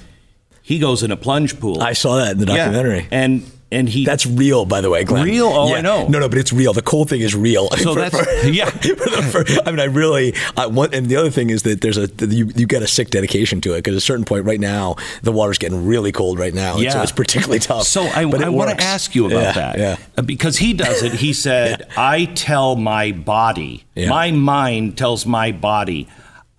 he 0.62 0.78
goes 0.78 1.02
in 1.02 1.11
a 1.11 1.16
plunge 1.16 1.61
pool. 1.61 1.82
I 1.82 1.92
saw 1.92 2.16
that 2.16 2.32
in 2.32 2.38
the 2.38 2.46
documentary. 2.46 3.06
And 3.11 3.50
and 3.73 3.89
he 3.89 4.05
that's 4.05 4.27
real 4.27 4.64
by 4.64 4.81
the 4.81 4.91
way 4.91 5.05
Glenn. 5.05 5.25
real? 5.25 5.47
Oh 5.47 5.68
yeah. 5.68 5.77
i 5.77 5.81
know. 5.81 6.07
No 6.09 6.18
no 6.18 6.29
but 6.29 6.39
it's 6.39 6.53
real. 6.53 6.73
The 6.73 6.83
cold 6.83 7.09
thing 7.09 7.21
is 7.21 7.35
real. 7.35 7.68
So 7.71 7.95
for, 7.95 8.01
that's 8.01 8.18
for, 8.18 8.47
yeah. 8.47 8.71
for, 9.31 9.45
i 9.66 9.71
mean 9.71 9.81
i 9.81 9.85
really 9.85 10.35
I 10.57 10.66
want, 10.66 10.95
and 10.95 11.07
the 11.07 11.16
other 11.16 11.31
thing 11.31 11.51
is 11.51 11.62
that 11.62 11.81
there's 11.81 11.97
a 11.97 12.09
you, 12.27 12.51
you 12.55 12.66
get 12.66 12.83
a 12.83 12.87
sick 12.87 13.11
dedication 13.11 13.61
to 13.62 13.75
it 13.75 13.79
because 13.79 13.95
at 13.95 13.99
a 13.99 14.03
certain 14.03 14.25
point 14.25 14.45
right 14.45 14.61
now 14.61 14.97
the 15.23 15.33
water's 15.33 15.59
getting 15.59 15.87
really 15.87 16.12
cold 16.12 16.39
right 16.39 16.55
now. 16.55 16.77
Yeah. 16.77 16.91
so 16.91 17.03
it's 17.03 17.12
particularly 17.12 17.61
tough 17.61 17.85
so 17.85 18.03
i, 18.03 18.23
I 18.23 18.49
want 18.49 18.79
to 18.79 18.85
ask 18.85 19.14
you 19.14 19.27
about 19.27 19.43
yeah, 19.43 19.53
that. 19.53 19.79
yeah. 19.79 19.97
Uh, 20.16 20.23
because 20.23 20.59
he 20.59 20.73
does 20.73 21.03
it. 21.03 21.12
He 21.12 21.33
said 21.41 21.89
i 21.97 22.27
tell 22.27 22.77
my 22.77 23.12
body 23.12 23.85
my 23.97 24.31
mind 24.31 24.97
tells 24.97 25.27
my 25.27 25.53
body 25.53 26.09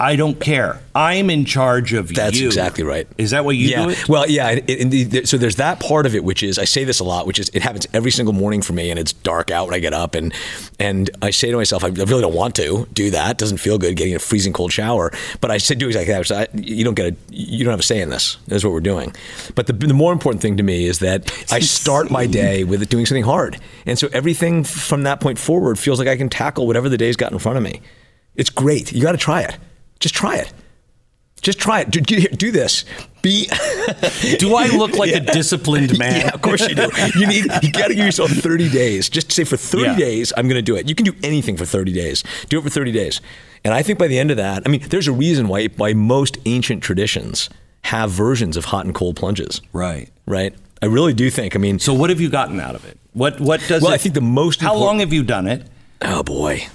I 0.01 0.15
don't 0.15 0.39
care. 0.39 0.79
I'm 0.95 1.29
in 1.29 1.45
charge 1.45 1.93
of 1.93 2.09
you. 2.09 2.15
That's 2.15 2.39
you. 2.39 2.47
exactly 2.47 2.83
right. 2.83 3.07
Is 3.19 3.29
that 3.31 3.45
what 3.45 3.55
you 3.55 3.67
yeah. 3.67 3.83
do 3.83 3.89
it? 3.91 4.09
Well, 4.09 4.27
yeah. 4.27 4.49
It, 4.49 5.13
it, 5.13 5.29
so 5.29 5.37
there's 5.37 5.57
that 5.57 5.79
part 5.79 6.07
of 6.07 6.15
it, 6.15 6.23
which 6.23 6.41
is 6.41 6.57
I 6.57 6.65
say 6.65 6.83
this 6.83 6.99
a 6.99 7.03
lot, 7.03 7.27
which 7.27 7.37
is 7.37 7.49
it 7.53 7.61
happens 7.61 7.85
every 7.93 8.09
single 8.09 8.33
morning 8.33 8.63
for 8.63 8.73
me, 8.73 8.89
and 8.89 8.97
it's 8.97 9.13
dark 9.13 9.51
out 9.51 9.67
when 9.67 9.75
I 9.75 9.79
get 9.79 9.93
up, 9.93 10.15
and 10.15 10.33
and 10.79 11.11
I 11.21 11.29
say 11.29 11.51
to 11.51 11.55
myself, 11.55 11.83
I 11.83 11.89
really 11.89 12.21
don't 12.21 12.33
want 12.33 12.55
to 12.55 12.87
do 12.93 13.11
that. 13.11 13.31
It 13.33 13.37
doesn't 13.37 13.59
feel 13.59 13.77
good 13.77 13.95
getting 13.95 14.15
a 14.15 14.19
freezing 14.19 14.53
cold 14.53 14.73
shower, 14.73 15.11
but 15.39 15.51
I 15.51 15.59
said 15.59 15.77
do 15.77 15.85
exactly 15.85 16.15
that. 16.15 16.25
So 16.25 16.35
I, 16.35 16.47
you 16.55 16.83
don't 16.83 16.95
get 16.95 17.13
a, 17.13 17.15
you 17.29 17.63
don't 17.63 17.71
have 17.71 17.79
a 17.79 17.83
say 17.83 18.01
in 18.01 18.09
this. 18.09 18.37
That's 18.47 18.63
what 18.63 18.73
we're 18.73 18.79
doing. 18.79 19.15
But 19.53 19.67
the, 19.67 19.73
the 19.73 19.93
more 19.93 20.13
important 20.13 20.41
thing 20.41 20.57
to 20.57 20.63
me 20.63 20.85
is 20.85 20.97
that 20.99 21.31
I 21.51 21.59
start 21.77 22.09
my 22.09 22.25
day 22.25 22.63
with 22.63 22.89
doing 22.89 23.05
something 23.05 23.23
hard, 23.23 23.59
and 23.85 23.99
so 23.99 24.09
everything 24.13 24.63
from 24.63 25.03
that 25.03 25.19
point 25.19 25.37
forward 25.37 25.77
feels 25.77 25.99
like 25.99 26.07
I 26.07 26.17
can 26.17 26.27
tackle 26.27 26.65
whatever 26.65 26.89
the 26.89 26.97
day's 26.97 27.15
got 27.15 27.31
in 27.31 27.37
front 27.37 27.59
of 27.59 27.63
me. 27.63 27.81
It's 28.35 28.49
great. 28.49 28.91
You 28.91 29.03
got 29.03 29.11
to 29.11 29.19
try 29.19 29.41
it. 29.43 29.57
Just 30.01 30.13
try 30.13 30.35
it. 30.35 30.51
Just 31.41 31.57
try 31.57 31.79
it. 31.81 31.89
Do, 31.89 32.01
do, 32.01 32.21
do 32.21 32.51
this. 32.51 32.85
Be. 33.21 33.47
do 34.37 34.55
I 34.55 34.67
look 34.67 34.93
like 34.93 35.09
yeah. 35.09 35.17
a 35.17 35.19
disciplined 35.21 35.97
man? 35.97 36.21
Yeah, 36.21 36.31
of 36.33 36.41
course 36.41 36.67
you 36.67 36.75
do. 36.75 36.89
You 37.15 37.25
need. 37.25 37.45
You 37.63 37.71
got 37.71 37.87
to 37.87 37.95
give 37.95 38.05
yourself 38.05 38.29
30 38.29 38.69
days. 38.69 39.09
Just 39.09 39.31
say 39.31 39.43
for 39.43 39.57
30 39.57 39.83
Yeah. 39.83 39.95
days, 39.95 40.33
I'm 40.37 40.47
going 40.47 40.57
to 40.57 40.61
do 40.61 40.75
it. 40.75 40.87
You 40.87 40.93
can 40.93 41.05
do 41.05 41.13
anything 41.23 41.57
for 41.57 41.65
30 41.65 41.93
days. 41.93 42.23
Do 42.49 42.59
it 42.59 42.63
for 42.63 42.69
30 42.69 42.91
days. 42.91 43.21
And 43.63 43.73
I 43.73 43.81
think 43.81 43.97
by 43.97 44.07
the 44.07 44.19
end 44.19 44.29
of 44.31 44.37
that, 44.37 44.63
I 44.65 44.69
mean, 44.69 44.81
there's 44.89 45.07
a 45.07 45.11
reason 45.11 45.47
why 45.47 45.67
why 45.77 45.93
most 45.93 46.37
ancient 46.45 46.83
traditions 46.83 47.49
have 47.83 48.11
versions 48.11 48.55
of 48.57 48.65
hot 48.65 48.85
and 48.85 48.93
cold 48.93 49.15
plunges. 49.15 49.61
Right. 49.73 50.09
Right. 50.27 50.53
I 50.81 50.87
really 50.87 51.13
do 51.13 51.29
think. 51.29 51.55
I 51.55 51.59
mean, 51.59 51.79
So 51.79 51.93
what 51.93 52.09
have 52.09 52.19
you 52.21 52.29
gotten 52.29 52.59
out 52.59 52.75
of 52.75 52.85
it? 52.85 52.99
What 53.13 53.39
what 53.39 53.61
does 53.67 53.81
well, 53.81 53.91
it, 53.91 53.95
I 53.95 53.97
think 53.97 54.15
the 54.15 54.21
most. 54.21 54.61
How 54.61 54.75
long 54.75 54.99
have 54.99 55.11
you 55.11 55.23
done 55.23 55.47
it? 55.47 55.67
Oh 56.01 56.23
boy, 56.23 56.67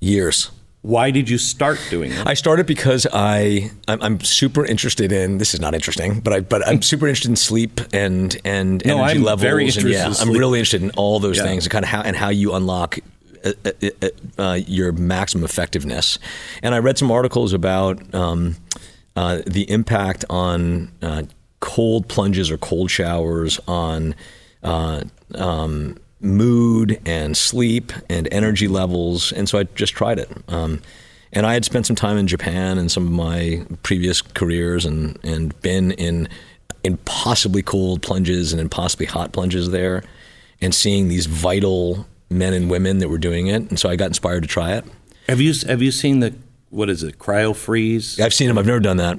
years. 0.00 0.50
Why 0.82 1.12
did 1.12 1.30
you 1.30 1.38
start 1.38 1.78
doing 1.90 2.10
it? 2.10 2.26
I 2.26 2.34
started 2.34 2.66
because 2.66 3.06
I 3.12 3.70
I'm, 3.86 4.02
I'm, 4.02 4.20
super 4.20 4.66
interested 4.66 5.12
in 5.12 5.38
this 5.38 5.54
is 5.54 5.60
not 5.60 5.74
interesting, 5.74 6.18
but 6.18 6.32
I 6.32 6.40
but 6.40 6.66
I'm 6.66 6.82
super 6.82 7.06
interested 7.06 7.30
in 7.30 7.36
sleep 7.36 7.80
and 7.92 8.36
and 8.44 8.84
No, 8.84 8.98
energy 8.98 9.18
I'm 9.18 9.24
levels. 9.24 9.42
very 9.42 9.64
and 9.66 9.82
yeah, 9.84 10.08
in 10.08 10.14
I'm 10.18 10.30
really 10.32 10.58
interested 10.58 10.82
in 10.82 10.90
all 10.90 11.20
those 11.20 11.36
Yeah. 11.36 11.44
things 11.44 11.64
and 11.66 11.70
kind 11.72 11.84
of 11.84 11.88
how 11.88 12.02
and 12.02 12.16
how 12.16 12.30
you 12.30 12.54
unlock. 12.54 12.98
Uh, 13.44 13.52
uh, 13.64 14.08
uh, 14.38 14.60
your 14.68 14.92
maximum 14.92 15.42
effectiveness, 15.44 16.16
and 16.62 16.76
I 16.76 16.78
read 16.78 16.96
some 16.96 17.10
articles 17.10 17.52
about 17.52 18.14
um, 18.14 18.54
uh, 19.16 19.42
the 19.44 19.68
impact 19.68 20.24
on 20.30 20.92
uh, 21.02 21.24
cold 21.58 22.06
plunges 22.06 22.52
or 22.52 22.56
cold 22.58 22.88
showers 22.88 23.58
on 23.66 24.14
uh, 24.62 25.02
um, 25.34 25.96
mood 26.22 27.00
and 27.04 27.36
sleep 27.36 27.92
and 28.08 28.28
energy 28.32 28.68
levels, 28.68 29.32
and 29.32 29.48
so 29.48 29.58
I 29.58 29.64
just 29.64 29.92
tried 29.92 30.18
it. 30.18 30.30
Um, 30.48 30.80
and 31.32 31.46
I 31.46 31.54
had 31.54 31.64
spent 31.64 31.86
some 31.86 31.96
time 31.96 32.16
in 32.16 32.26
Japan 32.26 32.78
in 32.78 32.88
some 32.88 33.06
of 33.06 33.12
my 33.12 33.66
previous 33.82 34.22
careers, 34.22 34.84
and 34.84 35.18
and 35.22 35.60
been 35.60 35.92
in 35.92 36.28
impossibly 36.84 37.62
cold 37.62 38.02
plunges 38.02 38.52
and 38.52 38.60
impossibly 38.60 39.06
hot 39.06 39.32
plunges 39.32 39.70
there, 39.70 40.02
and 40.60 40.74
seeing 40.74 41.08
these 41.08 41.26
vital 41.26 42.06
men 42.30 42.54
and 42.54 42.70
women 42.70 42.98
that 42.98 43.08
were 43.08 43.18
doing 43.18 43.48
it, 43.48 43.68
and 43.68 43.78
so 43.78 43.88
I 43.88 43.96
got 43.96 44.06
inspired 44.06 44.42
to 44.42 44.48
try 44.48 44.74
it. 44.74 44.84
Have 45.28 45.40
you 45.40 45.52
have 45.66 45.82
you 45.82 45.90
seen 45.90 46.20
the 46.20 46.34
what 46.70 46.88
is 46.88 47.02
it 47.02 47.18
cryo 47.18 47.54
freeze? 47.54 48.18
I've 48.20 48.34
seen 48.34 48.48
them. 48.48 48.58
I've 48.58 48.66
never 48.66 48.80
done 48.80 48.96
that. 48.96 49.18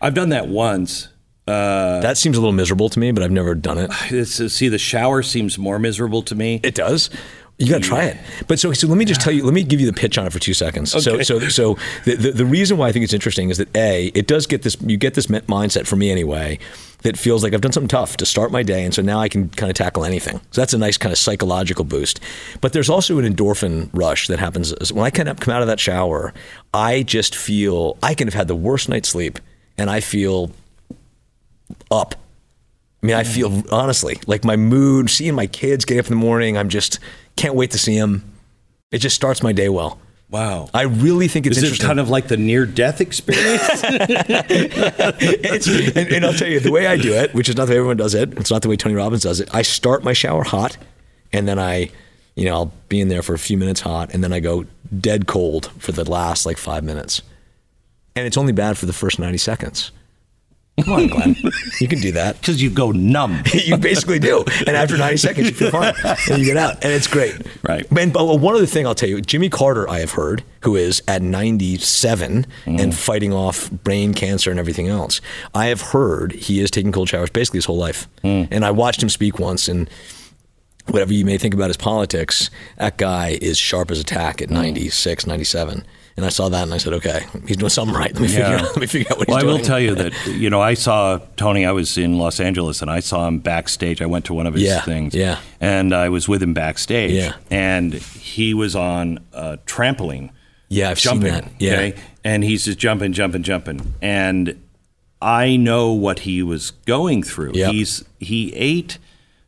I've 0.00 0.14
done 0.14 0.30
that 0.30 0.48
once. 0.48 1.08
Uh, 1.46 2.00
that 2.00 2.16
seems 2.16 2.36
a 2.36 2.40
little 2.40 2.52
miserable 2.52 2.88
to 2.88 2.98
me, 3.00 3.10
but 3.12 3.22
I've 3.22 3.30
never 3.32 3.54
done 3.54 3.78
it. 3.78 3.90
It's, 4.10 4.40
uh, 4.40 4.48
see, 4.48 4.68
the 4.68 4.78
shower 4.78 5.22
seems 5.22 5.58
more 5.58 5.78
miserable 5.78 6.22
to 6.22 6.34
me. 6.34 6.60
It 6.62 6.74
does. 6.74 7.10
You 7.58 7.68
got 7.68 7.82
to 7.82 7.88
try 7.88 8.04
it. 8.04 8.16
But 8.48 8.58
so, 8.58 8.72
so 8.72 8.88
let 8.88 8.96
me 8.96 9.04
just 9.04 9.20
tell 9.20 9.32
you, 9.32 9.44
let 9.44 9.52
me 9.54 9.62
give 9.62 9.78
you 9.80 9.86
the 9.86 9.92
pitch 9.92 10.18
on 10.18 10.26
it 10.26 10.32
for 10.32 10.38
two 10.38 10.54
seconds. 10.54 10.90
So, 10.90 11.14
Okay. 11.14 11.22
so, 11.22 11.38
so 11.40 11.76
the, 12.04 12.16
the, 12.16 12.30
the 12.32 12.46
reason 12.46 12.76
why 12.76 12.88
I 12.88 12.92
think 12.92 13.04
it's 13.04 13.12
interesting 13.12 13.50
is 13.50 13.58
that 13.58 13.68
A, 13.76 14.06
it 14.14 14.26
does 14.26 14.46
get 14.46 14.62
this, 14.62 14.76
you 14.80 14.96
get 14.96 15.14
this 15.14 15.26
mindset 15.26 15.86
for 15.86 15.94
me 15.96 16.10
anyway, 16.10 16.58
that 17.02 17.16
feels 17.16 17.42
like 17.44 17.52
I've 17.52 17.60
done 17.60 17.72
something 17.72 17.88
tough 17.88 18.16
to 18.18 18.26
start 18.26 18.50
my 18.52 18.62
day. 18.62 18.84
And 18.84 18.94
so 18.94 19.02
now 19.02 19.20
I 19.20 19.28
can 19.28 19.48
kind 19.50 19.68
of 19.70 19.76
tackle 19.76 20.04
anything. 20.04 20.40
So 20.52 20.60
that's 20.60 20.72
a 20.72 20.78
nice 20.78 20.96
kind 20.96 21.12
of 21.12 21.18
psychological 21.18 21.84
boost. 21.84 22.20
But 22.60 22.72
there's 22.72 22.88
also 22.88 23.18
an 23.18 23.24
endorphin 23.32 23.90
rush 23.92 24.28
that 24.28 24.38
happens 24.38 24.92
when 24.92 25.04
I 25.04 25.10
kind 25.10 25.28
of 25.28 25.38
come 25.40 25.52
out 25.54 25.62
of 25.62 25.68
that 25.68 25.78
shower. 25.80 26.32
I 26.72 27.02
just 27.02 27.34
feel, 27.36 27.96
I 28.02 28.14
can 28.14 28.28
have 28.28 28.34
had 28.34 28.48
the 28.48 28.56
worst 28.56 28.88
night's 28.88 29.08
sleep 29.08 29.38
and 29.78 29.90
I 29.90 30.00
feel 30.00 30.50
up. 31.92 32.14
I 33.02 33.06
mean, 33.06 33.16
I 33.16 33.24
feel 33.24 33.62
honestly 33.72 34.18
like 34.26 34.44
my 34.44 34.56
mood, 34.56 35.10
seeing 35.10 35.34
my 35.34 35.46
kids 35.46 35.84
get 35.84 35.98
up 35.98 36.06
in 36.06 36.10
the 36.10 36.16
morning, 36.24 36.56
I'm 36.56 36.68
just 36.68 36.98
can't 37.36 37.54
wait 37.54 37.72
to 37.72 37.78
see 37.78 37.98
them. 37.98 38.24
It 38.92 38.98
just 38.98 39.16
starts 39.16 39.42
my 39.42 39.52
day 39.52 39.68
well. 39.68 39.98
Wow. 40.30 40.70
I 40.72 40.82
really 40.82 41.28
think 41.28 41.46
it's 41.46 41.58
Is 41.58 41.78
it 41.78 41.82
kind 41.82 42.00
of 42.00 42.08
like 42.08 42.28
the 42.28 42.36
near 42.38 42.64
death 42.64 43.00
experience? 43.00 43.82
It's- 45.20 45.66
and, 45.96 46.12
and 46.12 46.24
I'll 46.24 46.32
tell 46.32 46.48
you 46.48 46.60
the 46.60 46.70
way 46.72 46.86
I 46.86 46.96
do 46.96 47.12
it, 47.12 47.34
which 47.34 47.48
is 47.48 47.56
not 47.56 47.66
the 47.66 47.72
way 47.72 47.78
everyone 47.78 47.96
does 47.96 48.14
it. 48.14 48.32
It's 48.38 48.50
not 48.50 48.62
the 48.62 48.68
way 48.68 48.76
Tony 48.76 48.94
Robbins 48.94 49.22
does 49.22 49.40
it. 49.40 49.48
I 49.54 49.62
start 49.62 50.04
my 50.04 50.12
shower 50.12 50.42
hot, 50.44 50.76
and 51.32 51.46
then 51.46 51.58
I, 51.58 51.90
you 52.34 52.44
know, 52.46 52.54
I'll 52.54 52.72
be 52.88 53.00
in 53.00 53.08
there 53.08 53.22
for 53.22 53.34
a 53.34 53.38
few 53.38 53.58
minutes 53.58 53.80
hot, 53.80 54.14
and 54.14 54.22
then 54.24 54.32
I 54.32 54.40
go 54.40 54.64
dead 54.98 55.26
cold 55.26 55.70
for 55.78 55.92
the 55.92 56.08
last 56.08 56.46
like 56.46 56.56
five 56.58 56.82
minutes, 56.84 57.20
and 58.16 58.26
it's 58.26 58.36
only 58.36 58.52
bad 58.52 58.78
for 58.78 58.86
the 58.86 58.92
first 58.94 59.18
ninety 59.18 59.38
seconds. 59.38 59.90
Come 60.80 60.94
on, 60.94 61.06
Glenn, 61.06 61.36
you 61.80 61.88
can 61.88 62.00
do 62.00 62.12
that. 62.12 62.40
Because 62.40 62.62
you 62.62 62.70
go 62.70 62.92
numb. 62.92 63.42
you 63.52 63.76
basically 63.76 64.18
do. 64.18 64.42
And 64.66 64.70
after 64.70 64.96
90 64.96 65.18
seconds, 65.18 65.48
you 65.48 65.54
feel 65.54 65.70
fine. 65.70 65.94
And 66.30 66.38
you 66.38 66.46
get 66.46 66.56
out. 66.56 66.82
And 66.82 66.92
it's 66.92 67.06
great. 67.06 67.34
Right. 67.62 67.86
And 67.90 68.12
but 68.12 68.24
one 68.40 68.54
other 68.54 68.66
thing 68.66 68.86
I'll 68.86 68.94
tell 68.94 69.08
you 69.08 69.20
Jimmy 69.20 69.50
Carter, 69.50 69.88
I 69.88 70.00
have 70.00 70.12
heard, 70.12 70.42
who 70.62 70.74
is 70.74 71.02
at 71.06 71.20
97 71.20 72.46
mm. 72.64 72.80
and 72.80 72.94
fighting 72.94 73.34
off 73.34 73.70
brain 73.70 74.14
cancer 74.14 74.50
and 74.50 74.58
everything 74.58 74.88
else, 74.88 75.20
I 75.54 75.66
have 75.66 75.82
heard 75.82 76.32
he 76.32 76.60
is 76.60 76.70
taking 76.70 76.90
cold 76.90 77.08
showers 77.08 77.30
basically 77.30 77.58
his 77.58 77.66
whole 77.66 77.76
life. 77.76 78.08
Mm. 78.24 78.48
And 78.50 78.64
I 78.64 78.70
watched 78.70 79.02
him 79.02 79.10
speak 79.10 79.38
once. 79.38 79.68
And 79.68 79.90
whatever 80.86 81.12
you 81.12 81.26
may 81.26 81.36
think 81.36 81.52
about 81.52 81.68
his 81.68 81.76
politics, 81.76 82.50
that 82.78 82.96
guy 82.96 83.38
is 83.42 83.58
sharp 83.58 83.90
as 83.90 84.00
a 84.00 84.04
tack 84.04 84.40
at 84.40 84.48
96, 84.48 85.26
97. 85.26 85.84
And 86.16 86.26
I 86.26 86.28
saw 86.28 86.48
that 86.50 86.62
and 86.64 86.74
I 86.74 86.76
said, 86.76 86.92
okay, 86.94 87.24
he's 87.46 87.56
doing 87.56 87.70
something 87.70 87.96
right. 87.96 88.12
Let 88.14 88.20
me 88.20 88.28
figure, 88.28 88.44
out, 88.44 88.62
let 88.62 88.76
me 88.76 88.86
figure 88.86 89.08
out 89.10 89.18
what 89.18 89.28
well, 89.28 89.38
he's 89.38 89.44
I 89.44 89.46
will 89.46 89.58
tell 89.60 89.80
you 89.80 89.94
that 89.94 90.12
you 90.26 90.50
know 90.50 90.60
I 90.60 90.74
saw 90.74 91.18
Tony. 91.36 91.64
I 91.64 91.72
was 91.72 91.96
in 91.96 92.18
Los 92.18 92.38
Angeles 92.38 92.82
and 92.82 92.90
I 92.90 93.00
saw 93.00 93.26
him 93.26 93.38
backstage. 93.38 94.02
I 94.02 94.06
went 94.06 94.26
to 94.26 94.34
one 94.34 94.46
of 94.46 94.54
his 94.54 94.64
Yeah, 94.64 94.82
things. 94.82 95.14
yeah. 95.14 95.40
And 95.60 95.94
I 95.94 96.08
was 96.10 96.28
with 96.28 96.42
him 96.42 96.52
backstage. 96.54 97.12
Yeah. 97.12 97.34
And 97.50 97.94
he 97.94 98.52
was 98.52 98.76
on 98.76 99.20
a 99.32 99.56
trampoline. 99.66 100.30
Yeah, 100.68 100.90
I've 100.90 100.98
jumping. 100.98 101.32
seen 101.32 101.42
that. 101.44 101.52
Yeah. 101.60 101.72
Okay. 101.72 101.94
And 102.24 102.44
he's 102.44 102.64
just 102.64 102.78
jumping, 102.78 103.12
jumping, 103.12 103.42
jumping. 103.42 103.94
And 104.02 104.62
I 105.20 105.56
know 105.56 105.92
what 105.92 106.20
he 106.20 106.42
was 106.42 106.72
going 106.72 107.22
through. 107.22 107.52
Yep. 107.54 107.72
He's 107.72 108.04
he 108.18 108.52
ate 108.54 108.98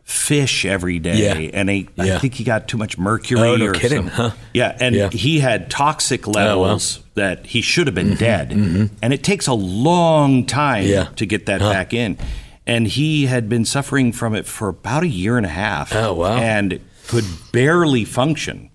fish 0.05 0.65
every 0.65 0.99
day, 0.99 1.17
Yeah. 1.23 1.51
and 1.59 1.69
he, 1.71 1.89
I 1.99 2.19
think 2.19 2.35
he 2.35 2.45
got 2.45 2.69
too 2.69 2.77
much 2.77 2.99
mercury. 2.99 3.41
Oh, 3.41 3.57
no 3.57 3.67
or 3.67 3.73
kidding, 3.73 4.07
huh? 4.07 4.31
Yeah, 4.53 4.77
and 4.79 4.95
Yeah. 4.95 5.09
he 5.11 5.41
had 5.41 5.71
toxic. 5.71 6.23
Mm-hmm, 6.23 6.33
levels 6.33 7.01
that 7.15 7.47
he 7.47 7.61
should 7.63 7.87
have 7.87 7.95
been 7.95 8.15
dead, 8.15 8.53
and 8.53 9.13
it 9.15 9.23
takes 9.25 9.47
a 9.47 9.55
long 9.55 10.45
time 10.47 10.85
Yeah. 10.87 11.05
to 11.17 11.25
get 11.27 11.47
that 11.47 11.61
back 11.61 11.93
in. 11.95 12.19
And 12.67 12.87
he 12.87 13.27
had 13.27 13.49
been 13.49 13.65
suffering 13.67 14.11
from 14.13 14.35
it 14.35 14.47
for 14.47 14.69
about 14.69 15.03
a 15.03 15.09
year 15.09 15.37
and 15.37 15.45
a 15.45 15.51
half. 15.51 15.95
Oh, 15.95 16.15
wow. 16.15 16.37
And 16.39 16.81
could 17.07 17.25
barely 17.53 18.05
function. 18.07 18.71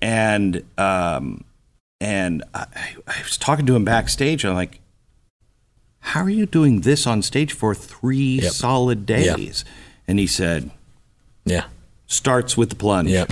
And 0.00 0.62
um, 0.78 1.42
and 2.00 2.44
I, 2.54 2.66
I 3.08 3.22
was 3.22 3.36
talking 3.36 3.66
to 3.66 3.74
him 3.74 3.84
backstage. 3.84 4.44
And 4.44 4.50
I'm 4.52 4.56
like, 4.56 4.80
"How 6.00 6.20
are 6.22 6.30
you 6.30 6.46
doing 6.46 6.82
this 6.82 7.06
on 7.06 7.22
stage 7.22 7.52
for 7.52 7.74
three 7.74 8.40
Yep. 8.40 8.52
solid 8.52 9.10
Yep. 9.10 9.56
Days?" 10.06 10.08
And 10.08 10.18
he 10.18 10.26
said, 10.26 10.70
Yeah. 11.44 11.64
"Starts 12.06 12.56
with 12.56 12.70
the 12.70 12.76
plunge." 12.76 13.08
Yeah. 13.10 13.26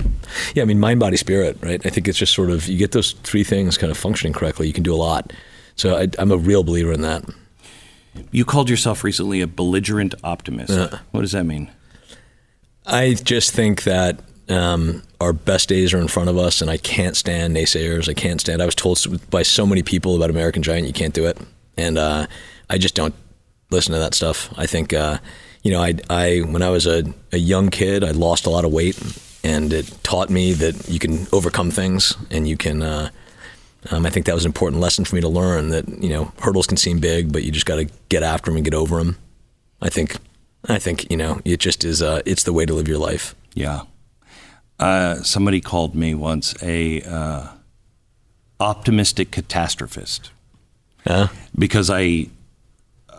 Yeah. 0.53 0.63
I 0.63 0.65
mean, 0.65 0.79
mind, 0.79 0.99
body, 0.99 1.17
spirit, 1.17 1.57
right? 1.61 1.85
I 1.85 1.89
think 1.89 2.07
it's 2.07 2.17
just 2.17 2.33
sort 2.33 2.49
of, 2.49 2.67
you 2.67 2.77
get 2.77 2.91
those 2.91 3.13
three 3.23 3.43
things 3.43 3.77
kind 3.77 3.91
of 3.91 3.97
functioning 3.97 4.33
correctly, 4.33 4.67
you 4.67 4.73
can 4.73 4.83
do 4.83 4.93
a 4.93 4.97
lot. 4.97 5.33
So 5.75 5.97
I, 5.97 6.07
I'm 6.19 6.31
a 6.31 6.37
real 6.37 6.63
believer 6.63 6.91
in 6.91 7.01
that. 7.01 7.23
You 8.31 8.45
called 8.45 8.69
yourself 8.69 9.03
recently 9.03 9.41
a 9.41 9.47
belligerent 9.47 10.15
optimist. 10.23 10.71
What 11.11 11.21
does 11.21 11.33
that 11.33 11.45
mean? 11.45 11.69
I 12.85 13.13
just 13.15 13.51
think 13.51 13.83
that 13.83 14.21
um, 14.47 15.03
our 15.19 15.33
best 15.33 15.67
days 15.69 15.93
are 15.93 15.99
in 15.99 16.07
front 16.07 16.29
of 16.29 16.37
us, 16.37 16.61
and 16.61 16.69
I 16.71 16.77
can't 16.77 17.17
stand 17.17 17.55
naysayers. 17.55 18.07
I 18.07 18.13
can't 18.13 18.39
stand. 18.39 18.61
I 18.61 18.65
was 18.65 18.75
told 18.75 19.29
by 19.29 19.43
so 19.43 19.65
many 19.65 19.83
people 19.83 20.15
about 20.15 20.29
American 20.29 20.63
Giant, 20.63 20.87
you 20.87 20.93
can't 20.93 21.13
do 21.13 21.25
it, 21.25 21.37
and 21.77 21.97
uh, 21.97 22.27
I 22.69 22.77
just 22.77 22.95
don't 22.95 23.15
listen 23.71 23.93
to 23.93 23.99
that 23.99 24.13
stuff. 24.13 24.53
I 24.57 24.65
think, 24.65 24.93
uh, 24.93 25.17
you 25.65 25.71
know, 25.71 25.81
I, 25.81 25.95
I 26.11 26.37
when 26.41 26.61
I 26.61 26.69
was 26.69 26.85
a, 26.85 27.03
a 27.31 27.37
young 27.39 27.69
kid, 27.69 28.03
I 28.03 28.11
lost 28.11 28.45
a 28.45 28.51
lot 28.51 28.65
of 28.65 28.71
weight, 28.71 29.01
and 29.43 29.73
it 29.73 29.91
taught 30.03 30.29
me 30.29 30.53
that 30.53 30.87
you 30.87 30.99
can 30.99 31.25
overcome 31.33 31.71
things, 31.71 32.15
and 32.29 32.47
you 32.47 32.55
can. 32.55 32.83
Uh, 32.83 33.09
um, 33.89 34.05
I 34.05 34.11
think 34.11 34.27
that 34.27 34.35
was 34.35 34.45
an 34.45 34.49
important 34.49 34.79
lesson 34.79 35.05
for 35.05 35.15
me 35.15 35.21
to 35.21 35.27
learn. 35.27 35.69
That 35.69 35.87
you 36.03 36.09
know, 36.09 36.31
hurdles 36.39 36.67
can 36.67 36.77
seem 36.77 36.99
big, 36.99 37.33
but 37.33 37.43
you 37.43 37.51
just 37.51 37.65
got 37.65 37.77
to 37.77 37.85
get 38.09 38.21
after 38.21 38.51
them 38.51 38.57
and 38.57 38.63
get 38.63 38.75
over 38.75 38.97
them. 38.99 39.17
I 39.81 39.89
think. 39.89 40.17
I 40.67 40.77
think 40.77 41.09
you 41.09 41.17
know, 41.17 41.41
it 41.45 41.59
just 41.59 41.83
is. 41.83 41.99
Uh, 41.99 42.21
it's 42.27 42.43
the 42.43 42.53
way 42.53 42.65
to 42.67 42.73
live 42.75 42.87
your 42.87 42.99
life. 42.99 43.33
Yeah. 43.55 43.81
Uh, 44.79 45.15
somebody 45.23 45.61
called 45.61 45.95
me 45.95 46.13
once 46.13 46.53
a 46.61 47.01
uh, 47.01 47.47
optimistic 48.59 49.31
catastrophist 49.31 50.29
Yeah. 51.07 51.29
because 51.57 51.89
I 51.89 52.27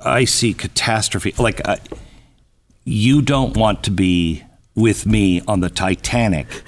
I 0.04 0.24
see 0.26 0.54
catastrophe 0.54 1.34
like 1.38 1.66
I, 1.66 1.78
you 2.86 3.20
don't 3.20 3.56
want 3.56 3.82
to 3.82 3.90
be 3.90 4.44
with 4.74 5.04
me 5.04 5.42
on 5.46 5.60
the 5.60 5.68
Titanic. 5.68 6.46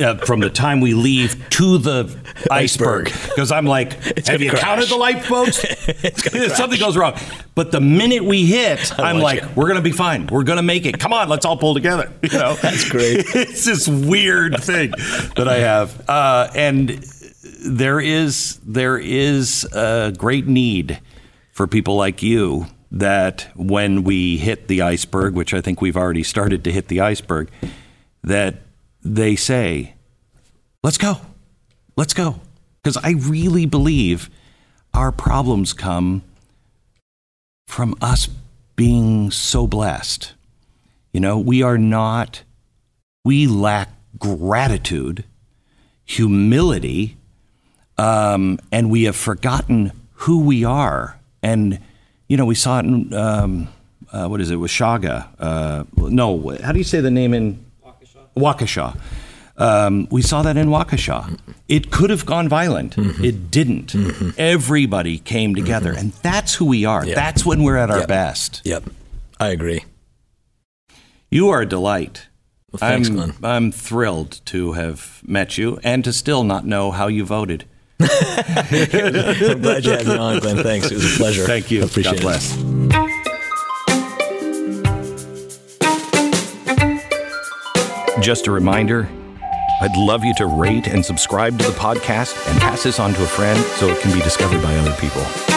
Uh, 0.00 0.16
from 0.16 0.40
the 0.40 0.48
time 0.48 0.80
we 0.80 0.94
leave 0.94 1.48
to 1.50 1.76
the 1.76 2.18
iceberg, 2.50 3.04
because 3.04 3.52
I'm 3.52 3.66
like, 3.66 3.92
have 4.26 4.40
you 4.40 4.48
crash. 4.48 4.62
counted 4.62 4.88
the 4.88 4.96
lifeboats? 4.96 5.58
Something 6.56 6.80
goes 6.80 6.96
wrong. 6.96 7.14
But 7.54 7.72
the 7.72 7.80
minute 7.80 8.24
we 8.24 8.46
hit, 8.46 8.98
I'm 8.98 9.18
like, 9.18 9.54
we're 9.54 9.68
gonna 9.68 9.82
be 9.82 9.92
fine. 9.92 10.26
We're 10.28 10.44
gonna 10.44 10.62
make 10.62 10.86
it. 10.86 10.98
Come 10.98 11.12
on, 11.12 11.28
let's 11.28 11.44
all 11.44 11.58
pull 11.58 11.74
together. 11.74 12.10
You 12.22 12.30
know, 12.38 12.54
That's 12.54 12.88
great. 12.88 13.26
it's 13.34 13.66
this 13.66 13.86
weird 13.86 14.64
thing 14.64 14.92
that 15.36 15.46
I 15.46 15.58
have, 15.58 16.08
uh, 16.08 16.50
and 16.54 16.88
there 17.64 18.00
is 18.00 18.60
there 18.64 18.96
is 18.98 19.68
a 19.72 20.12
great 20.16 20.46
need 20.46 21.00
for 21.52 21.66
people 21.66 21.96
like 21.96 22.22
you 22.22 22.66
that 22.92 23.48
when 23.56 24.04
we 24.04 24.36
hit 24.36 24.68
the 24.68 24.82
iceberg, 24.82 25.34
which 25.34 25.54
I 25.54 25.62
think 25.62 25.80
we've 25.80 25.96
already 25.96 26.22
started 26.22 26.62
to 26.64 26.70
hit 26.70 26.88
the 26.88 27.00
iceberg, 27.00 27.50
that 28.22 28.56
they 29.02 29.34
say, 29.34 29.94
"Let's 30.84 30.98
go, 30.98 31.16
let's 31.96 32.12
go," 32.12 32.38
because 32.82 32.98
I 32.98 33.12
really 33.12 33.64
believe 33.64 34.28
our 34.92 35.10
problems 35.10 35.72
come 35.72 36.22
from 37.66 37.94
us 38.02 38.28
being 38.76 39.30
so 39.30 39.66
blessed. 39.66 40.34
You 41.14 41.20
know, 41.20 41.38
we 41.38 41.62
are 41.62 41.78
not, 41.78 42.42
we 43.24 43.46
lack 43.46 43.88
gratitude, 44.18 45.24
humility, 46.04 47.16
um, 47.96 48.58
and 48.70 48.90
we 48.90 49.04
have 49.04 49.16
forgotten 49.16 49.92
who 50.12 50.44
we 50.44 50.64
are. 50.64 51.18
And, 51.42 51.78
you 52.32 52.38
know, 52.38 52.46
we 52.46 52.54
saw 52.54 52.78
it 52.78 52.86
in, 52.86 53.12
um, 53.12 53.68
uh, 54.10 54.26
what 54.26 54.40
is 54.40 54.50
it, 54.50 54.56
Washaga? 54.58 55.28
Uh, 55.38 55.84
no, 55.98 56.56
how 56.62 56.72
do 56.72 56.78
you 56.78 56.84
say 56.84 56.98
the 57.02 57.10
name 57.10 57.34
in 57.34 57.62
Waukesha? 58.34 58.98
Um, 59.58 60.08
we 60.10 60.22
saw 60.22 60.40
that 60.40 60.56
in 60.56 60.68
Waukesha. 60.68 61.38
It 61.68 61.90
could 61.90 62.08
have 62.08 62.24
gone 62.24 62.48
violent. 62.48 62.94
It 62.96 63.50
didn't. 63.50 63.94
Everybody 64.38 65.18
came 65.18 65.54
together, 65.54 65.92
and 65.92 66.12
that's 66.22 66.54
who 66.54 66.64
we 66.64 66.86
are. 66.86 67.04
That's 67.04 67.44
when 67.44 67.62
we're 67.64 67.76
at 67.76 67.90
our 67.90 67.98
Yep. 67.98 68.08
best. 68.08 68.62
Yep. 68.64 68.84
I 69.38 69.48
agree. 69.48 69.84
You 71.30 71.50
are 71.50 71.60
a 71.60 71.66
delight. 71.66 72.28
Well, 72.72 72.78
thanks, 72.78 73.08
I'm, 73.10 73.14
Glenn. 73.14 73.34
I'm 73.42 73.72
thrilled 73.72 74.40
to 74.46 74.72
have 74.72 75.20
met 75.26 75.58
you 75.58 75.78
and 75.84 76.02
to 76.04 76.14
still 76.14 76.44
not 76.44 76.64
know 76.64 76.92
how 76.92 77.08
you 77.08 77.26
voted. 77.26 77.66
I'm 78.00 79.60
glad 79.60 79.84
you 79.84 79.92
had 79.92 80.06
me 80.06 80.16
on, 80.16 80.38
Glenn. 80.40 80.62
Thanks. 80.62 80.90
It 80.90 80.94
was 80.94 81.14
a 81.14 81.18
pleasure. 81.18 81.44
Thank 81.44 81.70
you. 81.70 81.82
I 81.82 81.84
appreciate 81.86 82.20
God 82.20 82.20
it. 82.20 82.22
bless. 82.22 82.56
Just 88.20 88.46
a 88.46 88.50
reminder 88.52 89.08
I'd 89.80 89.96
love 89.96 90.24
you 90.24 90.32
to 90.36 90.46
rate 90.46 90.86
and 90.86 91.04
subscribe 91.04 91.58
to 91.58 91.66
the 91.66 91.72
podcast 91.72 92.36
and 92.48 92.60
pass 92.60 92.84
this 92.84 93.00
on 93.00 93.14
to 93.14 93.22
a 93.24 93.26
friend 93.26 93.58
so 93.78 93.88
it 93.88 94.00
can 94.00 94.12
be 94.12 94.20
discovered 94.20 94.62
by 94.62 94.76
other 94.76 94.94
people. 95.00 95.51